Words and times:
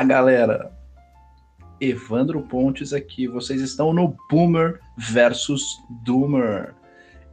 Olá, 0.00 0.08
galera! 0.08 0.72
Evandro 1.78 2.40
Pontes 2.40 2.94
aqui. 2.94 3.26
Vocês 3.28 3.60
estão 3.60 3.92
no 3.92 4.16
Boomer 4.30 4.80
versus 4.96 5.62
Doomer. 6.06 6.74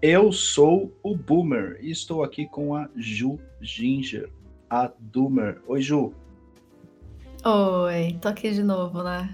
Eu 0.02 0.34
sou 0.34 0.92
o 1.02 1.16
Boomer 1.16 1.80
e 1.80 1.92
estou 1.92 2.26
aqui 2.26 2.46
com 2.46 2.76
a 2.76 2.90
Ju 2.94 3.40
Ginger, 3.62 4.30
a 4.70 4.92
Doomer. 5.00 5.62
Oi, 5.66 5.82
Ju. 5.82 6.14
Oi, 7.46 8.18
tô 8.22 8.28
aqui 8.28 8.52
de 8.52 8.64
novo, 8.64 9.02
né? 9.02 9.34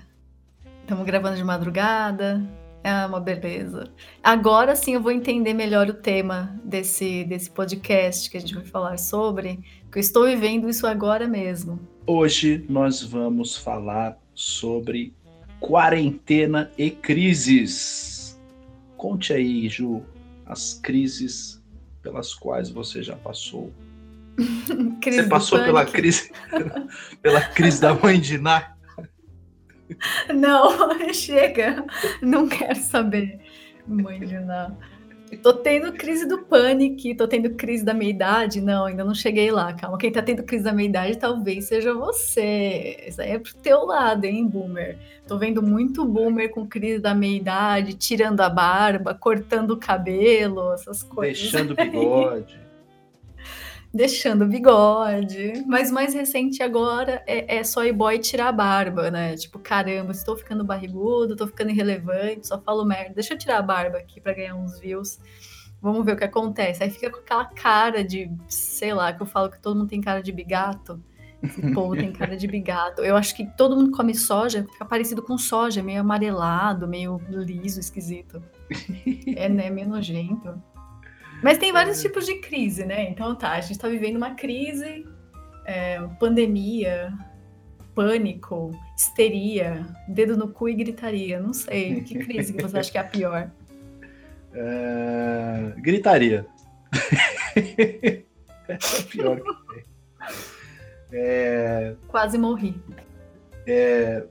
Estamos 0.82 1.04
gravando 1.04 1.36
de 1.36 1.44
madrugada. 1.44 2.40
É 2.84 3.04
uma 3.08 3.20
beleza. 3.20 3.92
Agora 4.22 4.76
sim 4.76 4.94
eu 4.94 5.02
vou 5.02 5.12
entender 5.12 5.56
melhor 5.56 5.90
o 5.90 5.96
tema 5.96 6.56
desse, 6.64 7.24
desse 7.24 7.50
podcast 7.50 8.30
que 8.30 8.38
a 8.38 8.40
gente 8.40 8.54
vai 8.54 8.66
falar 8.66 9.00
sobre, 9.00 9.60
que 9.92 9.98
eu 9.98 10.02
estou 10.02 10.26
vivendo 10.26 10.70
isso 10.70 10.86
agora 10.86 11.28
mesmo. 11.28 11.93
Hoje 12.06 12.66
nós 12.68 13.02
vamos 13.02 13.56
falar 13.56 14.18
sobre 14.36 15.14
quarentena 15.62 16.70
e 16.78 16.92
crises. 16.92 18.38
Conte 18.98 19.32
aí, 19.32 19.70
Ju, 19.70 20.04
as 20.46 20.74
crises 20.74 21.64
pelas 22.02 22.34
quais 22.34 22.70
você 22.70 23.02
já 23.02 23.16
passou. 23.16 23.74
você 25.02 25.24
passou 25.24 25.64
pela 25.64 25.86
crise, 25.86 26.30
pela 27.24 27.40
crise 27.40 27.80
da 27.80 27.94
mãe 27.94 28.20
de 28.20 28.38
Ná? 28.38 28.76
Não, 30.36 31.00
chega. 31.14 31.86
Não 32.22 32.50
quero 32.50 32.80
saber. 32.80 33.40
Mãe 33.88 34.20
de 34.20 34.40
Ná. 34.40 34.76
Tô 35.42 35.54
tendo 35.54 35.92
crise 35.94 36.28
do 36.28 36.40
pânico, 36.40 37.16
tô 37.18 37.28
tendo 37.28 37.50
crise 37.52 37.84
da 37.84 37.94
meia-idade. 37.94 38.62
Não, 38.62 38.86
ainda 38.86 39.04
não 39.04 39.14
cheguei 39.14 39.52
lá, 39.52 39.74
calma. 39.74 39.98
Quem 39.98 40.12
tá 40.12 40.22
tendo 40.22 40.44
crise 40.44 40.64
da 40.64 40.74
meia-idade 40.74 41.18
talvez 41.18 41.66
seja 41.66 41.94
você. 41.94 43.04
Isso 43.08 43.22
aí 43.22 43.32
é 43.32 43.40
pro 43.40 43.54
teu 43.56 43.86
lado, 43.86 44.26
hein, 44.26 44.48
boomer? 44.48 44.98
Tô 45.28 45.38
vendo 45.38 45.62
muito 45.62 46.06
boomer 46.06 46.50
com 46.50 46.68
crise 46.68 47.00
da 47.00 47.14
meia-idade, 47.16 47.94
tirando 47.94 48.42
a 48.42 48.50
barba, 48.50 49.14
cortando 49.14 49.72
o 49.72 49.78
cabelo, 49.78 50.74
essas 50.74 51.02
coisas. 51.04 51.52
Deixando 51.52 51.76
bigode 51.76 52.63
deixando 53.94 54.48
bigode. 54.48 55.64
Mas 55.68 55.92
mais 55.92 56.14
recente 56.14 56.64
agora 56.64 57.24
é, 57.28 57.58
é 57.58 57.64
só 57.64 57.86
ir 57.86 57.94
boy 57.94 58.18
tirar 58.18 58.48
a 58.48 58.52
barba, 58.52 59.12
né? 59.12 59.36
Tipo, 59.36 59.60
caramba, 59.60 60.12
estou 60.12 60.36
ficando 60.36 60.64
barrigudo, 60.64 61.34
estou 61.34 61.48
ficando 61.48 61.70
irrelevante, 61.70 62.48
só 62.48 62.60
falo 62.60 62.84
merda. 62.84 63.14
Deixa 63.14 63.34
eu 63.34 63.38
tirar 63.38 63.60
a 63.60 63.62
barba 63.62 64.00
aqui 64.00 64.20
para 64.20 64.34
ganhar 64.34 64.56
uns 64.56 64.80
views. 64.80 65.20
Vamos 65.80 66.04
ver 66.04 66.14
o 66.14 66.18
que 66.18 66.24
acontece. 66.24 66.82
Aí 66.82 66.90
fica 66.90 67.12
com 67.12 67.20
aquela 67.20 67.46
cara 67.46 68.04
de, 68.04 68.32
sei 68.48 68.94
lá, 68.94 69.14
que 69.14 69.22
eu 69.22 69.28
falo 69.28 69.52
que 69.52 69.62
todo 69.62 69.78
mundo 69.78 69.90
tem 69.90 70.02
cara 70.02 70.24
de 70.24 70.32
bigato. 70.32 71.00
O 71.62 71.74
povo 71.76 71.94
tem 71.94 72.12
cara 72.12 72.38
de 72.38 72.48
bigato. 72.48 73.02
Eu 73.02 73.18
acho 73.18 73.36
que 73.36 73.46
todo 73.58 73.76
mundo 73.76 73.92
come 73.92 74.16
soja, 74.16 74.66
fica 74.72 74.86
parecido 74.86 75.22
com 75.22 75.38
soja, 75.38 75.84
meio 75.84 76.00
amarelado, 76.00 76.88
meio 76.88 77.22
liso, 77.30 77.80
esquisito. 77.80 78.42
É, 79.36 79.50
né? 79.50 79.70
Meio 79.70 79.90
nojento. 79.90 80.58
Mas 81.44 81.58
tem 81.58 81.74
vários 81.74 82.00
é. 82.00 82.02
tipos 82.04 82.26
de 82.26 82.36
crise, 82.36 82.86
né? 82.86 83.10
Então 83.10 83.36
tá, 83.36 83.52
a 83.52 83.62
gente 83.62 83.78
tá 83.78 83.90
vivendo 83.90 84.16
uma 84.16 84.34
crise, 84.34 85.06
é, 85.66 86.00
pandemia, 86.20 87.12
pânico, 87.94 88.72
histeria, 88.98 89.86
dedo 90.08 90.38
no 90.38 90.48
cu 90.48 90.70
e 90.70 90.74
gritaria. 90.74 91.40
Não 91.40 91.54
sei. 91.54 92.02
Que 92.02 92.20
crise 92.20 92.54
que 92.54 92.62
você 92.62 92.80
acha 92.80 92.92
que 92.92 92.98
é 92.98 93.02
a 93.02 93.04
pior? 93.04 93.52
É... 94.56 95.74
Gritaria. 95.78 96.46
é 97.58 98.22
a 98.70 99.04
pior 99.10 99.42
que 99.42 99.74
tem. 99.74 99.84
É... 101.12 101.96
Quase 102.08 102.38
morri. 102.38 102.80
É... 103.66 104.24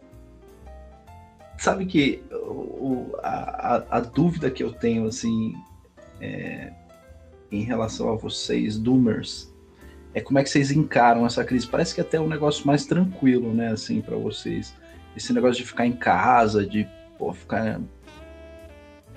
Sabe 1.58 1.86
que 1.86 2.22
o, 2.30 3.16
a, 3.20 3.74
a, 3.74 3.96
a, 3.96 4.00
dúvida 4.00 4.48
que 4.48 4.62
eu 4.62 4.72
tenho, 4.72 5.06
assim, 5.06 5.54
é, 6.20 6.72
em 7.52 7.62
relação 7.62 8.08
a 8.10 8.16
vocês, 8.16 8.78
Doomers, 8.78 9.52
é 10.14 10.20
como 10.20 10.38
é 10.38 10.42
que 10.42 10.50
vocês 10.50 10.70
encaram 10.70 11.24
essa 11.24 11.44
crise? 11.44 11.66
Parece 11.66 11.94
que 11.94 12.00
até 12.00 12.16
é 12.16 12.20
um 12.20 12.28
negócio 12.28 12.66
mais 12.66 12.84
tranquilo, 12.84 13.52
né, 13.52 13.70
assim, 13.72 14.00
para 14.00 14.16
vocês. 14.16 14.74
Esse 15.16 15.32
negócio 15.32 15.62
de 15.62 15.68
ficar 15.68 15.86
em 15.86 15.92
casa, 15.92 16.66
de 16.66 16.86
pô, 17.18 17.32
ficar 17.32 17.80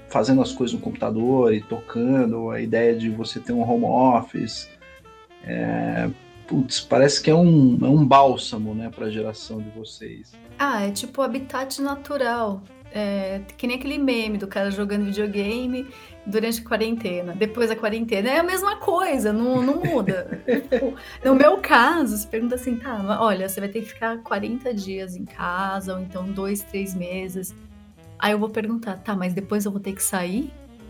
fazendo 0.09 0.41
as 0.41 0.51
coisas 0.51 0.73
no 0.73 0.81
computador 0.81 1.53
e 1.53 1.61
tocando, 1.61 2.49
a 2.49 2.61
ideia 2.61 2.95
de 2.95 3.09
você 3.09 3.39
ter 3.39 3.53
um 3.53 3.61
home 3.61 3.85
office. 3.85 4.69
É, 5.43 6.09
putz, 6.47 6.79
parece 6.79 7.21
que 7.21 7.29
é 7.29 7.35
um, 7.35 7.77
é 7.81 7.89
um 7.89 8.05
bálsamo, 8.05 8.73
né, 8.73 8.89
para 8.89 9.07
a 9.07 9.09
geração 9.09 9.59
de 9.59 9.69
vocês. 9.71 10.33
Ah, 10.57 10.83
é 10.83 10.91
tipo 10.91 11.21
habitat 11.21 11.81
natural. 11.81 12.61
É, 12.97 13.41
que 13.57 13.67
nem 13.67 13.75
aquele 13.75 13.97
meme 13.97 14.37
do 14.37 14.47
cara 14.47 14.71
jogando 14.71 15.03
videogame 15.03 15.85
durante 16.25 16.61
a 16.61 16.63
quarentena, 16.63 17.35
depois 17.35 17.67
da 17.67 17.75
quarentena. 17.75 18.29
É 18.29 18.39
a 18.39 18.43
mesma 18.43 18.77
coisa, 18.77 19.33
não, 19.33 19.61
não 19.61 19.81
muda. 19.83 20.41
Tipo, 20.47 20.95
no 21.21 21.35
meu 21.35 21.57
caso, 21.57 22.17
você 22.17 22.25
pergunta 22.25 22.55
assim, 22.55 22.77
tá, 22.77 23.21
olha, 23.21 23.49
você 23.49 23.59
vai 23.59 23.67
ter 23.67 23.81
que 23.81 23.87
ficar 23.87 24.19
40 24.19 24.73
dias 24.73 25.17
em 25.17 25.25
casa, 25.25 25.93
ou 25.95 25.99
então 25.99 26.25
dois, 26.25 26.61
três 26.63 26.95
meses. 26.95 27.53
Aí 28.17 28.31
eu 28.31 28.39
vou 28.39 28.47
perguntar, 28.49 28.95
tá, 29.03 29.13
mas 29.13 29.33
depois 29.33 29.65
eu 29.65 29.71
vou 29.71 29.81
ter 29.81 29.91
que 29.91 30.01
sair? 30.01 30.49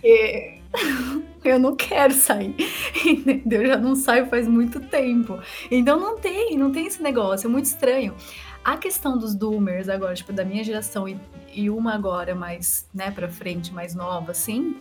Porque 0.00 0.60
eu 1.44 1.58
não 1.58 1.74
quero 1.76 2.12
sair, 2.12 2.54
entendeu? 3.04 3.62
Eu 3.62 3.68
já 3.68 3.76
não 3.76 3.94
saio 3.94 4.26
faz 4.26 4.46
muito 4.46 4.80
tempo. 4.80 5.38
Então 5.70 5.98
não 5.98 6.18
tem, 6.18 6.56
não 6.56 6.70
tem 6.70 6.86
esse 6.86 7.02
negócio, 7.02 7.46
é 7.46 7.50
muito 7.50 7.66
estranho. 7.66 8.14
A 8.66 8.76
questão 8.76 9.16
dos 9.16 9.32
doomers 9.32 9.88
agora, 9.88 10.12
tipo, 10.12 10.32
da 10.32 10.44
minha 10.44 10.64
geração 10.64 11.08
e, 11.08 11.16
e 11.54 11.70
uma 11.70 11.94
agora 11.94 12.34
mais, 12.34 12.88
né, 12.92 13.12
pra 13.12 13.28
frente, 13.28 13.72
mais 13.72 13.94
nova, 13.94 14.32
assim, 14.32 14.80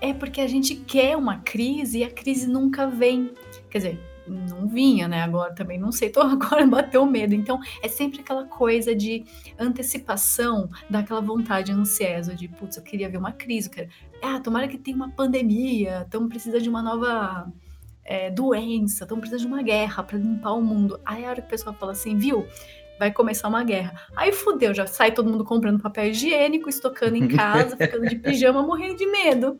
é 0.00 0.14
porque 0.14 0.40
a 0.40 0.46
gente 0.46 0.76
quer 0.76 1.16
uma 1.16 1.38
crise 1.38 1.98
e 1.98 2.04
a 2.04 2.10
crise 2.10 2.46
nunca 2.46 2.86
vem. 2.86 3.32
Quer 3.68 3.78
dizer, 3.78 4.00
não 4.28 4.68
vinha, 4.68 5.08
né? 5.08 5.22
Agora 5.22 5.52
também 5.52 5.76
não 5.76 5.90
sei, 5.90 6.08
tô 6.08 6.20
agora 6.22 6.64
bateu 6.64 7.04
medo. 7.04 7.34
Então 7.34 7.58
é 7.82 7.88
sempre 7.88 8.20
aquela 8.20 8.44
coisa 8.44 8.94
de 8.94 9.24
antecipação, 9.58 10.68
daquela 10.88 11.20
vontade 11.20 11.72
ansiosa 11.72 12.32
de, 12.32 12.46
putz, 12.46 12.76
eu 12.76 12.82
queria 12.84 13.08
ver 13.08 13.18
uma 13.18 13.32
crise, 13.32 13.68
quero... 13.68 13.88
ah, 14.22 14.38
tomara 14.38 14.68
que 14.68 14.78
tenha 14.78 14.96
uma 14.96 15.10
pandemia, 15.10 16.04
então 16.06 16.28
precisa 16.28 16.60
de 16.60 16.68
uma 16.68 16.80
nova 16.80 17.52
é, 18.04 18.30
doença, 18.30 19.04
então 19.04 19.18
precisa 19.18 19.40
de 19.40 19.46
uma 19.46 19.62
guerra 19.62 20.02
para 20.02 20.18
limpar 20.18 20.52
o 20.52 20.62
mundo. 20.62 21.00
Aí 21.04 21.24
a 21.24 21.30
hora 21.30 21.40
que 21.40 21.46
o 21.48 21.50
pessoal 21.50 21.74
fala 21.74 21.92
assim, 21.92 22.16
viu? 22.16 22.46
Vai 23.00 23.10
começar 23.10 23.48
uma 23.48 23.64
guerra. 23.64 23.98
Aí 24.14 24.30
fudeu, 24.30 24.74
já 24.74 24.86
sai 24.86 25.10
todo 25.10 25.30
mundo 25.30 25.42
comprando 25.42 25.80
papel 25.80 26.08
higiênico, 26.08 26.68
estocando 26.68 27.16
em 27.16 27.26
casa, 27.26 27.74
ficando 27.80 28.06
de 28.06 28.16
pijama, 28.16 28.62
morrendo 28.62 28.96
de 28.96 29.06
medo. 29.06 29.58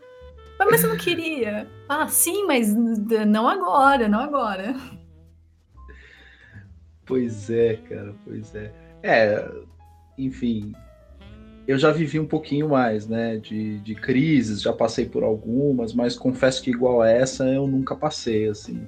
Mas 0.58 0.82
você 0.82 0.86
não 0.86 0.98
queria? 0.98 1.66
Ah, 1.88 2.06
sim, 2.06 2.44
mas 2.46 2.68
não 2.74 3.48
agora, 3.48 4.06
não 4.08 4.20
agora. 4.20 4.76
Pois 7.06 7.48
é, 7.48 7.76
cara, 7.88 8.14
pois 8.26 8.54
é. 8.54 8.70
É, 9.02 9.50
enfim, 10.18 10.74
eu 11.66 11.78
já 11.78 11.90
vivi 11.90 12.20
um 12.20 12.26
pouquinho 12.26 12.68
mais, 12.68 13.08
né, 13.08 13.38
de, 13.38 13.78
de 13.78 13.94
crises, 13.94 14.60
já 14.60 14.72
passei 14.74 15.06
por 15.06 15.22
algumas, 15.22 15.94
mas 15.94 16.14
confesso 16.14 16.62
que 16.62 16.70
igual 16.70 17.00
a 17.00 17.08
essa 17.08 17.48
eu 17.48 17.66
nunca 17.66 17.96
passei, 17.96 18.46
assim, 18.50 18.86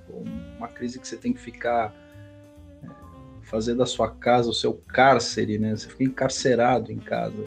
uma 0.59 0.69
crise 0.69 0.99
que 1.01 1.09
você 1.09 1.17
tem 1.17 1.33
que 1.33 1.41
ficar 1.41 2.02
fazer 3.53 3.75
da 3.75 3.85
sua 3.85 4.09
casa 4.09 4.49
o 4.49 4.55
seu 4.55 4.73
cárcere, 4.73 5.59
né? 5.59 5.77
Você 5.77 5.87
fica 5.87 6.05
encarcerado 6.05 6.91
em 6.91 6.97
casa. 6.97 7.45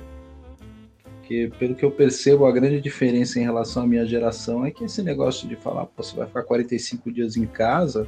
Porque, 1.16 1.52
pelo 1.58 1.74
que 1.74 1.84
eu 1.84 1.90
percebo, 1.90 2.46
a 2.46 2.52
grande 2.52 2.80
diferença 2.80 3.40
em 3.40 3.44
relação 3.44 3.82
à 3.82 3.88
minha 3.88 4.06
geração 4.06 4.64
é 4.64 4.70
que 4.70 4.84
esse 4.84 5.02
negócio 5.02 5.50
de 5.50 5.56
falar, 5.56 5.88
você 5.98 6.16
vai 6.16 6.28
ficar 6.28 6.44
45 6.44 7.12
dias 7.12 7.36
em 7.36 7.48
casa, 7.48 8.08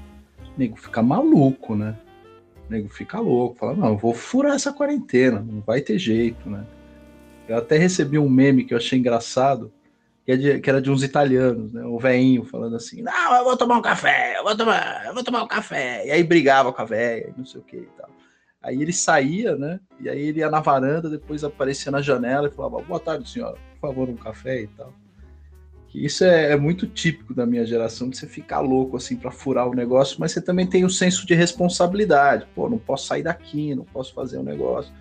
nego 0.56 0.78
fica 0.78 1.02
maluco, 1.02 1.76
né? 1.76 1.98
Nego 2.70 2.88
fica 2.90 3.20
louco, 3.20 3.56
fala, 3.56 3.76
não, 3.76 3.88
eu 3.88 3.98
vou 3.98 4.14
furar 4.14 4.54
essa 4.54 4.72
quarentena, 4.72 5.40
não 5.40 5.62
vai 5.62 5.82
ter 5.82 5.98
jeito, 5.98 6.48
né? 6.48 6.64
Eu 7.48 7.58
até 7.58 7.78
recebi 7.80 8.20
um 8.20 8.30
meme 8.30 8.64
que 8.64 8.76
eu 8.76 8.78
achei 8.78 9.00
engraçado, 9.00 9.72
que, 10.28 10.34
é 10.34 10.36
de, 10.36 10.60
que 10.60 10.70
era 10.70 10.82
de 10.82 10.92
uns 10.92 11.04
italianos, 11.04 11.72
né? 11.72 11.86
O 11.86 11.98
veinho 11.98 12.44
falando 12.44 12.76
assim, 12.76 13.02
não, 13.02 13.38
eu 13.38 13.46
vou 13.46 13.56
tomar 13.56 13.78
um 13.78 13.82
café, 13.82 14.38
eu 14.38 14.44
vou 14.44 14.58
tomar, 14.58 15.06
eu 15.06 15.14
vou 15.14 15.24
tomar 15.24 15.42
um 15.42 15.48
café. 15.48 16.06
E 16.06 16.12
aí 16.12 16.22
brigava 16.22 16.74
com 16.74 16.82
a 16.82 16.86
velha, 16.86 17.34
não 17.38 17.46
sei 17.46 17.62
o 17.62 17.64
que 17.64 17.78
e 17.78 17.90
tal. 17.98 18.10
Aí 18.62 18.82
ele 18.82 18.92
saía, 18.92 19.56
né? 19.56 19.80
E 20.02 20.10
aí 20.10 20.20
ele 20.20 20.40
ia 20.40 20.50
na 20.50 20.60
varanda, 20.60 21.10
depois 21.10 21.46
aparecia 21.46 21.94
na 21.94 22.02
janela 22.02 22.50
e 22.50 22.52
falava, 22.52 22.82
boa 22.82 23.00
tarde, 23.00 23.30
senhora, 23.30 23.56
por 23.80 23.88
favor, 23.88 24.10
um 24.10 24.18
café 24.18 24.64
e 24.64 24.68
tal. 24.68 24.92
Que 25.88 26.06
isso 26.06 26.26
é, 26.26 26.52
é 26.52 26.58
muito 26.58 26.88
típico 26.88 27.34
da 27.34 27.46
minha 27.46 27.66
geração, 27.66 28.10
de 28.10 28.18
você 28.18 28.28
ficar 28.28 28.60
louco 28.60 28.98
assim 28.98 29.16
para 29.16 29.32
furar 29.32 29.66
o 29.70 29.74
negócio, 29.74 30.18
mas 30.20 30.34
você 30.34 30.42
também 30.42 30.68
tem 30.68 30.84
o 30.84 30.90
senso 30.90 31.26
de 31.26 31.36
responsabilidade. 31.36 32.46
Pô, 32.54 32.70
não 32.70 32.78
posso 32.78 33.08
sair 33.08 33.24
daqui, 33.24 33.74
não 33.74 33.86
posso 33.86 34.14
fazer 34.14 34.36
o 34.36 34.42
um 34.42 34.44
negócio. 34.44 34.94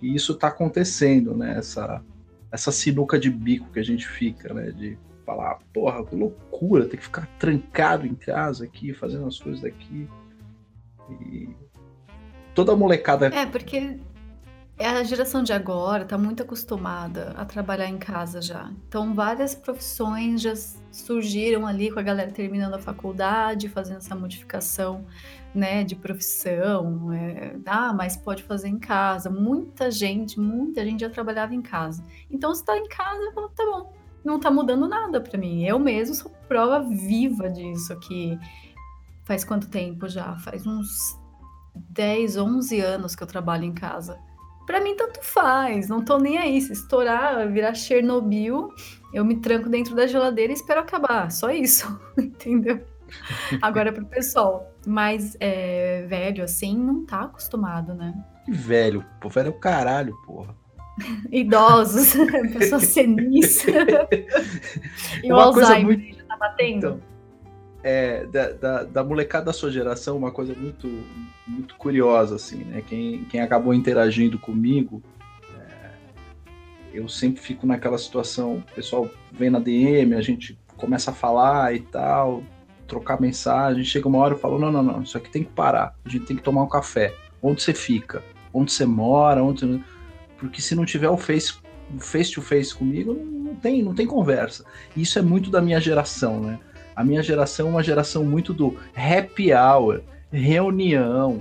E 0.00 0.14
isso 0.14 0.32
está 0.32 0.48
acontecendo, 0.48 1.36
né? 1.36 1.58
Essa, 1.58 2.02
essa 2.50 2.72
sinuca 2.72 3.18
de 3.18 3.30
bico 3.30 3.70
que 3.72 3.78
a 3.78 3.84
gente 3.84 4.06
fica, 4.06 4.52
né? 4.54 4.70
De 4.70 4.98
falar, 5.24 5.58
porra, 5.72 6.04
que 6.04 6.14
loucura, 6.14 6.86
ter 6.86 6.96
que 6.96 7.04
ficar 7.04 7.26
trancado 7.38 8.06
em 8.06 8.14
casa 8.14 8.64
aqui, 8.64 8.94
fazendo 8.94 9.26
as 9.26 9.38
coisas 9.38 9.60
daqui. 9.60 10.08
E 11.10 11.48
toda 12.54 12.72
a 12.72 12.76
molecada. 12.76 13.26
É, 13.26 13.44
porque 13.46 13.98
a 14.78 15.02
geração 15.02 15.42
de 15.42 15.52
agora 15.52 16.04
está 16.04 16.16
muito 16.16 16.42
acostumada 16.42 17.34
a 17.36 17.44
trabalhar 17.44 17.88
em 17.88 17.98
casa 17.98 18.40
já. 18.40 18.70
Então, 18.86 19.14
várias 19.14 19.54
profissões 19.54 20.40
já 20.40 20.54
surgiram 20.90 21.66
ali 21.66 21.90
com 21.90 21.98
a 21.98 22.02
galera 22.02 22.30
terminando 22.30 22.74
a 22.74 22.78
faculdade, 22.78 23.68
fazendo 23.68 23.98
essa 23.98 24.14
modificação 24.14 25.04
né, 25.54 25.84
de 25.84 25.96
profissão. 25.96 27.12
É, 27.12 27.56
ah, 27.66 27.92
mas 27.92 28.16
pode 28.16 28.42
fazer 28.42 28.68
em 28.68 28.78
casa. 28.78 29.30
Muita 29.30 29.90
gente, 29.90 30.38
muita 30.38 30.84
gente 30.84 31.00
já 31.00 31.10
trabalhava 31.10 31.54
em 31.54 31.62
casa. 31.62 32.02
Então, 32.30 32.54
se 32.54 32.60
está 32.62 32.76
em 32.76 32.88
casa, 32.88 33.22
eu 33.22 33.32
falo, 33.32 33.48
tá 33.50 33.64
bom, 33.64 33.92
não 34.24 34.36
está 34.36 34.50
mudando 34.50 34.86
nada 34.88 35.20
para 35.20 35.38
mim. 35.38 35.64
Eu 35.64 35.78
mesmo 35.78 36.14
sou 36.14 36.30
prova 36.48 36.80
viva 36.80 37.48
disso 37.48 37.98
que 38.00 38.38
faz 39.24 39.44
quanto 39.44 39.68
tempo 39.68 40.08
já? 40.08 40.36
Faz 40.38 40.66
uns 40.66 41.18
10, 41.90 42.36
11 42.36 42.80
anos 42.80 43.14
que 43.14 43.22
eu 43.22 43.26
trabalho 43.26 43.64
em 43.64 43.72
casa. 43.72 44.18
Para 44.66 44.82
mim, 44.82 44.94
tanto 44.94 45.22
faz, 45.22 45.88
não 45.88 46.04
tô 46.04 46.18
nem 46.18 46.36
aí. 46.36 46.60
Se 46.60 46.72
estourar, 46.72 47.50
virar 47.50 47.74
Chernobyl, 47.74 48.70
eu 49.14 49.24
me 49.24 49.36
tranco 49.36 49.68
dentro 49.68 49.94
da 49.94 50.06
geladeira 50.06 50.52
e 50.52 50.56
espero 50.56 50.80
acabar. 50.80 51.30
Só 51.32 51.50
isso, 51.50 51.98
entendeu? 52.18 52.84
Agora, 53.62 53.90
pro 53.92 54.04
pessoal 54.04 54.70
mais 54.88 55.36
é, 55.40 56.06
velho, 56.08 56.42
assim, 56.42 56.76
não 56.76 57.04
tá 57.04 57.22
acostumado, 57.22 57.94
né? 57.94 58.14
Que 58.44 58.52
velho, 58.52 59.04
pô, 59.20 59.28
velho 59.28 59.48
é 59.48 59.50
o 59.50 59.54
caralho, 59.54 60.16
porra. 60.26 60.54
Idosos, 61.30 62.14
pessoas 62.52 62.84
senis. 62.88 63.64
e 65.22 65.30
Uma 65.30 65.36
o 65.36 65.40
Alzheimer 65.40 65.98
muito... 65.98 66.16
já 66.16 66.24
tá 66.24 66.36
batendo. 66.36 66.76
Então, 66.76 67.00
é, 67.82 68.26
da, 68.26 68.52
da, 68.52 68.84
da, 68.84 69.04
molecada 69.04 69.46
da 69.46 69.52
sua 69.52 69.70
geração, 69.70 70.16
uma 70.16 70.32
coisa 70.32 70.54
muito, 70.54 70.88
muito 71.46 71.76
curiosa, 71.76 72.34
assim, 72.34 72.64
né? 72.64 72.82
Quem, 72.86 73.24
quem 73.26 73.40
acabou 73.40 73.72
interagindo 73.72 74.38
comigo, 74.38 75.02
é, 75.56 75.90
eu 76.92 77.08
sempre 77.08 77.40
fico 77.40 77.66
naquela 77.66 77.96
situação, 77.96 78.56
o 78.56 78.74
pessoal 78.74 79.08
vem 79.30 79.48
na 79.48 79.60
DM, 79.60 80.14
a 80.14 80.20
gente 80.20 80.58
começa 80.76 81.10
a 81.10 81.14
falar 81.14 81.74
e 81.74 81.80
tal, 81.80 82.42
trocar 82.88 83.20
mensagem, 83.20 83.84
chega 83.84 84.08
uma 84.08 84.18
hora 84.18 84.34
e 84.34 84.38
fala, 84.38 84.58
não, 84.58 84.72
não, 84.72 84.82
não, 84.82 85.02
isso 85.02 85.16
aqui 85.16 85.30
tem 85.30 85.44
que 85.44 85.50
parar, 85.50 85.94
a 86.04 86.08
gente 86.08 86.24
tem 86.24 86.36
que 86.36 86.42
tomar 86.42 86.62
um 86.62 86.68
café. 86.68 87.14
Onde 87.40 87.62
você 87.62 87.72
fica? 87.72 88.24
Onde 88.52 88.72
você 88.72 88.84
mora? 88.84 89.44
Onde... 89.44 89.84
Porque 90.38 90.60
se 90.60 90.74
não 90.74 90.84
tiver 90.84 91.08
o 91.08 91.16
face, 91.16 91.54
face 92.00 92.32
to 92.32 92.42
face 92.42 92.74
comigo, 92.74 93.14
não 93.14 93.54
tem, 93.54 93.82
não 93.82 93.94
tem 93.94 94.06
conversa. 94.06 94.64
Isso 94.96 95.18
é 95.18 95.22
muito 95.22 95.50
da 95.50 95.60
minha 95.60 95.80
geração, 95.80 96.40
né? 96.40 96.58
A 96.96 97.04
minha 97.04 97.22
geração 97.22 97.68
é 97.68 97.70
uma 97.70 97.82
geração 97.82 98.24
muito 98.24 98.52
do 98.52 98.76
happy 98.96 99.52
hour, 99.52 100.02
reunião, 100.32 101.40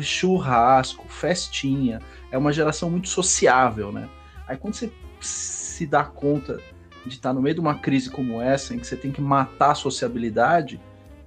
churrasco, 0.00 1.06
festinha. 1.08 2.00
É 2.30 2.38
uma 2.38 2.52
geração 2.52 2.90
muito 2.90 3.08
sociável, 3.08 3.90
né? 3.90 4.08
Aí 4.46 4.56
quando 4.56 4.74
você 4.74 4.92
se 5.20 5.86
dá 5.86 6.04
conta 6.04 6.60
de 7.06 7.14
estar 7.14 7.32
no 7.32 7.42
meio 7.42 7.54
de 7.54 7.60
uma 7.60 7.78
crise 7.78 8.10
como 8.10 8.40
essa, 8.40 8.74
em 8.74 8.78
que 8.78 8.86
você 8.86 8.96
tem 8.96 9.10
que 9.10 9.20
matar 9.20 9.72
a 9.72 9.74
sociabilidade, 9.74 10.80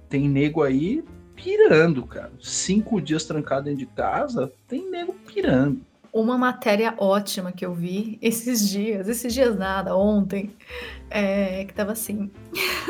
tem 0.08 0.28
nego 0.28 0.62
aí 0.62 1.04
pirando, 1.34 2.04
cara. 2.04 2.32
Cinco 2.40 3.00
dias 3.00 3.24
trancado 3.24 3.64
dentro 3.64 3.80
de 3.80 3.86
casa, 3.86 4.52
tem 4.66 4.90
nego 4.90 5.12
pirando. 5.12 5.80
Uma 6.12 6.38
matéria 6.38 6.94
ótima 6.98 7.52
que 7.52 7.64
eu 7.64 7.74
vi 7.74 8.18
esses 8.22 8.68
dias, 8.68 9.08
esses 9.08 9.32
dias 9.32 9.56
nada, 9.56 9.96
ontem, 9.96 10.50
é, 11.08 11.64
que 11.64 11.72
tava 11.72 11.92
assim. 11.92 12.30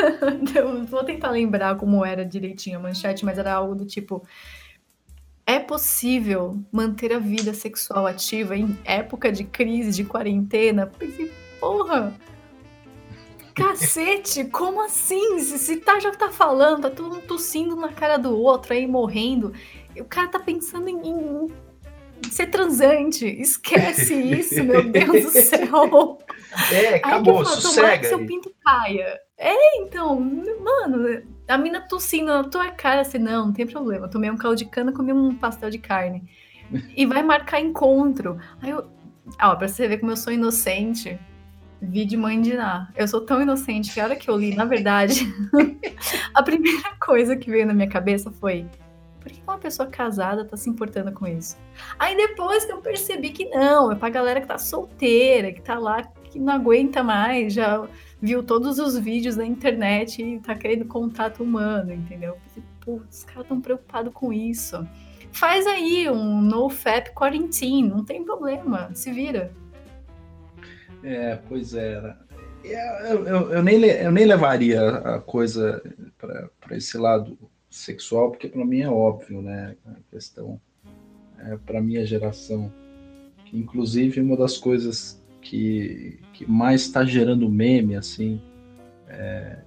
eu 0.54 0.84
vou 0.86 1.04
tentar 1.04 1.30
lembrar 1.30 1.76
como 1.76 2.04
era 2.04 2.24
direitinho 2.24 2.78
a 2.78 2.82
manchete, 2.82 3.24
mas 3.24 3.38
era 3.38 3.52
algo 3.52 3.74
do 3.74 3.84
tipo: 3.84 4.22
é 5.44 5.58
possível 5.58 6.62
manter 6.70 7.12
a 7.12 7.18
vida 7.18 7.52
sexual 7.52 8.06
ativa 8.06 8.56
em 8.56 8.78
época 8.84 9.32
de 9.32 9.44
crise, 9.44 9.92
de 9.92 10.04
quarentena? 10.04 10.86
Pensei, 10.86 11.30
porra! 11.60 12.14
Cacete, 13.58 14.44
como 14.44 14.80
assim? 14.82 15.40
Se, 15.40 15.58
se 15.58 15.76
tá, 15.76 15.98
já 15.98 16.12
tá 16.12 16.30
falando, 16.30 16.82
tá 16.82 16.90
todo 16.90 17.14
mundo 17.14 17.26
tossindo 17.26 17.74
na 17.74 17.88
cara 17.88 18.16
do 18.16 18.36
outro 18.36 18.72
aí, 18.72 18.86
morrendo. 18.86 19.52
O 19.98 20.04
cara 20.04 20.28
tá 20.28 20.38
pensando 20.38 20.88
em, 20.88 21.00
em 21.08 21.48
ser 22.30 22.46
transante. 22.46 23.26
Esquece 23.26 24.14
isso, 24.38 24.62
meu 24.62 24.82
Deus 24.84 25.24
do 25.24 25.30
céu. 25.30 26.18
É, 26.72 26.94
acabou, 26.96 27.44
fala, 27.44 27.56
sossega. 27.56 27.98
Que 27.98 28.06
seu 28.06 28.24
pinto 28.24 28.52
caia. 28.64 29.18
É, 29.36 29.78
então, 29.80 30.20
mano, 30.20 31.22
a 31.46 31.58
mina 31.58 31.80
tossindo 31.80 32.26
na 32.26 32.44
tua 32.44 32.70
cara, 32.70 33.00
assim, 33.00 33.18
não, 33.18 33.46
não 33.46 33.52
tem 33.52 33.66
problema. 33.66 34.08
Tomei 34.08 34.30
um 34.30 34.36
caldo 34.36 34.56
de 34.56 34.66
cana, 34.66 34.92
comi 34.92 35.12
um 35.12 35.34
pastel 35.34 35.70
de 35.70 35.78
carne. 35.78 36.24
E 36.96 37.06
vai 37.06 37.22
marcar 37.22 37.60
encontro. 37.60 38.38
Aí 38.60 38.70
eu. 38.70 38.86
Ó, 39.40 39.56
pra 39.56 39.68
você 39.68 39.86
ver 39.86 39.98
como 39.98 40.12
eu 40.12 40.16
sou 40.16 40.32
inocente. 40.32 41.18
Vi 41.80 42.04
de 42.04 42.16
mãe 42.16 42.40
de 42.40 42.54
Ná. 42.54 42.88
Eu 42.96 43.06
sou 43.06 43.20
tão 43.20 43.40
inocente 43.40 43.92
que 43.92 44.00
a 44.00 44.04
hora 44.04 44.16
que 44.16 44.28
eu 44.28 44.36
li, 44.36 44.54
na 44.54 44.64
verdade, 44.64 45.26
a 46.34 46.42
primeira 46.42 46.96
coisa 47.00 47.36
que 47.36 47.50
veio 47.50 47.66
na 47.66 47.72
minha 47.72 47.88
cabeça 47.88 48.32
foi: 48.32 48.66
por 49.20 49.30
que 49.30 49.40
uma 49.46 49.58
pessoa 49.58 49.88
casada 49.88 50.44
tá 50.44 50.56
se 50.56 50.68
importando 50.68 51.12
com 51.12 51.26
isso? 51.26 51.56
Aí 51.98 52.16
depois 52.16 52.64
que 52.64 52.72
eu 52.72 52.78
percebi 52.78 53.30
que 53.30 53.48
não, 53.50 53.92
é 53.92 53.94
pra 53.94 54.08
galera 54.08 54.40
que 54.40 54.46
tá 54.46 54.58
solteira, 54.58 55.52
que 55.52 55.60
tá 55.60 55.78
lá, 55.78 56.02
que 56.02 56.38
não 56.38 56.52
aguenta 56.52 57.02
mais, 57.02 57.52
já 57.52 57.86
viu 58.20 58.42
todos 58.42 58.78
os 58.78 58.98
vídeos 58.98 59.36
da 59.36 59.46
internet 59.46 60.22
e 60.22 60.40
tá 60.40 60.54
querendo 60.54 60.84
contato 60.84 61.42
humano, 61.42 61.92
entendeu? 61.92 62.36
Putz, 62.80 63.18
os 63.18 63.24
caras 63.24 63.46
tão 63.46 63.60
preocupados 63.60 64.12
com 64.12 64.32
isso. 64.32 64.86
Faz 65.30 65.66
aí 65.66 66.08
um 66.10 66.40
NoFap 66.40 67.12
quarantine, 67.12 67.88
não 67.88 68.04
tem 68.04 68.24
problema, 68.24 68.90
se 68.94 69.12
vira. 69.12 69.52
É, 71.02 71.36
pois 71.48 71.74
é. 71.74 72.16
Eu, 72.64 73.24
eu, 73.24 73.52
eu, 73.52 73.62
nem, 73.62 73.82
eu 73.84 74.10
nem 74.10 74.24
levaria 74.24 74.88
a 74.88 75.20
coisa 75.20 75.82
para 76.18 76.76
esse 76.76 76.98
lado 76.98 77.38
sexual, 77.70 78.30
porque 78.30 78.48
para 78.48 78.64
mim 78.64 78.80
é 78.80 78.90
óbvio, 78.90 79.40
né? 79.40 79.76
A 79.86 79.94
questão 80.10 80.60
é, 81.38 81.56
para 81.56 81.80
minha 81.80 82.04
geração. 82.04 82.72
Inclusive, 83.52 84.20
uma 84.20 84.36
das 84.36 84.58
coisas 84.58 85.22
que, 85.40 86.18
que 86.34 86.50
mais 86.50 86.82
está 86.82 87.04
gerando 87.04 87.48
meme, 87.48 87.96
assim, 87.96 88.40
é, 89.08 89.58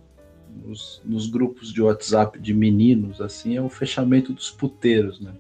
nos, 0.64 1.02
nos, 1.04 1.28
grupos 1.28 1.74
de 1.74 1.82
WhatsApp 1.82 2.38
de 2.40 2.54
meninos, 2.54 3.22
assim, 3.22 3.56
é 3.56 3.62
o 3.62 3.70
fechamento 3.70 4.34
dos 4.34 4.52
puteiros, 4.52 5.20
né? 5.20 5.34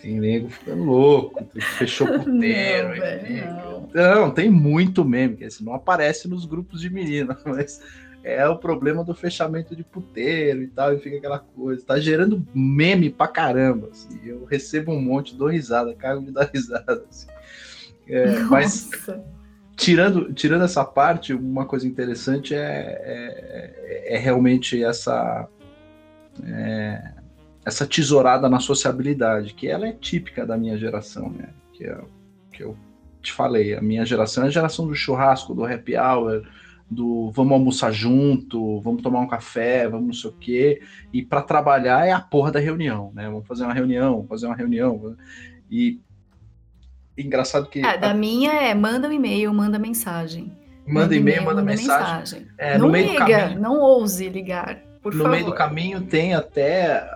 Tem 0.00 0.20
nego 0.20 0.48
ficando 0.48 0.84
louco, 0.84 1.44
fechou 1.76 2.06
puteiro. 2.22 2.88
não, 2.88 2.94
véio, 2.94 3.46
não. 3.46 3.88
não, 3.92 4.30
tem 4.30 4.48
muito 4.48 5.04
meme, 5.04 5.36
que 5.36 5.44
assim, 5.44 5.64
não 5.64 5.74
aparece 5.74 6.28
nos 6.28 6.44
grupos 6.44 6.80
de 6.80 6.88
meninas, 6.88 7.38
mas 7.44 7.80
é 8.22 8.46
o 8.46 8.58
problema 8.58 9.04
do 9.04 9.14
fechamento 9.14 9.74
de 9.74 9.82
puteiro 9.82 10.62
e 10.62 10.68
tal, 10.68 10.92
e 10.92 10.98
fica 10.98 11.16
aquela 11.16 11.38
coisa. 11.38 11.84
Tá 11.84 11.98
gerando 11.98 12.46
meme 12.54 13.10
pra 13.10 13.28
caramba. 13.28 13.88
Assim. 13.90 14.20
Eu 14.24 14.44
recebo 14.44 14.92
um 14.92 15.00
monte, 15.00 15.34
dou 15.34 15.48
risada, 15.48 15.94
cago 15.94 16.24
de 16.24 16.32
dar 16.32 16.48
risada. 16.52 17.04
Assim. 17.08 17.26
É, 18.06 18.40
mas 18.40 18.90
tirando, 19.76 20.32
tirando 20.32 20.64
essa 20.64 20.84
parte, 20.84 21.32
uma 21.32 21.64
coisa 21.64 21.86
interessante 21.86 22.54
é, 22.54 22.58
é, 22.58 24.14
é 24.14 24.18
realmente 24.18 24.82
essa. 24.82 25.48
É, 26.44 27.17
essa 27.68 27.86
tesourada 27.86 28.48
na 28.48 28.60
sociabilidade, 28.60 29.54
que 29.54 29.68
ela 29.68 29.86
é 29.86 29.92
típica 29.92 30.44
da 30.44 30.56
minha 30.56 30.76
geração, 30.76 31.30
né? 31.30 31.50
Que, 31.72 31.84
é, 31.84 31.98
que 32.52 32.62
eu 32.62 32.76
te 33.22 33.32
falei, 33.32 33.74
a 33.74 33.80
minha 33.80 34.04
geração 34.04 34.44
é 34.44 34.46
a 34.48 34.50
geração 34.50 34.86
do 34.86 34.94
churrasco, 34.94 35.54
do 35.54 35.64
happy 35.64 35.96
hour, 35.96 36.42
do 36.90 37.30
vamos 37.30 37.52
almoçar 37.52 37.92
junto, 37.92 38.80
vamos 38.80 39.02
tomar 39.02 39.20
um 39.20 39.28
café, 39.28 39.86
vamos 39.86 40.06
não 40.06 40.14
sei 40.14 40.30
o 40.30 40.32
quê. 40.32 40.82
E 41.12 41.22
para 41.22 41.42
trabalhar 41.42 42.06
é 42.06 42.12
a 42.12 42.20
porra 42.20 42.50
da 42.50 42.58
reunião, 42.58 43.12
né? 43.14 43.26
Vamos 43.28 43.46
fazer 43.46 43.64
uma 43.64 43.74
reunião, 43.74 44.26
fazer 44.26 44.46
uma 44.46 44.56
reunião. 44.56 45.16
E 45.70 46.00
engraçado 47.16 47.68
que. 47.68 47.84
É, 47.84 47.98
da 47.98 48.14
minha 48.14 48.52
é 48.52 48.74
manda 48.74 49.08
um 49.08 49.12
e-mail, 49.12 49.52
manda 49.52 49.78
mensagem. 49.78 50.50
Manda, 50.86 51.14
e-mail, 51.14 51.42
manda, 51.42 51.56
manda 51.56 51.70
mensagem. 51.70 52.40
mensagem. 52.40 52.46
É, 52.56 52.78
não 52.78 52.90
liga, 52.90 53.18
caminho, 53.18 53.60
não 53.60 53.78
ouse 53.78 54.26
ligar. 54.30 54.88
Por 55.02 55.12
no 55.12 55.18
favor. 55.18 55.32
meio 55.32 55.44
do 55.44 55.54
caminho 55.54 56.00
tem 56.00 56.34
até 56.34 57.06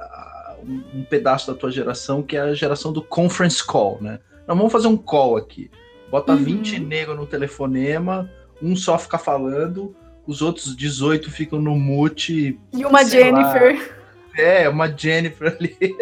um, 0.67 1.01
um 1.01 1.05
pedaço 1.05 1.53
da 1.53 1.59
tua 1.59 1.71
geração 1.71 2.23
que 2.23 2.37
é 2.37 2.41
a 2.41 2.55
geração 2.55 2.93
do 2.93 3.03
conference 3.03 3.65
call, 3.65 3.99
né? 4.01 4.19
Nós 4.47 4.57
vamos 4.57 4.73
fazer 4.73 4.89
um 4.89 4.97
call 4.97 5.37
aqui. 5.37 5.71
Bota 6.11 6.33
uhum. 6.33 6.45
20 6.45 6.79
negros 6.81 7.17
no 7.17 7.27
telefonema, 7.27 8.31
um 8.61 8.77
só 8.77 8.99
fica 8.99 9.19
falando, 9.19 9.97
os 10.27 10.43
outros 10.43 10.77
18 10.77 11.31
ficam 11.31 11.61
no 11.61 11.75
mute. 11.75 12.59
E 12.73 12.85
uma 12.85 13.05
Jennifer. 13.05 13.77
Lá. 13.77 14.43
É, 14.43 14.69
uma 14.69 14.89
Jennifer 14.89 15.57
ali. 15.57 15.77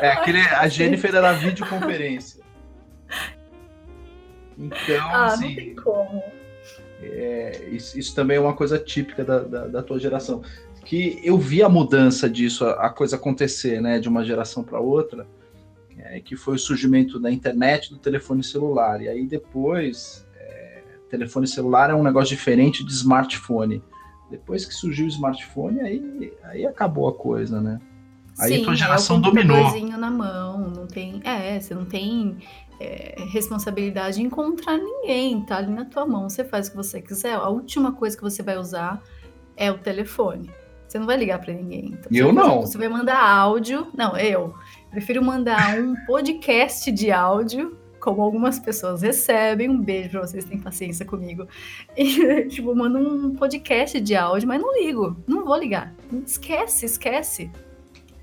é, 0.00 0.08
aquele, 0.08 0.40
a 0.40 0.68
Jennifer 0.68 1.14
era 1.14 1.32
videoconferência. 1.32 2.42
Então, 4.56 5.08
ah, 5.08 5.26
assim, 5.26 5.48
não 5.48 5.54
tem 5.54 5.74
como. 5.74 6.22
É, 7.02 7.68
isso, 7.70 7.98
isso, 7.98 8.14
também 8.14 8.36
é 8.36 8.40
uma 8.40 8.54
coisa 8.54 8.78
típica 8.78 9.24
da, 9.24 9.40
da, 9.40 9.66
da 9.66 9.82
tua 9.82 9.98
geração. 9.98 10.42
Que 10.84 11.20
eu 11.22 11.38
vi 11.38 11.62
a 11.62 11.68
mudança 11.68 12.28
disso, 12.28 12.64
a, 12.64 12.86
a 12.86 12.90
coisa 12.90 13.16
acontecer, 13.16 13.80
né, 13.80 13.98
de 13.98 14.08
uma 14.08 14.24
geração 14.24 14.62
para 14.62 14.78
outra, 14.78 15.26
é, 15.98 16.20
que 16.20 16.36
foi 16.36 16.56
o 16.56 16.58
surgimento 16.58 17.18
da 17.18 17.30
internet, 17.30 17.90
do 17.90 17.98
telefone 17.98 18.44
celular. 18.44 19.00
E 19.00 19.08
aí 19.08 19.26
depois, 19.26 20.26
é, 20.36 20.82
telefone 21.08 21.46
celular 21.46 21.90
é 21.90 21.94
um 21.94 22.02
negócio 22.02 22.36
diferente 22.36 22.84
de 22.84 22.92
smartphone. 22.92 23.82
Depois 24.30 24.64
que 24.64 24.74
surgiu 24.74 25.06
o 25.06 25.08
smartphone, 25.08 25.80
aí, 25.80 26.32
aí 26.44 26.66
acabou 26.66 27.08
a 27.08 27.14
coisa, 27.14 27.60
né? 27.60 27.80
Aí 28.38 28.56
Sim, 28.56 28.62
a 28.62 28.64
tua 28.64 28.74
geração 28.74 29.18
é 29.18 29.20
dominou. 29.20 29.96
na 29.96 30.10
mão, 30.10 30.70
não 30.70 30.86
tem. 30.86 31.20
É, 31.24 31.60
você 31.60 31.72
não 31.72 31.84
tem 31.84 32.38
é, 32.80 33.14
responsabilidade 33.28 34.20
em 34.20 34.24
encontrar 34.24 34.76
ninguém, 34.76 35.40
tá 35.42 35.58
ali 35.58 35.72
na 35.72 35.84
tua 35.84 36.04
mão. 36.04 36.28
Você 36.28 36.44
faz 36.44 36.66
o 36.66 36.70
que 36.72 36.76
você 36.76 37.00
quiser. 37.00 37.34
A 37.34 37.48
última 37.48 37.92
coisa 37.92 38.16
que 38.16 38.22
você 38.22 38.42
vai 38.42 38.58
usar 38.58 39.00
é 39.56 39.70
o 39.70 39.78
telefone. 39.78 40.50
Você 40.94 41.00
não 41.00 41.06
vai 41.08 41.16
ligar 41.16 41.40
para 41.40 41.52
ninguém. 41.52 41.86
Então, 41.86 42.08
eu 42.12 42.32
não. 42.32 42.60
Você 42.60 42.78
vai 42.78 42.88
mandar 42.88 43.20
áudio. 43.20 43.88
Não, 43.96 44.16
eu. 44.16 44.54
Prefiro 44.92 45.24
mandar 45.24 45.76
um 45.76 45.96
podcast 46.06 46.92
de 46.92 47.10
áudio, 47.10 47.76
como 47.98 48.22
algumas 48.22 48.60
pessoas 48.60 49.02
recebem. 49.02 49.68
Um 49.68 49.80
beijo 49.80 50.10
pra 50.10 50.20
vocês, 50.20 50.44
têm 50.44 50.56
paciência 50.56 51.04
comigo. 51.04 51.48
E, 51.98 52.46
tipo, 52.46 52.72
mando 52.76 52.98
um 52.98 53.34
podcast 53.34 54.00
de 54.00 54.14
áudio, 54.14 54.46
mas 54.46 54.62
não 54.62 54.72
ligo. 54.72 55.16
Não 55.26 55.44
vou 55.44 55.58
ligar. 55.58 55.92
Esquece, 56.24 56.86
esquece. 56.86 57.50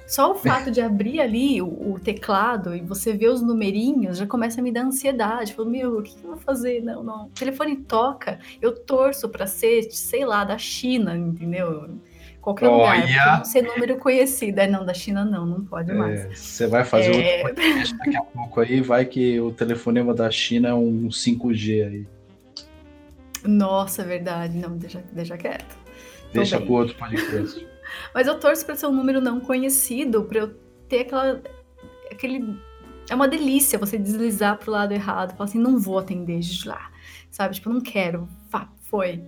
Só 0.08 0.32
o 0.32 0.36
fato 0.36 0.72
de 0.72 0.80
abrir 0.80 1.20
ali 1.20 1.62
o, 1.62 1.68
o, 1.68 2.00
teclado 2.00 2.74
e 2.74 2.80
você 2.80 3.12
ver 3.12 3.32
os 3.32 3.42
numerinhos 3.42 4.18
já 4.18 4.26
começa 4.26 4.62
a 4.62 4.64
me 4.64 4.72
dar 4.72 4.86
ansiedade. 4.86 5.54
Falo, 5.54 5.70
meu, 5.70 6.00
o 6.00 6.04
que, 6.04 6.16
que 6.16 6.24
eu 6.24 6.32
vou 6.32 6.40
fazer? 6.40 6.82
Não, 6.82 7.04
não. 7.04 7.26
O 7.26 7.30
telefone 7.32 7.76
toca, 7.76 8.40
eu 8.62 8.74
torço 8.74 9.28
para 9.28 9.46
ser, 9.46 9.92
sei 9.92 10.26
lá, 10.26 10.46
da 10.46 10.58
China, 10.58 11.18
entendeu? 11.18 11.90
Qualquer 12.42 12.68
Olha... 12.68 13.06
lugar, 13.06 13.38
não 13.38 13.46
ser 13.46 13.62
número 13.62 13.98
conhecido. 13.98 14.60
É, 14.60 14.68
não, 14.68 14.84
da 14.84 14.94
China 14.94 15.24
não, 15.24 15.46
não 15.46 15.64
pode 15.64 15.92
é, 15.92 15.94
mais. 15.94 16.40
Você 16.40 16.66
vai 16.66 16.84
fazer 16.84 17.14
é... 17.14 17.44
outro 17.44 17.56
podcast 17.56 17.98
daqui 17.98 18.18
a 18.18 18.22
pouco 18.22 18.60
aí, 18.60 18.82
vai 18.82 19.06
que 19.06 19.40
o 19.40 19.52
telefonema 19.52 20.14
da 20.14 20.30
China 20.32 20.70
é 20.70 20.74
um 20.74 21.08
5G 21.08 21.88
aí. 21.88 22.08
Nossa, 23.44 24.02
é 24.02 24.06
verdade. 24.06 24.58
Não, 24.58 24.76
deixa, 24.76 25.04
deixa 25.12 25.38
quieto. 25.38 25.78
Deixa 26.34 26.60
pro 26.60 26.74
outro 26.74 26.96
podcast. 26.96 27.68
Mas 28.14 28.26
eu 28.26 28.40
torço 28.40 28.66
para 28.66 28.76
ser 28.76 28.88
um 28.88 28.94
número 28.94 29.22
não 29.22 29.40
conhecido, 29.40 30.24
para 30.24 30.40
eu 30.40 30.56
ter 30.90 31.02
aquela. 31.02 31.42
aquele. 32.12 32.58
É 33.10 33.14
uma 33.14 33.28
delícia 33.28 33.78
você 33.78 33.98
deslizar 33.98 34.58
pro 34.58 34.72
lado 34.72 34.94
errado, 34.94 35.36
falar 35.36 35.46
assim, 35.50 35.60
não 35.60 35.78
vou 35.78 36.00
atender 36.00 36.40
de 36.40 36.68
lá. 36.68 36.90
Sabe? 37.30 37.56
Tipo, 37.56 37.70
não 37.70 37.82
quero. 37.82 38.28
Fá, 38.50 38.70
foi. 38.90 39.22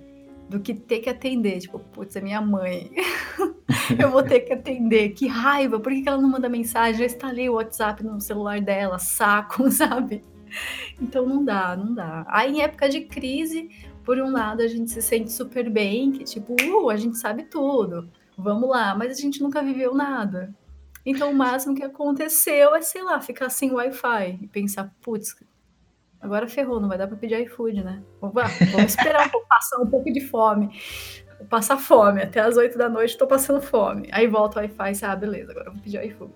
Do 0.54 0.60
que 0.60 0.74
ter 0.74 1.00
que 1.00 1.10
atender. 1.10 1.60
Tipo, 1.60 1.80
putz, 1.80 2.16
é 2.16 2.22
minha 2.22 2.42
mãe. 2.42 2.92
eu 4.00 4.10
vou 4.10 4.24
ter 4.24 4.42
que 4.42 4.54
atender. 4.54 5.10
Que 5.10 5.28
raiva. 5.28 5.80
Por 5.80 5.92
que 5.92 6.08
ela 6.08 6.22
não 6.22 6.30
manda 6.30 6.48
mensagem? 6.48 7.00
Já 7.00 7.06
instalei 7.06 7.50
o 7.50 7.56
WhatsApp 7.56 8.04
no 8.04 8.22
celular 8.22 8.62
dela. 8.62 9.00
Saco, 9.00 9.70
sabe? 9.72 10.24
Então 11.02 11.26
não 11.26 11.44
dá, 11.44 11.76
não 11.76 11.94
dá. 11.94 12.26
Aí 12.28 12.54
em 12.54 12.62
época 12.62 12.88
de 12.88 13.02
crise, 13.02 13.70
por 14.04 14.20
um 14.20 14.32
lado 14.32 14.62
a 14.62 14.68
gente 14.68 14.92
se 14.92 15.02
sente 15.02 15.32
super 15.32 15.70
bem, 15.70 16.12
que 16.12 16.24
tipo, 16.24 16.56
uh, 16.62 16.90
a 16.90 16.96
gente 16.96 17.18
sabe 17.18 17.44
tudo 17.46 18.08
vamos 18.38 18.70
lá, 18.70 18.96
mas 18.96 19.18
a 19.18 19.22
gente 19.22 19.42
nunca 19.42 19.62
viveu 19.62 19.94
nada. 19.94 20.54
Então 21.06 21.32
o 21.32 21.36
máximo 21.36 21.76
que 21.76 21.84
aconteceu 21.84 22.76
é, 22.76 22.82
sei 22.82 23.04
lá, 23.04 23.20
ficar 23.20 23.50
sem 23.50 23.72
Wi-Fi 23.72 24.40
e 24.42 24.48
pensar, 24.48 24.94
putz, 25.02 25.36
agora 26.24 26.48
ferrou, 26.48 26.80
não 26.80 26.88
vai 26.88 26.98
dar 26.98 27.06
para 27.06 27.18
pedir 27.18 27.40
iFood, 27.42 27.84
né? 27.84 28.02
Vamos, 28.22 28.36
esperar 28.88 29.30
passar 29.50 29.78
um 29.80 29.88
pouco 29.88 30.12
de 30.12 30.22
fome. 30.22 30.70
Vou 31.38 31.48
passar 31.48 31.78
fome, 31.78 32.22
até 32.22 32.40
as 32.40 32.56
8 32.56 32.78
da 32.78 32.88
noite 32.88 33.18
tô 33.18 33.28
passando 33.28 33.62
fome. 33.62 34.08
Aí 34.12 34.26
volta 34.26 34.58
o 34.58 34.62
Wi-Fi 34.62 34.94
e 34.94 35.06
ah, 35.06 35.16
beleza, 35.16 35.52
agora 35.52 35.70
vou 35.70 35.82
pedir 35.82 36.04
iFood. 36.06 36.32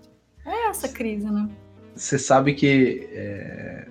É 0.46 0.70
essa 0.70 0.89
crise, 0.89 1.32
né? 1.32 1.50
Você 1.96 2.20
sabe 2.20 2.53
que 2.53 3.08
é... 3.12 3.88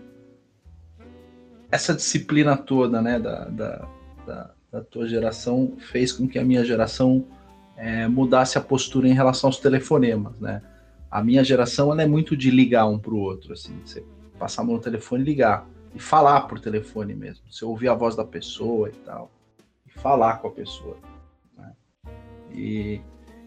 essa 1.73 1.95
disciplina 1.95 2.57
toda, 2.57 3.01
né, 3.01 3.19
da, 3.19 3.47
da, 3.47 3.89
da, 4.27 4.51
da 4.71 4.81
tua 4.83 5.09
geração 5.09 5.77
fez 5.91 6.13
com 6.13 6.29
que 6.29 6.39
a 6.39 6.45
minha 6.45 6.65
geração 6.65 7.27
é, 7.77 8.07
mudasse 8.07 8.59
a 8.59 8.61
postura 8.61 9.09
em 9.09 9.15
relação 9.15 9.49
aos 9.49 9.59
telefonemas, 9.59 10.39
né? 10.41 10.63
A 11.11 11.25
minha 11.25 11.43
geração 11.43 11.91
ela 11.91 12.03
é 12.03 12.07
muito 12.07 12.37
de 12.37 12.51
ligar 12.51 12.87
um 12.87 12.99
para 12.99 13.15
o 13.15 13.19
outro, 13.19 13.55
assim, 13.55 13.79
você 13.85 14.05
passar 14.39 14.63
a 14.63 14.65
mão 14.65 14.77
no 14.77 14.83
telefone 14.83 15.23
e 15.23 15.25
ligar 15.25 15.67
e 15.97 15.99
falar 15.99 16.43
por 16.43 16.61
telefone 16.61 17.15
mesmo, 17.15 17.51
você 17.51 17.65
ouvir 17.65 17.89
a 17.89 17.95
voz 17.95 18.15
da 18.15 18.25
pessoa 18.25 18.91
e 18.91 18.93
tal, 18.93 19.31
e 19.87 19.91
falar 19.99 20.43
com 20.43 20.49
a 20.49 20.51
pessoa. 20.51 20.99
Né? 21.57 21.73
E 22.53 23.01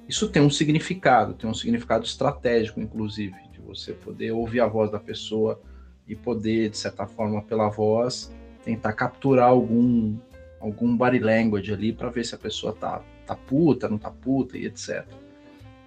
isso 0.08 0.28
tem 0.30 0.42
um 0.42 0.50
significado, 0.50 1.36
tem 1.36 1.48
um 1.48 1.54
significado 1.54 2.06
estratégico, 2.06 2.82
inclusive, 2.82 3.36
de 3.52 3.60
você 3.62 3.94
poder 3.94 4.32
ouvir 4.32 4.62
a 4.62 4.68
voz 4.68 4.92
da 4.92 5.00
pessoa 5.00 5.62
e 6.08 6.16
poder, 6.16 6.72
de 6.72 6.78
certa 6.80 7.06
forma, 7.06 7.44
pela 7.44 7.70
voz, 7.70 8.34
tentar 8.66 8.94
capturar 8.94 9.50
algum 9.50 10.18
algum 10.60 10.98
body 10.98 11.20
language 11.20 11.72
ali 11.72 11.94
para 11.94 12.10
ver 12.10 12.26
se 12.26 12.36
a 12.36 12.38
pessoa 12.38 12.74
tá 12.74 13.02
tá 13.28 13.36
puta, 13.36 13.88
não 13.88 14.00
tá 14.00 14.10
puta 14.10 14.58
e 14.58 14.66
etc. 14.66 15.06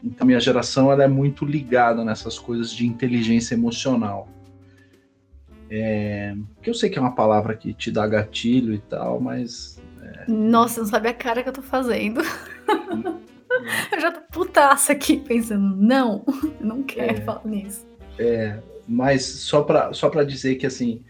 Então 0.02 0.26
minha 0.26 0.40
geração 0.40 0.92
ela 0.92 1.02
é 1.02 1.08
muito 1.08 1.44
ligada 1.44 2.04
nessas 2.04 2.38
coisas 2.38 2.72
de 2.72 2.86
inteligência 2.86 3.54
emocional. 3.54 4.28
É, 5.74 6.34
que 6.62 6.68
eu 6.68 6.74
sei 6.74 6.90
que 6.90 6.98
é 6.98 7.00
uma 7.00 7.14
palavra 7.14 7.56
que 7.56 7.72
te 7.72 7.90
dá 7.90 8.06
gatilho 8.06 8.74
e 8.74 8.78
tal, 8.78 9.18
mas. 9.18 9.80
É... 10.02 10.30
Nossa, 10.30 10.80
não 10.80 10.86
sabe 10.86 11.08
a 11.08 11.14
cara 11.14 11.42
que 11.42 11.48
eu 11.48 11.52
tô 11.52 11.62
fazendo. 11.62 12.20
eu 13.90 14.00
já 14.00 14.12
tô 14.12 14.20
putaça 14.30 14.92
aqui 14.92 15.16
pensando, 15.16 15.74
não, 15.76 16.24
não 16.60 16.82
quero 16.82 17.12
é, 17.12 17.20
falar 17.22 17.46
nisso. 17.46 17.86
É, 18.18 18.58
mas 18.86 19.24
só 19.24 19.62
para 19.62 19.94
só 19.94 20.10
pra 20.10 20.24
dizer 20.24 20.56
que 20.56 20.66
assim, 20.66 21.02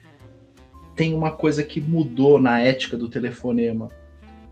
tem 0.95 1.12
uma 1.12 1.33
coisa 1.33 1.64
que 1.64 1.81
mudou 1.81 2.40
na 2.40 2.61
ética 2.61 2.97
do 2.97 3.09
telefonema 3.09 3.90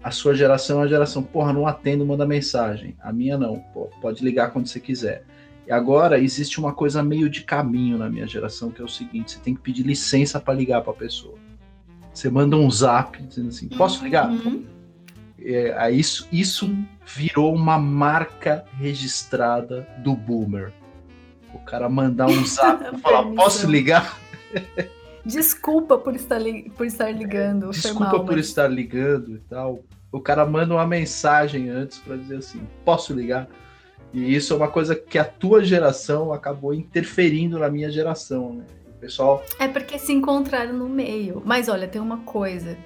a 0.03 0.11
sua 0.11 0.35
geração 0.35 0.79
é 0.79 0.81
uma 0.83 0.89
geração, 0.89 1.23
porra, 1.23 1.53
não 1.53 1.67
atendo, 1.67 2.07
manda 2.07 2.27
mensagem. 2.27 2.97
A 3.01 3.13
minha 3.13 3.37
não, 3.37 3.59
pô, 3.75 3.91
pode 4.01 4.25
ligar 4.25 4.51
quando 4.51 4.67
você 4.67 4.81
quiser. 4.81 5.25
E 5.71 5.73
agora 5.73 6.19
existe 6.19 6.59
uma 6.59 6.75
coisa 6.75 7.01
meio 7.01 7.31
de 7.31 7.43
caminho 7.43 7.97
na 7.97 8.11
minha 8.11 8.27
geração, 8.27 8.73
que 8.73 8.83
é 8.83 8.85
o 8.85 8.89
seguinte: 8.89 9.31
você 9.31 9.39
tem 9.39 9.55
que 9.55 9.61
pedir 9.61 9.85
licença 9.85 10.41
para 10.41 10.53
ligar 10.53 10.83
para 10.83 10.93
a 10.93 10.97
pessoa. 10.97 11.39
Você 12.13 12.29
manda 12.29 12.57
um 12.57 12.69
zap 12.69 13.23
dizendo 13.23 13.51
assim: 13.51 13.69
posso 13.69 14.03
ligar? 14.03 14.29
Uhum. 14.29 14.65
É, 15.39 15.93
isso, 15.93 16.27
isso 16.33 16.77
virou 17.07 17.55
uma 17.55 17.79
marca 17.79 18.65
registrada 18.81 19.87
do 19.99 20.17
boomer. 20.17 20.73
O 21.55 21.61
cara 21.61 21.89
mandar 21.89 22.27
um 22.27 22.45
zap 22.45 22.83
e 22.93 22.99
falar: 22.99 23.23
posso 23.37 23.71
ligar? 23.71 24.19
Desculpa 25.25 25.97
por 25.97 26.17
estar, 26.17 26.41
li 26.41 26.69
por 26.71 26.85
estar 26.85 27.13
ligando. 27.13 27.67
É, 27.67 27.71
desculpa 27.71 28.07
mal, 28.07 28.25
por 28.25 28.35
mas... 28.35 28.47
estar 28.47 28.67
ligando 28.67 29.37
e 29.37 29.39
tal. 29.39 29.85
O 30.11 30.21
cara 30.21 30.45
manda 30.45 30.75
uma 30.75 30.87
mensagem 30.87 31.69
antes 31.69 31.99
para 31.99 32.17
dizer 32.17 32.39
assim: 32.39 32.61
posso 32.85 33.15
ligar? 33.15 33.49
E 34.13 34.35
isso 34.35 34.53
é 34.53 34.57
uma 34.57 34.69
coisa 34.69 34.95
que 34.95 35.19
a 35.19 35.25
tua 35.25 35.65
geração 35.65 36.33
acabou 36.33 36.75
interferindo 36.75 37.59
na 37.59 37.71
minha 37.71 37.91
geração, 37.91 38.55
né? 38.55 38.65
O 38.89 39.01
pessoal. 39.01 39.45
É 39.59 39.69
porque 39.69 39.99
se 39.99 40.13
encontraram 40.13 40.73
no 40.73 40.89
meio. 40.89 41.43
Mas 41.45 41.69
olha, 41.69 41.87
tem 41.87 42.01
uma 42.01 42.19
coisa 42.19 42.77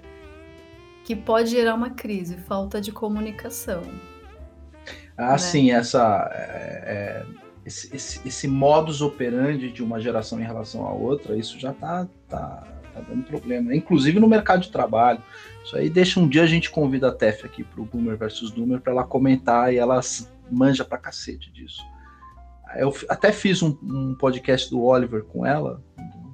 que 1.05 1.17
pode 1.17 1.51
gerar 1.51 1.75
uma 1.75 1.91
crise: 1.91 2.37
falta 2.37 2.81
de 2.81 2.93
comunicação. 2.93 3.83
Ah, 5.17 5.33
né? 5.33 5.39
sim, 5.39 5.71
essa. 5.71 6.31
É, 6.33 7.25
é 7.31 7.45
esse, 7.65 7.95
esse, 7.97 8.29
esse, 8.29 8.47
modus 8.47 9.01
operandi 9.01 9.73
de 9.73 9.83
uma 9.83 9.99
geração 9.99 10.39
em 10.39 10.45
relação 10.45 10.87
à 10.87 10.93
outra, 10.93 11.35
isso 11.35 11.59
já 11.59 11.71
está 11.71 12.07
tá, 12.29 12.63
tá 12.93 13.01
dando 13.01 13.25
problema. 13.25 13.75
Inclusive 13.75 14.21
no 14.21 14.29
mercado 14.29 14.61
de 14.61 14.71
trabalho. 14.71 15.23
Isso 15.65 15.77
aí 15.77 15.89
deixa 15.89 16.21
um 16.21 16.29
dia 16.29 16.43
a 16.43 16.47
gente 16.47 16.71
convida 16.71 17.09
a 17.09 17.13
Tef 17.13 17.47
aqui 17.47 17.65
para 17.65 17.81
o 17.81 17.87
Boomer 17.87 18.19
versus 18.19 18.51
Doomer 18.51 18.81
para 18.81 18.93
ela 18.93 19.05
comentar 19.05 19.73
e 19.73 19.79
ela 19.79 19.99
manja 20.51 20.85
pra 20.85 20.99
cacete 20.99 21.51
disso. 21.51 21.83
Eu 22.77 22.93
até 23.09 23.31
fiz 23.31 23.63
um, 23.63 23.77
um 23.83 24.15
podcast 24.15 24.71
do 24.71 24.83
Oliver 24.83 25.23
com 25.25 25.47
ela, 25.47 25.83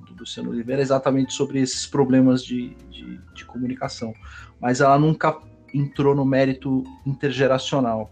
do, 0.06 0.14
Luciano 0.20 0.50
Oliveira, 0.50 0.82
exatamente 0.82 1.32
sobre 1.32 1.60
esses 1.60 1.86
problemas 1.86 2.44
de, 2.44 2.74
de, 2.90 3.18
de 3.34 3.44
comunicação. 3.44 4.12
Mas 4.60 4.80
ela 4.80 4.98
nunca 4.98 5.38
entrou 5.72 6.14
no 6.14 6.24
mérito 6.24 6.84
intergeracional. 7.06 8.10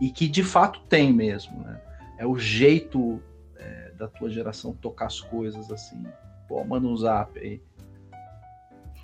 E 0.00 0.10
que 0.10 0.26
de 0.26 0.42
fato 0.42 0.80
tem 0.88 1.12
mesmo, 1.12 1.60
né? 1.60 1.80
é 2.18 2.26
o 2.26 2.38
jeito 2.38 3.20
é, 3.56 3.92
da 3.96 4.08
tua 4.08 4.30
geração 4.30 4.72
tocar 4.72 5.06
as 5.06 5.20
coisas 5.20 5.70
assim. 5.70 6.04
Pô, 6.48 6.64
manda 6.64 6.86
um 6.86 6.96
zap 6.96 7.38
aí. 7.38 7.62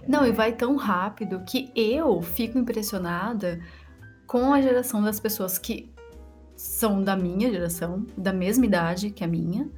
Não, 0.09 0.26
e 0.26 0.32
vai 0.32 0.52
tão 0.52 0.76
rápido 0.76 1.40
que 1.44 1.70
eu 1.75 2.23
fico 2.23 2.59
impressionada 2.59 3.61
com 4.26 4.52
a 4.52 4.61
geração 4.61 5.02
das 5.02 5.20
pessoas 5.20 5.59
que 5.59 5.92
são 6.60 7.02
da 7.02 7.16
minha 7.16 7.50
geração, 7.50 8.04
da 8.18 8.34
mesma 8.34 8.66
idade 8.66 9.10
que 9.10 9.24
a 9.24 9.26
minha, 9.26 9.70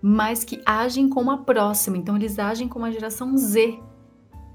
mas 0.00 0.44
que 0.44 0.62
agem 0.64 1.08
como 1.08 1.32
a 1.32 1.38
próxima. 1.38 1.96
Então, 1.96 2.14
eles 2.14 2.38
agem 2.38 2.68
como 2.68 2.84
a 2.84 2.92
geração 2.92 3.36
Z 3.36 3.80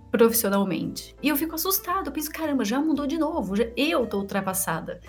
profissionalmente. 0.10 1.14
E 1.22 1.28
eu 1.28 1.36
fico 1.36 1.56
assustada, 1.56 2.08
eu 2.08 2.14
penso, 2.14 2.32
caramba, 2.32 2.64
já 2.64 2.80
mudou 2.80 3.06
de 3.06 3.18
novo, 3.18 3.58
já, 3.58 3.66
eu 3.76 4.08
tô 4.08 4.20
ultrapassada. 4.20 5.02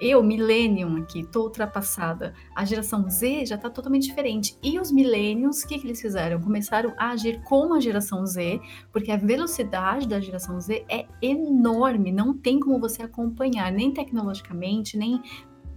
eu, 0.00 0.22
Millennium 0.22 0.98
aqui, 0.98 1.26
tô 1.26 1.42
ultrapassada. 1.42 2.32
A 2.54 2.64
geração 2.64 3.10
Z 3.10 3.46
já 3.46 3.58
tá 3.58 3.68
totalmente 3.68 4.06
diferente. 4.06 4.56
E 4.62 4.78
os 4.78 4.92
Millenniums, 4.92 5.62
o 5.62 5.66
que, 5.68 5.78
que 5.78 5.86
eles 5.86 6.00
fizeram? 6.00 6.40
Começaram 6.40 6.94
a 6.96 7.10
agir 7.10 7.42
como 7.42 7.74
a 7.74 7.80
geração 7.80 8.24
Z, 8.24 8.60
porque 8.92 9.10
a 9.10 9.16
velocidade 9.16 10.06
da 10.06 10.20
geração 10.20 10.60
Z 10.60 10.84
é 10.88 11.06
enorme, 11.20 12.12
não 12.12 12.32
tem 12.32 12.60
como 12.60 12.78
você 12.78 13.02
acompanhar, 13.02 13.72
nem 13.72 13.92
tecnologicamente, 13.92 14.96
nem 14.96 15.20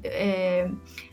é, 0.03 0.69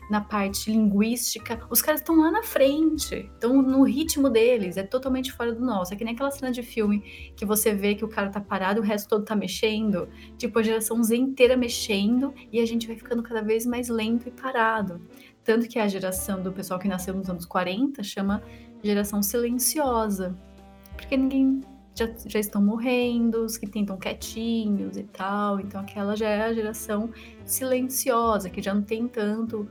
na 0.09 0.21
parte 0.21 0.69
linguística, 0.69 1.65
os 1.69 1.81
caras 1.81 2.01
estão 2.01 2.17
lá 2.17 2.29
na 2.29 2.43
frente, 2.43 3.29
estão 3.33 3.61
no 3.61 3.83
ritmo 3.83 4.29
deles, 4.29 4.77
é 4.77 4.83
totalmente 4.83 5.31
fora 5.31 5.53
do 5.53 5.61
nosso. 5.65 5.93
É 5.93 5.97
que 5.97 6.03
nem 6.03 6.13
aquela 6.13 6.31
cena 6.31 6.51
de 6.51 6.61
filme 6.61 7.31
que 7.35 7.45
você 7.45 7.73
vê 7.73 7.95
que 7.95 8.03
o 8.03 8.09
cara 8.09 8.29
tá 8.29 8.41
parado 8.41 8.81
o 8.81 8.83
resto 8.83 9.09
todo 9.09 9.23
tá 9.23 9.35
mexendo, 9.35 10.09
tipo 10.37 10.59
a 10.59 10.63
geração 10.63 11.01
Z 11.03 11.15
inteira 11.15 11.55
mexendo 11.55 12.33
e 12.51 12.59
a 12.59 12.65
gente 12.65 12.87
vai 12.87 12.95
ficando 12.95 13.23
cada 13.23 13.41
vez 13.41 13.65
mais 13.65 13.87
lento 13.89 14.27
e 14.27 14.31
parado. 14.31 15.01
Tanto 15.43 15.67
que 15.67 15.79
a 15.79 15.87
geração 15.87 16.41
do 16.41 16.51
pessoal 16.51 16.79
que 16.79 16.87
nasceu 16.87 17.13
nos 17.13 17.29
anos 17.29 17.45
40 17.45 18.03
chama 18.03 18.43
geração 18.83 19.21
silenciosa, 19.23 20.37
porque 20.95 21.15
ninguém 21.15 21.61
já, 21.95 22.09
já 22.25 22.39
estão 22.39 22.61
morrendo, 22.61 23.45
os 23.45 23.57
que 23.57 23.67
tentam 23.67 23.97
quietinhos 23.97 24.97
e 24.97 25.03
tal. 25.03 25.59
Então 25.59 25.81
aquela 25.81 26.15
já 26.15 26.29
é 26.29 26.43
a 26.43 26.53
geração 26.53 27.09
silenciosa, 27.45 28.49
que 28.49 28.61
já 28.61 28.73
não 28.73 28.81
tem 28.81 29.07
tanto 29.07 29.67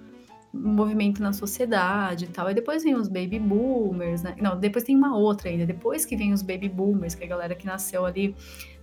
movimento 0.52 1.22
na 1.22 1.32
sociedade 1.32 2.24
e 2.24 2.28
tal. 2.28 2.50
E 2.50 2.54
depois 2.54 2.82
vem 2.82 2.94
os 2.94 3.08
baby 3.08 3.38
boomers, 3.38 4.22
né? 4.22 4.34
Não, 4.40 4.58
depois 4.58 4.84
tem 4.84 4.96
uma 4.96 5.16
outra 5.16 5.48
ainda. 5.48 5.64
Depois 5.64 6.04
que 6.04 6.16
vem 6.16 6.32
os 6.32 6.42
baby 6.42 6.68
boomers, 6.68 7.14
que 7.14 7.22
é 7.22 7.26
a 7.26 7.28
galera 7.28 7.54
que 7.54 7.66
nasceu 7.66 8.04
ali 8.04 8.34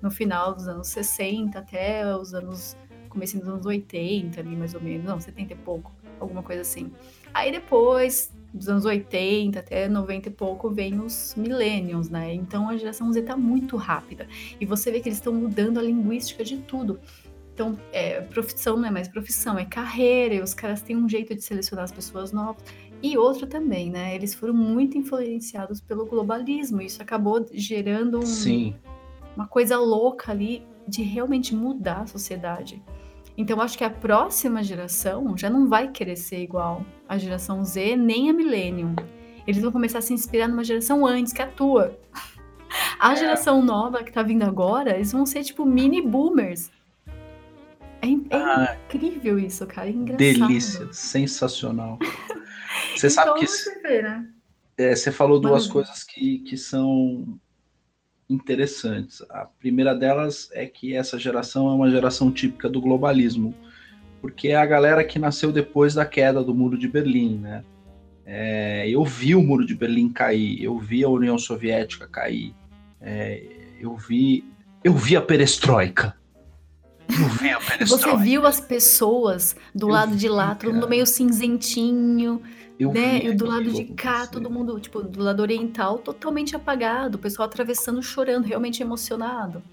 no 0.01 0.09
final 0.09 0.53
dos 0.53 0.67
anos 0.67 0.87
60 0.87 1.59
até 1.59 2.15
os 2.15 2.33
anos 2.33 2.77
comecinho 3.09 3.43
dos 3.43 3.51
anos 3.51 3.65
80 3.65 4.39
ali, 4.39 4.55
mais 4.55 4.73
ou 4.73 4.81
menos. 4.81 5.05
Não, 5.05 5.19
70 5.19 5.53
e 5.53 5.55
pouco, 5.57 5.91
alguma 6.19 6.43
coisa 6.43 6.61
assim. 6.61 6.91
Aí 7.33 7.51
depois 7.51 8.33
dos 8.57 8.67
anos 8.67 8.85
80 8.85 9.59
até 9.59 9.87
90 9.87 10.29
e 10.29 10.31
pouco 10.31 10.69
vem 10.69 10.99
os 10.99 11.33
millennials, 11.37 12.09
né? 12.09 12.33
Então 12.33 12.69
a 12.69 12.75
geração 12.75 13.11
Z 13.11 13.21
tá 13.21 13.37
muito 13.37 13.77
rápida. 13.77 14.27
E 14.59 14.65
você 14.65 14.91
vê 14.91 14.99
que 14.99 15.09
eles 15.09 15.19
estão 15.19 15.33
mudando 15.33 15.77
a 15.77 15.81
linguística 15.81 16.43
de 16.43 16.57
tudo. 16.57 16.99
Então, 17.53 17.75
é, 17.91 18.21
profissão 18.21 18.77
não 18.77 18.87
é 18.87 18.91
mais 18.91 19.07
profissão, 19.07 19.57
é 19.57 19.65
carreira, 19.65 20.35
e 20.35 20.41
os 20.41 20.53
caras 20.53 20.79
têm 20.83 20.95
um 20.95 21.09
jeito 21.09 21.33
de 21.33 21.41
selecionar 21.41 21.85
as 21.85 21.91
pessoas 21.91 22.31
novas. 22.31 22.63
E 23.01 23.17
outro 23.17 23.47
também, 23.47 23.89
né? 23.89 24.13
Eles 24.13 24.35
foram 24.35 24.53
muito 24.53 24.95
influenciados 24.95 25.81
pelo 25.81 26.05
globalismo. 26.05 26.81
Isso 26.81 27.01
acabou 27.01 27.43
gerando 27.51 28.19
um, 28.19 28.73
uma 29.35 29.47
coisa 29.47 29.77
louca 29.77 30.31
ali 30.31 30.63
de 30.87 31.01
realmente 31.01 31.55
mudar 31.55 32.01
a 32.01 32.07
sociedade. 32.07 32.81
Então, 33.37 33.61
acho 33.61 33.77
que 33.77 33.83
a 33.83 33.89
próxima 33.89 34.63
geração 34.63 35.37
já 35.37 35.49
não 35.49 35.67
vai 35.67 35.91
querer 35.91 36.15
ser 36.15 36.41
igual 36.41 36.83
a 37.07 37.17
geração 37.19 37.63
Z 37.63 37.95
nem 37.95 38.29
a 38.29 38.33
Millennium. 38.33 38.95
Eles 39.45 39.61
vão 39.61 39.71
começar 39.71 39.99
a 39.99 40.01
se 40.01 40.13
inspirar 40.13 40.47
numa 40.47 40.63
geração 40.63 41.05
antes, 41.05 41.31
que 41.31 41.41
é 41.41 41.45
a 41.45 41.47
tua. 41.47 41.97
A 42.99 43.13
é. 43.13 43.15
geração 43.15 43.61
nova 43.61 44.03
que 44.03 44.11
tá 44.11 44.21
vindo 44.21 44.43
agora, 44.43 44.95
eles 44.95 45.11
vão 45.11 45.25
ser 45.25 45.43
tipo 45.43 45.65
mini 45.65 46.01
boomers. 46.01 46.69
É, 48.01 48.07
é 48.07 48.35
ah, 48.35 48.77
incrível 48.85 49.39
isso, 49.39 49.65
cara. 49.65 49.87
É 49.87 49.91
engraçado. 49.91 50.17
Delícia, 50.17 50.87
sensacional. 50.91 51.97
Você 52.93 53.07
então, 53.07 53.09
sabe 53.09 53.39
que. 53.39 53.47
Você, 53.47 53.81
vê, 53.81 54.01
né? 54.01 54.27
é, 54.77 54.95
você 54.95 55.11
falou 55.11 55.39
duas 55.39 55.63
Mano. 55.63 55.73
coisas 55.73 56.03
que, 56.03 56.39
que 56.39 56.55
são 56.55 57.39
interessantes. 58.29 59.21
A 59.29 59.45
primeira 59.45 59.95
delas 59.95 60.49
é 60.53 60.65
que 60.65 60.95
essa 60.95 61.17
geração 61.17 61.69
é 61.69 61.73
uma 61.73 61.89
geração 61.89 62.31
típica 62.31 62.69
do 62.69 62.81
globalismo, 62.81 63.53
porque 64.21 64.49
é 64.49 64.55
a 64.55 64.65
galera 64.65 65.03
que 65.03 65.19
nasceu 65.19 65.51
depois 65.51 65.93
da 65.93 66.05
queda 66.05 66.43
do 66.43 66.53
Muro 66.53 66.77
de 66.77 66.87
Berlim, 66.87 67.37
né? 67.37 67.63
É, 68.25 68.89
eu 68.89 69.05
vi 69.05 69.33
o 69.35 69.41
Muro 69.41 69.65
de 69.65 69.73
Berlim 69.73 70.09
cair, 70.09 70.61
eu 70.61 70.77
vi 70.77 71.03
a 71.03 71.09
União 71.09 71.37
Soviética 71.37 72.07
cair, 72.07 72.53
é, 72.99 73.41
eu 73.79 73.95
vi, 73.95 74.43
eu 74.83 74.93
vi 74.93 75.15
a 75.15 75.21
Perestroika. 75.21 76.13
Vi. 77.07 77.85
Você 77.85 78.17
viu 78.17 78.45
as 78.45 78.59
pessoas 78.59 79.55
do 79.73 79.87
eu 79.87 79.93
lado 79.93 80.11
vi, 80.11 80.17
de 80.17 80.29
lá, 80.29 80.55
todo 80.55 80.73
mundo 80.73 80.89
meio 80.89 81.05
cinzentinho, 81.05 82.41
eu 82.79 82.93
né? 82.93 83.23
E 83.23 83.33
do 83.33 83.45
lado 83.45 83.71
de 83.71 83.85
cá, 83.85 84.27
todo 84.27 84.49
mundo, 84.49 84.79
tipo, 84.79 85.01
do 85.01 85.21
lado 85.23 85.41
oriental, 85.41 85.97
totalmente 85.97 86.55
apagado, 86.55 87.15
o 87.15 87.19
pessoal 87.19 87.47
atravessando, 87.47 88.01
chorando, 88.03 88.45
realmente 88.45 88.81
emocionado. 88.83 89.63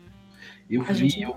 Eu 0.71 0.83
A 0.83 0.93
vi, 0.93 1.09
gente... 1.09 1.23
eu 1.23 1.37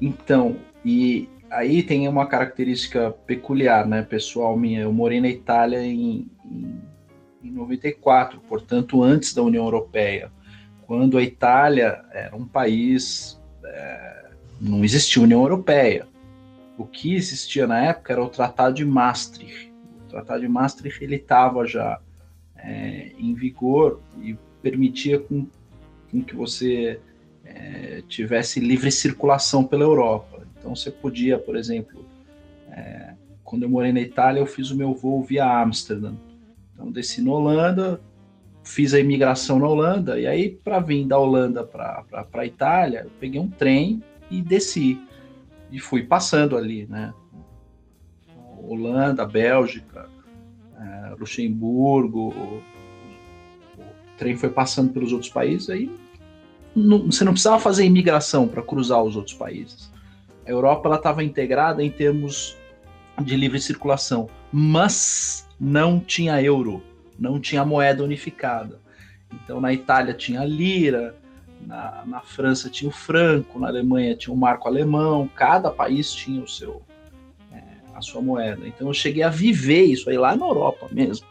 Então, 0.00 0.56
e 0.84 1.28
aí 1.50 1.82
tem 1.82 2.06
uma 2.06 2.26
característica 2.26 3.10
peculiar, 3.26 3.86
né, 3.86 4.02
pessoal 4.02 4.56
minha. 4.56 4.82
Eu 4.82 4.92
morei 4.92 5.20
na 5.20 5.28
Itália 5.28 5.82
em, 5.82 6.28
em, 6.44 6.82
em 7.42 7.50
94, 7.50 8.38
portanto, 8.40 9.02
antes 9.02 9.32
da 9.32 9.42
União 9.42 9.64
Europeia. 9.64 10.30
Quando 10.86 11.16
a 11.16 11.22
Itália 11.22 12.04
era 12.12 12.36
um 12.36 12.46
país. 12.46 13.40
É, 13.64 14.21
não 14.62 14.84
existia 14.84 15.22
União 15.22 15.42
Europeia. 15.42 16.06
O 16.78 16.86
que 16.86 17.14
existia 17.14 17.66
na 17.66 17.84
época 17.84 18.12
era 18.12 18.22
o 18.22 18.28
Tratado 18.28 18.74
de 18.74 18.84
Maastricht 18.84 19.72
Tratado 20.12 20.42
de 20.42 20.48
Maastricht 20.48 21.02
ele 21.02 21.16
estava 21.16 21.66
já 21.66 21.98
é, 22.56 23.12
em 23.18 23.34
vigor 23.34 24.00
e 24.20 24.36
permitia 24.60 25.18
com, 25.18 25.46
com 26.10 26.22
que 26.22 26.36
você 26.36 27.00
é, 27.44 28.02
tivesse 28.06 28.60
livre 28.60 28.90
circulação 28.92 29.64
pela 29.64 29.82
Europa. 29.82 30.46
Então 30.58 30.76
você 30.76 30.90
podia, 30.90 31.38
por 31.38 31.56
exemplo, 31.56 32.04
é, 32.70 33.14
quando 33.42 33.62
eu 33.62 33.70
morei 33.70 33.90
na 33.90 34.00
Itália, 34.00 34.40
eu 34.40 34.46
fiz 34.46 34.70
o 34.70 34.76
meu 34.76 34.94
voo 34.94 35.22
via 35.22 35.46
Amsterdã. 35.62 36.12
Então 36.74 36.92
desci 36.92 37.22
na 37.22 37.32
Holanda, 37.32 38.00
fiz 38.62 38.92
a 38.92 39.00
imigração 39.00 39.58
na 39.58 39.66
Holanda, 39.66 40.20
e 40.20 40.26
aí 40.26 40.50
para 40.50 40.78
vir 40.78 41.06
da 41.06 41.18
Holanda 41.18 41.64
para 41.64 42.04
a 42.32 42.46
Itália, 42.46 43.00
eu 43.04 43.10
peguei 43.18 43.40
um 43.40 43.48
trem 43.48 44.02
e 44.32 44.42
desci. 44.42 45.00
E 45.70 45.78
fui 45.78 46.02
passando 46.02 46.56
ali, 46.56 46.86
né? 46.86 47.12
Holanda, 48.58 49.26
Bélgica, 49.26 50.08
é, 50.78 51.14
Luxemburgo, 51.18 52.30
o, 52.30 52.62
o, 53.78 53.84
trem 54.16 54.36
foi 54.36 54.50
passando 54.50 54.92
pelos 54.92 55.12
outros 55.12 55.30
países, 55.30 55.68
aí 55.68 55.90
não, 56.74 57.10
você 57.10 57.24
não 57.24 57.32
precisava 57.32 57.60
fazer 57.60 57.84
imigração 57.84 58.48
para 58.48 58.62
cruzar 58.62 59.02
os 59.02 59.16
outros 59.16 59.36
países. 59.36 59.90
A 60.46 60.50
Europa 60.50 60.94
estava 60.94 61.22
integrada 61.22 61.82
em 61.82 61.90
termos 61.90 62.56
de 63.22 63.36
livre 63.36 63.60
circulação, 63.60 64.28
mas 64.52 65.46
não 65.60 66.00
tinha 66.00 66.42
euro, 66.42 66.82
não 67.18 67.38
tinha 67.38 67.64
moeda 67.64 68.02
unificada. 68.02 68.80
Então 69.32 69.60
na 69.60 69.72
Itália 69.72 70.14
tinha 70.14 70.44
lira, 70.44 71.14
na, 71.72 72.02
na 72.06 72.20
França 72.20 72.68
tinha 72.68 72.88
o 72.88 72.92
franco, 72.92 73.58
na 73.58 73.68
Alemanha 73.68 74.14
tinha 74.14 74.34
o 74.34 74.36
marco 74.36 74.68
alemão, 74.68 75.28
cada 75.34 75.70
país 75.70 76.12
tinha 76.12 76.42
o 76.42 76.48
seu, 76.48 76.82
sua 78.02 78.20
moeda. 78.20 78.66
Então 78.66 78.88
eu 78.88 78.94
cheguei 78.94 79.22
a 79.22 79.30
viver 79.30 79.84
isso 79.84 80.10
aí 80.10 80.18
lá 80.18 80.36
na 80.36 80.44
Europa 80.44 80.88
mesmo. 80.90 81.26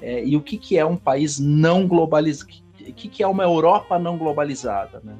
É, 0.00 0.24
e 0.24 0.36
o 0.36 0.40
que, 0.40 0.56
que 0.56 0.78
é 0.78 0.84
um 0.84 0.96
país 0.96 1.38
não 1.38 1.86
globalizado? 1.86 2.52
O 2.80 2.92
que, 2.92 3.08
que 3.08 3.22
é 3.22 3.26
uma 3.26 3.42
Europa 3.42 3.98
não 3.98 4.16
globalizada? 4.16 5.00
Né? 5.02 5.14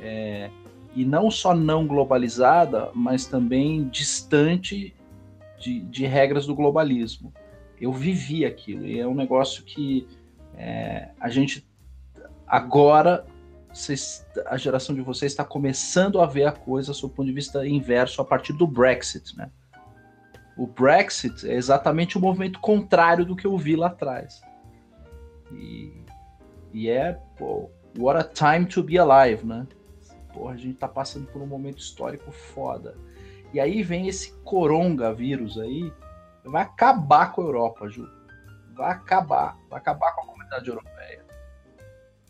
É, 0.00 0.50
e 0.94 1.04
não 1.04 1.30
só 1.30 1.54
não 1.54 1.86
globalizada, 1.86 2.90
mas 2.94 3.26
também 3.26 3.88
distante 3.88 4.94
de, 5.58 5.80
de, 5.80 6.06
regras 6.06 6.46
do 6.46 6.54
globalismo. 6.54 7.32
Eu 7.78 7.92
vivi 7.92 8.46
aquilo, 8.46 8.86
e 8.86 8.98
é 8.98 9.06
um 9.06 9.14
negócio 9.14 9.62
que 9.62 10.06
é, 10.56 11.10
a 11.20 11.28
gente 11.28 11.66
agora 12.46 13.26
vocês, 13.76 14.26
a 14.46 14.56
geração 14.56 14.94
de 14.94 15.02
vocês 15.02 15.32
está 15.32 15.44
começando 15.44 16.20
a 16.20 16.26
ver 16.26 16.46
a 16.46 16.52
coisa 16.52 16.94
sob 16.94 17.12
o 17.12 17.16
ponto 17.16 17.26
de 17.26 17.32
vista 17.32 17.66
inverso 17.66 18.22
a 18.22 18.24
partir 18.24 18.54
do 18.54 18.66
Brexit, 18.66 19.36
né? 19.36 19.50
O 20.56 20.66
Brexit 20.66 21.46
é 21.48 21.52
exatamente 21.52 22.16
o 22.16 22.20
movimento 22.20 22.58
contrário 22.58 23.26
do 23.26 23.36
que 23.36 23.46
eu 23.46 23.56
vi 23.58 23.76
lá 23.76 23.88
atrás. 23.88 24.40
E, 25.52 25.92
e 26.72 26.88
é, 26.88 27.20
pô, 27.36 27.70
what 27.98 28.18
a 28.18 28.24
time 28.24 28.64
to 28.66 28.82
be 28.82 28.98
alive, 28.98 29.44
né? 29.46 29.66
Porra, 30.32 30.54
a 30.54 30.56
gente 30.56 30.78
tá 30.78 30.88
passando 30.88 31.26
por 31.26 31.42
um 31.42 31.46
momento 31.46 31.78
histórico 31.78 32.32
foda. 32.32 32.96
E 33.52 33.60
aí 33.60 33.82
vem 33.82 34.08
esse 34.08 34.32
coronavírus 34.42 35.58
aí, 35.58 35.92
vai 36.44 36.62
acabar 36.62 37.32
com 37.32 37.42
a 37.42 37.44
Europa, 37.44 37.88
Ju. 37.88 38.08
Vai 38.74 38.90
acabar, 38.92 39.58
vai 39.68 39.78
acabar 39.78 40.14
com 40.14 40.22
a 40.22 40.26
comunidade 40.26 40.68
europeia. 40.68 40.95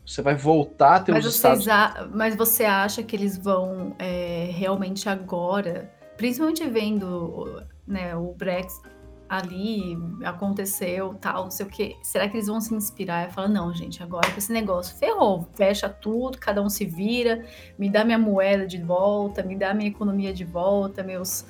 Você 0.06 0.22
vai 0.22 0.34
voltar 0.34 0.96
a 0.96 1.00
ter 1.00 1.12
mas 1.12 1.26
os 1.26 1.34
Estados... 1.34 1.66
A... 1.68 2.08
Mas 2.14 2.36
você 2.36 2.64
acha 2.64 3.02
que 3.02 3.16
eles 3.16 3.36
vão 3.36 3.94
é, 3.98 4.50
realmente 4.52 5.08
agora, 5.08 5.90
principalmente 6.16 6.64
vendo 6.68 7.62
né, 7.86 8.14
o 8.14 8.32
Brexit 8.32 8.82
ali 9.28 9.98
aconteceu, 10.24 11.14
tal, 11.20 11.44
não 11.44 11.50
sei 11.50 11.66
o 11.66 11.68
que. 11.68 11.96
Será 12.02 12.28
que 12.28 12.36
eles 12.36 12.46
vão 12.46 12.60
se 12.60 12.72
inspirar 12.72 13.28
e 13.28 13.32
falar, 13.32 13.48
não, 13.48 13.74
gente, 13.74 14.00
agora 14.02 14.30
com 14.30 14.38
esse 14.38 14.52
negócio 14.52 14.96
ferrou, 14.96 15.48
fecha 15.54 15.88
tudo, 15.88 16.38
cada 16.38 16.62
um 16.62 16.68
se 16.68 16.84
vira, 16.84 17.44
me 17.76 17.90
dá 17.90 18.04
minha 18.04 18.18
moeda 18.18 18.64
de 18.66 18.80
volta, 18.80 19.42
me 19.42 19.56
dá 19.56 19.74
minha 19.74 19.88
economia 19.88 20.32
de 20.32 20.44
volta, 20.44 21.02
meus 21.02 21.44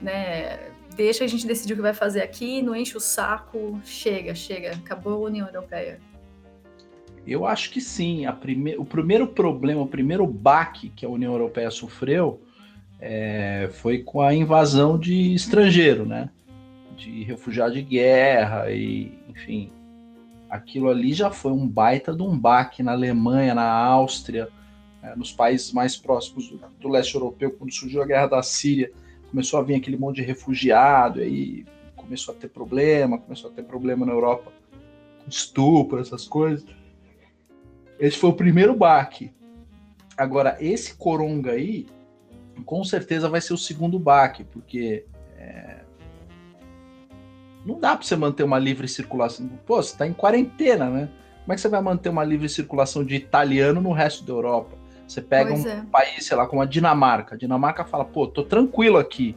né? 0.00 0.70
Deixa 0.94 1.24
a 1.24 1.26
gente 1.26 1.46
decidir 1.46 1.74
o 1.74 1.76
que 1.76 1.82
vai 1.82 1.92
fazer 1.92 2.22
aqui, 2.22 2.62
não 2.62 2.74
enche 2.74 2.96
o 2.96 3.00
saco, 3.00 3.78
chega, 3.84 4.34
chega, 4.34 4.72
acabou 4.72 5.26
a 5.26 5.28
União 5.28 5.46
Europeia. 5.46 6.00
Eu 7.26 7.46
acho 7.46 7.70
que 7.70 7.80
sim. 7.80 8.24
Prime... 8.40 8.76
O 8.76 8.84
primeiro 8.84 9.26
problema, 9.26 9.82
o 9.82 9.86
primeiro 9.86 10.26
baque 10.26 10.90
que 10.90 11.04
a 11.04 11.08
União 11.08 11.32
Europeia 11.32 11.70
sofreu 11.70 12.40
é... 13.00 13.68
foi 13.74 13.98
com 13.98 14.20
a 14.20 14.34
invasão 14.34 14.98
de 14.98 15.34
estrangeiro, 15.34 16.06
né? 16.06 16.30
De 16.96 17.24
refugiado 17.24 17.74
de 17.74 17.82
guerra 17.82 18.70
e, 18.70 19.12
enfim, 19.28 19.70
aquilo 20.48 20.88
ali 20.88 21.12
já 21.12 21.30
foi 21.30 21.52
um 21.52 21.66
baita 21.66 22.14
de 22.14 22.22
um 22.22 22.38
baque 22.38 22.82
na 22.82 22.92
Alemanha, 22.92 23.54
na 23.54 23.70
Áustria, 23.70 24.48
é, 25.02 25.14
nos 25.14 25.32
países 25.32 25.72
mais 25.72 25.96
próximos 25.96 26.48
do, 26.48 26.60
do, 26.80 26.88
leste 26.88 27.14
europeu, 27.14 27.50
quando 27.50 27.72
surgiu 27.72 28.02
a 28.02 28.06
guerra 28.06 28.26
da 28.26 28.42
Síria, 28.42 28.90
começou 29.30 29.60
a 29.60 29.62
vir 29.62 29.74
aquele 29.74 29.96
monte 29.96 30.16
de 30.16 30.22
refugiado, 30.22 31.20
e 31.20 31.22
aí 31.22 31.66
começou 31.94 32.34
a 32.34 32.36
ter 32.36 32.48
problema, 32.48 33.18
começou 33.18 33.50
a 33.50 33.52
ter 33.52 33.62
problema 33.62 34.06
na 34.06 34.12
Europa, 34.12 34.52
estupro, 35.28 36.00
essas 36.00 36.26
coisas. 36.26 36.64
Esse 37.98 38.18
foi 38.18 38.30
o 38.30 38.34
primeiro 38.34 38.74
baque. 38.74 39.32
Agora, 40.16 40.56
esse 40.60 40.94
coronga 40.94 41.52
aí, 41.52 41.86
com 42.64 42.82
certeza 42.84 43.28
vai 43.28 43.40
ser 43.40 43.52
o 43.52 43.58
segundo 43.58 43.98
baque, 43.98 44.44
porque 44.44 45.04
é, 45.36 45.80
não 47.64 47.78
dá 47.78 47.96
para 47.96 48.06
você 48.06 48.16
manter 48.16 48.42
uma 48.42 48.58
livre 48.58 48.88
circulação. 48.88 49.48
Pô, 49.66 49.76
você 49.76 49.92
está 49.92 50.06
em 50.06 50.12
quarentena, 50.12 50.88
né? 50.88 51.08
Como 51.42 51.52
é 51.52 51.54
que 51.54 51.60
você 51.60 51.68
vai 51.68 51.80
manter 51.80 52.08
uma 52.08 52.24
livre 52.24 52.48
circulação 52.48 53.04
de 53.04 53.14
italiano 53.14 53.80
no 53.80 53.92
resto 53.92 54.24
da 54.24 54.32
Europa? 54.32 54.76
Você 55.06 55.20
pega 55.20 55.50
pois 55.50 55.64
um 55.64 55.68
é. 55.68 55.84
país, 55.90 56.26
sei 56.26 56.36
lá, 56.36 56.46
como 56.46 56.62
a 56.62 56.64
Dinamarca. 56.64 57.34
A 57.34 57.38
Dinamarca 57.38 57.84
fala, 57.84 58.04
pô, 58.04 58.26
tô 58.26 58.42
tranquilo 58.42 58.98
aqui 58.98 59.36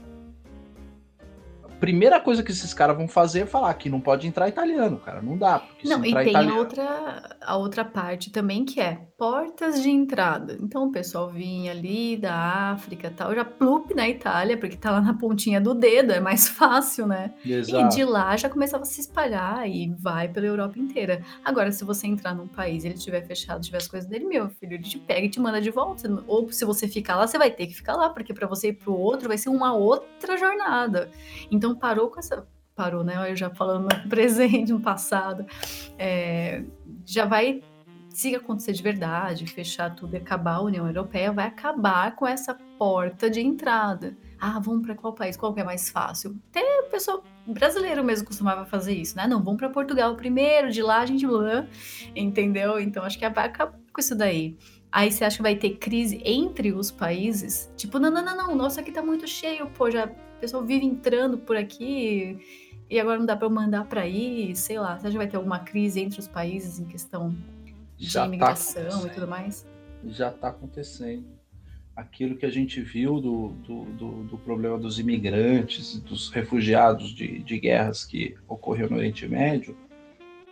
primeira 1.80 2.20
coisa 2.20 2.44
que 2.44 2.52
esses 2.52 2.74
caras 2.74 2.98
vão 2.98 3.08
fazer 3.08 3.42
é 3.42 3.46
falar 3.46 3.74
que 3.74 3.90
não 3.90 4.02
pode 4.02 4.28
entrar 4.28 4.48
italiano, 4.48 4.98
cara. 4.98 5.22
Não 5.22 5.38
dá. 5.38 5.64
não, 5.86 6.00
e 6.06 6.14
tem 6.14 6.30
italiano... 6.30 6.54
a 6.54 6.58
outra, 6.60 7.38
a 7.42 7.58
outra 7.58 7.86
parte 7.86 8.32
também 8.32 8.66
que 8.66 8.80
é 8.80 9.10
portas 9.18 9.82
de 9.82 9.90
entrada. 9.90 10.58
Então 10.62 10.86
o 10.86 10.92
pessoal 10.92 11.30
vinha 11.30 11.72
ali 11.72 12.16
da 12.16 12.72
África 12.72 13.12
tal, 13.16 13.36
já 13.36 13.44
plup 13.44 13.94
na 13.94 14.08
Itália, 14.08 14.58
porque 14.58 14.78
tá 14.78 14.92
lá 14.92 15.02
na 15.02 15.14
pontinha 15.14 15.60
do 15.60 15.74
dedo, 15.74 16.14
é 16.14 16.20
mais 16.20 16.48
fácil, 16.50 17.06
né? 17.06 17.34
Exato. 17.46 17.86
E 17.86 17.90
de 17.90 18.06
lá 18.06 18.36
já 18.38 18.50
começava 18.50 18.84
a 18.84 18.86
se 18.86 19.02
espalhar 19.02 19.68
e 19.70 19.94
vai 20.00 20.30
pela 20.30 20.46
Europa 20.46 20.80
inteira. 20.80 21.22
Agora, 21.44 21.72
se 21.72 21.84
você 21.84 22.08
entrar 22.08 22.34
num 22.34 22.48
país 22.48 22.86
ele 22.86 22.94
estiver 22.94 23.22
fechado, 23.26 23.62
tiver 23.62 23.78
as 23.78 23.88
coisas 23.88 24.10
dele, 24.10 24.26
meu 24.26 24.50
filho, 24.50 24.74
ele 24.76 24.84
te 24.84 24.98
pega 24.98 25.26
e 25.26 25.30
te 25.30 25.40
manda 25.40 25.60
de 25.60 25.70
volta. 25.70 26.24
Ou 26.26 26.50
se 26.52 26.64
você 26.64 26.88
ficar 26.88 27.18
lá, 27.18 27.28
você 27.28 27.38
vai 27.38 27.52
ter 27.52 27.68
que 27.68 27.74
ficar 27.74 27.96
lá, 27.96 28.10
porque 28.10 28.34
para 28.34 28.48
você 28.48 28.70
ir 28.70 28.74
pro 28.74 28.96
outro 28.96 29.28
vai 29.28 29.38
ser 29.38 29.50
uma 29.50 29.74
outra 29.74 30.38
jornada. 30.38 31.10
Então 31.52 31.69
então 31.70 31.80
parou 31.80 32.10
com 32.10 32.20
essa. 32.20 32.48
Parou, 32.76 33.04
né? 33.04 33.30
Eu 33.30 33.36
já 33.36 33.50
falando 33.50 33.84
no 33.84 33.90
presente, 34.10 34.72
no 34.72 34.80
passado. 34.80 35.46
É, 35.98 36.64
já 37.06 37.26
vai. 37.26 37.62
Se 38.10 38.36
acontecer 38.36 38.74
de 38.74 38.82
verdade, 38.82 39.46
fechar 39.46 39.96
tudo 39.96 40.16
e 40.16 40.18
acabar 40.18 40.56
a 40.56 40.62
União 40.62 40.86
Europeia, 40.88 41.32
vai 41.32 41.46
acabar 41.46 42.16
com 42.16 42.26
essa 42.26 42.58
porta 42.78 43.30
de 43.30 43.40
entrada. 43.40 44.18
Ah, 44.40 44.60
vamos 44.60 44.86
para 44.86 44.96
qual 44.96 45.14
país? 45.14 45.38
Qual 45.38 45.54
que 45.54 45.60
é 45.60 45.64
mais 45.64 45.90
fácil? 45.90 46.36
Até 46.50 46.62
o 46.82 46.90
pessoal 46.90 47.24
brasileiro 47.46 48.04
mesmo 48.04 48.26
costumava 48.26 48.66
fazer 48.66 48.94
isso, 48.94 49.16
né? 49.16 49.28
Não, 49.28 49.44
vamos 49.44 49.60
para 49.60 49.70
Portugal 49.70 50.16
primeiro, 50.16 50.72
de 50.72 50.82
lá 50.82 51.02
a 51.02 51.06
gente. 51.06 51.26
Entendeu? 52.16 52.80
Então 52.80 53.04
acho 53.04 53.18
que 53.18 53.30
vai 53.30 53.46
acabar 53.46 53.78
com 53.94 54.02
isso 54.02 54.16
daí. 54.16 54.58
Aí 54.92 55.12
você 55.12 55.24
acha 55.24 55.38
que 55.38 55.44
vai 55.44 55.56
ter 55.56 55.78
crise 55.78 56.20
entre 56.26 56.74
os 56.74 56.90
países? 56.90 57.72
Tipo, 57.78 58.00
não, 58.00 58.10
não, 58.10 58.26
não, 58.26 58.36
não, 58.36 58.56
nossa, 58.56 58.82
aqui 58.82 58.92
tá 58.92 59.04
muito 59.04 59.28
cheio, 59.28 59.68
pô, 59.68 59.90
já 59.92 60.10
o 60.40 60.42
pessoal 60.42 60.64
vive 60.64 60.86
entrando 60.86 61.38
por 61.38 61.58
aqui 61.58 62.40
e 62.90 62.98
agora 62.98 63.20
não 63.20 63.26
dá 63.26 63.36
para 63.36 63.46
eu 63.46 63.52
mandar 63.52 63.84
para 63.84 64.02
aí, 64.02 64.56
sei 64.56 64.80
lá. 64.80 64.98
Você 64.98 65.08
acha 65.08 65.12
que 65.12 65.18
vai 65.18 65.28
ter 65.28 65.36
alguma 65.36 65.60
crise 65.60 66.00
entre 66.00 66.18
os 66.18 66.30
países 66.30 66.80
em 66.80 66.86
questão 66.86 67.36
de 67.98 68.10
Já 68.10 68.22
tá 68.22 68.28
imigração 68.28 69.02
tá 69.02 69.08
e 69.08 69.10
tudo 69.10 69.28
mais? 69.28 69.68
Já 70.06 70.30
está 70.30 70.48
acontecendo. 70.48 71.26
Aquilo 71.94 72.38
que 72.38 72.46
a 72.46 72.50
gente 72.50 72.80
viu 72.80 73.20
do, 73.20 73.50
do, 73.50 73.84
do, 73.84 74.24
do, 74.24 74.38
problema 74.38 74.78
dos 74.78 74.98
imigrantes, 74.98 76.00
dos 76.00 76.30
refugiados 76.30 77.10
de, 77.10 77.40
de 77.40 77.60
guerras 77.60 78.06
que 78.06 78.38
ocorreu 78.48 78.90
no 78.90 78.96
Oriente 78.96 79.28
Médio, 79.28 79.78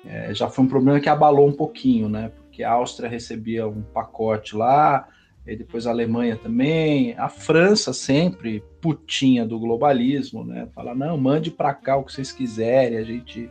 é, 0.06 0.34
já 0.34 0.50
foi 0.50 0.66
um 0.66 0.68
problema 0.68 1.00
que 1.00 1.08
abalou 1.08 1.48
um 1.48 1.54
pouquinho, 1.54 2.10
né? 2.10 2.30
Porque 2.36 2.62
a 2.62 2.72
Áustria 2.72 3.10
recebia 3.10 3.66
um 3.66 3.82
pacote 3.82 4.54
lá, 4.54 5.08
e 5.48 5.56
depois 5.56 5.88
a 5.88 5.92
Alemanha 5.92 6.36
também, 6.36 7.16
a 7.18 7.30
França 7.30 7.94
sempre 7.94 8.62
putinha 8.82 9.46
do 9.46 9.58
globalismo, 9.58 10.44
né? 10.44 10.68
Fala, 10.76 10.94
não, 10.94 11.18
mande 11.18 11.50
para 11.50 11.74
cá 11.74 11.96
o 11.96 12.04
que 12.04 12.12
vocês 12.12 12.32
quiserem, 12.32 12.98
a 12.98 13.04
gente 13.04 13.50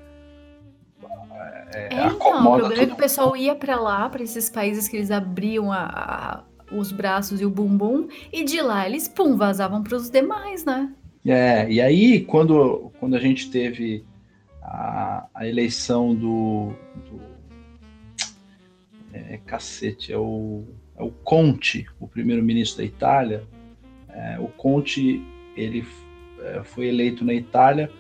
é, 1.75 1.89
é, 1.95 2.07
então, 2.07 2.55
o 2.55 2.59
problema 2.59 2.83
é 2.83 2.87
que 2.87 2.93
o 2.93 2.97
pessoal 2.97 3.37
ia 3.37 3.55
para 3.55 3.79
lá, 3.79 4.09
para 4.09 4.23
esses 4.23 4.49
países 4.49 4.89
que 4.89 4.97
eles 4.97 5.11
abriam 5.11 5.73
a, 5.73 5.85
a, 5.85 6.45
os 6.75 6.93
braços 6.93 7.41
e 7.41 7.45
o 7.45 7.51
bumbum, 7.51 8.09
e 8.33 8.45
de 8.45 8.61
lá 8.61 8.87
eles, 8.87 9.09
pum, 9.09 9.37
vazavam 9.37 9.83
para 9.83 9.97
os 9.97 10.11
demais, 10.11 10.65
né? 10.65 10.93
É, 11.25 11.71
e 11.71 11.81
aí 11.81 12.21
quando, 12.25 12.93
quando 13.01 13.17
a 13.17 13.19
gente 13.19 13.51
teve 13.51 14.05
a, 14.63 15.27
a 15.35 15.47
eleição 15.47 16.15
do, 16.15 16.73
do 17.11 17.21
é, 19.13 19.39
cacete, 19.45 20.13
é 20.13 20.19
o 20.19 20.65
o 20.99 21.11
Conte, 21.11 21.87
o 22.01 22.09
primeiro-ministro 22.09 22.79
da 22.79 22.85
Itália. 22.85 23.45
É, 24.09 24.39
o 24.39 24.49
Conte 24.49 25.23
ele 25.57 25.85
é, 26.41 26.63
foi 26.65 26.87
eleito 26.87 27.25
na 27.25 27.35
Itália. 27.35 27.91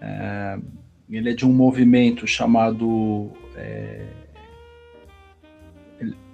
É, 0.00 0.58
ele 1.10 1.30
é 1.30 1.34
de 1.34 1.46
um 1.46 1.52
movimento 1.52 2.26
chamado 2.26 3.30
é, 3.56 4.04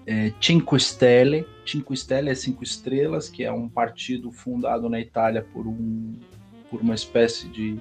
é, 0.07 0.33
Cinque 0.41 0.79
Stelle. 0.79 1.47
Cinque 1.65 1.97
Stelle 1.97 2.29
é 2.29 2.35
cinco 2.35 2.63
estrelas, 2.63 3.29
que 3.29 3.45
é 3.45 3.53
um 3.53 3.69
partido 3.69 4.31
fundado 4.31 4.89
na 4.89 5.01
Itália 5.01 5.43
por 5.53 5.67
um 5.67 6.15
por 6.71 6.81
uma 6.81 6.95
espécie 6.95 7.47
de 7.49 7.79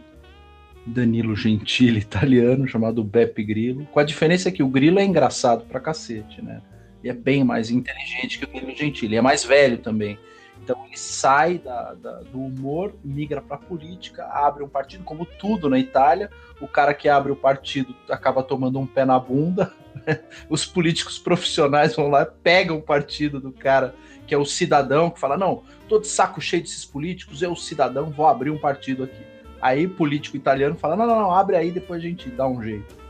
Danilo 0.86 1.36
Gentili 1.36 1.98
italiano 2.00 2.68
chamado 2.68 3.04
Beppe 3.04 3.44
Grillo. 3.44 3.86
Com 3.86 4.00
a 4.00 4.04
diferença 4.04 4.52
que 4.52 4.62
o 4.62 4.68
Grillo 4.68 5.00
é 5.00 5.06
engraçado 5.06 5.66
pra 5.66 5.80
cacete, 5.80 6.42
né? 6.42 6.62
Ele 7.04 7.12
é 7.12 7.13
bem 7.13 7.44
mais 7.44 7.70
inteligente 7.70 8.39
que 8.39 8.46
o 8.46 8.48
Danilo 8.48 8.76
Gentili. 8.76 9.18
É 9.18 9.22
mais 9.22 9.44
velho 9.44 9.78
também. 9.78 10.18
Então 10.63 10.86
ele 10.86 10.98
sai 10.98 11.58
da, 11.58 11.94
da, 11.94 12.20
do 12.22 12.39
humor, 12.39 12.96
migra 13.04 13.42
para 13.42 13.58
a 13.58 13.60
política, 13.60 14.26
abre 14.26 14.63
um 14.63 14.70
partido, 14.70 15.04
como 15.04 15.26
tudo 15.26 15.70
na 15.70 15.78
Itália. 15.78 16.30
O 16.62 16.68
cara 16.68 16.94
que 16.94 17.10
abre 17.10 17.34
o 17.34 17.36
partido 17.36 17.94
acaba 18.10 18.42
tomando 18.42 18.80
um 18.80 18.88
pé 18.88 19.04
na 19.04 19.20
bunda. 19.20 19.74
Os 20.50 20.66
políticos 20.66 21.20
profissionais 21.20 21.96
vão 21.96 22.10
lá, 22.10 22.26
pegam 22.26 22.78
o 22.78 22.82
partido 22.82 23.42
do 23.42 23.52
cara 23.52 23.94
que 24.26 24.34
é 24.34 24.38
o 24.38 24.46
cidadão, 24.46 25.10
que 25.10 25.20
fala: 25.20 25.38
Não, 25.38 25.63
tô 25.89 26.00
de 26.00 26.08
saco 26.08 26.39
cheio 26.39 26.62
desses 26.62 26.86
políticos, 26.86 27.42
eu, 27.42 27.54
cidadão, 27.58 28.10
vou 28.10 28.26
abrir 28.26 28.50
um 28.50 28.58
partido 28.58 29.04
aqui. 29.04 29.22
Aí 29.62 29.86
político 29.86 30.38
italiano 30.38 30.76
fala: 30.76 30.96
Não, 30.96 31.06
não, 31.06 31.20
não, 31.20 31.32
abre 31.32 31.58
aí, 31.58 31.72
depois 31.72 32.02
a 32.02 32.08
gente 32.08 32.30
dá 32.30 32.48
um 32.48 32.63
jeito. 32.63 33.03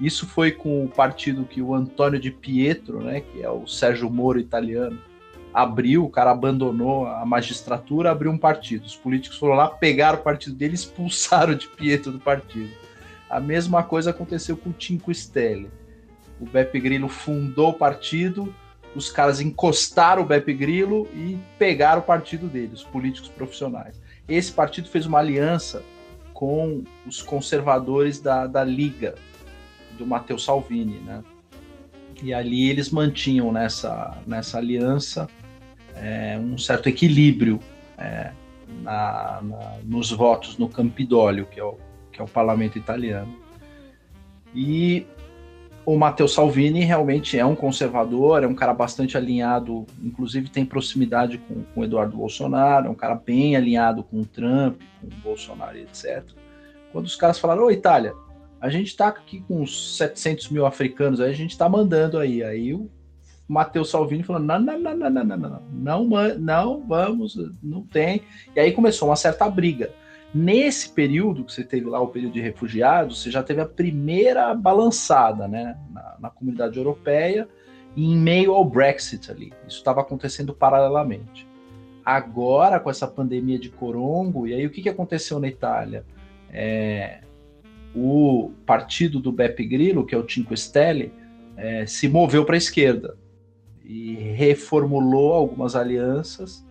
Isso 0.00 0.26
foi 0.26 0.52
com 0.52 0.84
o 0.84 0.88
partido 0.88 1.44
que 1.44 1.62
o 1.62 1.74
Antônio 1.74 2.20
de 2.20 2.30
Pietro, 2.30 3.00
né, 3.00 3.20
que 3.20 3.42
é 3.42 3.50
o 3.50 3.66
Sérgio 3.66 4.10
Moro 4.10 4.38
italiano, 4.38 4.98
abriu, 5.52 6.04
o 6.04 6.10
cara 6.10 6.30
abandonou 6.30 7.06
a 7.06 7.24
magistratura, 7.24 8.10
abriu 8.10 8.30
um 8.30 8.36
partido. 8.36 8.84
Os 8.84 8.94
políticos 8.94 9.38
foram 9.38 9.54
lá, 9.54 9.68
pegaram 9.68 10.18
o 10.18 10.22
partido 10.22 10.54
dele 10.54 10.74
expulsaram 10.74 11.54
de 11.54 11.66
Pietro 11.66 12.12
do 12.12 12.20
partido. 12.20 12.70
A 13.28 13.40
mesma 13.40 13.82
coisa 13.82 14.10
aconteceu 14.10 14.56
com 14.56 14.70
o 14.70 14.74
Cinco 14.78 15.12
Stelle. 15.14 15.70
O 16.38 16.44
Beppe 16.44 16.78
Grillo 16.78 17.08
fundou 17.08 17.70
o 17.70 17.74
partido, 17.74 18.54
os 18.94 19.10
caras 19.10 19.40
encostaram 19.40 20.22
o 20.22 20.26
Beppe 20.26 20.52
Grillo 20.52 21.08
e 21.14 21.38
pegaram 21.58 22.00
o 22.00 22.04
partido 22.04 22.46
dele, 22.46 22.72
os 22.74 22.84
políticos 22.84 23.30
profissionais. 23.30 23.98
Esse 24.28 24.52
partido 24.52 24.88
fez 24.88 25.06
uma 25.06 25.18
aliança 25.18 25.82
com 26.34 26.84
os 27.06 27.22
conservadores 27.22 28.20
da, 28.20 28.46
da 28.46 28.62
Liga, 28.62 29.14
do 29.96 30.06
Matteo 30.06 30.38
Salvini, 30.38 30.98
né? 31.00 31.22
E 32.22 32.32
ali 32.32 32.70
eles 32.70 32.90
mantinham 32.90 33.52
nessa, 33.52 34.16
nessa 34.26 34.58
aliança 34.58 35.28
é, 35.94 36.38
um 36.38 36.56
certo 36.56 36.88
equilíbrio 36.88 37.60
é, 37.98 38.32
na, 38.82 39.40
na, 39.42 39.78
nos 39.84 40.10
votos 40.10 40.56
no 40.58 40.68
Campidoglio, 40.68 41.46
que 41.46 41.60
é, 41.60 41.64
o, 41.64 41.76
que 42.12 42.20
é 42.20 42.24
o 42.24 42.28
parlamento 42.28 42.78
italiano. 42.78 43.34
E 44.54 45.06
o 45.84 45.96
Matteo 45.96 46.26
Salvini 46.26 46.80
realmente 46.80 47.38
é 47.38 47.44
um 47.44 47.54
conservador, 47.54 48.42
é 48.42 48.46
um 48.46 48.54
cara 48.54 48.74
bastante 48.74 49.16
alinhado, 49.16 49.86
inclusive 50.02 50.48
tem 50.48 50.64
proximidade 50.64 51.38
com 51.38 51.64
o 51.80 51.84
Eduardo 51.84 52.16
Bolsonaro, 52.16 52.86
é 52.88 52.90
um 52.90 52.94
cara 52.94 53.14
bem 53.14 53.54
alinhado 53.54 54.02
com 54.02 54.20
o 54.20 54.26
Trump, 54.26 54.80
com 55.00 55.06
o 55.06 55.20
Bolsonaro, 55.22 55.78
etc. 55.78 56.24
Quando 56.92 57.06
os 57.06 57.14
caras 57.14 57.38
falaram, 57.38 57.64
ô 57.64 57.70
Itália, 57.70 58.14
a 58.60 58.68
gente 58.68 58.88
está 58.88 59.08
aqui 59.08 59.40
com 59.42 59.62
uns 59.62 59.96
700 59.96 60.50
mil 60.50 60.66
africanos, 60.66 61.20
aí 61.20 61.30
a 61.30 61.34
gente 61.34 61.50
está 61.50 61.68
mandando 61.68 62.18
aí. 62.18 62.42
Aí 62.42 62.72
o 62.74 62.90
Matteo 63.48 63.84
Salvini 63.84 64.22
falou: 64.22 64.42
não, 64.42 64.58
não, 64.58 64.78
não, 64.78 64.96
não, 64.96 65.10
não, 65.10 65.24
não, 65.24 65.36
não, 65.72 66.04
não, 66.04 66.38
não 66.38 66.86
vamos, 66.86 67.38
não 67.62 67.82
tem. 67.82 68.22
E 68.54 68.60
aí 68.60 68.72
começou 68.72 69.08
uma 69.08 69.16
certa 69.16 69.48
briga. 69.48 69.92
Nesse 70.34 70.90
período 70.90 71.44
que 71.44 71.52
você 71.52 71.64
teve 71.64 71.86
lá, 71.86 72.00
o 72.00 72.08
período 72.08 72.34
de 72.34 72.40
refugiados, 72.40 73.22
você 73.22 73.30
já 73.30 73.42
teve 73.42 73.60
a 73.60 73.66
primeira 73.66 74.52
balançada 74.54 75.46
né, 75.48 75.78
na, 75.90 76.16
na 76.18 76.30
comunidade 76.30 76.76
europeia 76.76 77.48
em 77.96 78.16
meio 78.16 78.52
ao 78.52 78.64
Brexit 78.64 79.30
ali. 79.30 79.52
Isso 79.66 79.78
estava 79.78 80.00
acontecendo 80.00 80.52
paralelamente. 80.52 81.48
Agora, 82.04 82.78
com 82.78 82.90
essa 82.90 83.06
pandemia 83.06 83.58
de 83.58 83.70
corongo, 83.70 84.46
e 84.46 84.54
aí 84.54 84.66
o 84.66 84.70
que, 84.70 84.82
que 84.82 84.88
aconteceu 84.88 85.40
na 85.40 85.48
Itália? 85.48 86.04
É, 86.52 87.20
o 87.96 88.52
partido 88.66 89.18
do 89.18 89.32
Beppe 89.32 89.64
Grillo, 89.64 90.04
que 90.04 90.14
é 90.14 90.18
o 90.18 90.28
Cinque 90.28 90.54
Stelle, 90.54 91.12
é, 91.56 91.86
se 91.86 92.08
moveu 92.08 92.44
para 92.44 92.54
a 92.54 92.58
esquerda 92.58 93.16
e 93.82 94.14
reformulou 94.34 95.32
algumas 95.32 95.74
alianças 95.74 96.66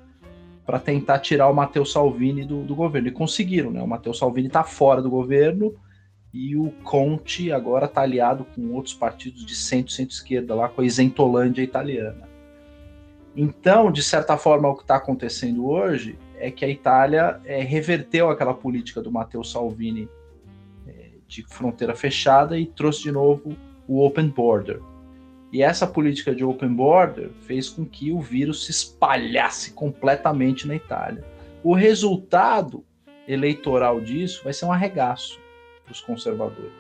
para 0.63 0.79
tentar 0.79 1.19
tirar 1.19 1.49
o 1.49 1.53
Matteo 1.53 1.85
Salvini 1.85 2.45
do, 2.45 2.63
do, 2.63 2.75
governo. 2.75 3.07
E 3.07 3.11
conseguiram, 3.11 3.71
né? 3.71 3.81
O 3.81 3.87
Matteo 3.87 4.13
Salvini 4.13 4.47
está 4.47 4.63
fora 4.63 5.01
do 5.01 5.09
governo 5.09 5.73
e 6.31 6.55
o 6.55 6.69
Conte 6.83 7.51
agora 7.51 7.85
está 7.85 8.01
aliado 8.01 8.45
com 8.55 8.73
outros 8.73 8.93
partidos 8.93 9.45
de 9.45 9.55
centro 9.55 9.91
centro-esquerda, 9.91 10.53
lá 10.53 10.69
com 10.69 10.81
a 10.81 10.85
Isentolândia 10.85 11.63
italiana. 11.63 12.27
Então, 13.35 13.91
de 13.91 14.03
certa 14.03 14.37
forma, 14.37 14.69
o 14.69 14.75
que 14.75 14.83
está 14.83 14.97
acontecendo 14.97 15.67
hoje 15.67 16.17
é 16.37 16.51
que 16.51 16.63
a 16.63 16.69
Itália 16.69 17.39
é, 17.45 17.61
reverteu 17.61 18.29
aquela 18.29 18.53
política 18.53 19.01
do 19.01 19.11
Matteo 19.11 19.43
Salvini 19.43 20.07
de 21.27 21.43
fronteira 21.43 21.95
fechada 21.95 22.57
e 22.57 22.65
trouxe 22.65 23.03
de 23.03 23.11
novo 23.11 23.55
o 23.87 24.03
open 24.05 24.29
border. 24.29 24.79
E 25.51 25.61
essa 25.61 25.87
política 25.87 26.35
de 26.35 26.43
open 26.43 26.73
border 26.73 27.31
fez 27.41 27.69
com 27.69 27.85
que 27.85 28.11
o 28.11 28.19
vírus 28.19 28.65
se 28.65 28.71
espalhasse 28.71 29.71
completamente 29.71 30.67
na 30.67 30.75
Itália. 30.75 31.23
O 31.63 31.73
resultado 31.73 32.83
eleitoral 33.27 34.01
disso 34.01 34.43
vai 34.43 34.53
ser 34.53 34.65
um 34.65 34.71
arregaço 34.71 35.39
para 35.83 35.91
os 35.91 36.01
conservadores. 36.01 36.73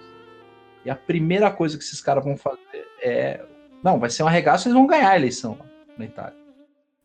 E 0.83 0.89
a 0.89 0.95
primeira 0.95 1.49
coisa 1.49 1.77
que 1.77 1.83
esses 1.83 2.01
caras 2.01 2.23
vão 2.23 2.37
fazer 2.37 2.85
é. 3.01 3.43
Não, 3.83 3.99
vai 3.99 4.09
ser 4.09 4.23
um 4.23 4.27
arregaço, 4.27 4.67
eles 4.67 4.75
vão 4.75 4.87
ganhar 4.87 5.11
a 5.11 5.15
eleição 5.15 5.57
na 5.97 6.05
Itália. 6.05 6.37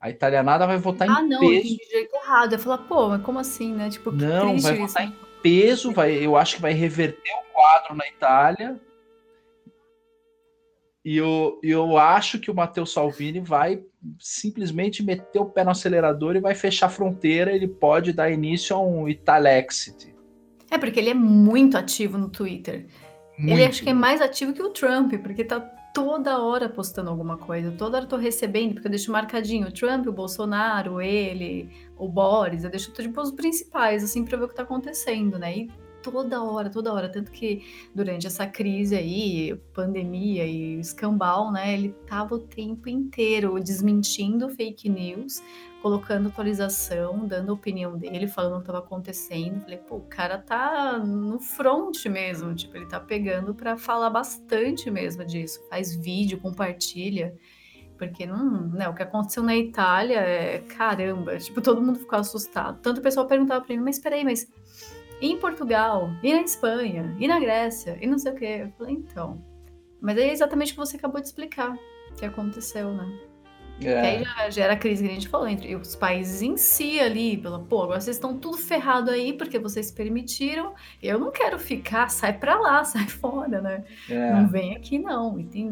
A 0.00 0.08
italianada 0.08 0.66
vai 0.66 0.78
votar 0.78 1.08
ah, 1.08 1.22
em 1.22 1.28
não, 1.28 1.40
peso. 1.40 1.52
Ah, 1.52 1.56
não, 1.56 1.76
de 1.76 1.90
jeito 1.90 2.16
errado. 2.16 2.52
Eu 2.54 2.58
falar, 2.58 2.78
pô, 2.78 3.08
mas 3.10 3.22
como 3.22 3.38
assim, 3.38 3.74
né? 3.74 3.90
Tipo, 3.90 4.10
não, 4.10 4.58
vai 4.58 4.76
votar 4.76 5.06
em 5.06 5.14
peso, 5.42 5.92
vai, 5.92 6.12
eu 6.12 6.36
acho 6.36 6.56
que 6.56 6.62
vai 6.62 6.72
reverter 6.72 7.32
o 7.32 7.52
quadro 7.52 7.94
na 7.94 8.06
Itália 8.06 8.80
e 11.04 11.16
eu, 11.16 11.58
eu 11.62 11.96
acho 11.96 12.38
que 12.38 12.50
o 12.50 12.54
Matheus 12.54 12.92
Salvini 12.92 13.40
vai 13.40 13.82
simplesmente 14.18 15.02
meter 15.02 15.38
o 15.38 15.46
pé 15.46 15.64
no 15.64 15.70
acelerador 15.70 16.36
e 16.36 16.40
vai 16.40 16.54
fechar 16.54 16.86
a 16.86 16.90
fronteira. 16.90 17.52
Ele 17.52 17.66
pode 17.66 18.12
dar 18.12 18.30
início 18.30 18.76
a 18.76 18.80
um 18.80 19.08
Italexit. 19.08 20.14
É, 20.70 20.76
porque 20.76 21.00
ele 21.00 21.10
é 21.10 21.14
muito 21.14 21.78
ativo 21.78 22.18
no 22.18 22.28
Twitter. 22.28 22.86
Muito. 23.38 23.52
Ele 23.52 23.64
acho 23.64 23.82
que 23.82 23.88
é 23.88 23.94
mais 23.94 24.20
ativo 24.20 24.52
que 24.52 24.62
o 24.62 24.68
Trump, 24.68 25.14
porque 25.22 25.42
tá 25.42 25.58
toda 25.92 26.40
hora 26.42 26.68
postando 26.68 27.10
alguma 27.10 27.36
coisa. 27.36 27.72
Toda 27.72 27.98
hora 27.98 28.06
tô 28.06 28.16
recebendo, 28.16 28.74
porque 28.74 28.86
eu 28.86 28.90
deixo 28.90 29.12
marcadinho 29.12 29.68
o 29.68 29.72
Trump, 29.72 30.06
o 30.06 30.12
Bolsonaro, 30.12 31.00
ele, 31.00 31.68
o 31.96 32.08
Boris. 32.08 32.64
Eu 32.64 32.70
deixo 32.70 32.92
tipo 32.92 33.20
os 33.20 33.30
principais, 33.30 34.04
assim, 34.04 34.24
pra 34.24 34.38
ver 34.38 34.44
o 34.44 34.48
que 34.48 34.54
tá 34.54 34.62
acontecendo, 34.62 35.38
né? 35.38 35.56
E 35.56 35.70
toda 36.02 36.42
hora, 36.42 36.70
toda 36.70 36.92
hora. 36.92 37.08
Tanto 37.08 37.30
que 37.30 37.64
durante 37.94 38.26
essa 38.26 38.46
crise 38.46 38.96
aí, 38.96 39.54
pandemia 39.72 40.46
e 40.46 40.80
escambau, 40.80 41.52
né, 41.52 41.74
ele 41.74 41.94
tava 42.06 42.34
o 42.34 42.38
tempo 42.38 42.88
inteiro 42.88 43.58
desmentindo 43.60 44.48
fake 44.48 44.88
news, 44.88 45.42
colocando 45.82 46.28
atualização, 46.28 47.26
dando 47.26 47.50
a 47.50 47.54
opinião 47.54 47.96
dele, 47.96 48.28
falando 48.28 48.54
o 48.54 48.56
que 48.56 48.62
estava 48.62 48.78
acontecendo. 48.78 49.60
Falei, 49.60 49.78
pô, 49.78 49.96
o 49.96 50.02
cara 50.02 50.38
tá 50.38 50.98
no 50.98 51.40
front 51.40 52.04
mesmo, 52.06 52.54
tipo, 52.54 52.76
ele 52.76 52.86
tá 52.86 53.00
pegando 53.00 53.54
para 53.54 53.76
falar 53.76 54.10
bastante 54.10 54.90
mesmo 54.90 55.24
disso. 55.24 55.60
Faz 55.68 55.94
vídeo, 55.94 56.38
compartilha. 56.38 57.34
Porque 57.96 58.24
não, 58.24 58.68
né, 58.68 58.88
o 58.88 58.94
que 58.94 59.02
aconteceu 59.02 59.42
na 59.42 59.54
Itália 59.54 60.20
é 60.20 60.60
caramba, 60.60 61.36
tipo, 61.36 61.60
todo 61.60 61.82
mundo 61.82 61.98
ficou 61.98 62.18
assustado. 62.18 62.80
Tanto 62.80 62.98
o 62.98 63.02
pessoal 63.02 63.26
perguntava 63.26 63.62
para 63.62 63.76
mim, 63.76 63.82
mas 63.82 63.98
peraí, 63.98 64.24
mas 64.24 64.50
e 65.20 65.32
em 65.32 65.38
Portugal, 65.38 66.10
e 66.22 66.32
na 66.32 66.42
Espanha, 66.42 67.14
e 67.18 67.28
na 67.28 67.38
Grécia, 67.38 67.98
e 68.00 68.06
não 68.06 68.18
sei 68.18 68.32
o 68.32 68.34
quê. 68.34 68.58
Eu 68.62 68.72
falei, 68.78 68.94
então. 68.94 69.42
Mas 70.00 70.16
é 70.16 70.32
exatamente 70.32 70.72
o 70.72 70.74
que 70.74 70.80
você 70.80 70.96
acabou 70.96 71.20
de 71.20 71.26
explicar 71.26 71.76
que 72.16 72.24
aconteceu, 72.24 72.92
né? 72.92 73.18
É. 73.80 73.82
Que 73.82 73.88
aí 73.88 74.24
já 74.24 74.50
gera 74.50 74.72
a 74.74 74.76
crise 74.76 75.02
que 75.02 75.10
a 75.10 75.14
gente 75.14 75.28
falou 75.28 75.48
entre 75.48 75.74
os 75.74 75.96
países 75.96 76.42
em 76.42 76.56
si 76.56 77.00
ali, 77.00 77.38
pela, 77.38 77.58
pô, 77.58 77.82
agora 77.82 78.00
vocês 78.00 78.16
estão 78.16 78.36
tudo 78.36 78.58
ferrado 78.58 79.10
aí 79.10 79.32
porque 79.32 79.58
vocês 79.58 79.90
permitiram. 79.90 80.74
Eu 81.02 81.18
não 81.18 81.30
quero 81.30 81.58
ficar, 81.58 82.10
sai 82.10 82.38
pra 82.38 82.58
lá, 82.58 82.84
sai 82.84 83.06
fora, 83.06 83.60
né? 83.60 83.84
É. 84.08 84.32
Não 84.32 84.48
vem 84.48 84.76
aqui, 84.76 84.98
não. 84.98 85.40
E 85.40 85.44
tem. 85.44 85.70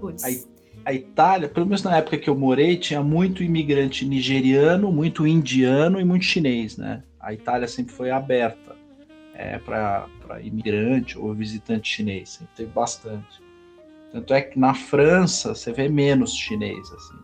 Putz. 0.00 0.24
A, 0.24 0.90
a 0.90 0.94
Itália, 0.94 1.48
pelo 1.48 1.66
menos 1.66 1.82
na 1.82 1.96
época 1.96 2.16
que 2.16 2.30
eu 2.30 2.34
morei, 2.34 2.76
tinha 2.76 3.02
muito 3.02 3.42
imigrante 3.42 4.06
nigeriano, 4.06 4.90
muito 4.90 5.26
indiano 5.26 6.00
e 6.00 6.04
muito 6.04 6.24
chinês, 6.24 6.78
né? 6.78 7.02
A 7.20 7.34
Itália 7.34 7.68
sempre 7.68 7.92
foi 7.92 8.10
aberta 8.10 8.71
é, 9.34 9.58
para 9.58 10.08
imigrante 10.42 11.18
ou 11.18 11.34
visitante 11.34 11.88
chinês, 11.88 12.30
sempre 12.30 12.54
teve 12.56 12.70
bastante. 12.70 13.40
Tanto 14.12 14.34
é 14.34 14.42
que 14.42 14.58
na 14.58 14.74
França 14.74 15.54
você 15.54 15.72
vê 15.72 15.88
menos 15.88 16.34
chinês, 16.34 16.90
assim. 16.92 17.16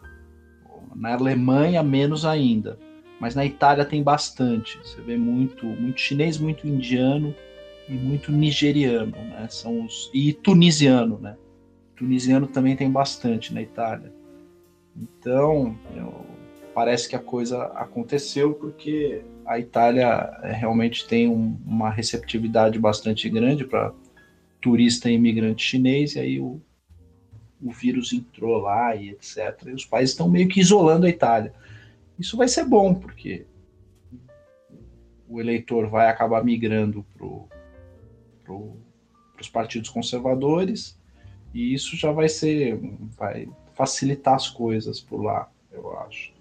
Na 0.94 1.14
Alemanha, 1.14 1.82
menos 1.82 2.24
ainda. 2.24 2.78
Mas 3.20 3.34
na 3.34 3.44
Itália 3.44 3.84
tem 3.84 4.02
bastante. 4.02 4.78
Você 4.78 5.00
vê 5.02 5.16
muito, 5.16 5.66
muito 5.66 6.00
chinês, 6.00 6.38
muito 6.38 6.66
indiano 6.66 7.34
e 7.88 7.92
muito 7.92 8.32
nigeriano, 8.32 9.12
né? 9.12 9.46
São 9.50 9.84
os 9.84 10.10
e 10.14 10.32
tunisiano, 10.32 11.18
né? 11.18 11.36
Tunisiano 11.96 12.46
também 12.46 12.76
tem 12.76 12.90
bastante 12.90 13.52
na 13.52 13.60
Itália. 13.60 14.12
Então, 14.96 15.76
eu, 15.94 16.24
parece 16.74 17.08
que 17.08 17.16
a 17.16 17.20
coisa 17.20 17.64
aconteceu 17.74 18.54
porque 18.54 19.22
a 19.48 19.58
Itália 19.58 20.30
realmente 20.42 21.08
tem 21.08 21.26
um, 21.26 21.58
uma 21.64 21.88
receptividade 21.88 22.78
bastante 22.78 23.30
grande 23.30 23.64
para 23.64 23.94
turista 24.60 25.10
e 25.10 25.14
imigrante 25.14 25.64
chinês, 25.64 26.16
e 26.16 26.20
aí 26.20 26.38
o, 26.38 26.60
o 27.62 27.72
vírus 27.72 28.12
entrou 28.12 28.58
lá 28.58 28.94
e 28.94 29.08
etc. 29.08 29.68
E 29.68 29.72
os 29.72 29.86
países 29.86 30.10
estão 30.10 30.28
meio 30.28 30.48
que 30.48 30.60
isolando 30.60 31.06
a 31.06 31.08
Itália. 31.08 31.54
Isso 32.18 32.36
vai 32.36 32.46
ser 32.46 32.66
bom, 32.66 32.94
porque 32.94 33.46
o 35.26 35.40
eleitor 35.40 35.88
vai 35.88 36.10
acabar 36.10 36.44
migrando 36.44 37.02
para 37.16 37.26
pro, 38.44 38.76
os 39.40 39.48
partidos 39.48 39.88
conservadores, 39.88 41.00
e 41.54 41.72
isso 41.72 41.96
já 41.96 42.12
vai 42.12 42.28
ser, 42.28 42.78
vai 43.16 43.48
facilitar 43.74 44.34
as 44.34 44.48
coisas 44.50 45.00
por 45.00 45.22
lá, 45.22 45.50
eu 45.72 45.96
acho. 46.00 46.37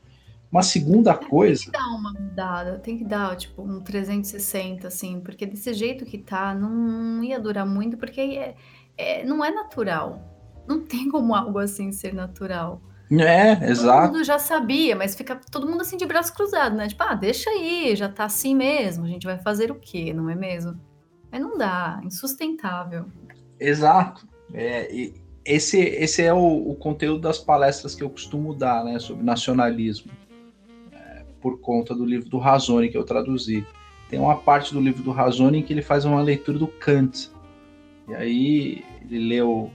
Uma 0.52 0.64
segunda 0.64 1.14
coisa. 1.14 1.64
Tem 1.64 1.72
que 1.72 1.78
dar 1.78 1.88
uma 1.88 2.14
mudada, 2.14 2.80
tem 2.80 2.98
que 2.98 3.04
dar, 3.04 3.36
tipo, 3.36 3.62
um 3.62 3.82
360, 3.82 4.88
assim, 4.88 5.20
porque 5.20 5.46
desse 5.46 5.74
jeito 5.74 6.06
que 6.06 6.18
tá, 6.18 6.56
não 6.56 7.22
ia 7.24 7.40
durar 7.40 7.66
muito, 7.66 7.98
porque 7.98 8.22
é, 8.22 8.56
é, 8.98 9.26
não 9.26 9.44
é 9.44 9.52
natural. 9.52 10.22
Não 10.66 10.86
tem 10.86 11.10
como 11.10 11.36
algo 11.36 11.60
assim 11.60 11.92
ser 11.92 12.14
natural. 12.14 12.82
É, 13.12 13.70
exato. 13.70 14.08
Todo 14.08 14.14
mundo 14.14 14.24
já 14.24 14.40
sabia, 14.40 14.96
mas 14.96 15.16
fica 15.16 15.40
todo 15.52 15.68
mundo 15.68 15.82
assim 15.82 15.98
de 15.98 16.06
braço 16.06 16.34
cruzado, 16.34 16.76
né? 16.76 16.88
Tipo, 16.88 17.04
ah, 17.04 17.16
deixa 17.16 17.50
aí, 17.50 17.96
já 17.96 18.10
tá 18.10 18.26
assim 18.26 18.56
mesmo, 18.56 19.06
a 19.06 19.08
gente 19.08 19.26
vai 19.26 19.38
fazer 19.38 19.72
o 19.72 19.76
quê, 19.76 20.14
não 20.14 20.30
é 20.30 20.36
mesmo? 20.36 20.80
Mas 21.32 21.42
não 21.42 21.58
dá, 21.58 22.02
insustentável. 22.04 23.06
Exato. 23.60 24.28
É, 24.54 25.12
esse, 25.46 25.80
esse 25.80 26.22
é 26.22 26.34
o, 26.34 26.72
o 26.72 26.76
conteúdo 26.76 27.22
das 27.22 27.38
palestras 27.38 27.96
que 27.96 28.04
eu 28.04 28.10
costumo 28.10 28.54
dar, 28.54 28.84
né, 28.84 29.00
sobre 29.00 29.24
nacionalismo 29.24 30.12
por 31.42 31.60
conta 31.60 31.94
do 31.94 32.06
livro 32.06 32.30
do 32.30 32.38
Razone 32.38 32.90
que 32.90 32.98
eu 32.98 33.04
traduzi. 33.04 33.66
Tem 34.10 34.20
uma 34.20 34.38
parte 34.38 34.74
do 34.74 34.80
livro 34.80 35.04
do 35.04 35.12
Razone 35.12 35.60
em 35.60 35.64
que 35.64 35.74
ele 35.74 35.82
faz 35.82 36.06
uma 36.06 36.22
leitura 36.22 36.58
do 36.58 36.68
Kant. 36.68 37.30
E 38.08 38.16
aí 38.16 38.86
ele 39.02 39.20
leu 39.20 39.72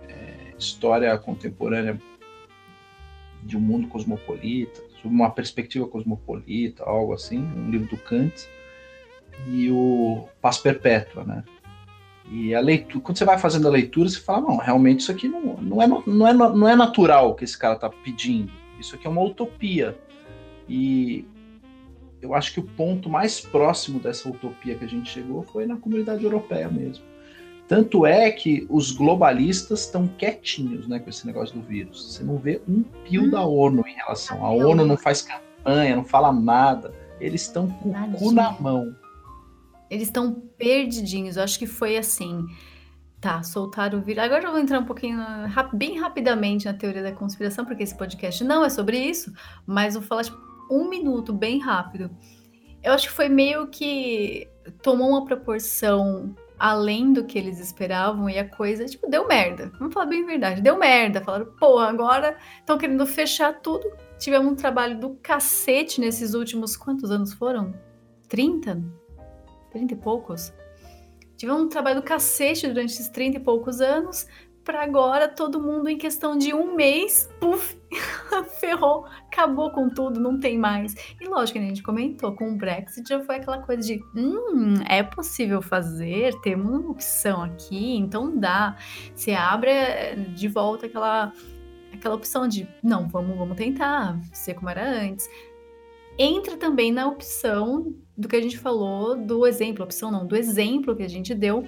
é, 0.00 0.54
História 0.58 1.16
Contemporânea 1.18 2.00
de 3.42 3.56
um 3.56 3.60
Mundo 3.60 3.88
Cosmopolita, 3.88 4.80
sob 5.00 5.14
uma 5.14 5.30
perspectiva 5.30 5.86
cosmopolita, 5.86 6.82
algo 6.84 7.12
assim, 7.12 7.38
um 7.38 7.70
livro 7.70 7.88
do 7.88 7.96
Kant, 7.96 8.48
e 9.46 9.70
o 9.70 10.26
Paz 10.40 10.58
Perpétua, 10.58 11.24
né? 11.24 11.44
E 12.28 12.54
a 12.54 12.60
leitura, 12.60 13.04
quando 13.04 13.18
você 13.18 13.24
vai 13.24 13.38
fazendo 13.38 13.68
a 13.68 13.70
leitura, 13.70 14.08
você 14.08 14.18
fala, 14.18 14.40
não, 14.40 14.56
realmente 14.56 15.00
isso 15.00 15.12
aqui 15.12 15.28
não, 15.28 15.56
não, 15.58 15.80
é, 15.80 15.86
não, 15.86 16.26
é, 16.26 16.32
não 16.34 16.68
é 16.68 16.74
natural 16.74 17.34
que 17.34 17.44
esse 17.44 17.56
cara 17.56 17.74
está 17.74 17.88
pedindo. 17.88 18.50
Isso 18.80 18.96
aqui 18.96 19.06
é 19.06 19.10
uma 19.10 19.22
utopia. 19.22 19.96
E 20.68 21.24
eu 22.20 22.34
acho 22.34 22.52
que 22.52 22.60
o 22.60 22.62
ponto 22.62 23.08
mais 23.08 23.40
próximo 23.40 24.00
dessa 24.00 24.28
utopia 24.28 24.74
que 24.74 24.84
a 24.84 24.88
gente 24.88 25.10
chegou 25.10 25.42
foi 25.42 25.66
na 25.66 25.76
comunidade 25.76 26.24
europeia 26.24 26.68
mesmo. 26.68 27.04
Tanto 27.68 28.06
é 28.06 28.30
que 28.30 28.66
os 28.70 28.92
globalistas 28.92 29.80
estão 29.80 30.06
quietinhos 30.06 30.86
né, 30.86 31.00
com 31.00 31.10
esse 31.10 31.26
negócio 31.26 31.58
do 31.58 31.66
vírus. 31.66 32.14
Você 32.14 32.22
não 32.22 32.36
vê 32.36 32.60
um 32.68 32.82
pio 32.82 33.24
hum. 33.24 33.30
da 33.30 33.42
ONU 33.42 33.84
em 33.86 33.94
relação. 33.94 34.44
A 34.44 34.50
ONU 34.50 34.84
não 34.84 34.96
faz 34.96 35.22
campanha, 35.22 35.96
não 35.96 36.04
fala 36.04 36.32
nada. 36.32 36.94
Eles 37.20 37.42
estão 37.42 37.68
com 37.68 37.90
o 37.90 38.12
cu 38.12 38.30
na 38.30 38.52
mão. 38.52 38.94
Eles 39.90 40.08
estão 40.08 40.32
perdidinhos. 40.56 41.36
Eu 41.36 41.42
acho 41.42 41.58
que 41.58 41.66
foi 41.66 41.96
assim. 41.96 42.46
Tá, 43.20 43.42
soltaram 43.42 43.98
o 43.98 44.02
vírus. 44.02 44.22
Agora 44.22 44.44
eu 44.44 44.52
vou 44.52 44.60
entrar 44.60 44.78
um 44.78 44.84
pouquinho, 44.84 45.18
bem 45.72 45.98
rapidamente 45.98 46.66
na 46.66 46.74
teoria 46.74 47.02
da 47.02 47.12
conspiração, 47.12 47.64
porque 47.64 47.82
esse 47.82 47.96
podcast 47.96 48.44
não 48.44 48.64
é 48.64 48.68
sobre 48.68 48.98
isso, 48.98 49.32
mas 49.66 49.94
vou 49.94 50.02
falar 50.02 50.22
tipo, 50.22 50.38
um 50.70 50.88
minuto, 50.88 51.32
bem 51.32 51.58
rápido. 51.58 52.10
Eu 52.82 52.92
acho 52.92 53.08
que 53.08 53.14
foi 53.14 53.28
meio 53.28 53.66
que 53.68 54.48
tomou 54.82 55.10
uma 55.10 55.24
proporção 55.24 56.34
além 56.58 57.12
do 57.12 57.24
que 57.24 57.38
eles 57.38 57.58
esperavam 57.58 58.30
e 58.30 58.38
a 58.38 58.48
coisa, 58.48 58.86
tipo, 58.86 59.08
deu 59.08 59.26
merda. 59.26 59.70
Vamos 59.78 59.92
falar 59.92 60.06
bem 60.06 60.22
a 60.22 60.26
verdade, 60.26 60.62
deu 60.62 60.78
merda. 60.78 61.20
Falaram, 61.20 61.46
pô, 61.58 61.78
agora 61.78 62.36
estão 62.58 62.78
querendo 62.78 63.06
fechar 63.06 63.60
tudo. 63.60 63.90
Tivemos 64.18 64.52
um 64.52 64.54
trabalho 64.54 64.98
do 64.98 65.10
cacete 65.22 66.00
nesses 66.00 66.34
últimos, 66.34 66.76
quantos 66.76 67.10
anos 67.10 67.32
foram? 67.32 67.74
30? 68.28 68.82
30 69.70 69.94
e 69.94 69.96
poucos? 69.96 70.52
Tivemos 71.36 71.62
um 71.62 71.68
trabalho 71.68 72.00
do 72.00 72.02
cacete 72.02 72.66
durante 72.66 72.94
esses 72.94 73.08
30 73.08 73.36
e 73.36 73.40
poucos 73.40 73.82
anos, 73.82 74.26
para 74.66 74.82
agora 74.82 75.28
todo 75.28 75.62
mundo 75.62 75.88
em 75.88 75.96
questão 75.96 76.36
de 76.36 76.52
um 76.52 76.74
mês, 76.74 77.30
puf, 77.38 77.80
ferrou, 78.58 79.06
acabou 79.28 79.70
com 79.70 79.88
tudo, 79.88 80.18
não 80.18 80.40
tem 80.40 80.58
mais. 80.58 80.92
E 81.20 81.28
lógico 81.28 81.60
a 81.60 81.62
gente 81.62 81.84
comentou, 81.84 82.34
com 82.34 82.50
o 82.50 82.56
Brexit 82.56 83.08
já 83.08 83.20
foi 83.20 83.36
aquela 83.36 83.62
coisa 83.62 83.80
de, 83.80 84.02
hum, 84.16 84.74
é 84.88 85.04
possível 85.04 85.62
fazer, 85.62 86.34
temos 86.40 86.68
uma 86.68 86.90
opção 86.90 87.44
aqui, 87.44 87.96
então 87.96 88.36
dá. 88.36 88.76
Você 89.14 89.32
abre 89.32 89.70
eh, 89.70 90.16
de 90.16 90.48
volta 90.48 90.86
aquela 90.86 91.32
aquela 91.94 92.16
opção 92.16 92.46
de, 92.46 92.68
não, 92.82 93.08
vamos, 93.08 93.38
vamos 93.38 93.56
tentar 93.56 94.20
ser 94.32 94.54
como 94.54 94.68
era 94.68 94.84
antes. 94.84 95.30
Entra 96.18 96.56
também 96.56 96.90
na 96.90 97.06
opção 97.06 97.94
do 98.16 98.26
que 98.26 98.36
a 98.36 98.40
gente 98.40 98.58
falou, 98.58 99.14
do 99.16 99.46
exemplo, 99.46 99.84
opção 99.84 100.10
não, 100.10 100.26
do 100.26 100.34
exemplo 100.34 100.96
que 100.96 101.02
a 101.02 101.08
gente 101.08 101.34
deu 101.34 101.64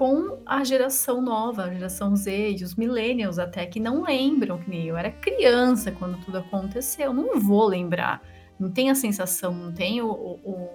com 0.00 0.38
a 0.46 0.64
geração 0.64 1.20
nova, 1.20 1.64
a 1.64 1.74
geração 1.74 2.16
Z 2.16 2.52
e 2.52 2.64
os 2.64 2.74
millennials 2.74 3.38
até 3.38 3.66
que 3.66 3.78
não 3.78 4.02
lembram 4.02 4.56
que 4.56 4.70
nem 4.70 4.86
eu 4.86 4.96
era 4.96 5.10
criança 5.10 5.92
quando 5.92 6.18
tudo 6.24 6.38
aconteceu, 6.38 7.12
não 7.12 7.38
vou 7.38 7.66
lembrar, 7.66 8.22
não 8.58 8.70
tem 8.70 8.88
a 8.88 8.94
sensação, 8.94 9.52
não 9.52 9.74
tem 9.74 10.00
o, 10.00 10.10
o, 10.10 10.40
o 10.42 10.68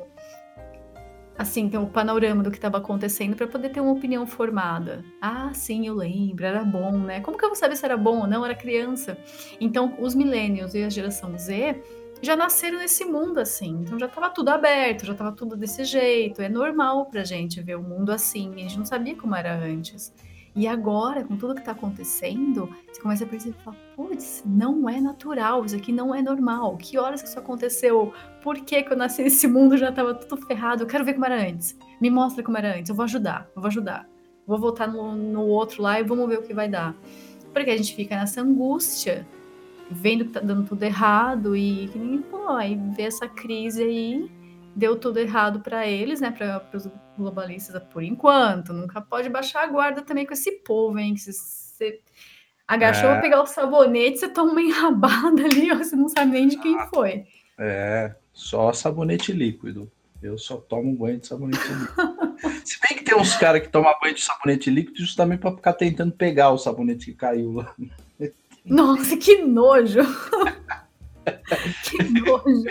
assim, 1.35 1.67
tem 1.67 1.79
o 1.79 1.87
panorama 1.87 2.43
do 2.43 2.51
que 2.51 2.57
estava 2.57 2.77
acontecendo 2.77 3.35
para 3.35 3.47
poder 3.47 3.69
ter 3.69 3.79
uma 3.79 3.93
opinião 3.93 4.27
formada. 4.27 5.03
Ah, 5.19 5.51
sim, 5.55 5.87
eu 5.87 5.95
lembro, 5.95 6.45
era 6.45 6.63
bom, 6.63 6.95
né? 6.95 7.19
Como 7.21 7.35
que 7.35 7.43
eu 7.43 7.49
vou 7.49 7.55
saber 7.55 7.75
se 7.77 7.83
era 7.83 7.97
bom 7.97 8.19
ou 8.19 8.27
não? 8.27 8.45
Era 8.45 8.53
criança. 8.53 9.17
Então, 9.59 9.95
os 9.99 10.13
millennials 10.13 10.75
e 10.75 10.83
a 10.83 10.89
geração 10.89 11.35
Z 11.35 11.81
já 12.21 12.35
nasceram 12.35 12.79
nesse 12.79 13.05
mundo 13.05 13.39
assim. 13.39 13.81
Então 13.81 13.99
já 13.99 14.05
estava 14.05 14.29
tudo 14.29 14.49
aberto, 14.49 15.05
já 15.05 15.13
estava 15.13 15.31
tudo 15.31 15.55
desse 15.55 15.83
jeito. 15.83 16.41
É 16.41 16.49
normal 16.49 17.05
pra 17.05 17.23
gente 17.23 17.61
ver 17.61 17.75
o 17.75 17.83
mundo 17.83 18.11
assim. 18.11 18.53
A 18.55 18.57
gente 18.59 18.77
não 18.77 18.85
sabia 18.85 19.15
como 19.15 19.35
era 19.35 19.55
antes. 19.55 20.13
E 20.55 20.67
agora, 20.67 21.21
com 21.21 21.35
tudo 21.35 21.53
que 21.53 21.59
está 21.59 21.73
acontecendo, 21.73 22.69
você 22.89 23.01
começa 23.01 23.25
a 23.25 23.27
perceber, 23.27 23.57
putz, 23.93 24.41
não 24.45 24.87
é 24.87 25.01
natural, 25.01 25.65
isso 25.65 25.75
aqui 25.75 25.91
não 25.91 26.15
é 26.15 26.21
normal. 26.21 26.77
Que 26.77 26.97
horas 26.97 27.21
que 27.21 27.27
isso 27.27 27.37
aconteceu? 27.37 28.13
Por 28.41 28.55
que, 28.61 28.81
que 28.81 28.93
eu 28.93 28.95
nasci 28.95 29.21
nesse 29.21 29.47
mundo 29.47 29.77
já 29.77 29.89
estava 29.89 30.13
tudo 30.13 30.41
ferrado? 30.47 30.83
Eu 30.83 30.87
quero 30.87 31.03
ver 31.03 31.13
como 31.13 31.25
era 31.25 31.45
antes. 31.45 31.77
Me 31.99 32.09
mostra 32.09 32.41
como 32.41 32.57
era 32.57 32.73
antes. 32.73 32.89
Eu 32.89 32.95
vou 32.95 33.03
ajudar, 33.03 33.49
eu 33.53 33.61
vou 33.61 33.67
ajudar. 33.67 34.07
Vou 34.47 34.57
voltar 34.57 34.87
no, 34.87 35.13
no 35.13 35.45
outro 35.45 35.83
lá 35.83 35.99
e 35.99 36.03
vamos 36.03 36.25
ver 36.29 36.39
o 36.39 36.41
que 36.41 36.53
vai 36.53 36.69
dar. 36.69 36.95
Porque 37.51 37.71
a 37.71 37.75
gente 37.75 37.93
fica 37.93 38.15
nessa 38.15 38.41
angústia 38.41 39.27
vendo 39.89 40.25
que 40.25 40.31
tá 40.31 40.39
dando 40.39 40.67
tudo 40.67 40.83
errado 40.83 41.55
e 41.55 41.87
que 41.87 42.23
falou, 42.29 42.57
aí 42.57 42.79
vê 42.95 43.03
essa 43.03 43.27
crise 43.27 43.83
aí, 43.83 44.31
deu 44.75 44.95
tudo 44.95 45.19
errado 45.19 45.59
para 45.59 45.87
eles, 45.87 46.21
né, 46.21 46.31
para 46.31 46.65
os 46.73 46.89
globalistas 47.17 47.81
por 47.91 48.03
enquanto. 48.03 48.73
Nunca 48.73 49.01
pode 49.01 49.29
baixar 49.29 49.63
a 49.63 49.67
guarda 49.67 50.01
também 50.01 50.25
com 50.25 50.33
esse 50.33 50.51
povo, 50.63 50.97
hein, 50.99 51.13
que 51.13 51.21
você 51.21 52.01
agachou 52.67 53.09
é. 53.09 53.13
pra 53.13 53.21
pegar 53.21 53.41
o 53.41 53.45
sabonete, 53.45 54.19
você 54.19 54.29
toma 54.29 54.51
uma 54.51 54.61
enrabada 54.61 55.43
ali, 55.43 55.69
você 55.73 55.95
não 55.95 56.09
sabe 56.09 56.31
nem 56.31 56.47
de 56.47 56.57
quem 56.57 56.77
foi. 56.87 57.25
É, 57.57 58.15
só 58.33 58.73
sabonete 58.73 59.31
líquido. 59.31 59.91
Eu 60.21 60.37
só 60.37 60.57
tomo 60.57 60.95
banho 60.95 61.19
de 61.19 61.27
sabonete 61.27 61.67
líquido. 61.67 62.25
Se 62.65 62.79
bem 62.81 62.97
que 62.97 63.03
tem 63.03 63.15
uns 63.15 63.35
caras 63.37 63.61
que 63.61 63.69
tomam 63.69 63.93
banho 64.01 64.15
de 64.15 64.23
sabonete 64.23 64.69
líquido 64.69 64.97
justamente 64.97 65.39
para 65.39 65.55
ficar 65.55 65.73
tentando 65.73 66.11
pegar 66.11 66.49
o 66.49 66.57
sabonete 66.57 67.05
que 67.05 67.13
caiu 67.13 67.53
lá. 67.53 67.75
Nossa, 68.65 69.15
que 69.17 69.41
nojo! 69.43 69.99
que 71.83 72.03
nojo! 72.21 72.65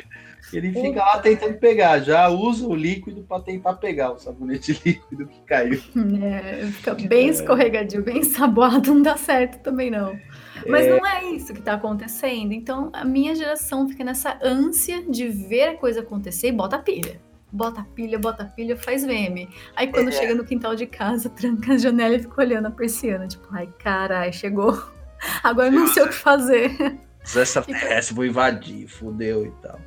Ele 0.52 0.72
fica 0.72 1.00
lá 1.00 1.18
tentando 1.18 1.59
pegar, 1.59 2.00
já 2.00 2.28
usa 2.28 2.66
o 2.66 2.74
líquido 2.74 3.22
para 3.22 3.42
tentar 3.42 3.74
pegar 3.74 4.12
o 4.12 4.18
sabonete 4.18 4.72
líquido 4.85 5.26
que 5.26 5.40
caiu. 5.46 5.80
É, 6.22 6.66
fica 6.66 6.94
bem 6.94 7.28
é. 7.28 7.30
escorregadio, 7.30 8.04
bem 8.04 8.22
saboado, 8.22 8.94
não 8.94 9.02
dá 9.02 9.16
certo 9.16 9.61
também 9.62 9.90
não. 9.90 10.18
Mas 10.66 10.87
é... 10.87 10.90
não 10.90 11.07
é 11.07 11.24
isso 11.33 11.52
que 11.52 11.59
está 11.59 11.74
acontecendo. 11.74 12.52
Então 12.52 12.90
a 12.92 13.04
minha 13.04 13.35
geração 13.35 13.88
fica 13.88 14.04
nessa 14.04 14.38
ânsia 14.42 15.02
de 15.02 15.28
ver 15.28 15.70
a 15.70 15.76
coisa 15.76 16.00
acontecer 16.00 16.48
e 16.48 16.52
bota 16.52 16.76
a 16.76 16.78
pilha. 16.80 17.20
Bota 17.50 17.80
a 17.80 17.85
pilha, 17.85 18.18
bota 18.18 18.42
a 18.42 18.46
pilha, 18.46 18.76
faz 18.76 19.04
meme. 19.04 19.48
Aí 19.76 19.88
quando 19.88 20.09
é. 20.09 20.12
chega 20.12 20.35
no 20.35 20.44
quintal 20.44 20.74
de 20.74 20.87
casa, 20.87 21.28
tranca 21.30 21.74
a 21.74 21.78
janela 21.78 22.16
e 22.16 22.18
fica 22.20 22.40
olhando 22.40 22.66
a 22.66 22.70
persiana, 22.70 23.26
tipo, 23.28 23.46
ai 23.52 23.68
carai, 23.78 24.33
chegou. 24.33 24.93
Agora 25.42 25.70
não 25.70 25.87
sei 25.87 26.02
o 26.02 26.08
que 26.08 26.14
fazer. 26.14 26.98
Os 27.24 27.37
extraterrestres 27.37 28.12
vou 28.14 28.26
invadir, 28.26 28.87
fudeu 28.87 29.46
e 29.46 29.50
tal. 29.62 29.80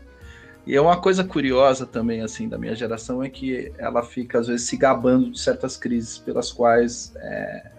E 0.66 0.76
é 0.76 0.82
uma 0.82 1.00
coisa 1.00 1.24
curiosa 1.24 1.86
também, 1.86 2.22
assim, 2.22 2.50
da 2.50 2.58
minha 2.58 2.76
geração, 2.76 3.24
é 3.24 3.30
que 3.30 3.72
ela 3.78 4.04
fica, 4.04 4.40
às 4.40 4.48
vezes, 4.48 4.68
se 4.68 4.76
gabando 4.76 5.32
de 5.32 5.40
certas 5.40 5.78
crises 5.78 6.18
pelas 6.18 6.52
quais 6.52 7.14
é, 7.16 7.72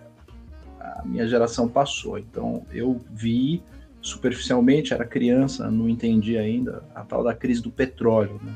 a 0.81 1.03
minha 1.05 1.29
geração 1.29 1.69
passou. 1.69 2.19
Então, 2.19 2.65
eu 2.73 2.99
vi 3.11 3.63
superficialmente, 4.01 4.95
era 4.95 5.05
criança, 5.05 5.71
não 5.71 5.89
entendi 5.89 6.39
ainda, 6.39 6.83
a 6.95 7.03
tal 7.03 7.23
da 7.23 7.35
crise 7.35 7.61
do 7.61 7.71
petróleo, 7.71 8.41
né? 8.43 8.53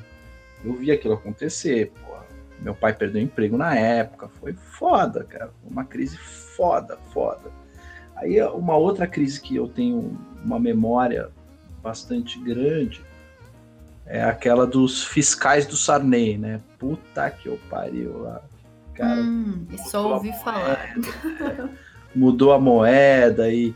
Eu 0.64 0.74
vi 0.74 0.90
aquilo 0.90 1.14
acontecer, 1.14 1.92
pô. 2.00 2.12
Meu 2.60 2.74
pai 2.74 2.94
perdeu 2.94 3.20
emprego 3.20 3.56
na 3.56 3.74
época, 3.74 4.28
foi 4.28 4.52
foda, 4.52 5.24
cara. 5.24 5.50
Uma 5.68 5.84
crise 5.84 6.16
foda, 6.16 6.96
foda. 7.12 7.50
Aí 8.22 8.40
uma 8.42 8.76
outra 8.76 9.06
crise 9.06 9.40
que 9.40 9.56
eu 9.56 9.66
tenho 9.66 10.16
uma 10.44 10.58
memória 10.58 11.30
bastante 11.82 12.38
grande 12.38 13.02
é 14.06 14.22
aquela 14.22 14.64
dos 14.66 15.02
fiscais 15.04 15.66
do 15.66 15.76
Sarney, 15.76 16.38
né? 16.38 16.60
Puta 16.78 17.28
que 17.30 17.48
eu 17.48 17.58
pariu 17.68 18.22
lá. 18.22 18.42
Cara, 18.94 19.20
hum, 19.20 19.66
só 19.88 20.14
ouvi 20.14 20.32
falar. 20.44 20.94
É, 20.94 21.68
mudou 22.14 22.52
a 22.52 22.60
moeda 22.60 23.48
e 23.50 23.74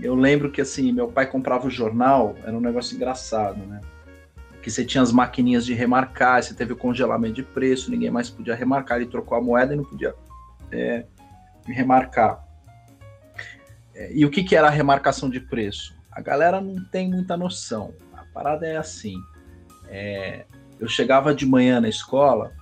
eu 0.00 0.14
lembro 0.14 0.50
que 0.50 0.60
assim, 0.60 0.92
meu 0.92 1.08
pai 1.08 1.26
comprava 1.26 1.66
o 1.66 1.70
jornal, 1.70 2.36
era 2.44 2.56
um 2.56 2.60
negócio 2.60 2.94
engraçado, 2.94 3.58
né? 3.66 3.80
Que 4.62 4.70
você 4.70 4.84
tinha 4.84 5.02
as 5.02 5.10
maquininhas 5.10 5.66
de 5.66 5.74
remarcar, 5.74 6.40
você 6.40 6.54
teve 6.54 6.72
o 6.72 6.76
congelamento 6.76 7.34
de 7.34 7.42
preço, 7.42 7.90
ninguém 7.90 8.10
mais 8.10 8.30
podia 8.30 8.54
remarcar, 8.54 8.98
ele 8.98 9.10
trocou 9.10 9.36
a 9.36 9.42
moeda 9.42 9.74
e 9.74 9.76
não 9.76 9.84
podia 9.84 10.14
é, 10.70 11.04
remarcar. 11.66 12.41
E 14.12 14.24
o 14.24 14.30
que, 14.30 14.42
que 14.42 14.56
era 14.56 14.68
a 14.68 14.70
remarcação 14.70 15.28
de 15.28 15.40
preço? 15.40 15.94
A 16.10 16.20
galera 16.20 16.60
não 16.60 16.82
tem 16.84 17.08
muita 17.08 17.36
noção. 17.36 17.94
A 18.12 18.24
parada 18.24 18.66
é 18.66 18.76
assim. 18.76 19.16
É, 19.88 20.44
eu 20.80 20.88
chegava 20.88 21.34
de 21.34 21.46
manhã 21.46 21.80
na 21.80 21.88
escola 21.88 22.52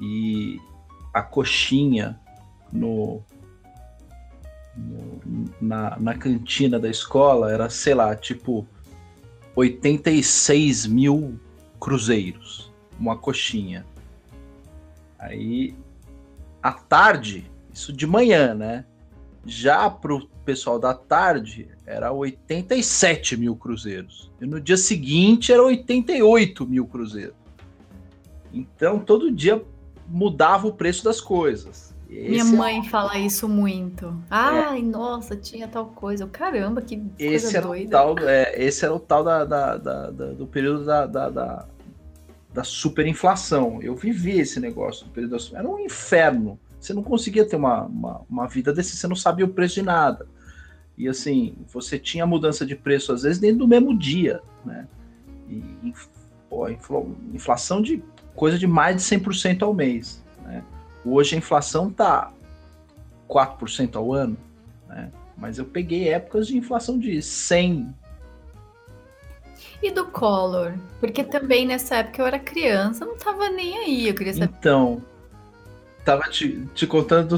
e 0.00 0.58
a 1.12 1.22
coxinha 1.22 2.18
no, 2.72 3.22
no 4.76 5.50
na, 5.60 5.98
na 5.98 6.14
cantina 6.14 6.78
da 6.78 6.88
escola 6.88 7.52
era, 7.52 7.68
sei 7.68 7.94
lá, 7.94 8.14
tipo 8.16 8.66
86 9.54 10.86
mil 10.86 11.38
cruzeiros. 11.78 12.72
Uma 12.98 13.16
coxinha. 13.16 13.84
Aí, 15.18 15.74
à 16.62 16.72
tarde, 16.72 17.50
isso 17.72 17.92
de 17.92 18.06
manhã, 18.06 18.54
né? 18.54 18.84
Já 19.44 19.90
pro 19.90 20.29
pessoal 20.50 20.80
da 20.80 20.92
tarde 20.92 21.68
era 21.86 22.10
87 22.10 23.36
mil 23.36 23.54
cruzeiros. 23.54 24.32
E 24.40 24.46
no 24.46 24.60
dia 24.60 24.76
seguinte 24.76 25.52
era 25.52 25.62
88 25.62 26.66
mil 26.66 26.88
cruzeiros. 26.88 27.36
Então 28.52 28.98
todo 28.98 29.30
dia 29.30 29.62
mudava 30.08 30.66
o 30.66 30.72
preço 30.72 31.04
das 31.04 31.20
coisas. 31.20 31.94
Esse 32.08 32.30
Minha 32.30 32.42
é 32.42 32.44
mãe 32.44 32.78
é... 32.80 32.82
fala 32.82 33.16
isso 33.16 33.48
muito. 33.48 34.12
Ai, 34.28 34.80
é. 34.80 34.82
nossa, 34.82 35.36
tinha 35.36 35.68
tal 35.68 35.86
coisa. 35.86 36.26
Caramba, 36.26 36.82
que 36.82 37.00
esse 37.16 37.44
coisa 37.44 37.58
era 37.58 37.66
doida. 37.68 37.88
O 37.88 38.14
tal, 38.16 38.28
é, 38.28 38.52
esse 38.60 38.84
era 38.84 38.92
o 38.92 38.98
tal 38.98 39.22
da, 39.22 39.44
da, 39.44 39.76
da, 39.76 40.10
da 40.10 40.26
do 40.32 40.48
período 40.48 40.84
da, 40.84 41.06
da, 41.06 41.28
da, 42.52 42.64
superinflação. 42.64 43.80
Eu 43.80 43.94
vivi 43.94 44.40
esse 44.40 44.58
negócio 44.58 45.06
do 45.06 45.12
período 45.12 45.38
da 45.38 45.58
Era 45.58 45.68
um 45.68 45.78
inferno 45.78 46.58
você 46.80 46.94
não 46.94 47.02
conseguia 47.02 47.44
ter 47.44 47.56
uma, 47.56 47.84
uma, 47.84 48.22
uma 48.28 48.48
vida 48.48 48.72
desse, 48.72 48.96
você 48.96 49.06
não 49.06 49.14
sabia 49.14 49.44
o 49.44 49.50
preço 49.50 49.74
de 49.74 49.82
nada. 49.82 50.26
E 51.00 51.08
assim, 51.08 51.56
você 51.66 51.98
tinha 51.98 52.26
mudança 52.26 52.66
de 52.66 52.76
preço 52.76 53.10
às 53.10 53.22
vezes 53.22 53.38
dentro 53.38 53.60
do 53.60 53.66
mesmo 53.66 53.96
dia, 53.96 54.42
né? 54.62 54.86
E 55.48 55.94
pô, 56.46 56.68
inflação 57.32 57.80
de 57.80 58.04
coisa 58.34 58.58
de 58.58 58.66
mais 58.66 58.96
de 58.96 59.02
100% 59.16 59.62
ao 59.62 59.72
mês, 59.72 60.22
né? 60.44 60.62
Hoje 61.02 61.34
a 61.34 61.38
inflação 61.38 61.90
tá 61.90 62.30
4% 63.30 63.96
ao 63.96 64.12
ano, 64.12 64.36
né? 64.86 65.10
Mas 65.38 65.56
eu 65.56 65.64
peguei 65.64 66.10
épocas 66.10 66.46
de 66.46 66.58
inflação 66.58 66.98
de 66.98 67.22
100. 67.22 67.94
E 69.82 69.90
do 69.90 70.04
Collor? 70.04 70.74
Porque 71.00 71.24
também 71.24 71.66
nessa 71.66 71.96
época 71.96 72.20
eu 72.20 72.26
era 72.26 72.38
criança, 72.38 73.06
não 73.06 73.16
tava 73.16 73.48
nem 73.48 73.78
aí, 73.78 74.08
eu 74.08 74.14
queria 74.14 74.34
saber. 74.34 74.54
Então, 74.58 75.02
tava 76.04 76.22
te, 76.28 76.66
te 76.74 76.86
contando, 76.86 77.36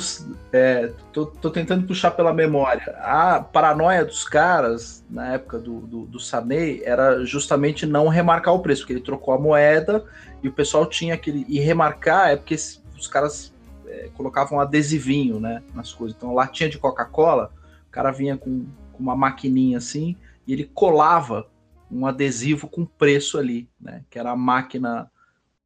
é, 0.52 0.92
tô, 1.12 1.26
tô, 1.26 1.50
tentando 1.50 1.86
puxar 1.86 2.12
pela 2.12 2.32
memória. 2.32 2.96
A 3.00 3.40
paranoia 3.40 4.04
dos 4.04 4.24
caras, 4.24 5.04
na 5.10 5.34
época 5.34 5.58
do, 5.58 5.80
do, 5.80 6.06
do 6.06 6.20
Sarney, 6.20 6.82
era 6.84 7.24
justamente 7.24 7.86
não 7.86 8.08
remarcar 8.08 8.54
o 8.54 8.60
preço, 8.60 8.82
porque 8.82 8.92
ele 8.94 9.00
trocou 9.00 9.34
a 9.34 9.38
moeda 9.38 10.04
e 10.42 10.48
o 10.48 10.52
pessoal 10.52 10.86
tinha 10.86 11.14
aquele. 11.14 11.44
E 11.48 11.58
remarcar 11.58 12.30
é 12.30 12.36
porque 12.36 12.54
os 12.54 13.06
caras 13.08 13.52
é, 13.86 14.08
colocavam 14.14 14.60
adesivinho 14.60 15.40
né, 15.40 15.62
nas 15.74 15.92
coisas. 15.92 16.16
Então, 16.16 16.34
latinha 16.34 16.68
de 16.68 16.78
Coca-Cola, 16.78 17.52
o 17.88 17.90
cara 17.90 18.10
vinha 18.10 18.36
com, 18.36 18.66
com 18.92 19.02
uma 19.02 19.16
maquininha 19.16 19.78
assim 19.78 20.16
e 20.46 20.52
ele 20.52 20.64
colava 20.64 21.46
um 21.90 22.06
adesivo 22.06 22.68
com 22.68 22.86
preço 22.86 23.38
ali, 23.38 23.68
né? 23.78 24.02
Que 24.08 24.18
era 24.18 24.30
a 24.30 24.36
máquina 24.36 25.10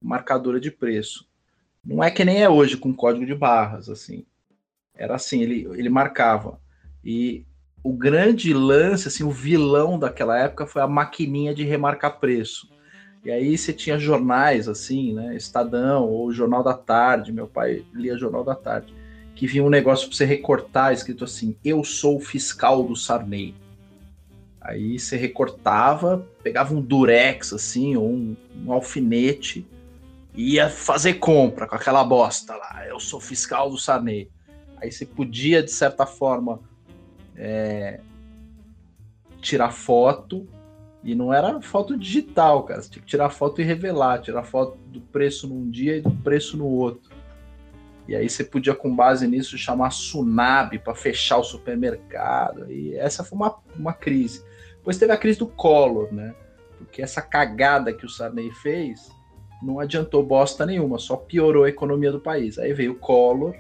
marcadora 0.03 0.59
de 0.59 0.71
preço. 0.71 1.26
Não 1.87 2.03
é 2.03 2.11
que 2.11 2.25
nem 2.25 2.43
é 2.43 2.49
hoje 2.49 2.77
com 2.77 2.93
código 2.93 3.25
de 3.25 3.35
barras, 3.35 3.89
assim. 3.89 4.25
Era 4.97 5.15
assim, 5.15 5.41
ele, 5.41 5.69
ele 5.77 5.89
marcava. 5.89 6.59
E 7.05 7.45
o 7.83 7.93
grande 7.93 8.53
lance, 8.53 9.07
assim, 9.07 9.23
o 9.23 9.31
vilão 9.31 9.97
daquela 9.97 10.37
época 10.37 10.67
foi 10.67 10.83
a 10.83 10.89
maquininha 10.89 11.55
de 11.55 11.63
remarcar 11.63 12.19
preço. 12.19 12.69
E 13.25 13.31
aí 13.31 13.57
você 13.57 13.73
tinha 13.73 13.99
jornais, 13.99 14.69
assim, 14.69 15.15
né? 15.15 15.37
Estadão 15.37 16.09
ou 16.09 16.33
Jornal 16.33 16.65
da 16.65 16.75
Tarde. 16.75 17.33
Meu 17.33 17.47
pai 17.47 17.85
lia 17.95 18.19
Jornal 18.19 18.43
da 18.43 18.57
Tarde. 18.57 18.93
Que 19.37 19.47
vinha 19.47 19.63
um 19.63 19.71
negócio 19.71 20.09
para 20.09 20.17
você 20.17 20.25
recortar, 20.25 20.93
escrito 20.93 21.23
assim: 21.23 21.57
Eu 21.65 21.85
sou 21.85 22.17
o 22.17 22.21
fiscal 22.21 22.83
do 22.83 22.97
Sarney. 22.97 23.55
Aí 24.61 24.99
você 24.99 25.17
recortava, 25.17 26.27
pegava 26.43 26.75
um 26.75 26.81
durex, 26.81 27.53
assim, 27.53 27.97
ou 27.97 28.11
um, 28.11 28.37
um 28.65 28.73
alfinete 28.73 29.65
ia 30.37 30.69
fazer 30.69 31.15
compra 31.15 31.67
com 31.67 31.75
aquela 31.75 32.05
bosta 32.05 32.55
lá. 32.55 32.87
Eu 32.87 33.01
sou 33.01 33.19
fiscal 33.19 33.71
do 33.71 33.79
Sarney. 33.79 34.31
Aí 34.77 34.93
você 34.93 35.07
podia, 35.07 35.63
de 35.63 35.71
certa 35.71 36.05
forma, 36.05 36.61
é, 37.35 38.01
tirar 39.41 39.71
foto. 39.71 40.47
E 41.03 41.15
não 41.15 41.33
era 41.33 41.61
foto 41.63 41.97
digital, 41.97 42.65
cara. 42.65 42.83
Você 42.83 42.91
tinha 42.91 43.03
que 43.03 43.09
tirar 43.09 43.31
foto 43.31 43.63
e 43.63 43.65
revelar. 43.65 44.21
Tirar 44.21 44.43
foto 44.43 44.77
do 44.89 45.01
preço 45.01 45.49
num 45.49 45.71
dia 45.71 45.97
e 45.97 46.01
do 46.03 46.11
preço 46.11 46.57
no 46.57 46.67
outro. 46.67 47.17
E 48.07 48.15
aí 48.15 48.29
você 48.29 48.45
podia, 48.45 48.75
com 48.75 48.95
base 48.95 49.27
nisso, 49.27 49.57
chamar 49.57 49.91
Sunab 49.91 50.79
para 50.81 50.95
fechar 50.95 51.39
o 51.39 51.45
supermercado. 51.45 52.71
E 52.71 52.95
essa 52.95 53.25
foi 53.25 53.37
uma, 53.37 53.57
uma 53.75 53.93
crise. 53.95 54.45
Depois 54.77 54.99
teve 54.99 55.13
a 55.13 55.17
crise 55.17 55.39
do 55.39 55.47
Collor, 55.47 56.13
né? 56.13 56.35
Porque 56.79 57.01
essa 57.01 57.23
cagada 57.23 57.93
que 57.93 58.05
o 58.05 58.09
Sarney 58.09 58.51
fez 58.51 59.16
não 59.63 59.81
adiantou 59.81 60.23
bosta 60.23 60.67
nenhuma, 60.67 60.99
só 60.99 61.17
piorou 61.17 61.65
a 61.65 61.69
economia 61.69 62.13
do 62.13 62.21
país. 62.21 62.59
Aí 62.59 62.73
veio 62.73 62.93
o 62.93 62.99
Collor, 62.99 63.55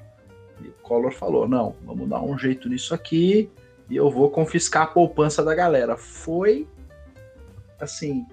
e 0.61 0.69
o 0.69 0.75
Collor 0.83 1.13
falou: 1.13 1.49
não, 1.49 1.75
vamos 1.85 2.09
dar 2.09 2.23
um 2.23 2.39
jeito 2.39 2.69
nisso 2.69 2.95
aqui 2.95 3.51
e 3.89 3.97
eu 3.97 4.11
vou 4.11 4.31
confiscar 4.31 4.83
a 4.83 4.87
poupança 4.87 5.45
da 5.45 5.55
galera. 5.55 5.97
Foi, 5.97 6.67
assim, 7.81 8.27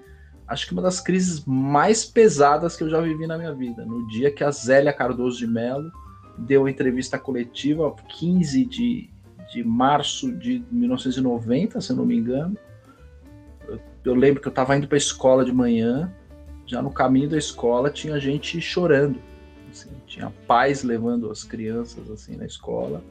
acho 0.46 0.66
que 0.66 0.72
uma 0.72 0.82
das 0.82 1.00
crises 1.00 1.44
mais 1.44 2.04
pesadas 2.04 2.76
que 2.76 2.82
eu 2.82 2.90
já 2.90 3.00
vivi 3.00 3.26
na 3.26 3.38
minha 3.38 3.52
vida. 3.52 3.84
No 3.84 4.06
dia 4.08 4.30
que 4.30 4.42
a 4.42 4.50
Zélia 4.50 4.92
Cardoso 4.92 5.38
de 5.38 5.46
Mello 5.46 5.90
deu 6.36 6.68
entrevista 6.68 7.18
coletiva, 7.18 7.94
15 8.18 8.64
de, 8.64 9.10
de 9.52 9.62
março 9.62 10.32
de 10.32 10.64
1990, 10.70 11.80
se 11.80 11.92
eu 11.92 11.96
não 11.96 12.04
me 12.04 12.16
engano. 12.16 12.56
Eu 14.04 14.14
lembro 14.14 14.42
que 14.42 14.48
eu 14.48 14.50
estava 14.50 14.76
indo 14.76 14.88
para 14.88 14.96
a 14.96 14.98
escola 14.98 15.44
de 15.44 15.52
manhã 15.52 16.12
já 16.66 16.80
no 16.80 16.90
caminho 16.90 17.28
da 17.28 17.38
escola 17.38 17.90
tinha 17.90 18.18
gente 18.18 18.60
chorando. 18.60 19.18
Assim, 19.70 19.90
tinha 20.06 20.32
pais 20.46 20.82
levando 20.82 21.30
as 21.30 21.42
crianças 21.42 22.10
assim 22.10 22.36
na 22.36 22.46
escola, 22.46 23.02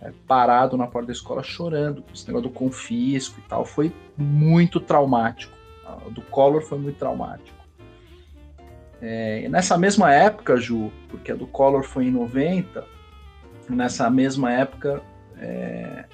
é, 0.00 0.12
parado 0.26 0.76
na 0.76 0.86
porta 0.86 1.06
da 1.06 1.12
escola 1.12 1.42
chorando. 1.42 2.04
Esse 2.14 2.26
negócio 2.26 2.48
do 2.48 2.54
confisco 2.54 3.40
e 3.40 3.48
tal 3.48 3.64
foi 3.64 3.92
muito 4.16 4.80
traumático. 4.80 5.56
Do 6.10 6.20
Collor 6.22 6.62
foi 6.62 6.78
muito 6.78 6.98
traumático. 6.98 7.56
É, 9.00 9.48
nessa 9.48 9.76
mesma 9.76 10.12
época, 10.12 10.56
Ju, 10.56 10.90
porque 11.08 11.32
a 11.32 11.34
do 11.34 11.46
Collor 11.46 11.82
foi 11.82 12.06
em 12.06 12.10
90, 12.10 12.84
nessa 13.68 14.08
mesma 14.10 14.50
época 14.52 15.02
é, 15.38 16.04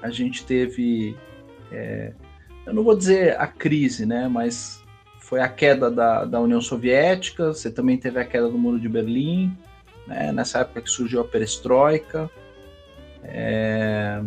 a 0.00 0.10
gente 0.10 0.44
teve, 0.44 1.16
é, 1.70 2.12
eu 2.66 2.74
não 2.74 2.82
vou 2.82 2.96
dizer 2.96 3.38
a 3.38 3.46
crise, 3.46 4.06
né, 4.06 4.26
mas 4.26 4.81
foi 5.32 5.40
a 5.40 5.48
queda 5.48 5.90
da, 5.90 6.26
da 6.26 6.38
União 6.38 6.60
Soviética, 6.60 7.54
você 7.54 7.70
também 7.70 7.96
teve 7.96 8.20
a 8.20 8.24
queda 8.24 8.50
do 8.50 8.58
Muro 8.58 8.78
de 8.78 8.86
Berlim, 8.86 9.56
né, 10.06 10.30
nessa 10.30 10.58
época 10.58 10.82
que 10.82 10.90
surgiu 10.90 11.22
a 11.22 11.24
perestroika. 11.24 12.30
É, 13.24 14.22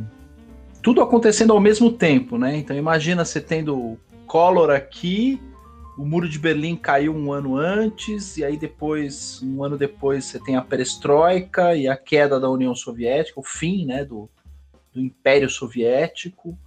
tudo 0.81 1.03
acontecendo 1.03 1.53
ao 1.53 1.59
mesmo 1.59 1.91
tempo, 1.91 2.39
né? 2.39 2.57
Então 2.57 2.75
imagina 2.75 3.23
você 3.23 3.39
tendo 3.39 3.99
Collor 4.25 4.71
aqui, 4.71 5.39
o 5.95 6.03
Muro 6.03 6.27
de 6.27 6.39
Berlim 6.39 6.75
caiu 6.75 7.15
um 7.15 7.31
ano 7.31 7.55
antes, 7.55 8.37
e 8.37 8.43
aí 8.43 8.57
depois, 8.57 9.43
um 9.43 9.63
ano 9.63 9.77
depois, 9.77 10.25
você 10.25 10.39
tem 10.39 10.55
a 10.55 10.61
perestroika 10.63 11.75
e 11.75 11.87
a 11.87 11.95
queda 11.95 12.39
da 12.39 12.49
União 12.49 12.73
Soviética, 12.73 13.39
o 13.39 13.43
fim 13.43 13.85
né, 13.85 14.03
do, 14.03 14.27
do 14.91 14.99
Império 14.99 15.51
Soviético. 15.51 16.57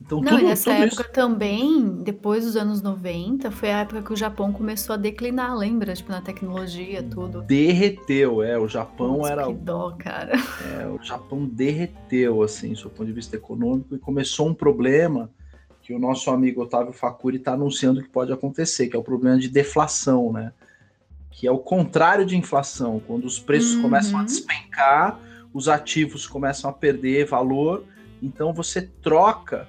Então, 0.00 0.20
Não, 0.20 0.32
tudo, 0.32 0.48
nessa 0.48 0.72
tudo 0.72 0.82
época 0.84 1.02
isso... 1.02 1.12
também, 1.12 2.02
depois 2.02 2.44
dos 2.44 2.56
anos 2.56 2.80
90, 2.80 3.50
foi 3.50 3.70
a 3.70 3.80
época 3.80 4.02
que 4.02 4.12
o 4.12 4.16
Japão 4.16 4.52
começou 4.52 4.94
a 4.94 4.96
declinar, 4.96 5.56
lembra? 5.56 5.94
Tipo, 5.94 6.10
na 6.10 6.22
tecnologia, 6.22 7.02
tudo. 7.02 7.42
Derreteu, 7.42 8.42
é. 8.42 8.58
O 8.58 8.66
Japão 8.66 9.16
Putz, 9.16 9.30
era. 9.30 9.46
Que 9.46 9.54
dó, 9.54 9.94
cara. 9.98 10.32
É, 10.80 10.86
o 10.86 11.02
Japão 11.02 11.46
derreteu, 11.46 12.42
assim, 12.42 12.72
do 12.72 12.90
ponto 12.90 13.06
de 13.06 13.12
vista 13.12 13.36
econômico, 13.36 13.94
e 13.94 13.98
começou 13.98 14.48
um 14.48 14.54
problema 14.54 15.30
que 15.82 15.94
o 15.94 15.98
nosso 15.98 16.30
amigo 16.30 16.62
Otávio 16.62 16.92
Facuri 16.92 17.36
está 17.36 17.52
anunciando 17.54 18.02
que 18.02 18.08
pode 18.08 18.32
acontecer, 18.32 18.88
que 18.88 18.96
é 18.96 18.98
o 18.98 19.02
problema 19.02 19.38
de 19.38 19.48
deflação, 19.48 20.32
né? 20.32 20.52
Que 21.30 21.46
é 21.46 21.50
o 21.50 21.58
contrário 21.58 22.24
de 22.24 22.36
inflação, 22.36 23.00
quando 23.06 23.24
os 23.24 23.38
preços 23.38 23.74
uhum. 23.74 23.82
começam 23.82 24.18
a 24.18 24.24
despencar, 24.24 25.18
os 25.52 25.68
ativos 25.68 26.26
começam 26.26 26.70
a 26.70 26.72
perder 26.72 27.26
valor, 27.26 27.84
então 28.22 28.52
você 28.52 28.82
troca 28.82 29.66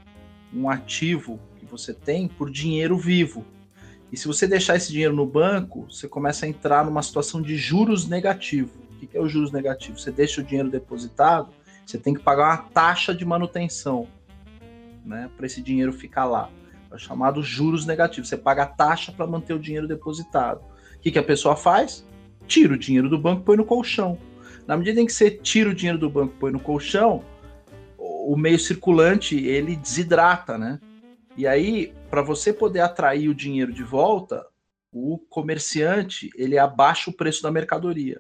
um 0.54 0.70
ativo 0.70 1.40
que 1.58 1.66
você 1.66 1.94
tem 1.94 2.28
por 2.28 2.50
dinheiro 2.50 2.98
vivo. 2.98 3.46
E 4.12 4.18
se 4.18 4.28
você 4.28 4.46
deixar 4.46 4.76
esse 4.76 4.92
dinheiro 4.92 5.16
no 5.16 5.26
banco, 5.26 5.88
você 5.90 6.08
começa 6.08 6.46
a 6.46 6.50
entrar 6.50 6.86
numa 6.86 7.02
situação 7.02 7.42
de 7.42 7.56
juros 7.56 8.08
negativo. 8.08 8.72
O 8.92 9.08
que 9.08 9.18
é 9.18 9.22
o 9.22 9.28
juros 9.28 9.52
negativo? 9.52 9.98
Você 9.98 10.12
deixa 10.12 10.42
o 10.42 10.44
dinheiro 10.44 10.70
depositado, 10.70 11.50
você 11.86 11.98
tem 11.98 12.14
que 12.14 12.22
pagar 12.22 12.50
uma 12.50 12.58
taxa 12.58 13.16
de 13.16 13.26
manutenção 13.26 14.08
né, 15.06 15.30
para 15.36 15.46
esse 15.46 15.62
dinheiro 15.62 15.94
ficar 15.94 16.26
lá. 16.26 16.50
É 16.92 16.98
chamado 16.98 17.42
juros 17.42 17.86
negativos. 17.86 18.30
Você 18.30 18.38
paga 18.38 18.64
a 18.64 18.68
taxa 18.68 19.12
para 19.12 19.26
manter 19.26 19.54
o 19.54 19.60
dinheiro 19.60 19.88
depositado. 19.88 20.60
O 20.96 21.00
que, 21.00 21.12
que 21.12 21.20
a 21.20 21.24
pessoa 21.24 21.56
faz? 21.56 22.06
Tira 22.48 22.74
o 22.74 22.78
dinheiro 22.78 23.10
do 23.10 23.18
banco 23.18 23.42
e 23.42 23.46
põe 23.46 23.58
no 23.58 23.66
colchão. 23.66 24.18
Na 24.68 24.76
medida 24.76 25.00
em 25.00 25.06
que 25.06 25.14
você 25.14 25.32
tira 25.32 25.70
o 25.70 25.74
dinheiro 25.74 25.98
do 25.98 26.10
banco 26.10 26.34
e 26.36 26.40
põe 26.40 26.52
no 26.52 26.60
colchão, 26.60 27.24
o 28.28 28.38
meio 28.38 28.60
circulante 28.60 29.36
ele 29.38 29.76
desidrata, 29.76 30.58
né? 30.58 30.80
E 31.38 31.48
aí, 31.48 31.94
para 32.10 32.22
você 32.22 32.52
poder 32.52 32.82
atrair 32.82 33.30
o 33.30 33.36
dinheiro 33.36 33.72
de 33.72 33.84
volta, 33.84 34.46
o 34.92 35.18
comerciante 35.18 36.30
ele 36.36 36.58
abaixa 36.58 37.10
o 37.10 37.14
preço 37.14 37.42
da 37.42 37.52
mercadoria. 37.52 38.20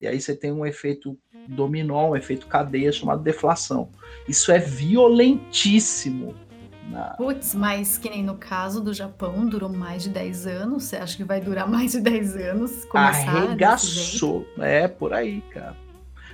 E 0.00 0.06
aí 0.06 0.20
você 0.20 0.34
tem 0.34 0.52
um 0.52 0.64
efeito 0.64 1.18
dominó, 1.48 2.10
um 2.10 2.16
efeito 2.16 2.46
cadeia 2.46 2.92
chamado 2.92 3.22
deflação. 3.22 3.90
Isso 4.28 4.52
é 4.52 4.58
violentíssimo. 4.58 6.34
Na... 6.90 7.10
Putz, 7.10 7.54
mas 7.54 7.98
que 7.98 8.10
nem 8.10 8.22
no 8.22 8.36
caso 8.36 8.80
do 8.80 8.92
Japão, 8.92 9.46
durou 9.46 9.68
mais 9.68 10.02
de 10.02 10.10
10 10.10 10.46
anos. 10.46 10.84
Você 10.84 10.96
acha 10.96 11.16
que 11.16 11.24
vai 11.24 11.40
durar 11.40 11.68
mais 11.70 11.92
de 11.92 12.00
10 12.00 12.36
anos? 12.36 12.86
Arregaçou. 12.94 14.46
É, 14.58 14.88
por 14.88 15.12
aí, 15.12 15.42
cara 15.50 15.89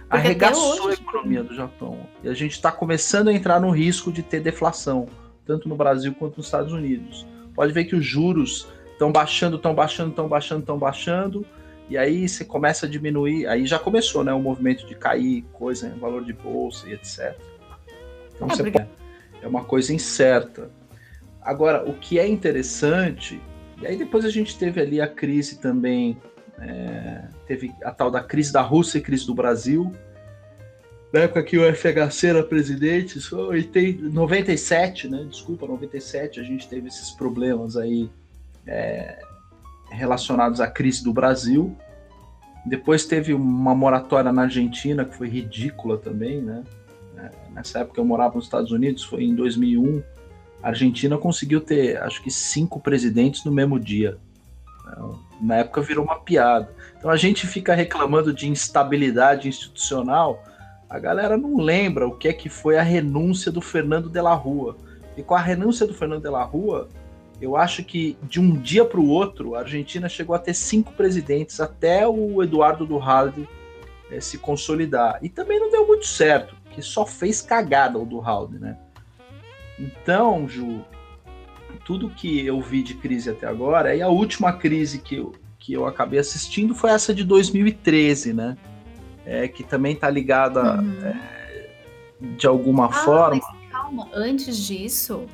arregaçou 0.08 0.88
a 0.88 0.92
economia 0.92 1.42
do 1.42 1.54
Japão. 1.54 2.06
E 2.22 2.28
a 2.28 2.34
gente 2.34 2.52
está 2.52 2.70
começando 2.70 3.28
a 3.28 3.32
entrar 3.32 3.60
no 3.60 3.70
risco 3.70 4.12
de 4.12 4.22
ter 4.22 4.40
deflação, 4.40 5.06
tanto 5.44 5.68
no 5.68 5.76
Brasil 5.76 6.14
quanto 6.14 6.38
nos 6.38 6.46
Estados 6.46 6.72
Unidos. 6.72 7.26
Pode 7.54 7.72
ver 7.72 7.84
que 7.84 7.96
os 7.96 8.04
juros 8.04 8.68
estão 8.92 9.12
baixando, 9.12 9.56
estão 9.56 9.74
baixando, 9.74 10.10
estão 10.10 10.28
baixando, 10.28 10.60
estão 10.60 10.78
baixando, 10.78 11.46
E 11.88 11.96
aí 11.96 12.28
você 12.28 12.44
começa 12.44 12.86
a 12.86 12.88
diminuir, 12.88 13.46
aí 13.46 13.64
já 13.64 13.78
começou, 13.78 14.24
né, 14.24 14.32
o 14.32 14.40
movimento 14.40 14.86
de 14.86 14.94
cair 14.96 15.44
coisa 15.52 15.88
em 15.88 15.98
valor 15.98 16.24
de 16.24 16.32
bolsa 16.32 16.88
e 16.88 16.94
etc. 16.94 17.36
Então 18.34 18.48
é, 18.48 18.50
você 18.50 18.62
porque... 18.64 18.84
é 19.40 19.46
uma 19.46 19.64
coisa 19.64 19.94
incerta. 19.94 20.70
Agora, 21.40 21.88
o 21.88 21.94
que 21.94 22.18
é 22.18 22.26
interessante, 22.26 23.40
e 23.80 23.86
aí 23.86 23.96
depois 23.96 24.24
a 24.24 24.30
gente 24.30 24.58
teve 24.58 24.80
ali 24.80 25.00
a 25.00 25.06
crise 25.06 25.60
também, 25.60 26.20
é, 26.58 27.28
teve 27.46 27.74
a 27.82 27.90
tal 27.90 28.10
da 28.10 28.22
crise 28.22 28.52
da 28.52 28.62
Rússia 28.62 28.98
e 28.98 29.02
crise 29.02 29.26
do 29.26 29.34
Brasil, 29.34 29.92
na 31.12 31.20
época 31.20 31.42
que 31.42 31.56
o 31.56 31.74
FHC 31.74 32.26
era 32.26 32.42
presidente, 32.42 33.20
foi 33.20 33.70
em 33.74 33.94
97, 33.94 35.08
né? 35.08 35.24
Desculpa, 35.30 35.66
97, 35.66 36.40
a 36.40 36.42
gente 36.42 36.68
teve 36.68 36.88
esses 36.88 37.10
problemas 37.10 37.76
aí 37.76 38.10
é, 38.66 39.18
relacionados 39.90 40.60
à 40.60 40.66
crise 40.66 41.02
do 41.02 41.12
Brasil. 41.12 41.76
Depois 42.66 43.06
teve 43.06 43.32
uma 43.32 43.74
moratória 43.74 44.32
na 44.32 44.42
Argentina, 44.42 45.04
que 45.04 45.16
foi 45.16 45.28
ridícula 45.28 45.96
também, 45.96 46.42
né? 46.42 46.64
É, 47.16 47.30
nessa 47.50 47.78
época 47.78 48.00
eu 48.00 48.04
morava 48.04 48.34
nos 48.34 48.44
Estados 48.44 48.72
Unidos, 48.72 49.04
foi 49.04 49.24
em 49.24 49.34
2001. 49.34 50.02
A 50.62 50.68
Argentina 50.68 51.16
conseguiu 51.16 51.60
ter, 51.60 51.96
acho 52.02 52.22
que, 52.22 52.30
cinco 52.30 52.80
presidentes 52.80 53.44
no 53.44 53.52
mesmo 53.52 53.78
dia. 53.78 54.18
Na 55.40 55.56
época 55.56 55.82
virou 55.82 56.04
uma 56.04 56.18
piada. 56.20 56.74
Então 56.96 57.10
a 57.10 57.16
gente 57.16 57.46
fica 57.46 57.74
reclamando 57.74 58.32
de 58.32 58.48
instabilidade 58.48 59.48
institucional, 59.48 60.42
a 60.88 60.98
galera 60.98 61.36
não 61.36 61.56
lembra 61.56 62.06
o 62.06 62.16
que 62.16 62.28
é 62.28 62.32
que 62.32 62.48
foi 62.48 62.78
a 62.78 62.82
renúncia 62.82 63.50
do 63.50 63.60
Fernando 63.60 64.08
de 64.08 64.20
la 64.20 64.34
Rua. 64.34 64.76
E 65.16 65.22
com 65.22 65.34
a 65.34 65.40
renúncia 65.40 65.86
do 65.86 65.94
Fernando 65.94 66.22
de 66.22 66.30
la 66.30 66.42
Rua, 66.42 66.88
eu 67.40 67.56
acho 67.56 67.84
que 67.84 68.16
de 68.22 68.40
um 68.40 68.52
dia 68.56 68.84
para 68.84 69.00
o 69.00 69.08
outro, 69.08 69.54
a 69.54 69.60
Argentina 69.60 70.08
chegou 70.08 70.34
a 70.34 70.38
ter 70.38 70.54
cinco 70.54 70.92
presidentes 70.92 71.60
até 71.60 72.06
o 72.06 72.42
Eduardo 72.42 72.86
Duhalde 72.86 73.48
é, 74.10 74.20
se 74.20 74.38
consolidar. 74.38 75.18
E 75.22 75.28
também 75.28 75.58
não 75.58 75.70
deu 75.70 75.86
muito 75.86 76.06
certo, 76.06 76.54
porque 76.64 76.80
só 76.80 77.04
fez 77.04 77.42
cagada 77.42 77.98
o 77.98 78.06
Duhalde, 78.06 78.58
né? 78.58 78.78
Então, 79.78 80.48
Ju, 80.48 80.84
tudo 81.86 82.10
que 82.10 82.44
eu 82.44 82.60
vi 82.60 82.82
de 82.82 82.94
crise 82.94 83.30
até 83.30 83.46
agora, 83.46 83.94
e 83.94 84.02
a 84.02 84.08
última 84.08 84.52
crise 84.52 84.98
que 84.98 85.14
eu, 85.14 85.32
que 85.56 85.72
eu 85.72 85.86
acabei 85.86 86.18
assistindo 86.18 86.74
foi 86.74 86.90
essa 86.90 87.14
de 87.14 87.22
2013, 87.22 88.32
né? 88.32 88.58
É, 89.24 89.46
que 89.46 89.62
também 89.62 89.94
está 89.94 90.10
ligada 90.10 90.80
uhum. 90.80 91.04
é, 91.04 91.68
de 92.36 92.46
alguma 92.46 92.86
ah, 92.86 92.92
forma. 92.92 93.40
Mas 93.40 93.70
calma, 93.70 94.08
antes 94.12 94.58
disso, 94.58 95.26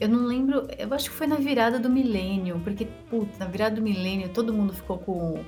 eu 0.00 0.08
não 0.08 0.26
lembro, 0.26 0.66
eu 0.76 0.92
acho 0.92 1.10
que 1.10 1.16
foi 1.16 1.28
na 1.28 1.36
virada 1.36 1.78
do 1.78 1.88
milênio, 1.88 2.60
porque, 2.64 2.88
putz, 3.08 3.38
na 3.38 3.46
virada 3.46 3.76
do 3.76 3.82
milênio 3.82 4.28
todo 4.30 4.52
mundo 4.52 4.72
ficou 4.72 4.98
com 4.98 5.44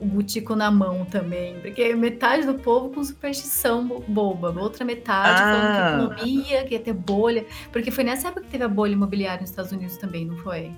o 0.00 0.06
butico 0.06 0.54
na 0.54 0.70
mão 0.70 1.04
também, 1.04 1.58
porque 1.60 1.94
metade 1.94 2.46
do 2.46 2.54
povo 2.54 2.90
com 2.90 3.02
superstição 3.02 3.84
boba, 4.06 4.54
outra 4.60 4.84
metade 4.84 5.42
ah. 5.42 5.98
falando 5.98 6.14
que 6.14 6.22
economia, 6.22 6.64
que 6.64 6.74
ia 6.74 6.80
ter 6.80 6.92
bolha, 6.92 7.44
porque 7.72 7.90
foi 7.90 8.04
nessa 8.04 8.28
época 8.28 8.42
que 8.42 8.50
teve 8.50 8.64
a 8.64 8.68
bolha 8.68 8.92
imobiliária 8.92 9.40
nos 9.40 9.50
Estados 9.50 9.72
Unidos 9.72 9.96
também, 9.96 10.24
não 10.24 10.36
foi? 10.36 10.70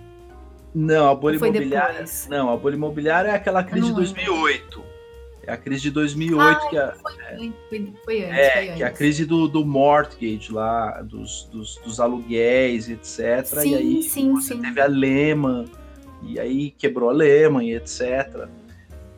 Não, 0.75 1.09
a 1.11 1.15
bolha 1.15 1.37
imobiliária. 1.37 1.93
Depois? 1.93 2.29
Não, 2.31 2.51
a 2.51 2.57
bolha 2.57 2.75
imobiliária 2.75 3.29
é 3.31 3.35
aquela 3.35 3.63
crise 3.63 3.89
de 3.89 3.95
2008. 3.95 4.91
É 5.47 5.53
a 5.53 5.57
crise 5.57 5.83
de 5.83 5.91
2008 5.91 6.45
ah, 6.45 6.69
que 6.69 6.79
a, 6.79 6.93
foi, 6.93 7.13
é, 7.15 7.37
foi, 7.69 7.95
foi 8.05 8.25
antes, 8.25 8.39
é, 8.39 8.53
foi 8.53 8.63
antes. 8.63 8.77
que 8.77 8.83
é 8.83 8.87
a 8.87 8.91
crise 8.91 9.25
do, 9.25 9.49
do 9.49 9.65
mortgage 9.65 10.53
lá, 10.53 11.03
dos, 11.03 11.49
dos, 11.51 11.77
dos 11.77 11.99
aluguéis, 11.99 12.89
etc. 12.89 13.45
Sim, 13.61 13.73
e 13.73 13.75
aí 13.75 14.03
sim, 14.03 14.33
você 14.33 14.55
sim. 14.55 14.63
teve 14.63 14.81
a 14.81 14.87
Lehman, 14.87 15.65
e 16.23 16.39
aí 16.39 16.71
quebrou 16.71 17.11
a 17.11 17.13
Lehman, 17.13 17.69
e 17.69 17.75
etc. 17.75 18.49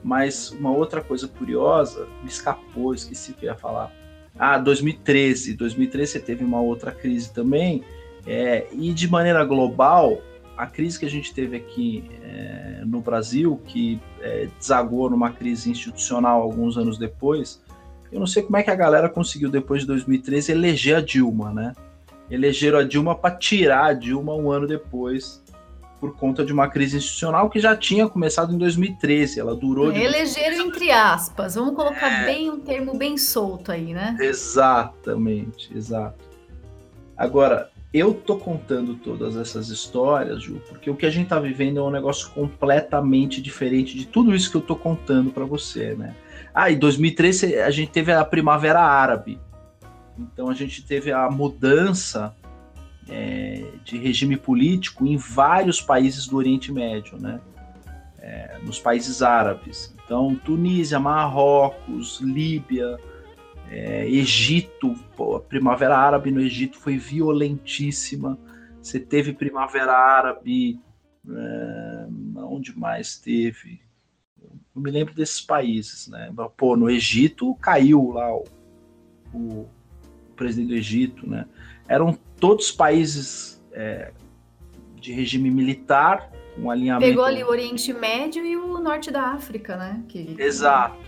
Mas 0.03 0.50
uma 0.50 0.70
outra 0.70 1.00
coisa 1.00 1.28
curiosa, 1.28 2.07
me 2.22 2.28
escapou, 2.28 2.94
esqueci 2.94 3.32
o 3.32 3.34
que 3.34 3.46
eu 3.46 3.50
ia 3.50 3.57
falar. 3.57 3.92
Ah, 4.38 4.59
2013. 4.59 5.55
2013 5.55 6.12
você 6.12 6.20
teve 6.20 6.44
uma 6.44 6.61
outra 6.61 6.90
crise 6.90 7.32
também. 7.32 7.84
É, 8.26 8.66
e 8.72 8.92
de 8.92 9.09
maneira 9.09 9.44
global, 9.44 10.20
a 10.57 10.66
crise 10.66 10.98
que 10.98 11.07
a 11.07 11.11
gente 11.11 11.34
teve 11.34 11.57
aqui 11.57 12.05
é, 12.22 12.82
no 12.84 13.00
Brasil, 13.00 13.61
que 13.66 14.00
é, 14.20 14.48
desagou 14.59 15.11
numa 15.11 15.30
crise 15.30 15.70
institucional 15.70 16.42
alguns 16.42 16.76
anos 16.76 16.98
depois, 16.98 17.61
eu 18.12 18.20
não 18.20 18.26
sei 18.26 18.42
como 18.42 18.59
é 18.59 18.62
que 18.62 18.70
a 18.70 18.74
galera 18.74 19.09
conseguiu, 19.09 19.50
depois 19.50 19.80
de 19.80 19.86
2013, 19.86 20.53
eleger 20.53 20.96
a 20.96 21.00
Dilma, 21.00 21.50
né? 21.50 21.72
Elegeram 22.30 22.78
a 22.78 22.82
Dilma 22.82 23.14
para 23.14 23.34
tirar 23.34 23.86
a 23.86 23.92
Dilma 23.92 24.34
um 24.34 24.50
ano 24.50 24.66
depois, 24.66 25.41
por 26.03 26.16
conta 26.16 26.44
de 26.44 26.53
uma 26.53 26.66
crise 26.66 26.96
institucional 26.96 27.48
que 27.48 27.61
já 27.61 27.76
tinha 27.76 28.09
começado 28.09 28.53
em 28.53 28.59
2013. 28.59 29.38
Ela 29.38 29.55
durou. 29.55 29.92
É, 29.92 30.03
elegeram 30.03 30.66
entre 30.66 30.90
aspas, 30.90 31.55
vamos 31.55 31.76
colocar 31.76 32.24
é... 32.24 32.26
bem 32.26 32.50
um 32.50 32.59
termo 32.59 32.98
bem 32.98 33.16
solto 33.16 33.70
aí, 33.70 33.94
né? 33.94 34.16
Exatamente, 34.18 35.70
exato. 35.72 36.24
Agora, 37.16 37.70
eu 37.94 38.12
tô 38.12 38.36
contando 38.36 38.96
todas 38.96 39.36
essas 39.36 39.68
histórias, 39.68 40.42
Ju, 40.42 40.61
porque 40.68 40.90
o 40.90 40.96
que 40.96 41.07
a 41.07 41.11
gente 41.11 41.28
tá 41.28 41.38
vivendo 41.38 41.78
é 41.78 41.82
um 41.84 41.90
negócio 41.90 42.30
completamente 42.30 43.40
diferente 43.40 43.96
de 43.96 44.05
tudo 44.05 44.34
isso 44.34 44.50
que 44.50 44.57
eu 44.57 44.62
tô 44.62 44.74
contando 44.74 45.30
para 45.30 45.44
você, 45.44 45.94
né? 45.94 46.16
Ah, 46.53 46.68
em 46.68 46.78
2013 46.80 47.61
a 47.61 47.70
gente 47.70 47.92
teve 47.92 48.11
a 48.11 48.24
Primavera 48.24 48.80
Árabe. 48.80 49.38
Então 50.18 50.50
a 50.50 50.55
gente 50.55 50.84
teve 50.84 51.12
a 51.12 51.30
mudança 51.30 52.34
é, 53.12 53.64
de 53.84 53.98
regime 53.98 54.38
político 54.38 55.06
em 55.06 55.18
vários 55.18 55.82
países 55.82 56.26
do 56.26 56.36
Oriente 56.38 56.72
Médio, 56.72 57.18
né? 57.18 57.40
É, 58.18 58.58
nos 58.62 58.78
países 58.78 59.20
árabes. 59.20 59.94
Então, 60.04 60.34
Tunísia, 60.34 60.98
Marrocos, 60.98 62.20
Líbia, 62.20 62.98
é, 63.68 64.08
Egito, 64.08 64.94
pô, 65.16 65.36
a 65.36 65.40
Primavera 65.40 65.96
Árabe 65.96 66.30
no 66.30 66.40
Egito 66.40 66.78
foi 66.78 66.96
violentíssima. 66.96 68.38
Você 68.80 68.98
teve 68.98 69.34
Primavera 69.34 69.92
Árabe, 69.92 70.80
é, 71.28 72.06
onde 72.36 72.78
mais 72.78 73.18
teve? 73.18 73.80
Eu 74.74 74.80
me 74.80 74.90
lembro 74.90 75.14
desses 75.14 75.40
países, 75.40 76.08
né? 76.08 76.32
Pô, 76.56 76.76
no 76.76 76.88
Egito 76.88 77.54
caiu 77.56 78.12
lá 78.12 78.34
o, 78.34 78.44
o 79.34 79.68
presidente 80.34 80.68
do 80.68 80.74
Egito, 80.74 81.28
né? 81.28 81.44
Eram 81.86 82.16
todos 82.43 82.72
países 82.72 83.62
é, 83.72 84.11
de 84.97 85.12
regime 85.12 85.49
militar, 85.49 86.28
com 86.57 86.68
alinhamento. 86.72 87.09
Pegou 87.09 87.24
ali 87.24 87.45
o 87.45 87.47
Oriente 87.47 87.93
Médio 87.93 88.45
e 88.45 88.57
o 88.57 88.80
Norte 88.80 89.12
da 89.12 89.28
África, 89.28 89.76
né? 89.76 90.03
Que... 90.09 90.34
Exato. 90.36 90.99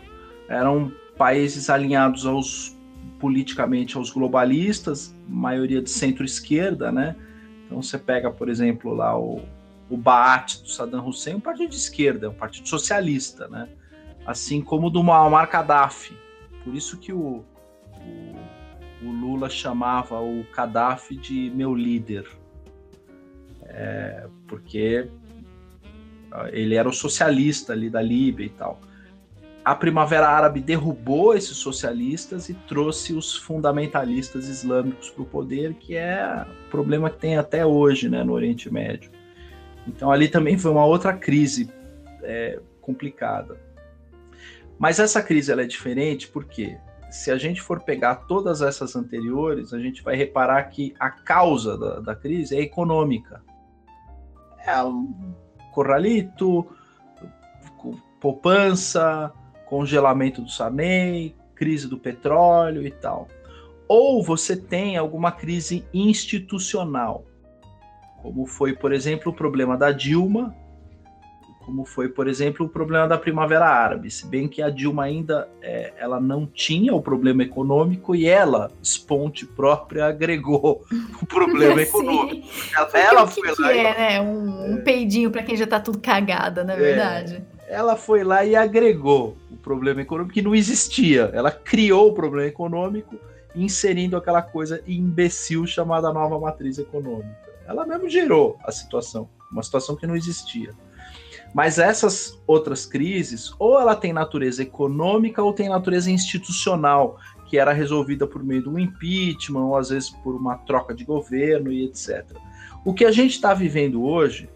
Eram 0.48 0.92
países 1.18 1.68
alinhados 1.68 2.24
aos 2.24 2.78
politicamente 3.18 3.96
aos 3.96 4.10
globalistas, 4.10 5.12
maioria 5.28 5.82
de 5.82 5.90
centro-esquerda, 5.90 6.92
né? 6.92 7.16
Então 7.66 7.82
você 7.82 7.98
pega, 7.98 8.30
por 8.30 8.48
exemplo, 8.48 8.94
lá 8.94 9.18
o, 9.18 9.42
o 9.90 9.96
Baath 9.96 10.62
do 10.62 10.68
Saddam 10.68 11.04
Hussein, 11.04 11.34
um 11.34 11.40
partido 11.40 11.70
de 11.70 11.76
esquerda, 11.76 12.30
um 12.30 12.34
partido 12.34 12.68
socialista, 12.68 13.48
né? 13.48 13.68
Assim 14.24 14.62
como 14.62 14.88
do 14.88 15.02
Muammar 15.02 15.50
Gaddafi. 15.50 16.16
Por 16.62 16.76
isso 16.76 16.96
que 16.96 17.12
o, 17.12 17.44
o, 17.96 18.43
o 19.04 19.10
Lula 19.10 19.48
chamava 19.48 20.20
o 20.20 20.44
Gaddafi 20.54 21.16
de 21.16 21.50
meu 21.54 21.74
líder. 21.74 22.26
É, 23.66 24.26
porque 24.46 25.08
ele 26.52 26.74
era 26.74 26.88
o 26.88 26.92
socialista 26.92 27.72
ali 27.72 27.88
da 27.88 28.02
Líbia 28.02 28.46
e 28.46 28.50
tal 28.50 28.80
a 29.64 29.74
Primavera 29.74 30.28
Árabe 30.28 30.60
derrubou 30.60 31.34
esses 31.34 31.56
socialistas 31.56 32.50
e 32.50 32.54
trouxe 32.54 33.14
os 33.14 33.34
fundamentalistas 33.34 34.46
islâmicos 34.46 35.08
para 35.08 35.22
o 35.22 35.26
poder, 35.26 35.72
que 35.74 35.96
é 35.96 36.44
o 36.66 36.70
problema 36.70 37.08
que 37.08 37.18
tem 37.18 37.38
até 37.38 37.64
hoje 37.64 38.10
né, 38.10 38.22
no 38.22 38.34
Oriente 38.34 38.70
Médio. 38.70 39.10
Então 39.86 40.12
ali 40.12 40.28
também 40.28 40.58
foi 40.58 40.70
uma 40.70 40.84
outra 40.84 41.14
crise 41.14 41.70
é, 42.22 42.60
complicada. 42.82 43.58
Mas 44.78 44.98
essa 44.98 45.22
crise 45.22 45.50
ela 45.50 45.62
é 45.62 45.66
diferente 45.66 46.28
porque 46.28 46.76
se 47.14 47.30
a 47.30 47.38
gente 47.38 47.62
for 47.62 47.80
pegar 47.80 48.16
todas 48.26 48.60
essas 48.60 48.96
anteriores, 48.96 49.72
a 49.72 49.78
gente 49.78 50.02
vai 50.02 50.16
reparar 50.16 50.64
que 50.64 50.92
a 50.98 51.08
causa 51.08 51.78
da, 51.78 52.00
da 52.00 52.16
crise 52.16 52.56
é 52.56 52.60
econômica. 52.60 53.40
É 54.66 54.82
um 54.82 55.32
corralito, 55.72 56.66
poupança, 58.20 59.32
congelamento 59.64 60.42
do 60.42 60.50
Sarney, 60.50 61.36
crise 61.54 61.86
do 61.86 61.96
petróleo 61.96 62.84
e 62.84 62.90
tal. 62.90 63.28
Ou 63.86 64.20
você 64.20 64.56
tem 64.56 64.96
alguma 64.96 65.30
crise 65.30 65.86
institucional, 65.94 67.24
como 68.22 68.44
foi, 68.44 68.74
por 68.74 68.92
exemplo, 68.92 69.30
o 69.30 69.34
problema 69.34 69.76
da 69.76 69.92
Dilma, 69.92 70.52
como 71.64 71.84
foi, 71.84 72.08
por 72.08 72.28
exemplo, 72.28 72.66
o 72.66 72.68
problema 72.68 73.08
da 73.08 73.16
Primavera 73.16 73.66
Árabe. 73.66 74.10
Se 74.10 74.26
bem 74.26 74.46
que 74.46 74.60
a 74.60 74.68
Dilma 74.68 75.04
ainda 75.04 75.48
é, 75.62 75.92
ela 75.96 76.20
não 76.20 76.46
tinha 76.46 76.94
o 76.94 77.00
problema 77.00 77.42
econômico 77.42 78.14
e 78.14 78.26
ela, 78.26 78.70
esponte 78.82 79.46
própria, 79.46 80.06
agregou 80.06 80.84
o 81.20 81.26
problema 81.26 81.80
econômico. 81.82 82.46
Ela, 82.76 82.90
ela 82.94 83.26
foi 83.26 83.54
que 83.54 83.62
lá. 83.62 83.72
É, 83.72 83.82
né? 83.82 84.20
Um, 84.20 84.74
um 84.74 84.84
peidinho 84.84 85.30
para 85.30 85.42
quem 85.42 85.56
já 85.56 85.64
está 85.64 85.80
tudo 85.80 85.98
cagada, 85.98 86.62
na 86.62 86.74
é, 86.74 86.76
verdade. 86.76 87.42
ela 87.66 87.96
foi 87.96 88.22
lá 88.22 88.44
e 88.44 88.54
agregou 88.54 89.36
o 89.50 89.56
problema 89.56 90.02
econômico 90.02 90.34
que 90.34 90.42
não 90.42 90.54
existia. 90.54 91.30
Ela 91.32 91.50
criou 91.50 92.10
o 92.10 92.14
problema 92.14 92.46
econômico 92.46 93.16
inserindo 93.54 94.16
aquela 94.16 94.42
coisa 94.42 94.82
imbecil 94.86 95.66
chamada 95.66 96.12
nova 96.12 96.38
matriz 96.38 96.78
econômica. 96.78 97.44
Ela 97.66 97.86
mesmo 97.86 98.08
gerou 98.08 98.58
a 98.64 98.70
situação, 98.70 99.28
uma 99.50 99.62
situação 99.62 99.96
que 99.96 100.06
não 100.06 100.14
existia. 100.14 100.74
Mas 101.54 101.78
essas 101.78 102.42
outras 102.48 102.84
crises, 102.84 103.54
ou 103.60 103.80
ela 103.80 103.94
tem 103.94 104.12
natureza 104.12 104.60
econômica 104.62 105.40
ou 105.40 105.52
tem 105.52 105.68
natureza 105.68 106.10
institucional, 106.10 107.16
que 107.46 107.56
era 107.56 107.72
resolvida 107.72 108.26
por 108.26 108.42
meio 108.42 108.62
de 108.62 108.68
um 108.68 108.76
impeachment, 108.76 109.64
ou 109.64 109.76
às 109.76 109.90
vezes 109.90 110.10
por 110.10 110.34
uma 110.34 110.56
troca 110.58 110.92
de 110.92 111.04
governo 111.04 111.70
e 111.70 111.84
etc. 111.84 112.24
O 112.84 112.92
que 112.92 113.04
a 113.04 113.12
gente 113.12 113.34
está 113.34 113.54
vivendo 113.54 114.04
hoje, 114.04 114.48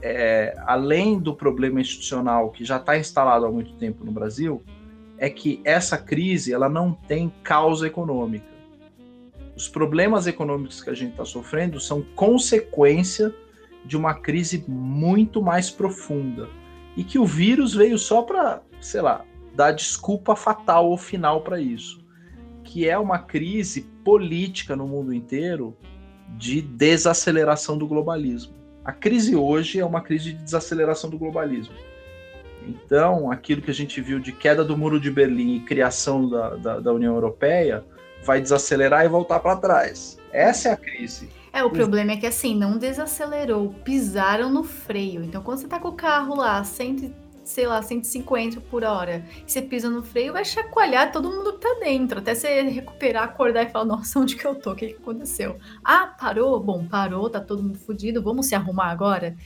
é, 0.00 0.56
além 0.66 1.18
do 1.18 1.34
problema 1.34 1.80
institucional 1.80 2.50
que 2.50 2.64
já 2.64 2.78
está 2.78 2.96
instalado 2.96 3.44
há 3.44 3.50
muito 3.50 3.74
tempo 3.74 4.02
no 4.02 4.10
Brasil, 4.10 4.62
é 5.18 5.28
que 5.28 5.60
essa 5.62 5.98
crise 5.98 6.54
ela 6.54 6.70
não 6.70 6.92
tem 6.92 7.30
causa 7.42 7.86
econômica. 7.86 8.46
Os 9.54 9.68
problemas 9.68 10.26
econômicos 10.26 10.82
que 10.82 10.90
a 10.90 10.94
gente 10.94 11.12
está 11.12 11.24
sofrendo 11.24 11.78
são 11.78 12.02
consequência 12.16 13.32
de 13.84 13.96
uma 13.96 14.14
crise 14.14 14.64
muito 14.66 15.42
mais 15.42 15.70
profunda 15.70 16.48
e 16.96 17.04
que 17.04 17.18
o 17.18 17.26
vírus 17.26 17.74
veio 17.74 17.98
só 17.98 18.22
para, 18.22 18.62
sei 18.80 19.00
lá, 19.00 19.24
dar 19.54 19.72
desculpa 19.72 20.34
fatal 20.34 20.88
ou 20.88 20.96
final 20.96 21.42
para 21.42 21.60
isso, 21.60 22.04
que 22.62 22.88
é 22.88 22.98
uma 22.98 23.18
crise 23.18 23.82
política 24.04 24.74
no 24.74 24.86
mundo 24.86 25.12
inteiro 25.12 25.76
de 26.36 26.60
desaceleração 26.60 27.76
do 27.76 27.86
globalismo. 27.86 28.54
A 28.84 28.92
crise 28.92 29.34
hoje 29.34 29.80
é 29.80 29.84
uma 29.84 30.00
crise 30.00 30.32
de 30.32 30.42
desaceleração 30.42 31.08
do 31.08 31.18
globalismo. 31.18 31.74
Então, 32.66 33.30
aquilo 33.30 33.62
que 33.62 33.70
a 33.70 33.74
gente 33.74 34.00
viu 34.00 34.18
de 34.18 34.32
queda 34.32 34.64
do 34.64 34.76
muro 34.76 34.98
de 34.98 35.10
Berlim 35.10 35.56
e 35.56 35.60
criação 35.60 36.28
da, 36.28 36.56
da, 36.56 36.80
da 36.80 36.92
União 36.92 37.14
Europeia 37.14 37.84
vai 38.24 38.40
desacelerar 38.40 39.04
e 39.04 39.08
voltar 39.08 39.40
para 39.40 39.56
trás. 39.56 40.18
Essa 40.32 40.70
é 40.70 40.72
a 40.72 40.76
crise. 40.76 41.28
É, 41.54 41.62
o 41.62 41.70
problema 41.70 42.10
é 42.10 42.16
que 42.16 42.26
assim, 42.26 42.52
não 42.52 42.76
desacelerou, 42.76 43.72
pisaram 43.84 44.50
no 44.50 44.64
freio. 44.64 45.22
Então, 45.22 45.40
quando 45.40 45.58
você 45.58 45.68
tá 45.68 45.78
com 45.78 45.86
o 45.86 45.92
carro 45.92 46.34
lá, 46.34 46.64
100, 46.64 47.14
sei 47.44 47.64
lá, 47.64 47.80
150 47.80 48.60
por 48.62 48.82
hora, 48.82 49.24
e 49.46 49.48
você 49.48 49.62
pisa 49.62 49.88
no 49.88 50.02
freio, 50.02 50.32
vai 50.32 50.44
chacoalhar 50.44 51.12
todo 51.12 51.30
mundo 51.30 51.52
que 51.52 51.60
tá 51.60 51.76
dentro, 51.78 52.18
até 52.18 52.34
você 52.34 52.62
recuperar, 52.62 53.22
acordar 53.22 53.62
e 53.62 53.68
falar, 53.68 53.84
nossa, 53.84 54.18
onde 54.18 54.34
que 54.34 54.44
eu 54.44 54.56
tô? 54.56 54.72
O 54.72 54.74
que, 54.74 54.88
que 54.88 54.94
aconteceu? 54.94 55.56
Ah, 55.84 56.08
parou? 56.18 56.58
Bom, 56.58 56.88
parou, 56.88 57.30
tá 57.30 57.40
todo 57.40 57.62
mundo 57.62 57.78
fudido, 57.78 58.20
vamos 58.20 58.46
se 58.46 58.56
arrumar 58.56 58.90
agora? 58.90 59.36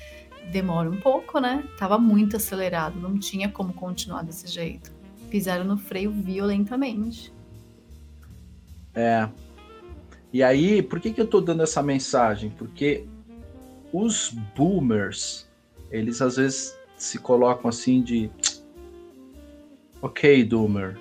Demora 0.50 0.88
um 0.88 0.96
pouco, 0.96 1.38
né? 1.38 1.62
Tava 1.76 1.98
muito 1.98 2.38
acelerado, 2.38 2.98
não 2.98 3.18
tinha 3.18 3.50
como 3.50 3.74
continuar 3.74 4.22
desse 4.22 4.46
jeito. 4.46 4.90
Pisaram 5.28 5.64
no 5.66 5.76
freio 5.76 6.10
violentamente. 6.10 7.30
É, 8.94 9.28
e 10.32 10.42
aí, 10.42 10.82
por 10.82 11.00
que, 11.00 11.12
que 11.12 11.20
eu 11.20 11.24
estou 11.24 11.40
dando 11.40 11.62
essa 11.62 11.82
mensagem? 11.82 12.50
Porque 12.50 13.06
os 13.92 14.30
boomers, 14.54 15.48
eles 15.90 16.20
às 16.20 16.36
vezes 16.36 16.76
se 16.96 17.18
colocam 17.18 17.68
assim 17.68 18.02
de 18.02 18.30
Ok, 20.00 20.44
Doomer, 20.44 20.96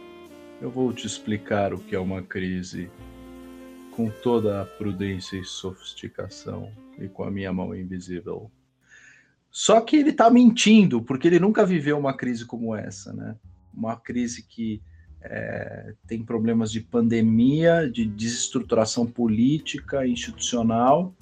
eu 0.59 0.71
vou 0.71 0.91
te 0.91 1.05
explicar 1.05 1.71
o 1.71 1.77
que 1.77 1.95
é 1.95 1.99
uma 1.99 2.23
crise 2.23 2.89
com 3.91 4.09
toda 4.09 4.61
a 4.61 4.65
prudência 4.65 5.37
e 5.37 5.43
sofisticação 5.43 6.71
e 6.97 7.07
com 7.07 7.23
a 7.23 7.29
minha 7.29 7.53
mão 7.53 7.75
invisível. 7.75 8.49
Só 9.51 9.81
que 9.81 9.97
ele 9.97 10.09
está 10.09 10.31
mentindo, 10.31 10.99
porque 10.99 11.27
ele 11.27 11.39
nunca 11.39 11.63
viveu 11.63 11.97
uma 11.97 12.17
crise 12.17 12.43
como 12.43 12.75
essa, 12.75 13.13
né? 13.13 13.35
Uma 13.71 13.95
crise 13.95 14.41
que 14.41 14.81
é, 15.29 15.93
tem 16.07 16.23
problemas 16.23 16.71
de 16.71 16.79
pandemia, 16.79 17.89
de 17.89 18.05
desestruturação 18.05 19.05
política, 19.05 20.07
institucional, 20.07 21.13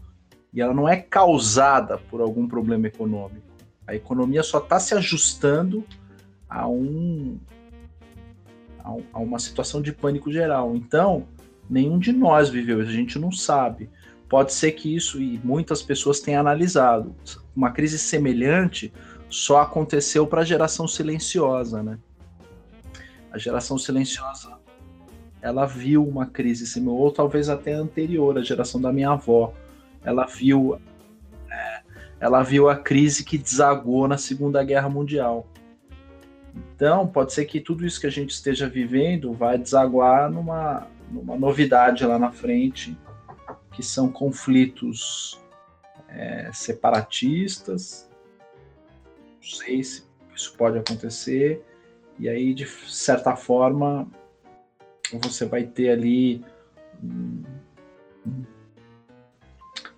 e 0.54 0.62
ela 0.62 0.74
não 0.74 0.88
é 0.88 0.96
causada 0.98 1.98
por 1.98 2.22
algum 2.22 2.48
problema 2.48 2.88
econômico. 2.88 3.46
A 3.88 3.96
economia 3.96 4.44
só 4.44 4.60
está 4.60 4.80
se 4.80 4.94
ajustando 4.94 5.84
a, 6.48 6.68
um, 6.68 7.40
a, 8.84 9.20
uma 9.20 9.40
situação 9.40 9.82
de 9.82 9.92
pânico 9.92 10.32
geral. 10.32 10.76
Então, 10.76 11.28
nenhum 11.70 11.98
de 11.98 12.12
nós 12.12 12.50
viveu 12.50 12.82
isso, 12.82 12.92
a 12.92 12.94
gente 12.94 13.20
não 13.20 13.32
sabe. 13.32 13.90
Pode 14.30 14.54
ser 14.54 14.72
que 14.72 14.96
isso, 14.96 15.22
e 15.22 15.40
muitas 15.44 15.82
pessoas 15.82 16.20
tenham 16.20 16.42
analisado, 16.42 17.16
uma 17.56 17.72
crise 17.72 17.98
semelhante 17.98 18.94
só 19.30 19.62
aconteceu 19.62 20.26
para 20.28 20.42
a 20.42 20.46
geração 20.46 20.88
silenciosa, 20.88 21.82
né? 21.82 21.98
A 23.36 23.38
geração 23.38 23.78
silenciosa, 23.78 24.58
ela 25.42 25.66
viu 25.66 26.08
uma 26.08 26.26
crise 26.26 26.66
similar, 26.66 27.02
ou 27.02 27.12
talvez 27.12 27.50
até 27.50 27.74
anterior, 27.74 28.38
a 28.38 28.42
geração 28.42 28.80
da 28.80 28.94
minha 28.94 29.10
avó. 29.10 29.54
Ela 30.06 30.26
viu, 30.26 30.80
é, 31.52 31.82
ela 32.18 32.42
viu 32.44 32.70
a 32.70 32.78
crise 32.78 33.26
que 33.26 33.38
desagou 33.38 34.08
na 34.08 34.18
Segunda 34.18 34.64
Guerra 34.64 34.88
Mundial. 34.88 35.46
Então, 36.56 37.06
pode 37.06 37.34
ser 37.34 37.44
que 37.44 37.60
tudo 37.60 37.86
isso 37.86 38.00
que 38.00 38.08
a 38.08 38.10
gente 38.10 38.30
esteja 38.30 38.70
vivendo 38.70 39.34
vai 39.34 39.58
desaguar 39.58 40.32
numa, 40.32 40.88
numa 41.12 41.36
novidade 41.36 42.06
lá 42.06 42.18
na 42.18 42.32
frente, 42.32 42.98
que 43.74 43.84
são 43.84 44.10
conflitos 44.10 45.38
é, 46.08 46.50
separatistas. 46.54 48.10
Não 49.42 49.50
sei 49.50 49.84
se 49.84 50.06
isso 50.34 50.56
pode 50.56 50.78
acontecer 50.78 51.62
e 52.18 52.30
aí, 52.30 52.54
de 52.54 52.66
certa 52.66 53.36
forma, 53.36 54.08
você 55.22 55.46
vai 55.46 55.64
ter 55.64 55.90
ali 55.90 56.44
um, 57.04 57.44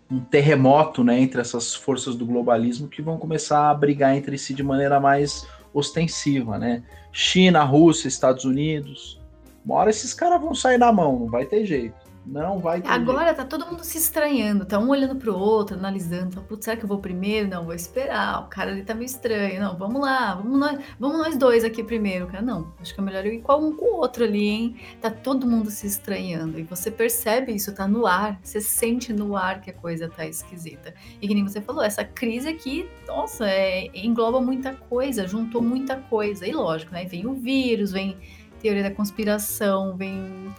um 0.09 0.19
terremoto 0.19 1.03
né, 1.03 1.19
entre 1.19 1.39
essas 1.39 1.75
forças 1.75 2.15
do 2.15 2.25
globalismo 2.25 2.87
que 2.87 3.01
vão 3.01 3.17
começar 3.17 3.69
a 3.69 3.73
brigar 3.73 4.15
entre 4.15 4.37
si 4.37 4.53
de 4.53 4.63
maneira 4.63 4.99
mais 4.99 5.47
ostensiva. 5.73 6.57
Né? 6.57 6.83
China, 7.11 7.63
Rússia, 7.63 8.07
Estados 8.07 8.45
Unidos. 8.45 9.21
Uma 9.63 9.75
hora 9.75 9.89
esses 9.89 10.13
caras 10.13 10.41
vão 10.41 10.55
sair 10.55 10.77
na 10.77 10.91
mão, 10.91 11.19
não 11.19 11.27
vai 11.27 11.45
ter 11.45 11.65
jeito. 11.65 12.06
Não 12.27 12.59
vai 12.59 12.81
ter. 12.81 12.89
Agora 12.89 13.27
jeito. 13.27 13.37
tá 13.37 13.45
todo 13.45 13.65
mundo 13.65 13.85
se 13.85 13.97
estranhando, 13.97 14.65
tá 14.65 14.77
um 14.77 14.89
olhando 14.89 15.15
pro 15.15 15.33
outro, 15.33 15.77
analisando, 15.77 16.35
tá, 16.35 16.41
putz, 16.41 16.65
será 16.65 16.75
que 16.75 16.83
eu 16.83 16.87
vou 16.87 16.99
primeiro? 16.99 17.47
Não, 17.47 17.63
vou 17.63 17.73
esperar. 17.73 18.41
O 18.41 18.47
cara 18.47 18.71
ali 18.71 18.83
tá 18.83 18.93
meio 18.93 19.05
estranho. 19.05 19.61
Não, 19.61 19.77
vamos 19.77 20.01
lá, 20.01 20.35
vamos 20.35 20.59
nós, 20.59 20.79
vamos 20.99 21.17
nós 21.19 21.37
dois 21.37 21.63
aqui 21.63 21.81
primeiro. 21.81 22.27
Cara, 22.27 22.43
não, 22.43 22.73
acho 22.81 22.93
que 22.93 22.99
é 22.99 23.03
melhor 23.03 23.25
eu 23.25 23.33
ir 23.33 23.41
com 23.41 23.55
um 23.55 23.73
com 23.73 23.85
o 23.85 23.97
outro 23.99 24.25
ali, 24.25 24.45
hein? 24.45 24.75
Tá 24.99 25.09
todo 25.09 25.47
mundo 25.47 25.71
se 25.71 25.87
estranhando. 25.87 26.59
E 26.59 26.63
você 26.63 26.91
percebe 26.91 27.53
isso, 27.53 27.73
tá 27.73 27.87
no 27.87 28.05
ar. 28.05 28.37
Você 28.43 28.59
sente 28.59 29.13
no 29.13 29.37
ar 29.37 29.61
que 29.61 29.69
a 29.69 29.73
coisa 29.73 30.09
tá 30.09 30.25
esquisita. 30.25 30.93
E 31.21 31.27
que 31.29 31.33
nem 31.33 31.43
você 31.43 31.61
falou, 31.61 31.81
essa 31.81 32.03
crise 32.03 32.49
aqui, 32.49 32.89
nossa, 33.07 33.47
é, 33.47 33.87
engloba 33.93 34.41
muita 34.41 34.73
coisa, 34.73 35.25
juntou 35.25 35.61
muita 35.61 35.95
coisa. 35.95 36.45
E 36.45 36.51
lógico, 36.51 36.91
né? 36.91 37.05
Vem 37.05 37.25
o 37.25 37.33
vírus, 37.33 37.93
vem 37.93 38.17
teoria 38.59 38.83
da 38.83 38.91
conspiração, 38.91 39.95
vem 39.95 40.53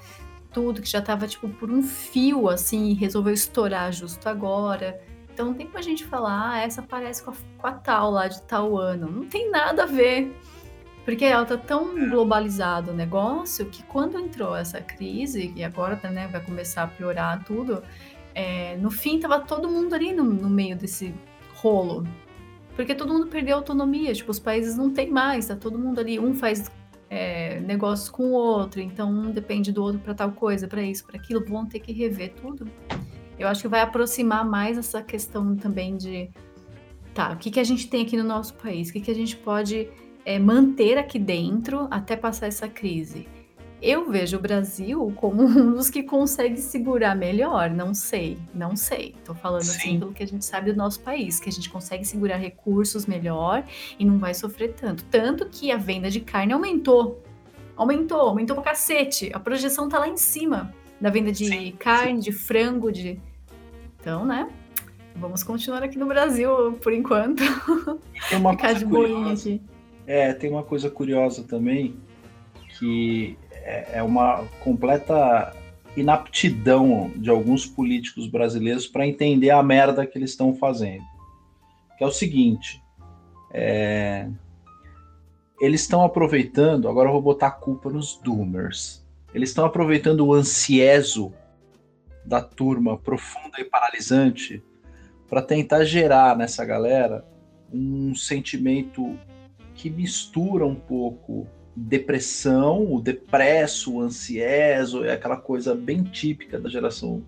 tudo, 0.59 0.83
que 0.83 0.89
já 0.89 1.01
tava, 1.01 1.29
tipo, 1.29 1.49
por 1.49 1.71
um 1.71 1.81
fio, 1.81 2.49
assim, 2.49 2.87
e 2.87 2.95
resolveu 2.95 3.33
estourar 3.33 3.93
justo 3.93 4.29
agora. 4.29 5.01
Então 5.33 5.47
não 5.47 5.55
tem 5.55 5.69
pra 5.69 5.81
gente 5.81 6.05
falar, 6.05 6.51
ah, 6.51 6.61
essa 6.61 6.83
parece 6.83 7.23
com 7.23 7.31
a, 7.31 7.35
com 7.57 7.67
a 7.69 7.73
tal 7.73 8.11
lá 8.11 8.27
de 8.27 8.43
tal 8.43 8.77
ano. 8.77 9.09
Não 9.09 9.25
tem 9.25 9.49
nada 9.53 9.85
a 9.85 9.87
ver. 9.87 10.37
Porque 11.05 11.25
ela 11.25 11.45
tá 11.45 11.57
tão 11.57 11.95
globalizado 12.11 12.91
o 12.91 12.95
negócio 12.95 13.67
que 13.67 13.85
quando 13.85 14.19
entrou 14.19 14.57
essa 14.57 14.81
crise, 14.81 15.53
e 15.55 15.63
agora 15.63 15.97
né, 16.11 16.27
vai 16.27 16.45
começar 16.45 16.83
a 16.83 16.87
piorar 16.89 17.45
tudo, 17.45 17.81
é, 18.35 18.77
no 18.79 18.91
fim 18.91 19.21
tava 19.21 19.39
todo 19.39 19.71
mundo 19.71 19.95
ali 19.95 20.13
no, 20.13 20.25
no 20.25 20.51
meio 20.51 20.77
desse 20.77 21.15
rolo. 21.55 22.05
Porque 22.75 22.97
todo 22.97 23.13
mundo 23.13 23.29
perdeu 23.29 23.57
autonomia, 23.57 24.13
tipo, 24.13 24.33
os 24.33 24.41
países 24.41 24.77
não 24.77 24.91
tem 24.91 25.09
mais, 25.09 25.47
tá 25.47 25.55
todo 25.55 25.79
mundo 25.79 26.01
ali, 26.01 26.19
um 26.19 26.35
faz 26.35 26.69
é, 27.11 27.61
negócios 27.61 28.09
com 28.09 28.25
o 28.25 28.33
outro, 28.33 28.81
então 28.81 29.11
um 29.11 29.31
depende 29.31 29.73
do 29.73 29.83
outro 29.83 30.01
para 30.01 30.15
tal 30.15 30.33
coisa, 30.33 30.69
para 30.69 30.83
isso, 30.83 31.07
para 31.07 31.17
aquilo, 31.17 31.45
vão 31.45 31.67
ter 31.67 31.81
que 31.81 31.93
rever 31.93 32.35
tudo. 32.35 32.67
Eu 33.39 33.49
acho 33.49 33.63
que 33.63 33.69
vai 33.69 33.81
aproximar 33.81 34.45
mais 34.45 34.77
essa 34.77 35.03
questão 35.03 35.57
também 35.57 35.97
de 35.97 36.31
tá, 37.15 37.33
o 37.33 37.37
que, 37.37 37.51
que 37.51 37.61
a 37.61 37.65
gente 37.65 37.89
tem 37.89 38.03
aqui 38.03 38.17
no 38.17 38.25
nosso 38.25 38.55
país, 38.55 38.91
o 38.91 38.93
que, 38.93 39.01
que 39.01 39.11
a 39.11 39.15
gente 39.15 39.37
pode 39.37 39.89
é, 40.25 40.39
manter 40.39 40.99
aqui 40.99 41.19
dentro 41.19 41.89
até 41.91 42.17
passar 42.17 42.47
essa 42.47 42.69
crise. 42.69 43.27
Eu 43.81 44.11
vejo 44.11 44.37
o 44.37 44.41
Brasil 44.41 45.13
como 45.17 45.43
um 45.47 45.73
dos 45.73 45.89
que 45.89 46.03
consegue 46.03 46.57
segurar 46.59 47.15
melhor. 47.15 47.71
Não 47.71 47.95
sei, 47.95 48.39
não 48.53 48.75
sei. 48.75 49.15
Tô 49.25 49.35
falando 49.35 49.61
assim 49.61 49.73
Sim. 49.73 49.79
assim 49.79 49.99
pelo 50.01 50.13
que 50.13 50.23
a 50.23 50.27
gente 50.27 50.45
sabe 50.45 50.73
do 50.73 50.77
nosso 50.77 51.01
país, 51.01 51.39
que 51.39 51.49
a 51.49 51.53
gente 51.53 51.71
consegue 51.71 52.05
segurar 52.05 52.37
recursos 52.37 53.07
melhor 53.07 53.65
e 53.99 54.05
não 54.05 54.19
vai 54.19 54.35
sofrer 54.35 54.75
tanto. 54.75 55.05
Tanto 55.05 55.47
que 55.47 55.71
a 55.71 55.77
venda 55.77 56.11
de 56.11 56.21
carne 56.21 56.53
aumentou. 56.53 57.23
Aumentou, 57.77 58.21
aumentou 58.21 58.57
pra 58.57 58.65
cacete. 58.65 59.31
A 59.33 59.39
projeção 59.39 59.89
tá 59.89 60.01
lá 60.01 60.09
em 60.09 60.17
cima 60.17 60.75
da 61.01 61.11
venda 61.11 61.31
de 61.31 61.47
sim, 61.47 61.73
carne, 61.79 62.23
sim. 62.23 62.31
de 62.31 62.33
frango, 62.33 62.91
de. 62.91 63.21
Então, 64.01 64.25
né? 64.25 64.49
Vamos 65.15 65.43
continuar 65.43 65.83
aqui 65.83 65.99
no 65.99 66.07
Brasil 66.07 66.73
por 66.83 66.93
enquanto. 66.93 67.43
Tem 68.29 68.39
uma 68.39 68.53
Ficar 68.59 68.73
de 68.73 68.85
boinha 68.85 69.33
aqui. 69.33 69.61
É, 70.07 70.33
tem 70.33 70.51
uma 70.51 70.63
coisa 70.63 70.91
curiosa 70.91 71.43
também, 71.43 71.97
que 72.79 73.37
é, 73.69 73.99
é 73.99 74.03
uma 74.03 74.47
completa 74.61 75.55
inaptidão 75.95 77.13
de 77.17 77.29
alguns 77.29 77.67
políticos 77.67 78.27
brasileiros 78.27 78.87
para 78.87 79.07
entender 79.07 79.51
a 79.51 79.63
merda 79.63 80.07
que 80.07 80.17
eles 80.17 80.31
estão 80.31 80.55
fazendo. 80.55 81.05
Que 81.99 82.05
é 82.05 82.07
o 82.07 82.11
seguinte: 82.11 82.83
é, 83.53 84.27
eles 85.61 85.83
estão 85.83 86.03
aproveitando, 86.03 86.89
agora 86.89 87.09
eu 87.09 87.13
vou 87.13 87.21
botar 87.21 87.49
a 87.49 87.53
culpa 87.53 87.91
nos 87.91 88.17
Doomers. 88.17 89.07
Eles 89.35 89.51
estão 89.51 89.67
aproveitando 89.67 90.25
o 90.25 90.33
ansieso 90.33 91.35
da 92.25 92.41
turma 92.41 92.97
profunda 92.97 93.61
e 93.61 93.65
paralisante 93.65 94.63
para 95.29 95.43
tentar 95.43 95.85
gerar 95.85 96.35
nessa 96.35 96.65
galera 96.65 97.23
um 97.71 98.15
sentimento 98.15 99.15
que 99.75 99.91
mistura 99.91 100.67
um 100.67 100.75
pouco 100.75 101.47
depressão, 101.79 102.93
o 102.93 103.01
depresso, 103.01 103.95
o 103.95 104.01
ansieso, 104.01 105.05
é 105.05 105.13
aquela 105.13 105.37
coisa 105.37 105.75
bem 105.75 106.03
típica 106.03 106.59
da 106.59 106.69
geração 106.69 107.23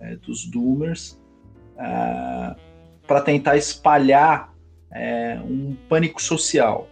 é, 0.00 0.16
dos 0.16 0.46
Doomers, 0.46 1.20
é, 1.76 2.56
para 3.06 3.20
tentar 3.20 3.56
espalhar 3.56 4.54
é, 4.90 5.38
um 5.44 5.76
pânico 5.88 6.20
social. 6.20 6.88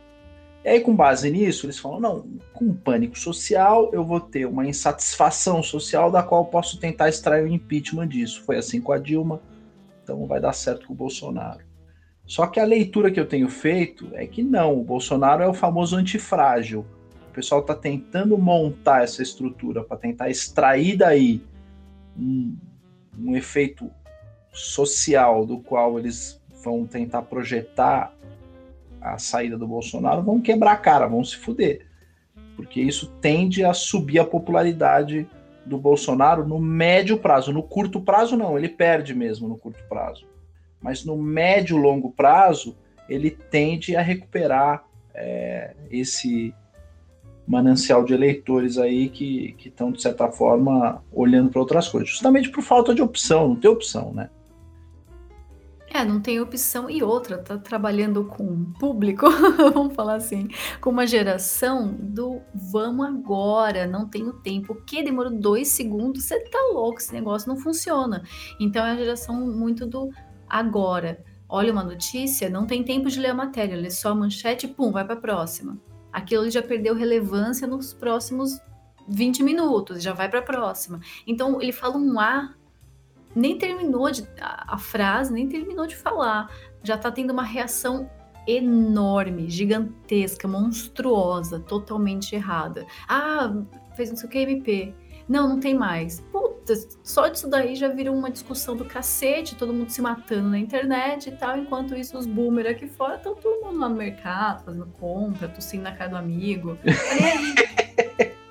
E 0.64 0.68
aí, 0.68 0.80
com 0.80 0.94
base 0.94 1.30
nisso, 1.30 1.66
eles 1.66 1.78
falam: 1.78 2.00
não, 2.00 2.26
com 2.52 2.74
pânico 2.74 3.18
social, 3.18 3.90
eu 3.92 4.04
vou 4.04 4.20
ter 4.20 4.46
uma 4.46 4.66
insatisfação 4.66 5.62
social 5.62 6.10
da 6.10 6.22
qual 6.22 6.44
posso 6.46 6.78
tentar 6.78 7.08
extrair 7.08 7.44
o 7.44 7.48
impeachment 7.48 8.08
disso. 8.08 8.42
Foi 8.44 8.56
assim 8.56 8.80
com 8.80 8.92
a 8.92 8.98
Dilma, 8.98 9.40
então 10.02 10.26
vai 10.26 10.40
dar 10.40 10.52
certo 10.52 10.86
com 10.86 10.92
o 10.92 10.96
Bolsonaro. 10.96 11.67
Só 12.28 12.46
que 12.46 12.60
a 12.60 12.64
leitura 12.64 13.10
que 13.10 13.18
eu 13.18 13.26
tenho 13.26 13.48
feito 13.48 14.10
é 14.12 14.26
que 14.26 14.42
não, 14.42 14.78
o 14.78 14.84
Bolsonaro 14.84 15.42
é 15.42 15.48
o 15.48 15.54
famoso 15.54 15.96
antifrágil. 15.96 16.84
O 17.30 17.32
pessoal 17.32 17.62
está 17.62 17.74
tentando 17.74 18.36
montar 18.36 19.02
essa 19.02 19.22
estrutura 19.22 19.82
para 19.82 19.96
tentar 19.96 20.28
extrair 20.28 20.98
daí 20.98 21.42
um, 22.14 22.54
um 23.18 23.34
efeito 23.34 23.90
social 24.52 25.46
do 25.46 25.58
qual 25.60 25.98
eles 25.98 26.38
vão 26.62 26.86
tentar 26.86 27.22
projetar 27.22 28.14
a 29.00 29.16
saída 29.16 29.56
do 29.56 29.66
Bolsonaro, 29.66 30.22
vão 30.22 30.38
quebrar 30.38 30.72
a 30.72 30.76
cara, 30.76 31.06
vão 31.06 31.24
se 31.24 31.36
fuder. 31.36 31.86
Porque 32.56 32.78
isso 32.78 33.10
tende 33.22 33.64
a 33.64 33.72
subir 33.72 34.18
a 34.18 34.24
popularidade 34.24 35.26
do 35.64 35.78
Bolsonaro 35.78 36.46
no 36.46 36.60
médio 36.60 37.16
prazo. 37.16 37.54
No 37.54 37.62
curto 37.62 38.02
prazo, 38.02 38.36
não, 38.36 38.58
ele 38.58 38.68
perde 38.68 39.14
mesmo 39.14 39.48
no 39.48 39.56
curto 39.56 39.82
prazo. 39.88 40.26
Mas 40.80 41.04
no 41.04 41.16
médio 41.16 41.76
longo 41.76 42.10
prazo, 42.10 42.76
ele 43.08 43.30
tende 43.30 43.96
a 43.96 44.02
recuperar 44.02 44.84
é, 45.14 45.74
esse 45.90 46.54
manancial 47.46 48.04
de 48.04 48.12
eleitores 48.12 48.76
aí 48.76 49.08
que 49.08 49.56
estão, 49.64 49.90
de 49.90 50.02
certa 50.02 50.30
forma, 50.30 51.02
olhando 51.10 51.50
para 51.50 51.60
outras 51.60 51.88
coisas. 51.88 52.10
Justamente 52.10 52.50
por 52.50 52.62
falta 52.62 52.94
de 52.94 53.00
opção, 53.00 53.48
não 53.48 53.56
tem 53.56 53.70
opção, 53.70 54.12
né? 54.12 54.28
É, 55.90 56.04
não 56.04 56.20
tem 56.20 56.38
opção. 56.40 56.90
E 56.90 57.02
outra, 57.02 57.38
tá 57.38 57.56
trabalhando 57.56 58.24
com 58.24 58.66
público, 58.78 59.26
vamos 59.74 59.94
falar 59.94 60.16
assim, 60.16 60.48
com 60.80 60.90
uma 60.90 61.06
geração 61.06 61.96
do 61.98 62.40
vamos 62.54 63.06
agora, 63.06 63.86
não 63.86 64.06
tenho 64.06 64.34
tempo. 64.34 64.74
O 64.74 64.82
que 64.82 65.02
demorou 65.02 65.32
dois 65.32 65.68
segundos? 65.68 66.24
Você 66.24 66.38
tá 66.40 66.58
louco, 66.72 66.98
esse 66.98 67.12
negócio 67.12 67.48
não 67.48 67.56
funciona. 67.56 68.22
Então 68.60 68.84
é 68.84 68.90
a 68.90 68.96
geração 68.96 69.34
muito 69.34 69.86
do 69.86 70.10
agora. 70.48 71.24
Olha 71.48 71.72
uma 71.72 71.82
notícia, 71.82 72.50
não 72.50 72.66
tem 72.66 72.84
tempo 72.84 73.08
de 73.08 73.18
ler 73.18 73.30
a 73.30 73.34
matéria, 73.34 73.76
lê 73.76 73.90
só 73.90 74.10
a 74.10 74.14
manchete 74.14 74.68
pum, 74.68 74.92
vai 74.92 75.04
para 75.04 75.14
a 75.14 75.20
próxima. 75.20 75.78
Aquilo 76.12 76.50
já 76.50 76.62
perdeu 76.62 76.94
relevância 76.94 77.66
nos 77.66 77.94
próximos 77.94 78.60
20 79.08 79.42
minutos, 79.42 80.02
já 80.02 80.12
vai 80.12 80.28
para 80.28 80.40
a 80.40 80.42
próxima. 80.42 81.00
Então 81.26 81.60
ele 81.60 81.72
fala 81.72 81.96
um 81.96 82.20
A 82.20 82.54
nem 83.34 83.56
terminou 83.56 84.10
de, 84.10 84.26
a, 84.40 84.74
a 84.74 84.78
frase, 84.78 85.32
nem 85.32 85.48
terminou 85.48 85.86
de 85.86 85.96
falar. 85.96 86.50
Já 86.82 86.96
está 86.96 87.10
tendo 87.10 87.32
uma 87.32 87.42
reação 87.42 88.10
enorme, 88.46 89.48
gigantesca, 89.48 90.48
monstruosa, 90.48 91.60
totalmente 91.60 92.34
errada. 92.34 92.86
Ah, 93.06 93.54
fez 93.94 94.10
não 94.10 94.16
sei 94.16 94.26
o 94.26 94.30
que, 94.30 94.38
MP. 94.38 94.94
Não, 95.28 95.48
não 95.48 95.60
tem 95.60 95.74
mais. 95.74 96.20
Puta, 96.32 96.74
só 97.02 97.28
disso 97.28 97.48
daí 97.48 97.76
já 97.76 97.88
virou 97.88 98.14
uma 98.14 98.30
discussão 98.30 98.74
do 98.74 98.84
cacete, 98.84 99.54
todo 99.54 99.74
mundo 99.74 99.90
se 99.90 100.00
matando 100.00 100.48
na 100.48 100.58
internet 100.58 101.28
e 101.28 101.32
tal. 101.32 101.58
Enquanto 101.58 101.94
isso, 101.94 102.16
os 102.16 102.26
boomers 102.26 102.70
aqui 102.70 102.88
fora 102.88 103.16
estão 103.16 103.34
todo 103.34 103.64
mundo 103.64 103.78
lá 103.78 103.88
no 103.88 103.96
mercado, 103.96 104.64
fazendo 104.64 104.86
compra, 104.98 105.48
tossindo 105.48 105.82
na 105.82 105.92
cara 105.92 106.10
do 106.10 106.16
amigo. 106.16 106.78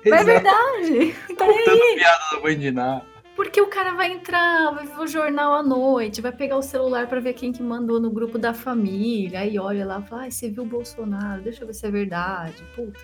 Mas 0.06 0.22
é 0.22 0.24
verdade. 0.24 1.14
Tá 1.36 1.44
aí. 1.44 1.94
piada 1.96 2.24
da 2.32 2.40
Bandiná. 2.40 3.02
Porque 3.34 3.60
o 3.60 3.68
cara 3.68 3.94
vai 3.94 4.10
entrar, 4.10 4.72
vai 4.74 4.84
ver 4.84 4.98
o 4.98 5.06
jornal 5.06 5.54
à 5.54 5.62
noite, 5.62 6.20
vai 6.20 6.32
pegar 6.32 6.56
o 6.56 6.62
celular 6.62 7.06
para 7.06 7.20
ver 7.20 7.34
quem 7.34 7.52
que 7.52 7.62
mandou 7.62 8.00
no 8.00 8.10
grupo 8.10 8.36
da 8.36 8.52
família, 8.52 9.38
aí 9.38 9.56
olha 9.60 9.86
lá 9.86 10.00
e 10.00 10.08
fala, 10.08 10.24
ah, 10.24 10.30
você 10.30 10.50
viu 10.50 10.64
o 10.64 10.66
Bolsonaro, 10.66 11.40
deixa 11.40 11.62
eu 11.62 11.66
ver 11.68 11.72
se 11.72 11.86
é 11.86 11.90
verdade. 11.90 12.56
Puta, 12.74 12.98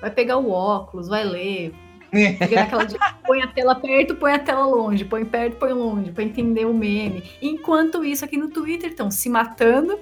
vai 0.00 0.10
pegar 0.10 0.38
o 0.38 0.50
óculos, 0.50 1.08
vai 1.08 1.22
ler. 1.22 1.74
De, 2.86 2.98
põe 3.26 3.42
a 3.42 3.46
tela 3.46 3.74
perto, 3.74 4.16
põe 4.16 4.32
a 4.32 4.38
tela 4.38 4.66
longe, 4.66 5.04
põe 5.04 5.24
perto, 5.24 5.56
põe 5.56 5.72
longe, 5.72 6.10
para 6.10 6.24
entender 6.24 6.64
o 6.64 6.72
meme. 6.72 7.22
Enquanto 7.40 8.04
isso, 8.04 8.24
aqui 8.24 8.36
no 8.36 8.48
Twitter 8.48 8.90
estão 8.90 9.10
se 9.10 9.28
matando, 9.28 9.98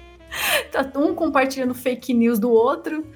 tá 0.72 0.90
um 0.98 1.14
compartilhando 1.14 1.74
fake 1.74 2.14
news 2.14 2.38
do 2.38 2.50
outro, 2.50 3.06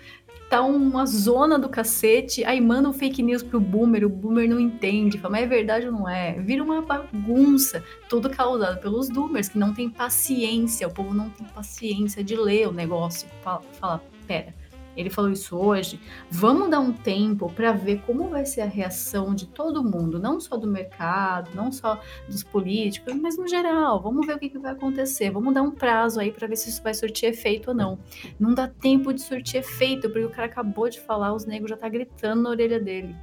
tá 0.49 0.63
uma 0.63 1.05
zona 1.05 1.59
do 1.59 1.69
cacete, 1.69 2.45
aí 2.45 2.61
manda 2.61 2.89
um 2.89 2.93
fake 2.93 3.23
news 3.23 3.43
pro 3.43 3.61
boomer, 3.61 4.05
o 4.05 4.09
boomer 4.09 4.49
não 4.49 4.59
entende, 4.59 5.19
fala, 5.19 5.33
mas 5.33 5.43
é 5.43 5.47
verdade 5.47 5.87
ou 5.87 5.93
não 5.93 6.09
é? 6.09 6.33
Vira 6.41 6.63
uma 6.63 6.81
bagunça, 6.81 7.85
tudo 8.09 8.31
causado 8.31 8.81
pelos 8.81 9.11
boomers, 9.11 9.49
que 9.49 9.59
não 9.59 9.75
tem 9.75 9.91
paciência, 9.91 10.89
o 10.89 10.91
povo 10.91 11.13
não 11.13 11.29
tem 11.31 11.47
paciência 11.49 12.25
de 12.25 12.35
ler 12.35 12.69
o 12.69 12.73
negócio, 12.73 13.29
fala, 13.43 13.63
fala 13.79 14.03
pera, 14.27 14.55
ele 14.99 15.11
falou 15.11 15.31
isso 15.31 15.57
hoje. 15.57 16.01
Vamos 16.29 16.69
dar 16.69 16.81
um 16.81 16.93
tempo 16.93 17.49
para 17.53 17.71
ver 17.71 18.03
como 18.05 18.29
vai 18.29 18.45
ser 18.45 18.63
a 18.63 18.67
reação 18.67 19.33
de 19.33 19.47
todo 19.47 19.85
mundo, 19.85 20.19
não 20.19 20.41
só 20.41 20.57
do 20.57 20.67
mercado, 20.67 21.51
não 21.55 21.71
só 21.71 22.01
dos 22.29 22.43
políticos, 22.43 23.15
mas 23.15 23.39
no 23.39 23.47
geral. 23.47 24.03
Vamos 24.03 24.27
ver 24.27 24.35
o 24.35 24.39
que, 24.41 24.49
que 24.49 24.59
vai 24.59 24.73
acontecer. 24.73 25.31
Vamos 25.31 25.55
dar 25.55 25.63
um 25.63 25.71
prazo 25.71 26.19
aí 26.19 26.33
para 26.33 26.49
ver 26.49 26.57
se 26.57 26.69
isso 26.69 26.83
vai 26.83 26.93
surtir 26.93 27.29
efeito 27.29 27.69
ou 27.69 27.77
não. 27.77 27.97
Não 28.41 28.53
dá 28.53 28.67
tempo 28.67 29.15
de 29.15 29.21
surtir 29.21 29.61
efeito, 29.61 30.11
porque 30.11 30.25
o 30.25 30.31
cara 30.31 30.47
acabou 30.47 30.89
de 30.89 30.99
falar, 30.99 31.33
os 31.33 31.47
negros 31.47 31.71
já 31.71 31.77
tá 31.77 31.89
gritando 31.89 32.43
na 32.43 32.51
orelha 32.51 32.81
dele. 32.81 33.15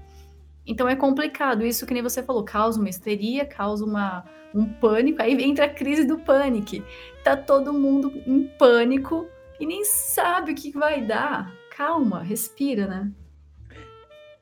Então 0.65 0.87
é 0.87 0.95
complicado. 0.95 1.65
Isso 1.65 1.85
que 1.85 1.93
nem 1.93 2.01
você 2.01 2.23
falou, 2.23 2.45
causa 2.45 2.79
uma 2.79 2.89
histeria, 2.89 3.45
causa 3.45 3.83
uma, 3.83 4.23
um 4.53 4.65
pânico. 4.65 5.21
Aí 5.21 5.33
entra 5.43 5.65
a 5.65 5.69
crise 5.69 6.05
do 6.05 6.19
pânico. 6.19 6.81
Tá 7.21 7.35
todo 7.35 7.73
mundo 7.73 8.13
em 8.25 8.47
pânico 8.57 9.27
e 9.59 9.65
nem 9.65 9.83
sabe 9.83 10.53
o 10.53 10.55
que 10.55 10.71
vai 10.71 11.01
dar 11.01 11.64
calma, 11.75 12.23
respira, 12.23 12.87
né? 12.87 13.11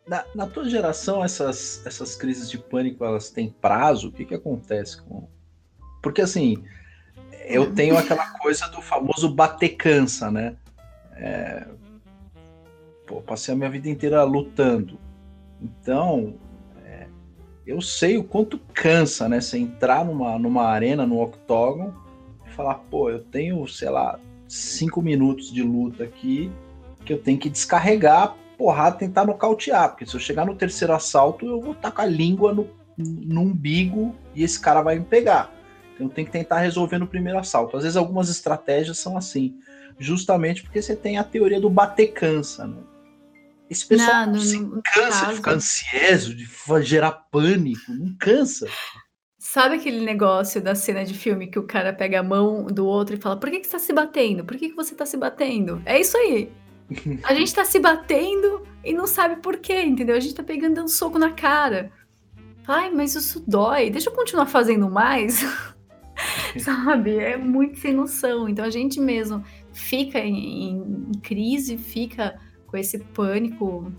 Na, 0.07 0.25
na, 0.35 0.47
tua 0.47 0.69
geração, 0.69 1.23
essas, 1.23 1.83
essas 1.85 2.15
crises 2.15 2.49
de 2.49 2.57
pânico, 2.57 3.03
elas 3.03 3.29
têm 3.29 3.49
prazo? 3.49 4.09
O 4.09 4.11
que 4.11 4.25
que 4.25 4.35
acontece 4.35 5.01
com... 5.01 5.27
Porque, 6.01 6.21
assim, 6.21 6.63
eu 7.45 7.73
tenho 7.73 7.97
aquela 7.97 8.29
coisa 8.39 8.67
do 8.67 8.81
famoso 8.81 9.33
bater 9.33 9.69
cansa, 9.69 10.29
né? 10.29 10.55
É... 11.15 11.65
Pô, 13.07 13.21
passei 13.21 13.53
a 13.53 13.57
minha 13.57 13.69
vida 13.69 13.89
inteira 13.89 14.23
lutando. 14.23 14.99
Então, 15.61 16.35
é... 16.85 17.07
eu 17.65 17.81
sei 17.81 18.17
o 18.17 18.23
quanto 18.23 18.59
cansa, 18.73 19.27
né? 19.27 19.41
Você 19.41 19.57
entrar 19.57 20.05
numa, 20.05 20.37
numa 20.37 20.65
arena, 20.65 21.07
no 21.07 21.21
octógono, 21.21 21.95
e 22.45 22.51
falar, 22.51 22.75
pô, 22.75 23.09
eu 23.09 23.23
tenho, 23.23 23.65
sei 23.67 23.89
lá, 23.89 24.19
cinco 24.47 25.01
minutos 25.01 25.51
de 25.51 25.63
luta 25.63 26.03
aqui, 26.03 26.51
que 27.03 27.13
eu 27.13 27.21
tenho 27.21 27.37
que 27.37 27.49
descarregar, 27.49 28.35
porrada, 28.57 28.97
tentar 28.97 29.25
nocautear, 29.25 29.89
porque 29.89 30.05
se 30.05 30.15
eu 30.15 30.19
chegar 30.19 30.45
no 30.45 30.55
terceiro 30.55 30.93
assalto, 30.93 31.45
eu 31.45 31.61
vou 31.61 31.73
estar 31.73 31.91
com 31.91 32.01
a 32.01 32.05
língua 32.05 32.53
no, 32.53 32.69
no 32.97 33.41
umbigo 33.41 34.15
e 34.33 34.43
esse 34.43 34.59
cara 34.59 34.81
vai 34.81 34.97
me 34.97 35.05
pegar. 35.05 35.51
Então 35.93 36.09
tem 36.09 36.25
que 36.25 36.31
tentar 36.31 36.59
resolver 36.59 36.97
no 36.97 37.07
primeiro 37.07 37.37
assalto. 37.37 37.77
Às 37.77 37.83
vezes 37.83 37.97
algumas 37.97 38.29
estratégias 38.29 38.97
são 38.97 39.17
assim, 39.17 39.55
justamente 39.99 40.63
porque 40.63 40.81
você 40.81 40.95
tem 40.95 41.17
a 41.17 41.23
teoria 41.23 41.59
do 41.59 41.69
bater 41.69 42.07
cansa, 42.07 42.67
né? 42.67 42.77
Esse 43.69 43.87
pessoal 43.87 44.25
não, 44.25 44.33
não, 44.33 44.39
se 44.39 44.59
cansa 44.93 45.25
de 45.27 45.35
ficar 45.35 45.51
ansioso, 45.53 46.35
de 46.35 46.47
gerar 46.83 47.11
pânico, 47.11 47.91
não 47.91 48.15
cansa. 48.19 48.67
Sabe 49.39 49.75
aquele 49.75 49.99
negócio 50.05 50.61
da 50.61 50.75
cena 50.75 51.03
de 51.03 51.13
filme 51.13 51.47
que 51.47 51.59
o 51.59 51.63
cara 51.63 51.91
pega 51.91 52.19
a 52.19 52.23
mão 52.23 52.65
do 52.65 52.85
outro 52.85 53.15
e 53.15 53.19
fala: 53.19 53.37
Por 53.37 53.49
que, 53.49 53.59
que 53.59 53.65
você 53.67 53.71
tá 53.71 53.79
se 53.79 53.93
batendo? 53.93 54.45
Por 54.45 54.57
que, 54.57 54.69
que 54.69 54.75
você 54.75 54.93
tá 54.95 55.05
se 55.05 55.17
batendo? 55.17 55.81
É 55.85 55.99
isso 55.99 56.15
aí. 56.17 56.51
A 57.23 57.33
gente 57.33 57.53
tá 57.53 57.65
se 57.65 57.79
batendo 57.79 58.63
e 58.83 58.93
não 58.93 59.07
sabe 59.07 59.37
por 59.37 59.57
quê, 59.57 59.83
entendeu? 59.83 60.15
A 60.15 60.19
gente 60.19 60.35
tá 60.35 60.43
pegando 60.43 60.75
dando 60.75 60.89
soco 60.89 61.17
na 61.17 61.31
cara. 61.31 61.91
Ai, 62.67 62.89
mas 62.89 63.15
isso 63.15 63.43
dói. 63.45 63.89
Deixa 63.89 64.09
eu 64.09 64.13
continuar 64.13 64.45
fazendo 64.45 64.89
mais. 64.89 65.43
Sabe? 66.59 67.17
É 67.17 67.37
muito 67.37 67.79
sem 67.79 67.93
noção. 67.93 68.47
Então 68.47 68.63
a 68.63 68.69
gente 68.69 68.99
mesmo 68.99 69.43
fica 69.71 70.19
em, 70.19 70.71
em 70.71 71.11
crise, 71.21 71.77
fica 71.77 72.39
com 72.67 72.77
esse 72.77 72.99
pânico 72.99 73.91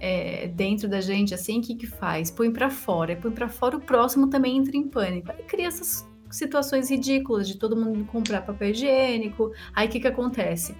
é, 0.00 0.48
dentro 0.48 0.88
da 0.88 1.00
gente, 1.00 1.32
assim, 1.32 1.60
o 1.60 1.62
que 1.62 1.74
que 1.74 1.86
faz? 1.86 2.30
Põe 2.30 2.50
para 2.50 2.70
fora. 2.70 3.16
Põe 3.16 3.30
para 3.30 3.48
fora, 3.48 3.76
o 3.76 3.80
próximo 3.80 4.28
também 4.28 4.56
entra 4.56 4.76
em 4.76 4.88
pânico. 4.88 5.30
Aí 5.30 5.42
cria 5.44 5.68
essas 5.68 6.06
situações 6.30 6.90
ridículas 6.90 7.46
de 7.46 7.56
todo 7.56 7.76
mundo 7.76 8.04
comprar 8.06 8.42
papel 8.42 8.70
higiênico. 8.70 9.52
Aí 9.74 9.86
o 9.86 9.90
que 9.90 10.00
que 10.00 10.08
acontece? 10.08 10.74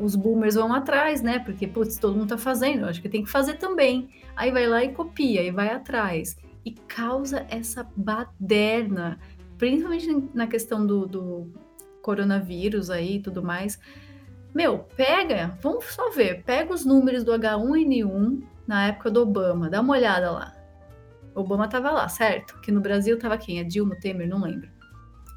Os 0.00 0.14
boomers 0.14 0.54
vão 0.54 0.72
atrás, 0.72 1.22
né? 1.22 1.38
Porque, 1.38 1.66
putz, 1.66 1.98
todo 1.98 2.16
mundo 2.16 2.28
tá 2.28 2.38
fazendo, 2.38 2.86
acho 2.86 3.02
que 3.02 3.08
tem 3.08 3.24
que 3.24 3.30
fazer 3.30 3.54
também. 3.54 4.08
Aí 4.36 4.50
vai 4.50 4.66
lá 4.66 4.84
e 4.84 4.92
copia, 4.92 5.42
e 5.42 5.50
vai 5.50 5.68
atrás. 5.68 6.36
E 6.64 6.72
causa 6.72 7.46
essa 7.48 7.86
baderna, 7.96 9.18
principalmente 9.58 10.28
na 10.32 10.46
questão 10.46 10.86
do, 10.86 11.06
do 11.06 11.52
coronavírus 12.02 12.90
aí 12.90 13.16
e 13.16 13.20
tudo 13.20 13.42
mais. 13.42 13.78
Meu, 14.54 14.80
pega, 14.96 15.58
vamos 15.60 15.84
só 15.86 16.10
ver, 16.10 16.44
pega 16.44 16.72
os 16.72 16.84
números 16.84 17.24
do 17.24 17.32
H1N1 17.32 18.42
na 18.66 18.86
época 18.86 19.10
do 19.10 19.22
Obama, 19.22 19.68
dá 19.68 19.80
uma 19.80 19.94
olhada 19.94 20.30
lá. 20.30 20.54
Obama 21.34 21.66
tava 21.66 21.90
lá, 21.90 22.08
certo? 22.08 22.60
Que 22.60 22.70
no 22.70 22.80
Brasil 22.80 23.18
tava 23.18 23.36
quem? 23.36 23.58
A 23.58 23.64
Dilma, 23.64 23.96
Temer, 23.96 24.28
não 24.28 24.40
lembro. 24.40 24.68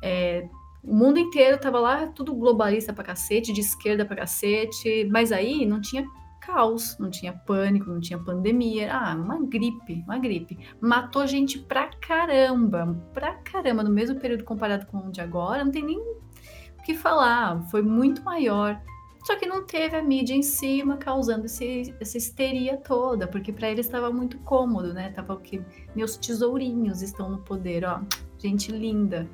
É, 0.04 0.48
o 0.88 0.96
mundo 0.96 1.20
inteiro 1.20 1.60
tava 1.60 1.80
lá, 1.80 2.08
tudo 2.08 2.34
globalista 2.34 2.94
pra 2.94 3.04
cacete, 3.04 3.52
de 3.52 3.60
esquerda 3.60 4.06
pra 4.06 4.16
cacete, 4.16 5.08
mas 5.12 5.34
aí 5.34 5.66
não 5.66 5.82
tinha 5.82 6.06
caos, 6.40 6.98
não 6.98 7.10
tinha 7.10 7.34
pânico, 7.34 7.90
não 7.90 8.00
tinha 8.00 8.18
pandemia. 8.18 8.94
Ah, 8.94 9.14
uma 9.14 9.38
gripe, 9.46 10.02
uma 10.06 10.18
gripe. 10.18 10.58
Matou 10.80 11.28
gente 11.28 11.60
pra 11.60 11.88
caramba, 11.88 12.98
pra 13.14 13.34
caramba, 13.36 13.84
no 13.84 13.90
mesmo 13.90 14.18
período 14.18 14.46
comparado 14.46 14.86
com 14.86 14.98
o 14.98 15.12
de 15.12 15.20
agora, 15.20 15.66
não 15.66 15.72
tem 15.72 15.84
nem 15.84 16.00
o 16.00 16.84
que 16.86 16.94
falar, 16.94 17.62
foi 17.70 17.82
muito 17.82 18.24
maior. 18.24 18.82
Só 19.26 19.36
que 19.36 19.46
não 19.46 19.66
teve 19.66 19.94
a 19.94 20.02
mídia 20.02 20.34
em 20.34 20.42
cima 20.42 20.96
causando 20.96 21.48
esse, 21.48 21.94
essa 22.00 22.18
histeria 22.18 22.78
toda, 22.78 23.28
porque 23.28 23.52
para 23.52 23.70
eles 23.70 23.86
estava 23.86 24.10
muito 24.10 24.40
cômodo, 24.40 24.94
né? 24.94 25.10
Tava 25.10 25.34
o 25.34 25.40
que 25.42 25.62
meus 25.94 26.16
tesourinhos 26.16 27.02
estão 27.02 27.30
no 27.30 27.40
poder, 27.40 27.84
ó. 27.84 28.00
Gente 28.38 28.72
linda. 28.72 29.30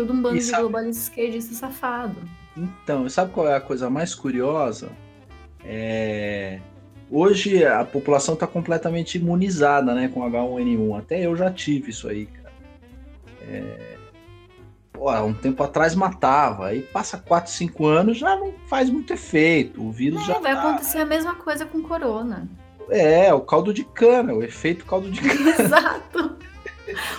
Todo 0.00 0.14
um 0.14 0.22
bando 0.22 0.36
e 0.36 0.38
de 0.38 0.46
sabe... 0.46 0.62
globalistas 0.62 1.04
esquerdistas 1.04 1.58
safado. 1.58 2.16
Então, 2.56 3.06
sabe 3.10 3.32
qual 3.32 3.46
é 3.46 3.54
a 3.54 3.60
coisa 3.60 3.90
mais 3.90 4.14
curiosa? 4.14 4.90
É... 5.62 6.58
Hoje 7.10 7.66
a 7.66 7.84
população 7.84 8.32
está 8.32 8.46
completamente 8.46 9.18
imunizada 9.18 9.94
né, 9.94 10.08
com 10.08 10.22
H1N1. 10.22 10.98
Até 10.98 11.26
eu 11.26 11.36
já 11.36 11.50
tive 11.50 11.90
isso 11.90 12.08
aí, 12.08 12.24
cara. 12.24 12.52
É... 13.42 13.96
Pô, 14.90 15.12
um 15.20 15.34
tempo 15.34 15.62
atrás 15.62 15.94
matava. 15.94 16.68
Aí 16.68 16.80
passa 16.80 17.18
4, 17.18 17.52
5 17.52 17.86
anos, 17.86 18.16
já 18.16 18.34
não 18.36 18.54
faz 18.68 18.88
muito 18.88 19.12
efeito. 19.12 19.82
O 19.82 19.92
vírus 19.92 20.22
é, 20.22 20.24
já. 20.24 20.38
Vai 20.38 20.54
tá... 20.54 20.62
acontecer 20.62 20.98
a 21.00 21.04
mesma 21.04 21.34
coisa 21.34 21.66
com 21.66 21.82
corona. 21.82 22.48
É, 22.88 23.34
o 23.34 23.42
caldo 23.42 23.74
de 23.74 23.84
cana, 23.84 24.32
o 24.32 24.42
efeito 24.42 24.86
caldo 24.86 25.10
de 25.10 25.20
cana. 25.20 25.50
Exato. 25.60 26.39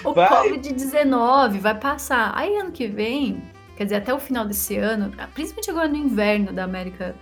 O 0.03 0.13
Covid-19 0.13 1.59
vai 1.59 1.77
passar. 1.77 2.31
Aí 2.35 2.57
ano 2.57 2.71
que 2.71 2.87
vem, 2.87 3.41
quer 3.75 3.85
dizer, 3.85 3.97
até 3.97 4.13
o 4.13 4.19
final 4.19 4.45
desse 4.45 4.77
ano, 4.77 5.11
principalmente 5.33 5.69
agora 5.69 5.87
no 5.87 5.95
inverno 5.95 6.53
da 6.53 6.63
América 6.63 7.15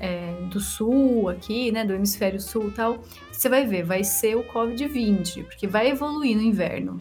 é, 0.00 0.32
do 0.50 0.60
Sul, 0.60 1.28
aqui, 1.28 1.72
né, 1.72 1.84
do 1.84 1.92
Hemisfério 1.92 2.40
Sul 2.40 2.68
e 2.68 2.72
tal, 2.72 2.98
você 3.32 3.48
vai 3.48 3.66
ver, 3.66 3.84
vai 3.84 4.04
ser 4.04 4.36
o 4.36 4.44
Covid-20, 4.44 5.44
porque 5.44 5.66
vai 5.66 5.88
evoluir 5.90 6.36
no 6.36 6.42
inverno. 6.42 7.00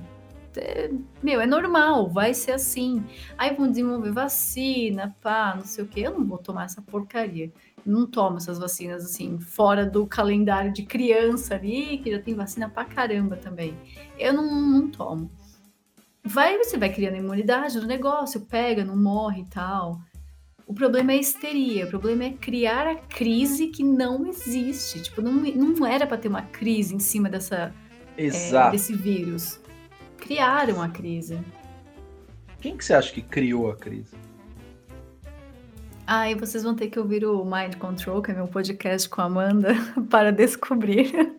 É, 0.57 0.89
meu, 1.21 1.39
é 1.39 1.45
normal, 1.45 2.09
vai 2.09 2.33
ser 2.33 2.53
assim. 2.53 3.03
Aí 3.37 3.55
vão 3.55 3.69
desenvolver 3.69 4.11
vacina, 4.11 5.15
pá, 5.21 5.53
não 5.55 5.63
sei 5.63 5.83
o 5.83 5.87
que. 5.87 6.01
Eu 6.01 6.11
não 6.11 6.25
vou 6.25 6.39
tomar 6.39 6.65
essa 6.65 6.81
porcaria. 6.81 7.51
Não 7.87 8.05
tomo 8.05 8.37
essas 8.37 8.59
vacinas 8.59 9.05
assim, 9.05 9.39
fora 9.39 9.85
do 9.85 10.05
calendário 10.05 10.71
de 10.71 10.83
criança 10.83 11.55
ali, 11.55 11.99
que 11.99 12.11
já 12.11 12.19
tem 12.19 12.35
vacina 12.35 12.69
pra 12.69 12.85
caramba 12.85 13.37
também. 13.37 13.75
Eu 14.19 14.33
não, 14.33 14.61
não 14.69 14.91
tomo. 14.91 15.31
Vai, 16.23 16.57
você 16.57 16.77
vai 16.77 16.91
criando 16.91 17.15
imunidade 17.15 17.79
do 17.79 17.87
negócio, 17.87 18.41
pega, 18.41 18.83
não 18.83 18.97
morre 18.97 19.43
e 19.43 19.45
tal. 19.45 20.01
O 20.67 20.73
problema 20.73 21.13
é 21.13 21.15
a 21.15 21.19
histeria, 21.19 21.85
o 21.85 21.89
problema 21.89 22.25
é 22.25 22.31
criar 22.31 22.85
a 22.85 22.95
crise 22.95 23.67
que 23.67 23.81
não 23.81 24.27
existe. 24.27 25.01
Tipo, 25.01 25.21
não, 25.21 25.31
não 25.31 25.85
era 25.85 26.05
para 26.05 26.17
ter 26.17 26.27
uma 26.27 26.41
crise 26.41 26.93
em 26.93 26.99
cima 26.99 27.29
dessa, 27.29 27.73
é, 28.17 28.69
desse 28.71 28.93
vírus. 28.93 29.61
Criaram 30.17 30.81
a 30.81 30.89
crise. 30.89 31.39
Quem 32.59 32.75
que 32.75 32.83
você 32.83 32.93
acha 32.93 33.13
que 33.13 33.21
criou 33.21 33.71
a 33.71 33.77
crise? 33.77 34.16
Ah, 36.09 36.31
e 36.31 36.35
vocês 36.35 36.63
vão 36.63 36.73
ter 36.73 36.87
que 36.87 36.97
ouvir 36.97 37.25
o 37.25 37.43
Mind 37.43 37.75
Control, 37.75 38.21
que 38.21 38.31
é 38.31 38.33
meu 38.33 38.47
podcast 38.47 39.09
com 39.09 39.19
a 39.19 39.25
Amanda, 39.25 39.75
para 40.09 40.31
descobrir. 40.31 41.37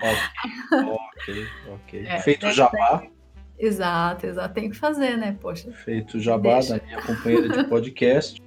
Ok, 0.00 0.72
ok, 0.72 1.46
ok. 1.74 2.06
É, 2.06 2.18
Feito 2.20 2.50
jabá. 2.50 3.02
Exato, 3.58 4.26
exato. 4.26 4.54
Tem 4.54 4.70
que 4.70 4.76
fazer, 4.76 5.18
né? 5.18 5.36
Poxa. 5.38 5.70
Feito 5.72 6.18
jabá 6.18 6.54
Deixa. 6.54 6.78
da 6.78 6.86
minha 6.86 7.02
companheira 7.02 7.48
de 7.50 7.68
podcast. 7.68 8.40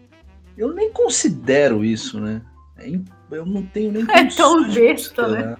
Eu 0.57 0.73
nem 0.73 0.91
considero 0.91 1.85
isso, 1.85 2.19
né? 2.19 2.41
É 2.79 2.89
eu 3.29 3.45
não 3.45 3.63
tenho 3.63 3.91
nem 3.91 4.03
É 4.09 4.25
tão 4.35 4.67
besta, 4.67 5.27
né? 5.27 5.57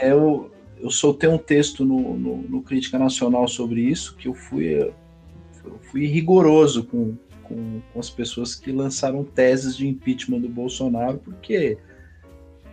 É, 0.00 0.10
eu, 0.10 0.50
eu 0.78 0.90
soltei 0.90 1.28
um 1.28 1.38
texto 1.38 1.84
no, 1.84 2.16
no, 2.18 2.36
no, 2.38 2.62
Crítica 2.62 2.98
Nacional 2.98 3.46
sobre 3.46 3.82
isso, 3.82 4.16
que 4.16 4.26
eu 4.26 4.34
fui, 4.34 4.92
eu 5.64 5.78
fui 5.90 6.06
rigoroso 6.06 6.84
com, 6.84 7.16
com, 7.48 7.80
com, 7.92 8.00
as 8.00 8.10
pessoas 8.10 8.54
que 8.54 8.72
lançaram 8.72 9.24
teses 9.24 9.76
de 9.76 9.86
impeachment 9.86 10.40
do 10.40 10.48
Bolsonaro, 10.48 11.18
porque, 11.18 11.78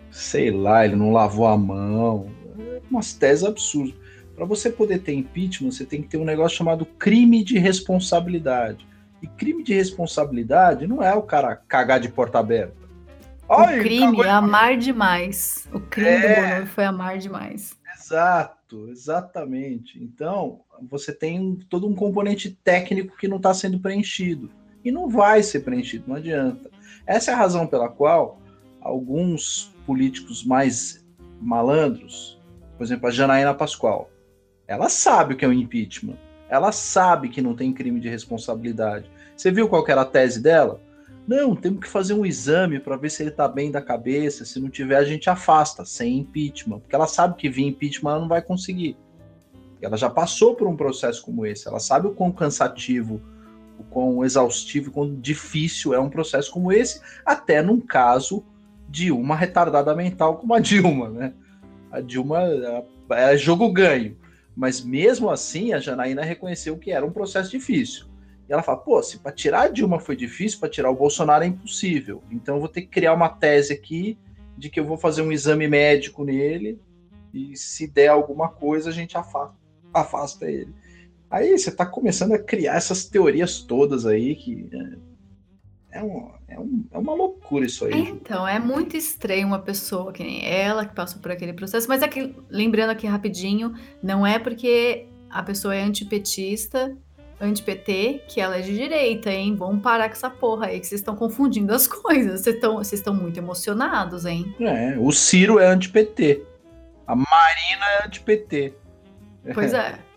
sei 0.10 0.52
lá, 0.52 0.86
ele 0.86 0.96
não 0.96 1.12
lavou 1.12 1.48
a 1.48 1.58
mão, 1.58 2.30
umas 2.90 3.14
teses 3.14 3.44
absurdas. 3.44 3.96
Para 4.36 4.46
você 4.46 4.70
poder 4.70 5.00
ter 5.00 5.14
impeachment, 5.14 5.72
você 5.72 5.86
tem 5.86 6.02
que 6.02 6.08
ter 6.08 6.18
um 6.18 6.26
negócio 6.26 6.58
chamado 6.58 6.86
crime 6.86 7.44
de 7.44 7.60
responsabilidade. 7.60 8.88
E 9.22 9.28
crime 9.28 9.64
de 9.64 9.74
responsabilidade 9.74 10.88
não 10.88 11.04
é 11.04 11.14
o 11.14 11.22
cara 11.22 11.56
cagar 11.56 12.00
de 12.00 12.10
porta 12.10 12.40
aberta. 12.40 12.76
o 13.48 13.66
crime 13.80 14.22
é 14.22 14.30
amar 14.30 14.78
demais. 14.78 15.70
O 15.72 15.80
crime 15.80 16.10
é... 16.10 16.36
do 16.36 16.42
Bonomi 16.42 16.66
foi 16.68 16.84
amar 16.86 17.18
demais. 17.20 17.80
Exato, 17.96 18.90
exatamente. 18.90 20.04
Então, 20.04 20.62
você 20.90 21.14
tem 21.14 21.56
todo 21.70 21.88
um 21.88 21.94
componente 21.94 22.50
técnico 22.64 23.16
que 23.16 23.28
não 23.28 23.38
está 23.38 23.54
sendo 23.54 23.80
preenchido. 23.80 24.50
E 24.84 24.92
não 24.92 25.10
vai 25.10 25.44
ser 25.44 25.62
preenchido, 25.62 26.06
não 26.08 26.16
adianta. 26.16 26.70
Essa 27.06 27.32
é 27.32 27.34
a 27.34 27.38
razão 27.38 27.68
pela 27.68 27.90
qual 27.90 28.40
alguns 28.82 29.74
políticos 29.86 30.44
mais 30.44 31.06
malandros, 31.40 32.40
por 32.78 32.84
exemplo, 32.84 33.08
a 33.08 33.12
Janaína 33.12 33.54
Pascoal, 33.54 34.10
ela 34.68 34.90
sabe 34.90 35.34
o 35.34 35.38
que 35.38 35.46
é 35.46 35.48
o 35.48 35.54
impeachment 35.54 36.18
ela 36.52 36.74
sabe 36.74 37.30
que 37.30 37.42
não 37.42 37.56
tem 37.56 37.72
crime 37.72 38.02
de 38.02 38.10
responsabilidade. 38.10 39.10
Você 39.38 39.50
viu 39.50 39.70
qual 39.70 39.88
era 39.88 40.02
a 40.02 40.06
tese 40.06 40.42
dela? 40.42 40.82
Não, 41.26 41.56
temos 41.56 41.80
que 41.80 41.88
fazer 41.88 42.14
um 42.14 42.26
exame 42.26 42.78
para 42.78 42.98
ver 42.98 43.10
se 43.10 43.24
ele 43.24 43.30
está 43.30 43.48
bem 43.48 43.72
da 43.72 43.82
cabeça. 43.82 44.44
Se 44.44 44.60
não 44.60 44.70
tiver, 44.70 44.98
a 44.98 45.06
gente 45.06 45.30
afasta, 45.30 45.86
sem 45.86 46.18
impeachment. 46.18 46.80
Porque 46.82 46.94
ela 46.94 47.08
sabe 47.08 47.38
que 47.38 47.48
vir 47.48 47.68
impeachment 47.68 48.12
ela 48.12 48.20
não 48.20 48.28
vai 48.28 48.42
conseguir. 48.42 48.98
Ela 49.82 49.96
já 49.96 50.10
passou 50.10 50.54
por 50.54 50.68
um 50.68 50.76
processo 50.76 51.24
como 51.24 51.46
esse. 51.46 51.70
Ela 51.70 51.80
sabe 51.80 52.08
o 52.08 52.14
quão 52.14 52.34
cansativo, 52.34 53.22
o 53.82 53.84
quão 53.84 54.24
exaustivo, 54.24 54.90
o 54.90 54.94
quão 54.94 55.16
difícil 55.16 55.94
é 55.94 56.00
um 56.00 56.10
processo 56.10 56.52
como 56.52 56.72
esse, 56.72 57.02
até 57.26 57.62
num 57.62 57.80
caso 57.80 58.44
de 58.88 59.12
uma 59.12 59.36
retardada 59.36 59.96
mental 59.96 60.38
como 60.38 60.54
a 60.54 60.60
Dilma, 60.60 61.10
né? 61.10 61.34
A 61.92 62.00
Dilma 62.00 62.40
é 63.12 63.38
jogo 63.38 63.72
ganho. 63.72 64.18
Mas 64.56 64.82
mesmo 64.82 65.30
assim, 65.30 65.74
a 65.74 65.80
Janaína 65.80 66.24
reconheceu 66.24 66.78
que 66.78 66.92
era 66.92 67.06
um 67.06 67.12
processo 67.12 67.50
difícil. 67.50 68.06
E 68.48 68.54
ela 68.54 68.62
fala: 68.62 68.78
pô, 68.78 69.02
se 69.02 69.20
para 69.20 69.32
tirar 69.32 69.62
a 69.64 69.68
Dilma 69.68 70.00
foi 70.00 70.16
difícil, 70.16 70.60
para 70.60 70.70
tirar 70.70 70.90
o 70.90 70.96
Bolsonaro 70.96 71.44
é 71.44 71.48
impossível. 71.48 72.22
Então 72.30 72.56
eu 72.56 72.60
vou 72.60 72.70
ter 72.70 72.82
que 72.82 72.88
criar 72.88 73.14
uma 73.14 73.30
tese 73.30 73.74
aqui 73.74 74.18
de 74.58 74.70
que 74.70 74.80
eu 74.80 74.86
vou 74.86 74.98
fazer 74.98 75.22
um 75.22 75.32
exame 75.32 75.68
médico 75.68 76.24
nele 76.24 76.80
e 77.34 77.56
se 77.56 77.88
der 77.88 78.10
alguma 78.10 78.50
coisa 78.50 78.90
a 78.90 78.94
gente 78.94 79.18
afasta, 79.18 79.56
afasta 79.94 80.52
ele. 80.52 80.74
Aí 81.32 81.58
você 81.58 81.70
está 81.70 81.86
começando 81.86 82.34
a 82.34 82.40
criar 82.40 82.76
essas 82.76 83.06
teorias 83.06 83.62
todas 83.62 84.06
aí 84.06 84.36
que 84.36 84.70
é, 85.92 86.00
é 86.00 86.04
um, 86.04 86.30
é, 86.46 86.60
um, 86.60 86.86
é 86.92 86.98
uma 86.98 87.14
loucura 87.14 87.66
isso 87.66 87.86
aí. 87.86 87.94
Então, 87.94 88.46
é 88.46 88.60
muito 88.60 88.98
estranho 88.98 89.48
uma 89.48 89.60
pessoa 89.60 90.12
que 90.12 90.22
nem 90.22 90.46
ela 90.46 90.86
que 90.86 90.94
passou 90.94 91.22
por 91.22 91.32
aquele 91.32 91.54
processo, 91.54 91.88
mas 91.88 92.04
aqui, 92.04 92.36
lembrando 92.50 92.90
aqui 92.90 93.08
rapidinho, 93.08 93.74
não 94.04 94.28
é 94.28 94.38
porque 94.38 95.08
a 95.30 95.42
pessoa 95.42 95.74
é 95.74 95.82
antipetista, 95.82 96.94
anti-PT, 97.40 98.24
que 98.28 98.42
ela 98.42 98.58
é 98.58 98.62
de 98.62 98.76
direita, 98.76 99.32
hein? 99.32 99.56
Vamos 99.56 99.82
parar 99.82 100.10
com 100.10 100.16
essa 100.16 100.30
porra 100.30 100.68
aí, 100.68 100.82
que 100.82 100.86
vocês 100.86 101.00
estão 101.00 101.16
confundindo 101.16 101.74
as 101.74 101.88
coisas. 101.88 102.42
Vocês 102.42 102.94
estão 102.94 103.14
muito 103.16 103.38
emocionados, 103.38 104.26
hein? 104.26 104.54
É, 104.60 104.98
o 105.00 105.12
Ciro 105.14 105.60
é 105.60 105.68
anti-PT. 105.68 106.44
A 107.08 107.16
Marina 107.16 107.86
é 108.00 108.06
anti-PT. 108.06 108.74
Pois 109.54 109.72
é. 109.74 110.11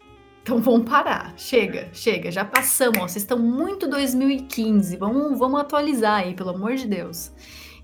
Então 0.44 0.60
vamos 0.60 0.86
parar. 0.86 1.32
Chega, 1.38 1.88
chega. 1.90 2.30
Já 2.30 2.44
passamos. 2.44 2.98
Ó, 2.98 3.08
vocês 3.08 3.22
estão 3.22 3.38
muito 3.38 3.88
2015. 3.88 4.94
Vamos, 4.98 5.38
vamos 5.38 5.58
atualizar 5.58 6.20
aí, 6.20 6.34
pelo 6.34 6.50
amor 6.50 6.74
de 6.74 6.86
Deus. 6.86 7.32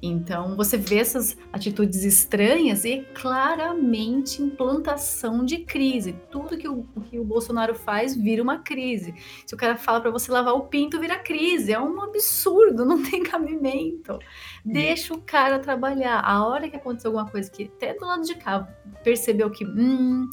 Então, 0.02 0.54
você 0.56 0.76
vê 0.76 0.98
essas 0.98 1.38
atitudes 1.50 2.04
estranhas 2.04 2.84
e 2.84 3.00
claramente 3.14 4.42
implantação 4.42 5.42
de 5.42 5.64
crise. 5.64 6.14
Tudo 6.30 6.58
que 6.58 6.68
o, 6.68 6.82
que 7.08 7.18
o 7.18 7.24
Bolsonaro 7.24 7.74
faz 7.74 8.14
vira 8.14 8.42
uma 8.42 8.58
crise. 8.58 9.14
Se 9.46 9.54
o 9.54 9.56
cara 9.56 9.78
fala 9.78 10.02
para 10.02 10.10
você 10.10 10.30
lavar 10.30 10.52
o 10.52 10.66
pinto, 10.66 11.00
vira 11.00 11.18
crise. 11.18 11.72
É 11.72 11.80
um 11.80 12.02
absurdo, 12.02 12.84
não 12.84 13.02
tem 13.02 13.22
cabimento. 13.22 14.18
Deixa 14.62 15.14
o 15.14 15.22
cara 15.22 15.58
trabalhar. 15.58 16.20
A 16.20 16.46
hora 16.46 16.68
que 16.68 16.76
aconteceu 16.76 17.08
alguma 17.08 17.30
coisa 17.30 17.50
que 17.50 17.64
até 17.64 17.94
do 17.94 18.04
lado 18.04 18.22
de 18.22 18.34
cá 18.34 18.68
percebeu 19.02 19.50
que 19.50 19.64
hum, 19.64 20.28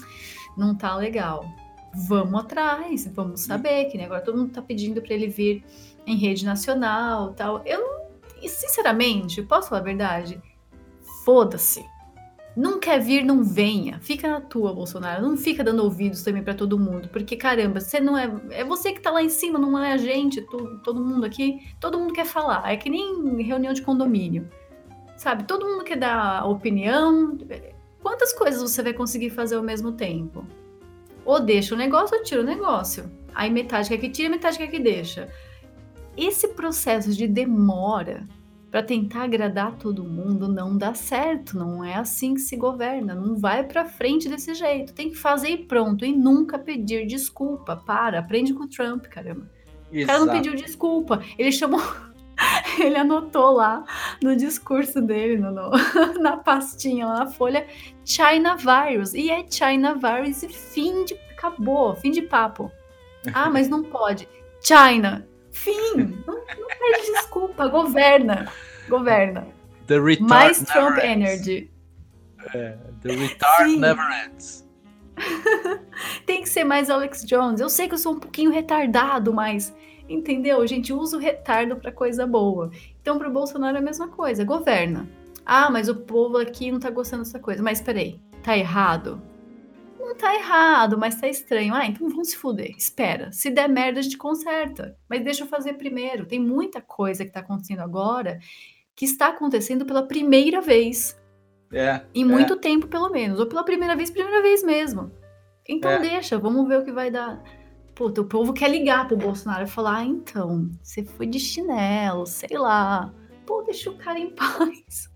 não 0.58 0.76
tá 0.76 0.94
legal. 0.98 1.46
Vamos 1.94 2.42
atrás, 2.42 3.10
vamos 3.14 3.42
saber 3.42 3.86
que 3.86 3.98
né? 3.98 4.06
agora 4.06 4.22
todo 4.22 4.38
mundo 4.38 4.52
tá 4.52 4.62
pedindo 4.62 5.02
para 5.02 5.14
ele 5.14 5.28
vir 5.28 5.64
em 6.06 6.16
rede 6.16 6.46
nacional, 6.46 7.34
tal. 7.34 7.62
Eu 7.66 7.98
sinceramente, 8.48 9.42
posso 9.42 9.70
falar 9.70 9.82
a 9.82 9.84
verdade? 9.84 10.42
Foda-se. 11.26 11.84
Não 12.56 12.80
quer 12.80 13.00
vir, 13.00 13.24
não 13.24 13.44
venha. 13.44 14.00
Fica 14.00 14.28
na 14.28 14.42
tua, 14.42 14.74
Bolsonaro. 14.74 15.22
Não 15.22 15.38
fica 15.38 15.64
dando 15.64 15.84
ouvidos 15.84 16.24
também 16.24 16.44
para 16.44 16.56
todo 16.56 16.80
mundo. 16.80 17.08
Porque, 17.10 17.36
caramba, 17.36 17.80
você 17.80 18.00
não 18.00 18.18
é. 18.18 18.32
É 18.50 18.64
você 18.64 18.92
que 18.92 19.00
tá 19.00 19.12
lá 19.12 19.22
em 19.22 19.30
cima, 19.30 19.60
não 19.60 19.78
é 19.78 19.94
a 19.94 19.98
gente, 19.98 20.42
todo, 20.42 20.80
todo 20.80 21.00
mundo 21.00 21.24
aqui. 21.24 21.60
Todo 21.80 22.00
mundo 22.00 22.14
quer 22.14 22.26
falar. 22.26 22.72
É 22.72 22.76
que 22.76 22.90
nem 22.90 23.44
reunião 23.44 23.74
de 23.74 23.84
condomínio. 23.84 24.50
Sabe? 25.16 25.44
Todo 25.44 25.68
mundo 25.68 25.84
quer 25.84 25.98
dar 25.98 26.50
opinião. 26.50 27.38
Quantas 28.02 28.34
coisas 28.34 28.60
você 28.60 28.82
vai 28.82 28.94
conseguir 28.94 29.30
fazer 29.30 29.56
ao 29.56 29.64
mesmo 29.64 29.92
tempo? 29.92 30.44
Ou 31.28 31.40
deixa 31.40 31.76
o 31.76 31.78
negócio 31.78 32.18
ou 32.18 32.24
tira 32.24 32.42
o 32.42 32.44
negócio. 32.44 33.12
Aí 33.36 33.52
metade 33.52 33.88
quer 33.88 34.00
que 34.00 34.10
tira, 34.10 34.30
metade 34.30 34.58
quer 34.58 34.68
que 34.68 34.80
deixa 34.80 35.30
esse 36.18 36.48
processo 36.50 37.14
de 37.14 37.28
demora 37.28 38.28
para 38.72 38.84
tentar 38.84 39.24
agradar 39.24 39.78
todo 39.78 40.04
mundo 40.04 40.48
não 40.48 40.78
dá 40.78 40.94
certo, 40.94 41.58
não 41.58 41.84
é 41.84 41.96
assim 41.96 42.34
que 42.34 42.42
se 42.42 42.58
governa, 42.58 43.16
não 43.16 43.38
vai 43.38 43.64
para 43.64 43.86
frente 43.86 44.28
desse 44.28 44.54
jeito. 44.54 44.94
Tem 44.94 45.10
que 45.10 45.16
fazer 45.16 45.50
e 45.50 45.58
pronto 45.66 46.04
e 46.04 46.12
nunca 46.12 46.60
pedir 46.60 47.06
desculpa. 47.06 47.78
Para, 47.78 48.20
aprende 48.20 48.54
com 48.54 48.64
o 48.64 48.68
Trump, 48.68 49.06
caramba. 49.06 49.50
Exato. 49.90 50.04
O 50.04 50.06
cara 50.06 50.26
não 50.26 50.34
pediu 50.34 50.56
desculpa, 50.56 51.24
ele 51.38 51.52
chamou 51.52 51.80
ele 52.80 52.98
anotou 52.98 53.52
lá 53.52 53.84
no 54.22 54.36
discurso 54.36 55.02
dele, 55.02 55.38
no, 55.38 55.52
no, 55.52 55.72
na 56.22 56.38
pastinha, 56.38 57.08
lá 57.08 57.20
na 57.20 57.28
folha, 57.28 57.68
China 58.06 58.56
Virus. 58.56 59.14
E 59.14 59.30
é 59.30 59.46
China 59.50 59.96
Virus 59.96 60.44
e 60.44 60.50
fim 60.50 61.06
de. 61.06 61.18
Acabou, 61.38 61.96
fim 61.96 62.10
de 62.10 62.24
papo. 62.24 62.72
Ah, 63.32 63.50
mas 63.50 63.70
não 63.70 63.84
pode. 63.84 64.28
China, 64.60 65.28
Fim. 65.58 66.22
Não, 66.26 66.36
não 66.36 66.68
pede 66.68 67.12
desculpa. 67.14 67.68
Governa. 67.68 68.52
Governa. 68.88 69.48
The 69.88 70.00
retard 70.00 70.30
Mais 70.30 70.64
Trump 70.64 70.98
Energy. 71.00 71.72
É, 72.54 72.78
the 73.02 73.16
retard 73.16 73.72
Sim. 73.72 73.80
never 73.80 74.06
ends. 74.26 74.68
Tem 76.26 76.44
que 76.44 76.50
ser 76.50 76.64
mais 76.64 76.90
Alex 76.90 77.26
Jones. 77.26 77.60
Eu 77.60 77.70
sei 77.70 77.88
que 77.88 77.96
eu 77.96 77.98
sou 77.98 78.14
um 78.14 78.20
pouquinho 78.20 78.52
retardado, 78.52 79.34
mas 79.34 79.76
entendeu? 80.08 80.62
A 80.62 80.68
gente 80.68 80.94
usa 80.94 81.18
o 81.18 81.20
retardo 81.20 81.76
para 81.76 81.92
coisa 81.92 82.26
boa. 82.26 82.72
Então, 83.02 83.18
para 83.18 83.30
o 83.30 83.34
Bolsonaro 83.34 83.78
é 83.78 83.80
a 83.80 83.84
mesma 83.84 84.08
coisa. 84.08 84.44
Governa. 84.44 85.08
Ah, 85.46 85.70
mas 85.70 85.88
o 85.88 85.96
povo 85.96 86.38
aqui 86.38 86.72
não 86.72 86.80
tá 86.80 86.90
gostando 86.90 87.24
dessa 87.24 87.40
coisa. 87.40 87.64
Mas 87.64 87.82
peraí, 87.82 88.20
tá 88.44 88.58
errado? 88.58 89.22
não 90.08 90.16
tá 90.16 90.34
errado, 90.34 90.98
mas 90.98 91.20
tá 91.20 91.28
estranho. 91.28 91.74
Ah, 91.74 91.86
então 91.86 92.08
vamos 92.10 92.30
se 92.30 92.38
fuder. 92.38 92.74
Espera. 92.78 93.32
Se 93.32 93.50
der 93.50 93.68
merda, 93.68 94.00
a 94.00 94.02
gente 94.02 94.18
conserta. 94.18 94.96
Mas 95.10 95.24
deixa 95.24 95.44
eu 95.44 95.48
fazer 95.48 95.74
primeiro. 95.74 96.26
Tem 96.26 96.40
muita 96.40 96.82
coisa 96.82 97.26
que 97.26 97.32
tá 97.32 97.42
acontecendo 97.42 97.82
agora 97.82 98.40
que 98.96 99.06
está 99.06 99.28
acontecendo 99.28 99.86
pela 99.86 100.02
primeira 100.02 100.60
vez. 100.60 101.16
É. 101.72 102.02
Em 102.16 102.26
muito 102.26 102.54
é. 102.54 102.58
tempo, 102.58 102.88
pelo 102.88 103.10
menos. 103.10 103.40
Ou 103.40 103.46
pela 103.46 103.64
primeira 103.64 103.96
vez, 103.96 104.10
primeira 104.10 104.42
vez 104.42 104.64
mesmo. 104.64 105.12
Então 105.70 105.92
é. 105.92 106.00
deixa, 106.00 106.40
vamos 106.40 106.68
ver 106.68 106.80
o 106.80 106.84
que 106.84 106.92
vai 106.92 107.12
dar. 107.12 107.44
Puta, 107.98 108.22
o 108.22 108.26
povo 108.26 108.54
quer 108.54 108.70
ligar 108.70 109.08
pro 109.08 109.18
Bolsonaro 109.18 109.64
e 109.64 109.68
falar: 109.68 109.98
ah, 109.98 110.06
então, 110.06 110.70
você 110.84 111.04
foi 111.04 111.26
de 111.26 111.40
chinelo, 111.40 112.28
sei 112.28 112.56
lá. 112.56 113.12
Pô, 113.44 113.64
deixa 113.64 113.90
o 113.90 113.98
cara 113.98 114.20
em 114.20 114.30
paz. 114.38 115.12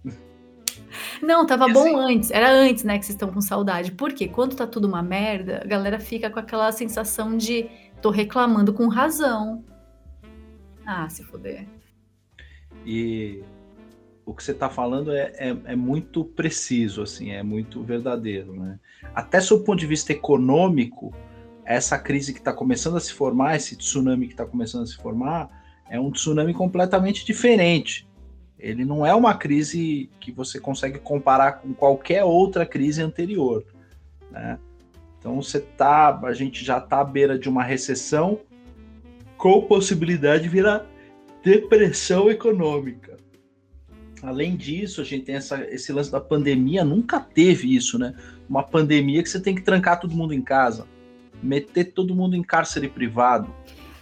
Não, 1.22 1.46
tava 1.46 1.68
bom 1.68 1.82
assim, 1.82 2.16
antes. 2.16 2.32
Era 2.32 2.52
antes, 2.52 2.84
né, 2.84 2.98
que 2.98 3.06
vocês 3.06 3.16
estão 3.16 3.32
com 3.32 3.40
saudade. 3.40 3.92
Porque 3.92 4.28
quando 4.28 4.56
tá 4.56 4.66
tudo 4.66 4.88
uma 4.88 5.04
merda, 5.04 5.62
a 5.64 5.68
galera 5.68 6.00
fica 6.00 6.28
com 6.28 6.40
aquela 6.40 6.72
sensação 6.72 7.38
de 7.38 7.70
tô 8.02 8.10
reclamando 8.10 8.74
com 8.74 8.88
razão. 8.88 9.64
Ah, 10.84 11.08
se 11.08 11.24
fuder. 11.24 11.68
E 12.84 13.44
o 14.26 14.34
que 14.34 14.44
você 14.44 14.54
está 14.54 14.72
falando 14.72 15.12
é, 15.12 15.32
é, 15.36 15.58
é, 15.66 15.76
muito 15.76 16.26
preciso, 16.26 17.04
assim, 17.04 17.30
é 17.30 17.44
muito 17.44 17.84
verdadeiro, 17.84 18.54
né? 18.54 18.80
Até 19.14 19.40
sob 19.40 19.62
o 19.62 19.66
ponto 19.66 19.80
de 19.80 19.86
vista 19.86 20.12
econômico, 20.12 21.14
essa 21.74 21.98
crise 21.98 22.34
que 22.34 22.40
está 22.40 22.54
começando 22.54 22.98
a 22.98 23.00
se 23.00 23.14
formar, 23.14 23.56
esse 23.56 23.76
tsunami 23.76 24.28
que 24.28 24.34
está 24.34 24.46
começando 24.46 24.84
a 24.84 24.88
se 24.88 24.98
formar, 24.98 25.50
é 25.90 26.00
um 26.00 26.12
tsunami 26.12 26.54
completamente 26.54 27.26
diferente. 27.26 28.08
Ele 28.58 28.86
não 28.86 29.06
é 29.06 29.14
uma 29.14 29.34
crise 29.34 30.10
que 30.20 30.32
você 30.32 30.60
consegue 30.60 31.00
comparar 31.00 31.54
com 31.54 31.74
qualquer 31.74 32.24
outra 32.24 32.66
crise 32.66 33.02
anterior, 33.02 33.66
né? 34.30 34.60
Então 35.18 35.42
você 35.42 35.60
tá, 35.60 36.20
a 36.24 36.34
gente 36.34 36.64
já 36.64 36.78
está 36.78 37.02
à 37.02 37.04
beira 37.04 37.38
de 37.38 37.48
uma 37.48 37.64
recessão 37.64 38.40
com 39.38 39.62
possibilidade 39.62 40.44
de 40.44 40.50
virar 40.50 40.86
depressão 41.44 42.30
econômica. 42.30 43.18
Além 44.22 44.56
disso, 44.56 45.02
a 45.02 45.04
gente 45.04 45.26
tem 45.26 45.36
essa, 45.36 45.64
esse 45.66 45.92
lance 45.92 46.12
da 46.12 46.20
pandemia, 46.20 46.84
nunca 46.84 47.20
teve 47.20 47.76
isso, 47.76 47.98
né? 47.98 48.16
Uma 48.48 48.62
pandemia 48.64 49.24
que 49.24 49.30
você 49.30 49.40
tem 49.40 49.56
que 49.56 49.62
trancar 49.62 50.00
todo 50.00 50.16
mundo 50.16 50.34
em 50.34 50.42
casa, 50.42 50.88
meter 51.42 51.94
todo 51.94 52.16
mundo 52.16 52.36
em 52.36 52.44
cárcere 52.44 52.88
privado, 52.88 53.54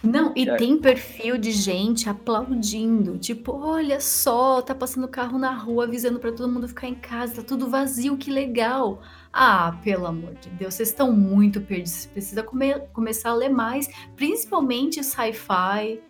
não, 0.02 0.32
e 0.34 0.48
é. 0.48 0.56
tem 0.56 0.78
perfil 0.78 1.36
de 1.36 1.52
gente 1.52 2.08
aplaudindo, 2.08 3.18
tipo, 3.18 3.52
olha 3.52 4.00
só, 4.00 4.62
tá 4.62 4.74
passando 4.74 5.06
carro 5.06 5.38
na 5.38 5.52
rua 5.52 5.84
avisando 5.84 6.18
para 6.18 6.32
todo 6.32 6.50
mundo 6.50 6.66
ficar 6.66 6.88
em 6.88 6.94
casa, 6.94 7.36
tá 7.36 7.42
tudo 7.42 7.68
vazio, 7.68 8.16
que 8.16 8.30
legal. 8.30 9.02
Ah, 9.30 9.78
pelo 9.84 10.06
amor 10.06 10.34
de 10.36 10.48
Deus, 10.50 10.74
vocês 10.74 10.88
estão 10.88 11.12
muito 11.12 11.60
perdidos, 11.60 12.06
precisa 12.06 12.42
come 12.42 12.80
começar 12.94 13.30
a 13.30 13.34
ler 13.34 13.50
mais, 13.50 13.90
principalmente 14.16 15.04
sci-fi, 15.04 16.00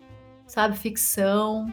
sabe, 0.47 0.77
ficção 0.77 1.67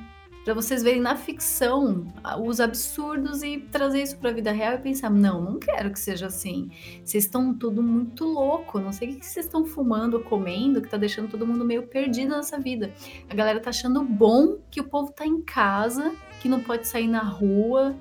para 0.49 0.55
vocês 0.55 0.83
verem 0.83 1.03
na 1.03 1.15
ficção 1.15 2.07
os 2.43 2.59
absurdos 2.59 3.43
e 3.43 3.59
trazer 3.59 4.03
isso 4.03 4.17
para 4.17 4.31
a 4.31 4.33
vida 4.33 4.51
real 4.51 4.77
e 4.77 4.79
pensar, 4.79 5.11
não, 5.11 5.43
não 5.43 5.59
quero 5.59 5.93
que 5.93 6.01
seja 6.01 6.29
assim. 6.29 6.71
Vocês 7.05 7.25
estão 7.25 7.53
tudo 7.53 7.83
muito 7.83 8.25
louco, 8.25 8.81
não 8.81 8.91
sei 8.91 9.11
o 9.11 9.17
que 9.19 9.27
vocês 9.27 9.45
estão 9.45 9.67
fumando 9.67 10.15
ou 10.15 10.21
comendo 10.21 10.81
que 10.81 10.89
tá 10.89 10.97
deixando 10.97 11.29
todo 11.29 11.47
mundo 11.47 11.67
meio 11.67 11.87
perdido 11.87 12.35
nessa 12.35 12.59
vida. 12.59 12.91
A 13.29 13.35
galera 13.35 13.61
tá 13.61 13.69
achando 13.69 14.03
bom 14.03 14.57
que 14.71 14.81
o 14.81 14.85
povo 14.85 15.13
tá 15.13 15.27
em 15.27 15.43
casa, 15.43 16.15
que 16.41 16.49
não 16.49 16.63
pode 16.63 16.89
sair 16.89 17.09
na 17.09 17.23
rua, 17.23 17.95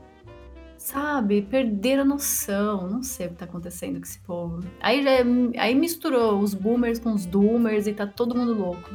sabe, 0.77 1.41
perder 1.41 1.99
a 1.99 2.05
noção. 2.05 2.87
Não 2.87 3.03
sei 3.03 3.27
o 3.27 3.31
que 3.31 3.35
tá 3.35 3.43
acontecendo 3.43 3.97
com 3.97 4.05
esse 4.05 4.19
povo. 4.19 4.63
Aí, 4.79 5.03
já, 5.03 5.11
é, 5.11 5.23
aí 5.57 5.75
misturou 5.75 6.39
os 6.39 6.53
boomers 6.53 6.97
com 6.97 7.13
os 7.13 7.25
doomers 7.25 7.87
e 7.87 7.93
tá 7.93 8.07
todo 8.07 8.33
mundo 8.33 8.53
louco. 8.53 8.89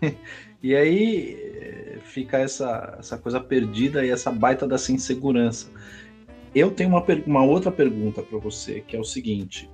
e 0.62 0.76
aí 0.76 1.49
fica 2.10 2.38
essa, 2.38 2.96
essa 2.98 3.16
coisa 3.16 3.40
perdida 3.40 4.04
e 4.04 4.10
essa 4.10 4.30
baita 4.30 4.66
dessa 4.66 4.92
insegurança. 4.92 5.70
Eu 6.54 6.70
tenho 6.70 6.90
uma, 6.90 7.04
uma 7.26 7.44
outra 7.44 7.70
pergunta 7.70 8.22
para 8.22 8.38
você, 8.38 8.80
que 8.80 8.96
é 8.96 9.00
o 9.00 9.04
seguinte: 9.04 9.70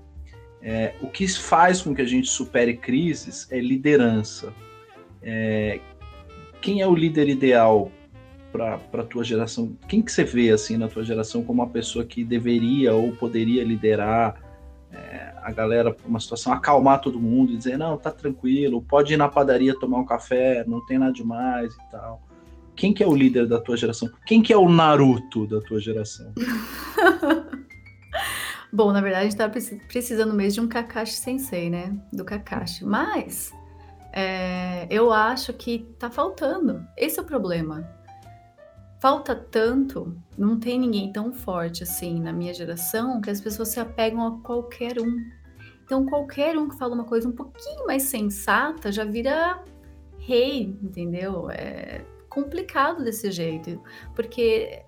é, 0.63 0.95
o 1.01 1.09
que 1.09 1.27
faz 1.29 1.81
com 1.81 1.95
que 1.95 2.03
a 2.03 2.07
gente 2.07 2.29
supere 2.29 2.77
crises 2.77 3.47
é 3.51 3.59
liderança. 3.59 4.53
É, 5.23 5.81
quem 6.61 6.81
é 6.81 6.87
o 6.87 6.95
líder 6.95 7.29
ideal 7.29 7.91
para 8.53 8.81
a 8.93 9.03
tua 9.05 9.25
geração? 9.25 9.77
Quem 9.89 10.03
que 10.03 10.13
você 10.13 10.25
vê 10.25 10.51
assim 10.51 10.77
na 10.77 10.89
tua 10.89 11.05
geração 11.05 11.43
como 11.43 11.63
uma 11.63 11.71
pessoa 11.71 12.05
que 12.05 12.25
deveria 12.25 12.95
ou 12.95 13.13
poderia 13.13 13.65
liderar 13.65 14.43
é, 14.93 15.33
a 15.43 15.53
galera 15.53 15.93
para 15.93 16.07
uma 16.07 16.19
situação, 16.19 16.53
acalmar 16.53 17.01
todo 17.01 17.21
mundo 17.21 17.53
e 17.53 17.57
dizer 17.57 17.77
não, 17.77 17.97
tá 17.97 18.11
tranquilo, 18.11 18.83
pode 18.83 19.15
ir 19.15 19.17
na 19.17 19.29
padaria 19.29 19.79
tomar 19.79 19.99
um 19.99 20.05
café, 20.05 20.65
não 20.67 20.85
tem 20.85 20.99
nada 20.99 21.13
demais 21.13 21.73
e 21.75 21.91
tal. 21.91 22.26
Quem 22.77 22.93
que 22.93 23.03
é 23.03 23.07
o 23.07 23.17
líder 23.17 23.49
da 23.49 23.59
tua 23.59 23.77
geração? 23.77 24.11
Quem 24.27 24.43
que 24.43 24.53
é 24.53 24.57
o 24.57 24.69
Naruto 24.69 25.47
da 25.47 25.61
tua 25.63 25.81
geração? 25.81 26.35
Bom, 28.71 28.93
na 28.93 29.01
verdade, 29.01 29.27
a 29.27 29.31
gente 29.31 29.39
tá 29.39 29.51
precisando 29.89 30.35
mesmo 30.35 30.61
de 30.61 30.61
um 30.61 30.69
Kakashi 30.69 31.15
Sensei, 31.15 31.71
né? 31.71 31.97
Do 32.13 32.25
Kakashi. 32.25 32.85
Mas 32.85 33.51
é, 34.13 34.87
eu 34.91 35.11
acho 35.11 35.55
que 35.55 35.87
tá 35.99 36.11
faltando. 36.11 36.87
Esse 36.97 37.19
é 37.19 37.23
o 37.23 37.25
problema. 37.25 37.89
Falta 39.01 39.35
tanto, 39.35 40.15
não 40.37 40.59
tem 40.59 40.79
ninguém 40.79 41.11
tão 41.11 41.33
forte 41.33 41.83
assim 41.83 42.21
na 42.21 42.33
minha 42.33 42.53
geração 42.53 43.21
que 43.21 43.31
as 43.31 43.41
pessoas 43.41 43.69
se 43.69 43.81
apegam 43.81 44.27
a 44.27 44.39
qualquer 44.41 45.01
um. 45.01 45.25
Então, 45.85 46.05
qualquer 46.05 46.59
um 46.59 46.69
que 46.69 46.77
fala 46.77 46.95
uma 46.95 47.05
coisa 47.05 47.29
um 47.29 47.33
pouquinho 47.33 47.87
mais 47.87 48.03
sensata 48.03 48.93
já 48.93 49.05
vira 49.05 49.63
rei, 50.19 50.77
entendeu? 50.83 51.49
É 51.51 52.05
complicado 52.37 53.03
desse 53.03 53.31
jeito, 53.31 53.83
porque 54.15 54.83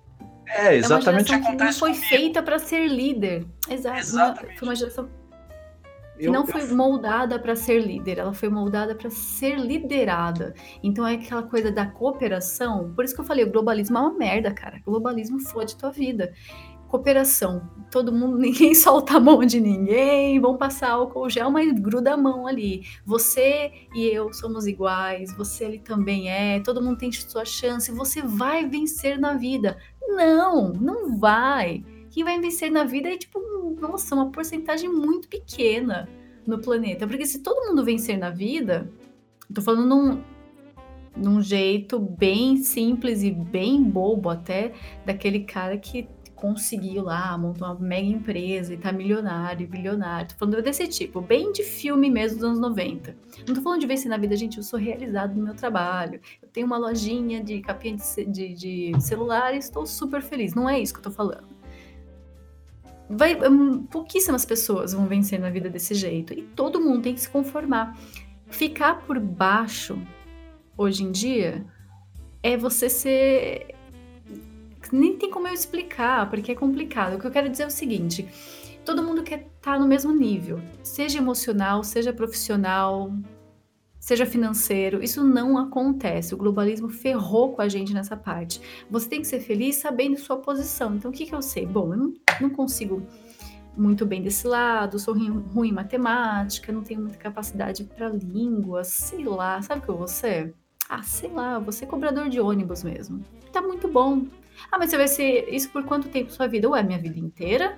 é 0.47 0.75
exatamente 0.75 1.33
é 1.33 1.37
uma 1.37 1.41
geração 1.41 1.57
que 1.57 1.63
não 1.63 1.73
foi 1.73 1.91
comigo. 1.93 2.07
feita 2.07 2.43
para 2.43 2.59
ser 2.59 2.87
líder. 2.87 3.45
Exato. 3.67 3.99
Exatamente. 3.99 4.59
Foi 4.59 4.67
uma 4.67 4.75
geração 4.75 5.05
que 5.05 5.19
eu, 6.25 6.31
não 6.31 6.45
foi 6.45 6.61
eu... 6.61 6.75
moldada 6.75 7.39
para 7.39 7.55
ser 7.55 7.79
líder, 7.79 8.19
ela 8.19 8.33
foi 8.33 8.49
moldada 8.49 8.93
para 8.93 9.09
ser 9.09 9.57
liderada. 9.57 10.53
Então 10.83 11.07
é 11.07 11.15
aquela 11.15 11.43
coisa 11.43 11.71
da 11.71 11.85
cooperação. 11.85 12.93
Por 12.93 13.03
isso 13.03 13.15
que 13.15 13.21
eu 13.21 13.25
falei, 13.25 13.45
o 13.45 13.51
globalismo 13.51 13.97
é 13.97 14.01
uma 14.01 14.13
merda, 14.13 14.51
cara. 14.51 14.79
O 14.85 14.91
globalismo 14.91 15.39
fode 15.39 15.75
tua 15.75 15.91
vida 15.91 16.33
cooperação. 16.89 17.69
Todo 17.91 18.11
mundo, 18.11 18.37
ninguém 18.39 18.73
solta 18.75 19.17
a 19.17 19.19
mão 19.19 19.45
de 19.45 19.59
ninguém, 19.59 20.39
vão 20.39 20.57
passar 20.57 20.91
álcool 20.91 21.29
gel, 21.29 21.49
mas 21.49 21.71
gruda 21.79 22.13
a 22.13 22.17
mão 22.17 22.47
ali. 22.47 22.83
Você 23.05 23.71
e 23.95 24.05
eu 24.07 24.33
somos 24.33 24.67
iguais, 24.67 25.35
você 25.35 25.65
ali 25.65 25.79
também 25.79 26.29
é, 26.29 26.59
todo 26.59 26.81
mundo 26.81 26.97
tem 26.97 27.11
sua 27.11 27.45
chance, 27.45 27.91
você 27.91 28.21
vai 28.21 28.67
vencer 28.67 29.17
na 29.17 29.35
vida. 29.35 29.77
Não, 30.07 30.73
não 30.73 31.17
vai. 31.17 31.83
Quem 32.09 32.23
vai 32.23 32.39
vencer 32.39 32.71
na 32.71 32.83
vida 32.83 33.09
é 33.09 33.17
tipo, 33.17 33.39
nossa, 33.79 34.15
uma 34.15 34.31
porcentagem 34.31 34.89
muito 34.89 35.27
pequena 35.27 36.09
no 36.45 36.59
planeta. 36.59 37.07
Porque 37.07 37.25
se 37.25 37.39
todo 37.39 37.67
mundo 37.67 37.85
vencer 37.85 38.17
na 38.17 38.31
vida, 38.31 38.91
tô 39.53 39.61
falando 39.61 39.85
num, 39.87 40.23
num 41.15 41.41
jeito 41.41 41.99
bem 41.99 42.57
simples 42.57 43.21
e 43.23 43.31
bem 43.31 43.83
bobo 43.83 44.29
até, 44.29 44.73
daquele 45.05 45.41
cara 45.41 45.77
que 45.77 46.07
conseguiu 46.39 47.03
lá 47.03 47.37
montar 47.37 47.73
uma 47.73 47.79
mega 47.79 48.07
empresa 48.07 48.73
e 48.73 48.77
tá 48.77 48.91
milionário, 48.91 49.67
bilionário. 49.67 50.29
Tô 50.29 50.35
falando 50.35 50.61
desse 50.61 50.87
tipo, 50.87 51.21
bem 51.21 51.51
de 51.51 51.63
filme 51.63 52.09
mesmo 52.09 52.39
dos 52.39 52.47
anos 52.47 52.59
90. 52.59 53.15
Não 53.47 53.55
tô 53.55 53.61
falando 53.61 53.81
de 53.81 53.87
vencer 53.87 54.09
na 54.09 54.17
vida, 54.17 54.35
gente, 54.35 54.57
eu 54.57 54.63
sou 54.63 54.79
realizado 54.79 55.35
no 55.35 55.43
meu 55.43 55.53
trabalho. 55.53 56.19
Eu 56.41 56.47
tenho 56.47 56.65
uma 56.65 56.77
lojinha 56.77 57.43
de 57.43 57.61
capinha 57.61 57.97
de, 57.97 58.25
de, 58.25 58.53
de 58.93 59.01
celular 59.01 59.53
e 59.53 59.57
estou 59.57 59.85
super 59.85 60.21
feliz. 60.21 60.55
Não 60.55 60.69
é 60.69 60.79
isso 60.79 60.93
que 60.93 60.99
eu 60.99 61.03
tô 61.03 61.11
falando. 61.11 61.47
Vai, 63.09 63.35
um, 63.47 63.83
pouquíssimas 63.83 64.45
pessoas 64.45 64.93
vão 64.93 65.07
vencer 65.07 65.39
na 65.39 65.49
vida 65.49 65.69
desse 65.69 65.93
jeito 65.93 66.33
e 66.33 66.43
todo 66.43 66.79
mundo 66.79 67.01
tem 67.01 67.13
que 67.13 67.21
se 67.21 67.29
conformar. 67.29 67.97
Ficar 68.47 69.01
por 69.01 69.19
baixo 69.19 69.99
hoje 70.77 71.03
em 71.03 71.11
dia 71.11 71.65
é 72.41 72.55
você 72.55 72.89
ser 72.89 73.78
nem 74.91 75.17
tem 75.17 75.29
como 75.29 75.47
eu 75.47 75.53
explicar, 75.53 76.29
porque 76.29 76.51
é 76.51 76.55
complicado. 76.55 77.15
O 77.15 77.19
que 77.19 77.25
eu 77.25 77.31
quero 77.31 77.49
dizer 77.49 77.63
é 77.63 77.67
o 77.67 77.71
seguinte: 77.71 78.27
todo 78.85 79.03
mundo 79.03 79.23
quer 79.23 79.39
estar 79.39 79.73
tá 79.73 79.79
no 79.79 79.87
mesmo 79.87 80.11
nível, 80.11 80.59
seja 80.83 81.17
emocional, 81.17 81.83
seja 81.83 82.11
profissional, 82.11 83.11
seja 83.99 84.25
financeiro. 84.25 85.03
Isso 85.03 85.23
não 85.23 85.57
acontece. 85.57 86.33
O 86.33 86.37
globalismo 86.37 86.89
ferrou 86.89 87.53
com 87.53 87.61
a 87.61 87.67
gente 87.67 87.93
nessa 87.93 88.17
parte. 88.17 88.59
Você 88.89 89.07
tem 89.07 89.21
que 89.21 89.27
ser 89.27 89.39
feliz 89.41 89.75
sabendo 89.75 90.17
sua 90.17 90.37
posição. 90.37 90.95
Então, 90.95 91.11
o 91.11 91.13
que, 91.13 91.25
que 91.25 91.35
eu 91.35 91.41
sei? 91.41 91.65
Bom, 91.65 91.93
eu 91.93 92.13
não, 92.41 92.49
consigo 92.49 93.05
muito 93.77 94.05
bem 94.05 94.21
desse 94.21 94.47
lado, 94.47 94.97
sou 94.97 95.13
ruim, 95.13 95.29
ruim 95.53 95.69
em 95.69 95.73
matemática, 95.73 96.71
não 96.71 96.81
tenho 96.81 97.01
muita 97.01 97.17
capacidade 97.17 97.83
para 97.83 98.09
línguas, 98.09 98.87
sei 98.87 99.23
lá. 99.25 99.61
Sabe 99.61 99.81
o 99.81 99.83
que 99.83 99.89
eu 99.89 99.97
vou 99.97 100.07
ser? 100.07 100.55
Ah, 100.89 101.03
sei 101.03 101.29
lá, 101.29 101.63
ser 101.71 101.85
cobrador 101.85 102.29
de 102.29 102.39
ônibus 102.39 102.83
mesmo. 102.83 103.23
Tá 103.51 103.61
muito 103.61 103.87
bom. 103.87 104.25
Ah, 104.71 104.77
mas 104.77 104.89
você 104.89 104.97
vai 104.97 105.07
ser 105.07 105.53
isso 105.53 105.69
por 105.69 105.83
quanto 105.83 106.09
tempo 106.09 106.31
sua 106.31 106.47
vida? 106.47 106.69
Ué, 106.69 106.83
minha 106.83 106.99
vida 106.99 107.19
inteira? 107.19 107.77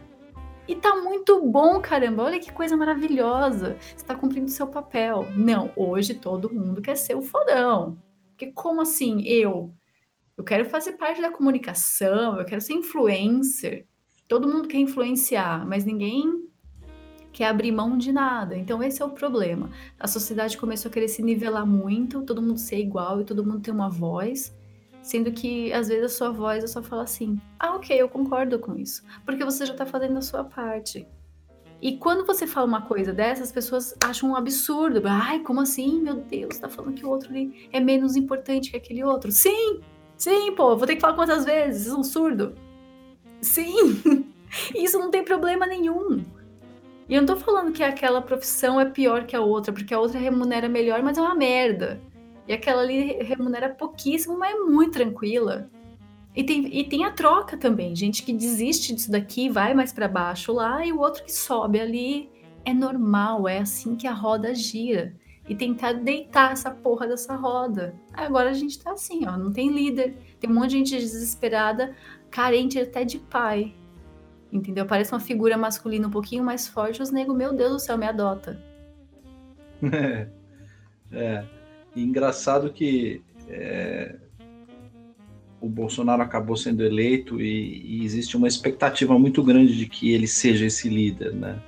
E 0.68 0.76
tá 0.76 0.96
muito 0.96 1.42
bom, 1.46 1.82
caramba. 1.82 2.24
Olha 2.24 2.40
que 2.40 2.52
coisa 2.52 2.78
maravilhosa. 2.78 3.78
Você 3.96 4.06
tá 4.06 4.16
cumprindo 4.16 4.50
seu 4.50 4.68
papel. 4.68 5.28
Não, 5.36 5.72
hoje 5.76 6.14
todo 6.14 6.54
mundo 6.54 6.82
quer 6.82 6.96
ser 6.96 7.16
o 7.16 7.22
fodão. 7.22 7.98
Porque 8.30 8.52
como 8.54 8.82
assim 8.82 9.22
eu? 9.24 9.74
Eu 10.38 10.44
quero 10.44 10.66
fazer 10.66 10.94
parte 10.94 11.22
da 11.22 11.30
comunicação, 11.30 12.40
eu 12.40 12.46
quero 12.46 12.62
ser 12.62 12.74
influencer. 12.74 13.86
Todo 14.28 14.48
mundo 14.48 14.68
quer 14.68 14.78
influenciar, 14.78 15.68
mas 15.68 15.84
ninguém 15.84 16.48
quer 17.32 17.48
abrir 17.48 17.72
mão 17.72 17.98
de 17.98 18.12
nada. 18.12 18.58
Então 18.58 18.82
esse 18.82 19.02
é 19.02 19.06
o 19.06 19.10
problema. 19.10 19.70
A 20.00 20.08
sociedade 20.08 20.58
começou 20.58 20.90
a 20.90 20.94
querer 20.94 21.08
se 21.08 21.22
nivelar 21.22 21.66
muito, 21.66 22.24
todo 22.24 22.42
mundo 22.42 22.58
ser 22.58 22.80
igual 22.80 23.22
e 23.22 23.26
todo 23.26 23.46
mundo 23.46 23.60
ter 23.60 23.72
uma 23.72 23.90
voz. 23.90 24.56
Sendo 25.02 25.32
que 25.32 25.74
às 25.74 25.88
vezes 25.88 26.06
a 26.06 26.16
sua 26.16 26.32
voz 26.32 26.70
só 26.70 26.82
fala 26.82 27.04
assim: 27.04 27.40
ah, 27.60 27.76
ok, 27.76 28.00
eu 28.00 28.08
concordo 28.08 28.60
com 28.60 28.76
isso. 28.76 29.04
Porque 29.26 29.44
você 29.44 29.66
já 29.66 29.74
tá 29.74 29.86
fazendo 29.86 30.18
a 30.18 30.22
sua 30.22 30.44
parte. 30.44 31.08
E 31.82 31.98
quando 31.98 32.26
você 32.26 32.46
fala 32.46 32.68
uma 32.68 32.84
coisa 32.84 33.12
dessa, 33.12 33.42
as 33.42 33.52
pessoas 33.52 33.96
acham 34.04 34.30
um 34.30 34.36
absurdo. 34.36 35.02
Ai, 35.06 35.40
como 35.40 35.62
assim? 35.62 36.00
Meu 36.00 36.16
Deus, 36.16 36.60
tá 36.60 36.70
falando 36.70 36.94
que 36.94 37.06
o 37.06 37.10
outro 37.10 37.30
ali 37.30 37.68
é 37.72 37.80
menos 37.80 38.16
importante 38.16 38.70
que 38.70 38.78
aquele 38.78 39.04
outro. 39.04 39.32
Sim! 39.32 39.82
Sim, 40.16 40.54
pô, 40.54 40.78
vou 40.78 40.86
ter 40.86 40.96
que 40.96 41.02
falar 41.02 41.16
quantas 41.16 41.44
vezes? 41.44 41.88
Isso 41.88 41.96
é 41.96 41.98
um 41.98 42.04
surdo. 42.04 42.54
Sim! 43.42 44.24
Isso 44.76 45.00
não 45.00 45.10
tem 45.10 45.24
problema 45.24 45.66
nenhum. 45.66 46.24
E 47.10 47.16
eu 47.16 47.22
não 47.22 47.26
tô 47.26 47.36
falando 47.36 47.72
que 47.72 47.84
aquela 47.84 48.22
profissão 48.22 48.80
é 48.80 48.86
pior 48.86 49.26
que 49.26 49.36
a 49.36 49.42
outra, 49.42 49.74
porque 49.74 49.94
a 49.94 50.00
outra 50.00 50.20
remunera 50.20 50.70
melhor, 50.70 51.02
mas 51.02 51.18
é 51.18 51.22
uma 51.22 51.34
merda. 51.34 52.00
E 52.48 52.54
aquela 52.54 52.82
ali 52.82 53.22
remunera 53.24 53.70
pouquíssimo, 53.70 54.38
mas 54.38 54.56
é 54.56 54.60
muito 54.60 54.94
tranquila. 54.94 55.70
E 56.36 56.44
tem, 56.44 56.80
e 56.80 56.84
tem 56.86 57.04
a 57.04 57.12
troca 57.12 57.58
também, 57.58 57.96
gente 57.96 58.24
que 58.24 58.32
desiste 58.32 58.96
disso 58.96 59.12
daqui, 59.12 59.50
vai 59.50 59.74
mais 59.74 59.92
para 59.92 60.08
baixo 60.08 60.54
lá, 60.54 60.86
e 60.86 60.92
o 60.92 61.00
outro 61.00 61.24
que 61.24 61.32
sobe 61.32 61.80
ali. 61.80 62.30
É 62.64 62.74
normal, 62.74 63.48
é 63.48 63.58
assim 63.58 63.96
que 63.96 64.06
a 64.06 64.14
roda 64.14 64.54
gira. 64.54 65.16
E 65.50 65.56
tentar 65.56 65.94
deitar 65.94 66.52
essa 66.52 66.70
porra 66.70 67.08
dessa 67.08 67.36
roda. 67.36 67.96
Agora 68.14 68.52
a 68.52 68.54
gente 68.54 68.80
tá 68.80 68.92
assim, 68.92 69.28
ó, 69.28 69.36
não 69.36 69.52
tem 69.52 69.72
líder. 69.72 70.16
Tem 70.40 70.50
um 70.50 70.54
monte 70.54 70.70
de 70.70 70.78
gente 70.78 70.98
desesperada, 70.98 71.96
carente 72.30 72.80
até 72.80 73.04
de 73.04 73.18
pai. 73.18 73.74
Entendeu? 74.54 74.86
Parece 74.86 75.12
uma 75.12 75.20
figura 75.20 75.58
masculina 75.58 76.08
um 76.08 76.12
pouquinho 76.12 76.44
mais 76.44 76.68
forte, 76.68 77.02
os 77.02 77.10
negros, 77.10 77.36
meu 77.36 77.52
Deus 77.52 77.72
do 77.72 77.80
céu, 77.80 77.98
me 77.98 78.06
adota. 78.06 78.62
É. 81.14 81.44
engraçado 81.96 82.72
que 82.72 83.22
é, 83.50 84.16
o 85.60 85.70
Bolsonaro 85.70 86.22
acabou 86.22 86.58
sendo 86.58 86.84
eleito 86.84 87.40
e, 87.40 88.00
e, 88.00 88.06
existe 88.06 88.36
uma 88.36 88.48
expectativa 88.48 89.18
muito 89.18 89.44
grande 89.44 89.78
de 89.78 89.86
que 89.88 90.12
ele 90.12 90.28
seja 90.28 90.66
esse 90.66 90.90
líder, 90.90 91.34
né? 91.34 91.62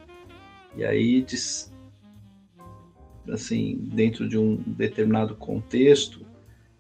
E 0.76 0.84
aí, 0.84 1.24
assim, 3.30 3.78
dentro 3.94 4.28
de 4.28 4.38
um 4.38 4.56
determinado 4.56 5.36
contexto, 5.36 6.26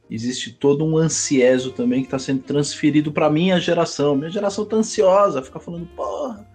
existe 0.09 0.51
todo 0.51 0.83
um 0.83 0.97
ansieso 0.97 1.71
também 1.71 2.01
que 2.01 2.07
está 2.07 2.17
sendo 2.17 2.41
transferido 2.41 3.11
para 3.11 3.29
minha 3.29 3.59
geração. 3.59 4.15
Minha 4.15 4.31
geração 4.31 4.63
está 4.63 4.77
ansiosa, 4.77 5.43
fica 5.43 5.59
falando, 5.59 5.85
porra, 5.95 6.47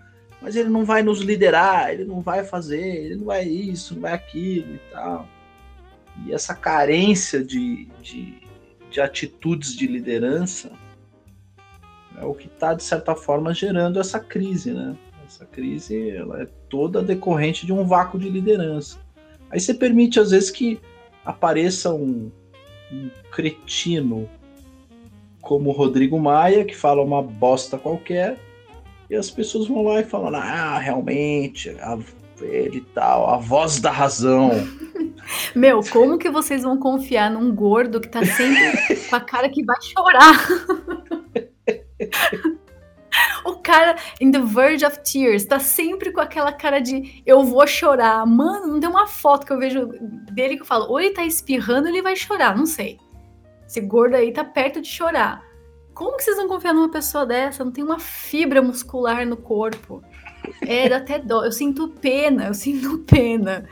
mas 0.42 0.56
ele 0.56 0.68
não 0.68 0.84
vai 0.84 1.02
nos 1.02 1.20
liderar, 1.20 1.90
ele 1.90 2.04
não 2.04 2.20
vai 2.20 2.44
fazer, 2.44 3.04
ele 3.04 3.16
não 3.16 3.26
vai 3.26 3.44
isso, 3.46 3.94
não 3.94 4.02
vai 4.02 4.12
aquilo 4.12 4.74
e 4.74 4.80
tal. 4.90 5.28
E 6.24 6.32
essa 6.32 6.54
carência 6.54 7.42
de, 7.42 7.86
de, 8.02 8.42
de 8.90 9.00
atitudes 9.00 9.74
de 9.74 9.86
liderança 9.86 10.70
é 12.20 12.24
o 12.24 12.34
que 12.34 12.46
está, 12.46 12.74
de 12.74 12.82
certa 12.82 13.14
forma, 13.14 13.54
gerando 13.54 14.00
essa 14.00 14.18
crise, 14.18 14.72
né? 14.72 14.96
Essa 15.26 15.44
crise 15.44 16.10
ela 16.10 16.42
é 16.42 16.48
toda 16.68 17.02
decorrente 17.02 17.66
de 17.66 17.72
um 17.72 17.84
vácuo 17.84 18.18
de 18.18 18.28
liderança. 18.28 18.98
Aí 19.50 19.60
você 19.60 19.72
permite, 19.72 20.18
às 20.18 20.30
vezes, 20.30 20.50
que 20.50 20.80
apareça 21.24 21.92
um, 21.92 22.30
um 22.90 23.10
cretino 23.30 24.28
como 25.40 25.70
o 25.70 25.72
Rodrigo 25.72 26.18
Maia, 26.18 26.64
que 26.64 26.74
fala 26.74 27.02
uma 27.02 27.22
bosta 27.22 27.78
qualquer, 27.78 28.38
e 29.08 29.14
as 29.14 29.30
pessoas 29.30 29.66
vão 29.66 29.82
lá 29.82 30.00
e 30.00 30.04
falam: 30.04 30.34
ah, 30.34 30.78
realmente, 30.78 31.70
a, 31.80 31.98
ele 32.46 32.80
tal, 32.94 33.30
a 33.30 33.36
voz 33.36 33.80
da 33.80 33.90
razão. 33.90 34.50
Meu, 35.54 35.80
como 35.90 36.18
que 36.18 36.30
vocês 36.30 36.62
vão 36.62 36.78
confiar 36.78 37.30
num 37.30 37.54
gordo 37.54 38.00
que 38.00 38.08
tá 38.08 38.24
sempre 38.24 38.96
com 39.08 39.16
a 39.16 39.20
cara 39.20 39.48
que 39.48 39.64
vai 39.64 39.76
chorar? 39.80 40.48
o 43.44 43.56
cara 43.56 43.96
in 44.20 44.30
the 44.30 44.40
verge 44.40 44.84
of 44.84 45.00
tears, 45.00 45.44
tá 45.44 45.58
sempre 45.58 46.12
com 46.12 46.20
aquela 46.20 46.52
cara 46.52 46.80
de 46.80 47.22
eu 47.26 47.44
vou 47.44 47.66
chorar. 47.66 48.24
Mano, 48.26 48.66
não 48.66 48.80
tem 48.80 48.88
uma 48.88 49.06
foto 49.06 49.46
que 49.46 49.52
eu 49.52 49.58
vejo 49.58 49.88
dele 50.32 50.56
que 50.56 50.62
eu 50.62 50.66
falo, 50.66 50.86
ou 50.88 51.00
ele 51.00 51.14
tá 51.14 51.24
espirrando 51.24 51.88
ou 51.88 51.88
ele 51.88 52.02
vai 52.02 52.16
chorar, 52.16 52.56
não 52.56 52.66
sei. 52.66 52.98
Esse 53.66 53.80
gordo 53.80 54.14
aí 54.14 54.32
tá 54.32 54.44
perto 54.44 54.80
de 54.80 54.88
chorar. 54.88 55.42
Como 55.94 56.16
que 56.16 56.22
vocês 56.22 56.36
vão 56.36 56.48
confiar 56.48 56.72
numa 56.72 56.90
pessoa 56.90 57.26
dessa? 57.26 57.64
Não 57.64 57.72
tem 57.72 57.82
uma 57.82 57.98
fibra 57.98 58.62
muscular 58.62 59.26
no 59.26 59.36
corpo. 59.36 60.02
É, 60.60 60.88
dá 60.88 60.98
até 60.98 61.18
dó. 61.18 61.44
Eu 61.44 61.52
sinto 61.52 61.88
pena, 61.88 62.48
eu 62.48 62.54
sinto 62.54 62.98
pena 63.00 63.64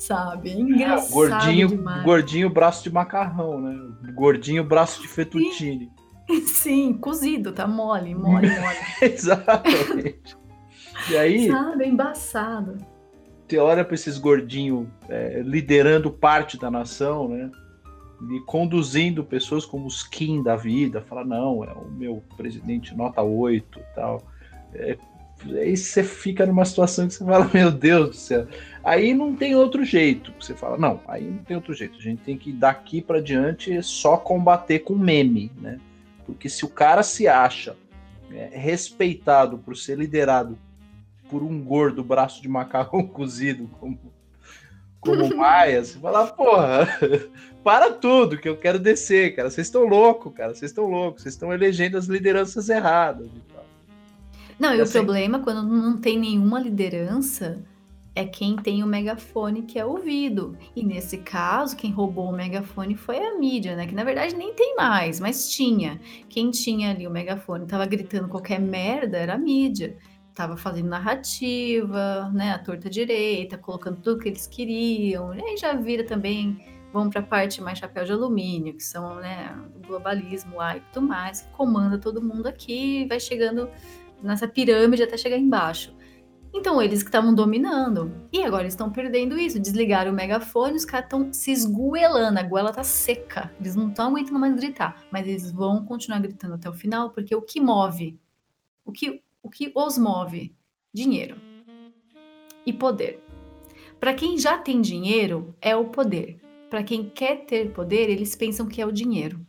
sabe? 0.00 0.50
É 0.50 0.54
engraçado 0.54 1.12
gordinho, 1.12 1.68
demais. 1.68 2.02
Gordinho 2.02 2.50
braço 2.50 2.82
de 2.82 2.90
macarrão, 2.90 3.60
né? 3.60 3.78
Gordinho 4.14 4.64
braço 4.64 5.02
de 5.02 5.08
fettuccine. 5.08 5.92
Sim, 6.26 6.46
sim 6.46 6.92
cozido, 6.94 7.52
tá 7.52 7.66
mole, 7.66 8.14
mole, 8.14 8.48
mole. 8.58 8.76
Exatamente. 9.02 10.36
E 11.10 11.16
aí... 11.16 11.48
Sabe, 11.48 11.84
é 11.84 11.88
embaçado. 11.88 12.78
você 13.46 13.58
olha 13.58 13.84
para 13.84 13.94
esses 13.94 14.18
gordinhos 14.18 14.88
é, 15.08 15.42
liderando 15.44 16.10
parte 16.10 16.58
da 16.58 16.70
nação, 16.70 17.28
né? 17.28 17.50
E 18.30 18.40
conduzindo 18.40 19.24
pessoas 19.24 19.64
como 19.64 19.86
os 19.86 20.02
Kim 20.02 20.42
da 20.42 20.54
vida, 20.54 21.00
fala, 21.00 21.24
não, 21.24 21.64
é 21.64 21.72
o 21.72 21.90
meu 21.90 22.22
presidente 22.36 22.94
nota 22.94 23.22
8 23.22 23.78
e 23.78 23.94
tal. 23.94 24.22
É, 24.74 24.96
aí 25.48 25.76
você 25.76 26.02
fica 26.02 26.44
numa 26.44 26.64
situação 26.64 27.06
que 27.06 27.14
você 27.14 27.24
fala, 27.24 27.50
meu 27.54 27.70
Deus 27.70 28.08
do 28.10 28.16
céu. 28.16 28.46
Aí 28.82 29.14
não 29.14 29.34
tem 29.34 29.54
outro 29.54 29.84
jeito. 29.84 30.32
Você 30.40 30.54
fala, 30.54 30.76
não, 30.76 31.00
aí 31.06 31.24
não 31.24 31.38
tem 31.38 31.56
outro 31.56 31.74
jeito. 31.74 31.98
A 31.98 32.02
gente 32.02 32.22
tem 32.22 32.36
que 32.36 32.52
daqui 32.52 33.00
para 33.00 33.20
diante 33.20 33.82
só 33.82 34.16
combater 34.16 34.80
com 34.80 34.94
meme, 34.94 35.50
né? 35.60 35.78
Porque 36.26 36.48
se 36.48 36.64
o 36.64 36.68
cara 36.68 37.02
se 37.02 37.26
acha 37.26 37.76
é, 38.32 38.50
respeitado 38.52 39.58
por 39.58 39.76
ser 39.76 39.98
liderado 39.98 40.58
por 41.28 41.42
um 41.42 41.62
gordo 41.62 42.02
braço 42.02 42.42
de 42.42 42.48
macarrão 42.48 43.06
cozido 43.06 43.68
como 43.78 43.98
como 45.00 45.28
Maia, 45.34 45.82
você 45.82 45.98
fala, 45.98 46.26
porra, 46.26 46.86
para 47.64 47.90
tudo 47.90 48.36
que 48.36 48.48
eu 48.48 48.56
quero 48.56 48.78
descer, 48.78 49.34
cara. 49.34 49.50
Vocês 49.50 49.66
estão 49.66 49.84
loucos, 49.84 50.32
cara. 50.34 50.54
Vocês 50.54 50.70
estão 50.70 50.84
loucos. 50.84 51.22
Vocês 51.22 51.34
estão 51.34 51.52
elegendo 51.52 51.96
as 51.96 52.06
lideranças 52.06 52.68
erradas. 52.68 53.28
Não, 54.60 54.74
e, 54.74 54.80
assim... 54.80 54.98
o 54.98 55.02
problema 55.02 55.38
quando 55.38 55.62
não 55.62 55.96
tem 55.96 56.18
nenhuma 56.18 56.60
liderança 56.60 57.64
é 58.14 58.24
quem 58.24 58.56
tem 58.56 58.82
o 58.82 58.86
megafone 58.86 59.62
que 59.62 59.78
é 59.78 59.84
ouvido. 59.84 60.56
E 60.76 60.84
nesse 60.84 61.18
caso, 61.18 61.76
quem 61.76 61.90
roubou 61.90 62.28
o 62.28 62.32
megafone 62.32 62.94
foi 62.94 63.18
a 63.18 63.38
mídia, 63.38 63.74
né? 63.74 63.86
Que 63.86 63.94
na 63.94 64.04
verdade 64.04 64.36
nem 64.36 64.52
tem 64.52 64.76
mais, 64.76 65.18
mas 65.18 65.50
tinha. 65.50 65.98
Quem 66.28 66.50
tinha 66.50 66.90
ali 66.90 67.06
o 67.06 67.10
megafone, 67.10 67.66
tava 67.66 67.86
gritando 67.86 68.28
qualquer 68.28 68.60
merda, 68.60 69.16
era 69.16 69.34
a 69.34 69.38
mídia. 69.38 69.96
Tava 70.34 70.56
fazendo 70.56 70.88
narrativa, 70.88 72.30
né? 72.34 72.52
A 72.52 72.58
torta 72.58 72.90
direita, 72.90 73.56
colocando 73.56 74.00
tudo 74.02 74.20
que 74.20 74.28
eles 74.28 74.46
queriam. 74.46 75.34
E 75.34 75.42
aí 75.42 75.56
já 75.56 75.72
vira 75.74 76.04
também, 76.04 76.60
vamos 76.92 77.10
para 77.12 77.20
a 77.20 77.24
parte 77.24 77.62
mais 77.62 77.78
chapéu 77.78 78.04
de 78.04 78.12
alumínio, 78.12 78.74
que 78.74 78.82
são, 78.82 79.16
né, 79.16 79.56
o 79.76 79.86
globalismo 79.86 80.56
lá 80.56 80.76
e 80.76 80.80
tudo 80.92 81.06
mais, 81.06 81.42
que 81.42 81.48
comanda 81.52 81.98
todo 81.98 82.20
mundo 82.20 82.46
aqui, 82.46 83.06
vai 83.08 83.20
chegando 83.20 83.68
nessa 84.22 84.48
pirâmide 84.48 85.02
até 85.02 85.16
chegar 85.16 85.38
embaixo. 85.38 85.94
Então, 86.52 86.82
eles 86.82 87.02
que 87.02 87.08
estavam 87.08 87.32
dominando. 87.32 88.12
E 88.32 88.42
agora 88.42 88.66
estão 88.66 88.90
perdendo 88.90 89.38
isso. 89.38 89.60
Desligaram 89.60 90.10
o 90.10 90.14
megafone, 90.14 90.76
os 90.76 90.84
caras 90.84 91.06
estão 91.06 91.32
se 91.32 91.52
esguelando. 91.52 92.38
A 92.38 92.42
goela 92.42 92.72
tá 92.72 92.82
seca. 92.82 93.52
Eles 93.60 93.76
não 93.76 93.88
estão 93.88 94.08
aguentando 94.08 94.38
mais 94.38 94.56
gritar. 94.56 95.04
Mas 95.12 95.28
eles 95.28 95.52
vão 95.52 95.84
continuar 95.84 96.18
gritando 96.18 96.54
até 96.54 96.68
o 96.68 96.72
final, 96.72 97.10
porque 97.10 97.34
o 97.36 97.42
que 97.42 97.60
move, 97.60 98.18
o 98.84 98.90
que, 98.90 99.22
o 99.42 99.48
que 99.48 99.70
os 99.74 99.96
move? 99.96 100.52
Dinheiro 100.92 101.50
e 102.66 102.72
poder. 102.72 103.22
Para 103.98 104.14
quem 104.14 104.38
já 104.38 104.58
tem 104.58 104.80
dinheiro, 104.80 105.54
é 105.60 105.76
o 105.76 105.86
poder. 105.86 106.40
Para 106.68 106.82
quem 106.82 107.08
quer 107.08 107.44
ter 107.44 107.72
poder, 107.72 108.08
eles 108.08 108.34
pensam 108.34 108.66
que 108.66 108.80
é 108.80 108.86
o 108.86 108.92
dinheiro. 108.92 109.44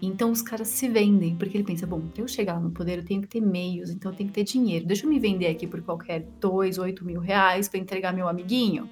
Então 0.00 0.30
os 0.30 0.42
caras 0.42 0.68
se 0.68 0.88
vendem, 0.88 1.36
porque 1.36 1.56
ele 1.56 1.64
pensa, 1.64 1.86
bom, 1.86 2.02
eu 2.16 2.28
chegar 2.28 2.60
no 2.60 2.70
poder 2.70 2.98
eu 2.98 3.04
tenho 3.04 3.22
que 3.22 3.28
ter 3.28 3.40
meios, 3.40 3.90
então 3.90 4.12
eu 4.12 4.16
tenho 4.16 4.28
que 4.28 4.34
ter 4.34 4.44
dinheiro. 4.44 4.86
Deixa 4.86 5.04
eu 5.04 5.10
me 5.10 5.18
vender 5.18 5.48
aqui 5.48 5.66
por 5.66 5.82
qualquer 5.82 6.26
dois, 6.40 6.78
oito 6.78 7.04
mil 7.04 7.20
reais 7.20 7.68
para 7.68 7.80
entregar 7.80 8.12
meu 8.12 8.28
amiguinho. 8.28 8.88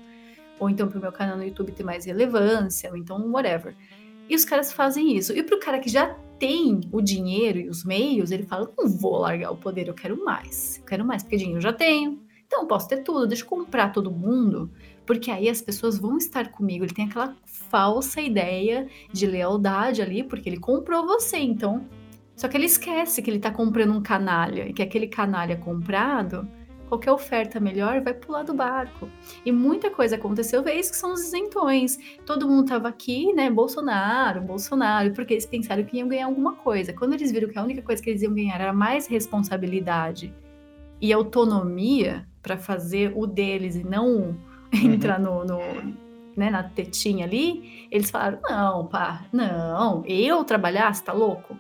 Ou 0.59 0.71
então 0.71 0.89
para 0.89 0.99
o 0.99 1.01
meu 1.01 1.13
canal 1.13 1.37
no 1.37 1.45
YouTube 1.45 1.73
ter 1.73 1.85
mais 1.85 2.05
relevância, 2.05 2.91
ou 2.91 2.97
então 2.97 3.31
whatever. 3.31 3.75
E 4.29 4.35
os 4.35 4.45
caras 4.45 4.73
fazem 4.73 5.17
isso. 5.17 5.33
E 5.33 5.43
para 5.43 5.57
o 5.57 5.61
cara 5.61 5.79
que 5.79 5.89
já 5.89 6.15
tem 6.39 6.81
o 6.93 7.01
dinheiro 7.01 7.59
e 7.59 7.69
os 7.69 7.85
meios, 7.85 8.31
ele 8.31 8.45
fala: 8.45 8.71
não 8.77 8.89
vou 8.89 9.19
largar 9.19 9.51
o 9.51 9.57
poder, 9.57 9.89
eu 9.89 9.95
quero 9.95 10.25
mais. 10.25 10.79
Eu 10.79 10.85
quero 10.85 11.05
mais, 11.05 11.23
porque 11.23 11.37
dinheiro 11.37 11.59
eu 11.59 11.63
já 11.63 11.73
tenho. 11.73 12.23
Então 12.47 12.63
eu 12.63 12.67
posso 12.67 12.89
ter 12.89 12.99
tudo, 12.99 13.27
deixa 13.27 13.43
eu 13.43 13.49
comprar 13.49 13.91
todo 13.91 14.11
mundo 14.11 14.71
porque 15.07 15.31
aí 15.31 15.49
as 15.49 15.61
pessoas 15.61 15.99
vão 15.99 16.17
estar 16.17 16.51
comigo. 16.51 16.85
Ele 16.85 16.95
tem 16.95 17.07
aquela 17.07 17.37
falsa 17.45 18.21
ideia 18.21 18.87
de 19.13 19.27
lealdade 19.27 20.03
ali, 20.03 20.23
porque 20.23 20.49
ele 20.49 20.59
comprou 20.59 21.07
você, 21.07 21.39
então. 21.39 21.87
Só 22.37 22.49
que 22.49 22.57
ele 22.57 22.67
esquece 22.67 23.23
que 23.23 23.31
ele 23.31 23.39
tá 23.39 23.51
comprando 23.51 23.93
um 23.93 24.03
canalha 24.03 24.69
e 24.69 24.73
que 24.73 24.83
aquele 24.83 25.07
canalha 25.07 25.57
comprado, 25.57 26.49
qualquer 26.89 27.13
oferta 27.13 27.61
melhor 27.61 28.01
vai 28.01 28.15
pular 28.15 28.43
do 28.43 28.55
barco. 28.55 29.09
E 29.45 29.53
muita 29.53 29.91
coisa 29.91 30.17
aconteceu, 30.17 30.63
vez 30.63 30.91
que 30.91 30.97
são 30.97 31.13
os 31.13 31.23
isentões. 31.23 31.99
Todo 32.27 32.49
mundo 32.49 32.69
tava 32.69 32.89
aqui, 32.89 33.33
né? 33.33 33.51
Bolsonaro, 33.51 34.41
Bolsonaro, 34.41 35.13
porque 35.13 35.35
eles 35.35 35.47
pensaram 35.47 35.85
que 35.85 35.99
iam 35.99 36.09
ganhar 36.09 36.27
alguma 36.27 36.55
coisa. 36.55 36.93
Quando 36.93 37.15
eles 37.15 37.31
viram 37.31 37.49
que 37.49 37.59
a 37.59 37.63
única 37.63 37.83
coisa 37.83 38.03
que 38.03 38.11
eles 38.11 38.23
iam 38.23 38.35
ganhar 38.35 38.61
era 38.61 38.73
mais 38.73 39.07
responsabilidade 39.07 40.33
e 41.01 41.13
autonomia 41.13 42.27
para 42.43 42.57
fazer 42.57 43.13
o 43.15 43.27
deles 43.27 43.77
e 43.77 43.85
não. 43.85 44.37
Entrar 44.73 45.19
no, 45.19 45.45
no 45.45 45.59
né, 46.37 46.51
na 46.51 46.63
tetinha 46.63 47.25
ali, 47.25 47.87
eles 47.91 48.11
falaram: 48.11 48.39
não, 48.43 48.87
pá, 48.87 49.25
não, 49.33 50.05
eu 50.07 50.45
trabalhar, 50.45 50.93
você 50.93 51.05
tá 51.05 51.13
louco? 51.13 51.59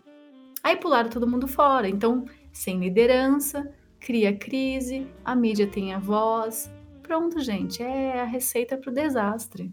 Aí 0.63 0.77
pularam 0.77 1.11
todo 1.11 1.29
mundo 1.29 1.47
fora. 1.47 1.89
Então, 1.89 2.25
sem 2.53 2.79
liderança, 2.79 3.71
cria 4.01 4.35
crise, 4.35 5.07
a 5.25 5.35
mídia 5.35 5.67
tem 5.67 5.93
a 5.93 5.99
voz. 5.99 6.73
Pronto, 7.03 7.39
gente, 7.41 7.83
é 7.83 8.23
a 8.23 8.25
receita 8.25 8.77
para 8.77 8.91
o 8.91 8.95
desastre. 8.95 9.71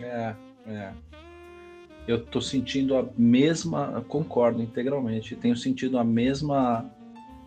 É, 0.00 0.34
é. 0.66 0.92
Eu 2.06 2.22
tô 2.22 2.40
sentindo 2.40 2.96
a 2.96 3.08
mesma, 3.16 4.04
concordo 4.08 4.60
integralmente, 4.60 5.36
tenho 5.36 5.56
sentido 5.56 5.98
a 5.98 6.04
mesma, 6.04 6.90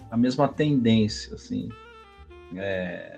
a 0.09 0.17
mesma 0.17 0.47
tendência, 0.47 1.35
assim. 1.35 1.69
É, 2.55 3.16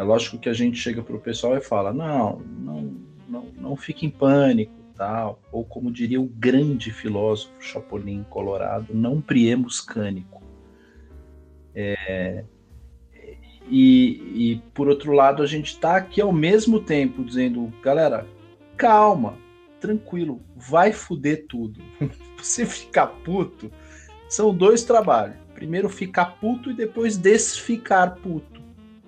é 0.00 0.02
lógico 0.02 0.38
que 0.38 0.48
a 0.48 0.54
gente 0.54 0.78
chega 0.78 1.02
para 1.02 1.14
o 1.14 1.20
pessoal 1.20 1.54
e 1.58 1.60
fala: 1.60 1.92
não, 1.92 2.38
não, 2.38 2.94
não, 3.28 3.46
não 3.58 3.76
fique 3.76 4.06
em 4.06 4.10
pânico, 4.10 4.72
tal. 4.96 5.38
Ou 5.52 5.62
como 5.62 5.92
diria 5.92 6.18
o 6.18 6.24
grande 6.26 6.90
filósofo 6.90 7.52
Chapolin 7.60 8.24
Colorado, 8.30 8.94
não 8.94 9.20
priemos 9.20 9.78
cânico. 9.78 10.42
É, 11.74 12.44
e, 13.68 14.52
e, 14.52 14.62
por 14.72 14.88
outro 14.88 15.12
lado, 15.12 15.42
a 15.42 15.46
gente 15.46 15.74
está 15.74 15.96
aqui 15.96 16.18
ao 16.18 16.32
mesmo 16.32 16.80
tempo 16.80 17.22
dizendo, 17.22 17.70
galera, 17.82 18.26
calma, 18.78 19.36
tranquilo, 19.80 20.40
vai 20.56 20.92
fuder 20.92 21.44
tudo. 21.46 21.78
Você 22.38 22.64
ficar 22.64 23.06
puto, 23.06 23.70
são 24.30 24.54
dois 24.54 24.82
trabalhos. 24.82 25.36
Primeiro 25.54 25.90
ficar 25.90 26.38
puto 26.40 26.70
e 26.70 26.74
depois 26.74 27.18
desficar 27.18 28.16
puto, 28.16 28.62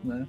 né? 0.04 0.28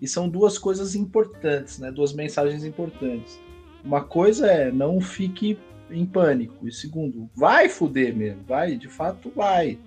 E 0.00 0.08
são 0.08 0.28
duas 0.28 0.56
coisas 0.56 0.94
importantes, 0.94 1.78
né? 1.78 1.90
Duas 1.90 2.12
mensagens 2.12 2.64
importantes. 2.64 3.38
Uma 3.84 4.02
coisa 4.02 4.46
é 4.46 4.72
não 4.72 5.00
fique 5.00 5.58
em 5.90 6.06
pânico. 6.06 6.66
E 6.66 6.72
segundo, 6.72 7.28
vai 7.34 7.68
fuder 7.68 8.16
mesmo, 8.16 8.42
vai, 8.46 8.76
de 8.76 8.88
fato 8.88 9.30
vai. 9.34 9.78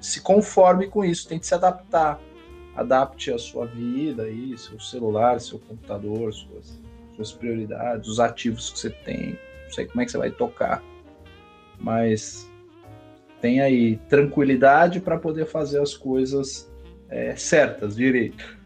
Se 0.00 0.20
conforme 0.20 0.88
com 0.88 1.04
isso, 1.04 1.28
tente 1.28 1.46
se 1.46 1.54
adaptar. 1.54 2.20
Adapte 2.74 3.32
a 3.32 3.38
sua 3.38 3.66
vida 3.66 4.24
aí, 4.24 4.56
seu 4.56 4.78
celular, 4.80 5.40
seu 5.40 5.58
computador, 5.58 6.32
suas, 6.32 6.80
suas 7.16 7.32
prioridades, 7.32 8.08
os 8.08 8.20
ativos 8.20 8.70
que 8.70 8.78
você 8.78 8.90
tem. 8.90 9.38
Não 9.64 9.72
sei 9.72 9.86
como 9.86 10.00
é 10.00 10.04
que 10.04 10.10
você 10.10 10.18
vai 10.18 10.30
tocar. 10.30 10.82
Mas 11.78 12.50
tem 13.40 13.60
aí 13.60 13.96
tranquilidade 14.08 15.00
para 15.00 15.18
poder 15.18 15.46
fazer 15.46 15.80
as 15.80 15.94
coisas 15.94 16.70
é, 17.08 17.34
certas, 17.36 17.96
direito. 17.96 18.59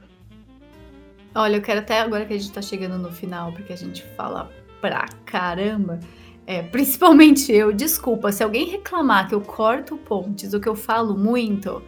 Olha, 1.34 1.56
eu 1.56 1.62
quero 1.62 1.80
até 1.80 2.00
agora 2.00 2.24
que 2.24 2.32
a 2.32 2.38
gente 2.38 2.52
tá 2.52 2.62
chegando 2.62 2.96
no 2.96 3.10
final, 3.10 3.52
porque 3.52 3.72
a 3.72 3.76
gente 3.76 4.04
fala 4.16 4.50
pra 4.80 5.06
caramba. 5.24 5.98
É, 6.46 6.62
principalmente 6.62 7.50
eu, 7.50 7.72
desculpa, 7.72 8.30
se 8.30 8.44
alguém 8.44 8.66
reclamar 8.66 9.28
que 9.28 9.34
eu 9.34 9.40
corto 9.40 9.96
pontes 9.96 10.52
ou 10.52 10.60
que 10.60 10.68
eu 10.68 10.76
falo 10.76 11.16
muito, 11.16 11.82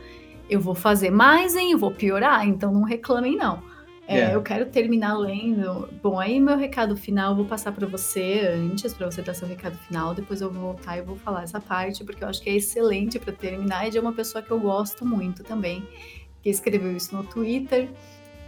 eu 0.49 0.59
vou 0.59 0.75
fazer 0.75 1.11
mais, 1.11 1.55
hein? 1.55 1.73
Eu 1.73 1.79
vou 1.79 1.91
piorar, 1.93 2.47
então 2.49 2.73
não 2.73 2.83
reclamem, 2.83 3.37
não. 3.37 3.63
É, 4.09 4.15
yeah. 4.15 4.33
É. 4.33 4.37
Eu 4.37 4.43
quero 4.43 4.67
terminar 4.67 5.19
lendo. 5.19 5.89
Bom, 6.03 6.19
aí 6.19 6.41
meu 6.41 6.57
recado 6.57 6.97
final 6.97 7.33
eu 7.33 7.37
vou 7.37 7.45
passar 7.45 7.73
para 7.73 7.87
você 7.87 8.41
antes, 8.53 8.95
para 8.95 9.11
você 9.11 9.21
dar 9.21 9.35
seu 9.35 9.47
recado 9.47 9.77
final. 9.79 10.15
Depois 10.15 10.41
eu 10.41 10.51
vou 10.51 10.73
voltar 10.73 10.97
e 10.97 11.03
vou 11.03 11.17
falar 11.17 11.43
essa 11.43 11.61
parte, 11.61 12.03
porque 12.05 12.25
eu 12.25 12.29
acho 12.29 12.41
que 12.41 12.49
é 12.49 12.55
excelente 12.57 13.19
para 13.19 13.33
terminar. 13.33 13.87
E 13.87 13.91
de 13.91 13.99
uma 13.99 14.13
pessoa 14.13 14.43
que 14.43 14.51
eu 14.51 14.59
gosto 14.59 15.05
muito 15.05 15.43
também, 15.43 15.87
que 16.43 16.49
escreveu 16.49 16.97
isso 16.97 17.15
no 17.15 17.25
Twitter. 17.25 17.89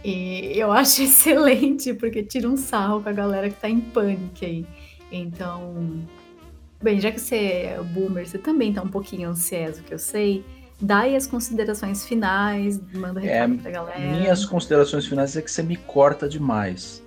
E 0.03 0.53
eu 0.55 0.71
acho 0.73 1.03
excelente, 1.03 1.93
porque 1.93 2.23
tira 2.23 2.47
um 2.47 2.57
sarro 2.57 3.01
com 3.01 3.09
a 3.09 3.13
galera 3.13 3.49
que 3.49 3.59
tá 3.59 3.69
em 3.69 3.79
pânico 3.79 4.43
aí. 4.43 4.65
Então, 5.11 6.03
bem, 6.81 6.99
já 6.99 7.11
que 7.11 7.19
você 7.19 7.35
é 7.35 7.81
boomer, 7.81 8.27
você 8.27 8.37
também 8.37 8.73
tá 8.73 8.81
um 8.81 8.89
pouquinho 8.89 9.29
ansioso, 9.29 9.83
que 9.83 9.93
eu 9.93 9.99
sei. 9.99 10.43
Dá 10.81 10.99
aí 10.99 11.15
as 11.15 11.27
considerações 11.27 12.05
finais, 12.05 12.79
manda 12.93 13.19
recado 13.19 13.55
é, 13.55 13.57
pra 13.57 13.71
galera. 13.71 13.99
Minhas 13.99 14.45
considerações 14.45 15.05
finais 15.05 15.35
é 15.35 15.41
que 15.41 15.51
você 15.51 15.61
me 15.61 15.75
corta 15.75 16.29
demais. 16.29 17.03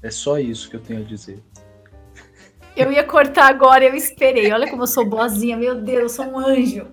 É 0.00 0.10
só 0.10 0.38
isso 0.38 0.70
que 0.70 0.76
eu 0.76 0.80
tenho 0.80 1.00
a 1.00 1.04
dizer. 1.04 1.42
Eu 2.76 2.92
ia 2.92 3.02
cortar 3.02 3.48
agora, 3.48 3.84
eu 3.84 3.96
esperei. 3.96 4.52
Olha 4.52 4.70
como 4.70 4.84
eu 4.84 4.86
sou 4.86 5.04
boazinha, 5.04 5.56
meu 5.56 5.74
Deus, 5.74 6.02
eu 6.02 6.08
sou 6.08 6.26
um 6.26 6.38
anjo. 6.38 6.86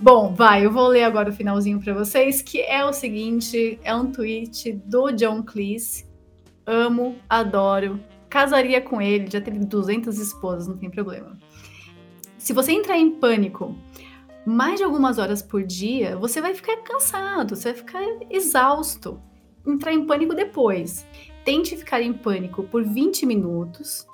Bom, 0.00 0.32
vai, 0.32 0.64
eu 0.64 0.70
vou 0.70 0.86
ler 0.86 1.02
agora 1.02 1.30
o 1.30 1.32
finalzinho 1.32 1.80
para 1.80 1.92
vocês, 1.92 2.40
que 2.40 2.60
é 2.60 2.84
o 2.84 2.92
seguinte, 2.92 3.80
é 3.82 3.92
um 3.92 4.12
tweet 4.12 4.72
do 4.84 5.10
John 5.10 5.42
Cleese. 5.42 6.06
Amo, 6.64 7.16
adoro, 7.28 7.98
casaria 8.30 8.80
com 8.80 9.02
ele, 9.02 9.28
já 9.28 9.40
teve 9.40 9.58
200 9.58 10.16
esposas, 10.20 10.68
não 10.68 10.76
tem 10.76 10.88
problema. 10.88 11.36
Se 12.38 12.52
você 12.52 12.70
entrar 12.70 12.96
em 12.96 13.10
pânico 13.10 13.74
mais 14.46 14.78
de 14.78 14.84
algumas 14.84 15.18
horas 15.18 15.42
por 15.42 15.64
dia, 15.64 16.16
você 16.16 16.40
vai 16.40 16.54
ficar 16.54 16.76
cansado, 16.78 17.56
você 17.56 17.72
vai 17.72 17.78
ficar 17.78 18.02
exausto. 18.30 19.20
Entrar 19.66 19.92
em 19.92 20.06
pânico 20.06 20.32
depois. 20.32 21.04
Tente 21.44 21.76
ficar 21.76 22.00
em 22.00 22.12
pânico 22.12 22.62
por 22.62 22.84
20 22.84 23.26
minutos, 23.26 24.06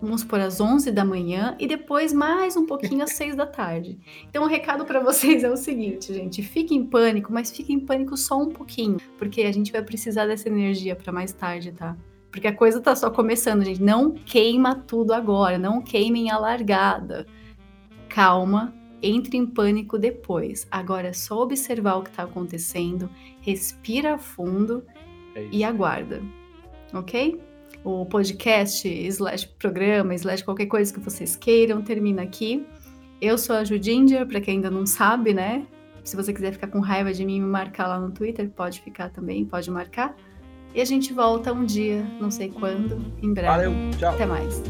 vamos 0.00 0.24
por 0.24 0.40
às 0.40 0.60
11 0.60 0.90
da 0.90 1.04
manhã 1.04 1.56
e 1.58 1.66
depois 1.66 2.12
mais 2.12 2.56
um 2.56 2.66
pouquinho 2.66 3.02
às 3.02 3.12
6 3.16 3.36
da 3.36 3.46
tarde. 3.46 3.98
Então 4.28 4.44
o 4.44 4.46
recado 4.46 4.84
para 4.84 5.00
vocês 5.00 5.42
é 5.42 5.50
o 5.50 5.56
seguinte, 5.56 6.12
gente, 6.12 6.42
fique 6.42 6.74
em 6.74 6.84
pânico, 6.84 7.32
mas 7.32 7.50
fique 7.50 7.72
em 7.72 7.80
pânico 7.80 8.16
só 8.16 8.38
um 8.40 8.50
pouquinho, 8.50 8.98
porque 9.18 9.42
a 9.42 9.52
gente 9.52 9.72
vai 9.72 9.82
precisar 9.82 10.26
dessa 10.26 10.48
energia 10.48 10.94
para 10.94 11.12
mais 11.12 11.32
tarde, 11.32 11.72
tá? 11.72 11.96
Porque 12.30 12.48
a 12.48 12.54
coisa 12.54 12.80
tá 12.80 12.94
só 12.94 13.10
começando, 13.10 13.64
gente. 13.64 13.82
Não 13.82 14.10
queima 14.12 14.74
tudo 14.74 15.14
agora, 15.14 15.58
não 15.58 15.80
queimem 15.80 16.30
a 16.30 16.36
largada. 16.36 17.26
Calma, 18.10 18.74
entre 19.02 19.36
em 19.36 19.46
pânico 19.46 19.98
depois. 19.98 20.66
Agora 20.70 21.08
é 21.08 21.12
só 21.12 21.40
observar 21.40 21.96
o 21.96 22.02
que 22.02 22.10
está 22.10 22.24
acontecendo, 22.24 23.08
respira 23.40 24.18
fundo 24.18 24.84
é 25.34 25.48
e 25.50 25.64
aguarda, 25.64 26.22
ok? 26.92 27.40
O 27.86 28.04
podcast, 28.04 28.88
slash 28.88 29.46
programa, 29.60 30.12
slash 30.16 30.42
qualquer 30.42 30.66
coisa 30.66 30.92
que 30.92 30.98
vocês 30.98 31.36
queiram, 31.36 31.80
termina 31.80 32.22
aqui. 32.22 32.66
Eu 33.20 33.38
sou 33.38 33.54
a 33.54 33.62
Ju 33.62 33.80
Ginger, 33.80 34.26
para 34.26 34.40
quem 34.40 34.56
ainda 34.56 34.68
não 34.68 34.84
sabe, 34.84 35.32
né? 35.32 35.64
Se 36.02 36.16
você 36.16 36.32
quiser 36.32 36.52
ficar 36.52 36.66
com 36.66 36.80
raiva 36.80 37.12
de 37.12 37.24
mim 37.24 37.36
e 37.36 37.40
me 37.40 37.46
marcar 37.46 37.86
lá 37.86 38.00
no 38.00 38.10
Twitter, 38.10 38.50
pode 38.50 38.80
ficar 38.80 39.10
também, 39.10 39.44
pode 39.44 39.70
marcar. 39.70 40.16
E 40.74 40.80
a 40.80 40.84
gente 40.84 41.12
volta 41.12 41.52
um 41.52 41.64
dia, 41.64 42.04
não 42.20 42.30
sei 42.30 42.48
quando, 42.50 43.00
em 43.22 43.32
breve. 43.32 43.48
Valeu, 43.48 43.72
tchau. 43.96 44.14
Até 44.14 44.26
mais. 44.26 44.62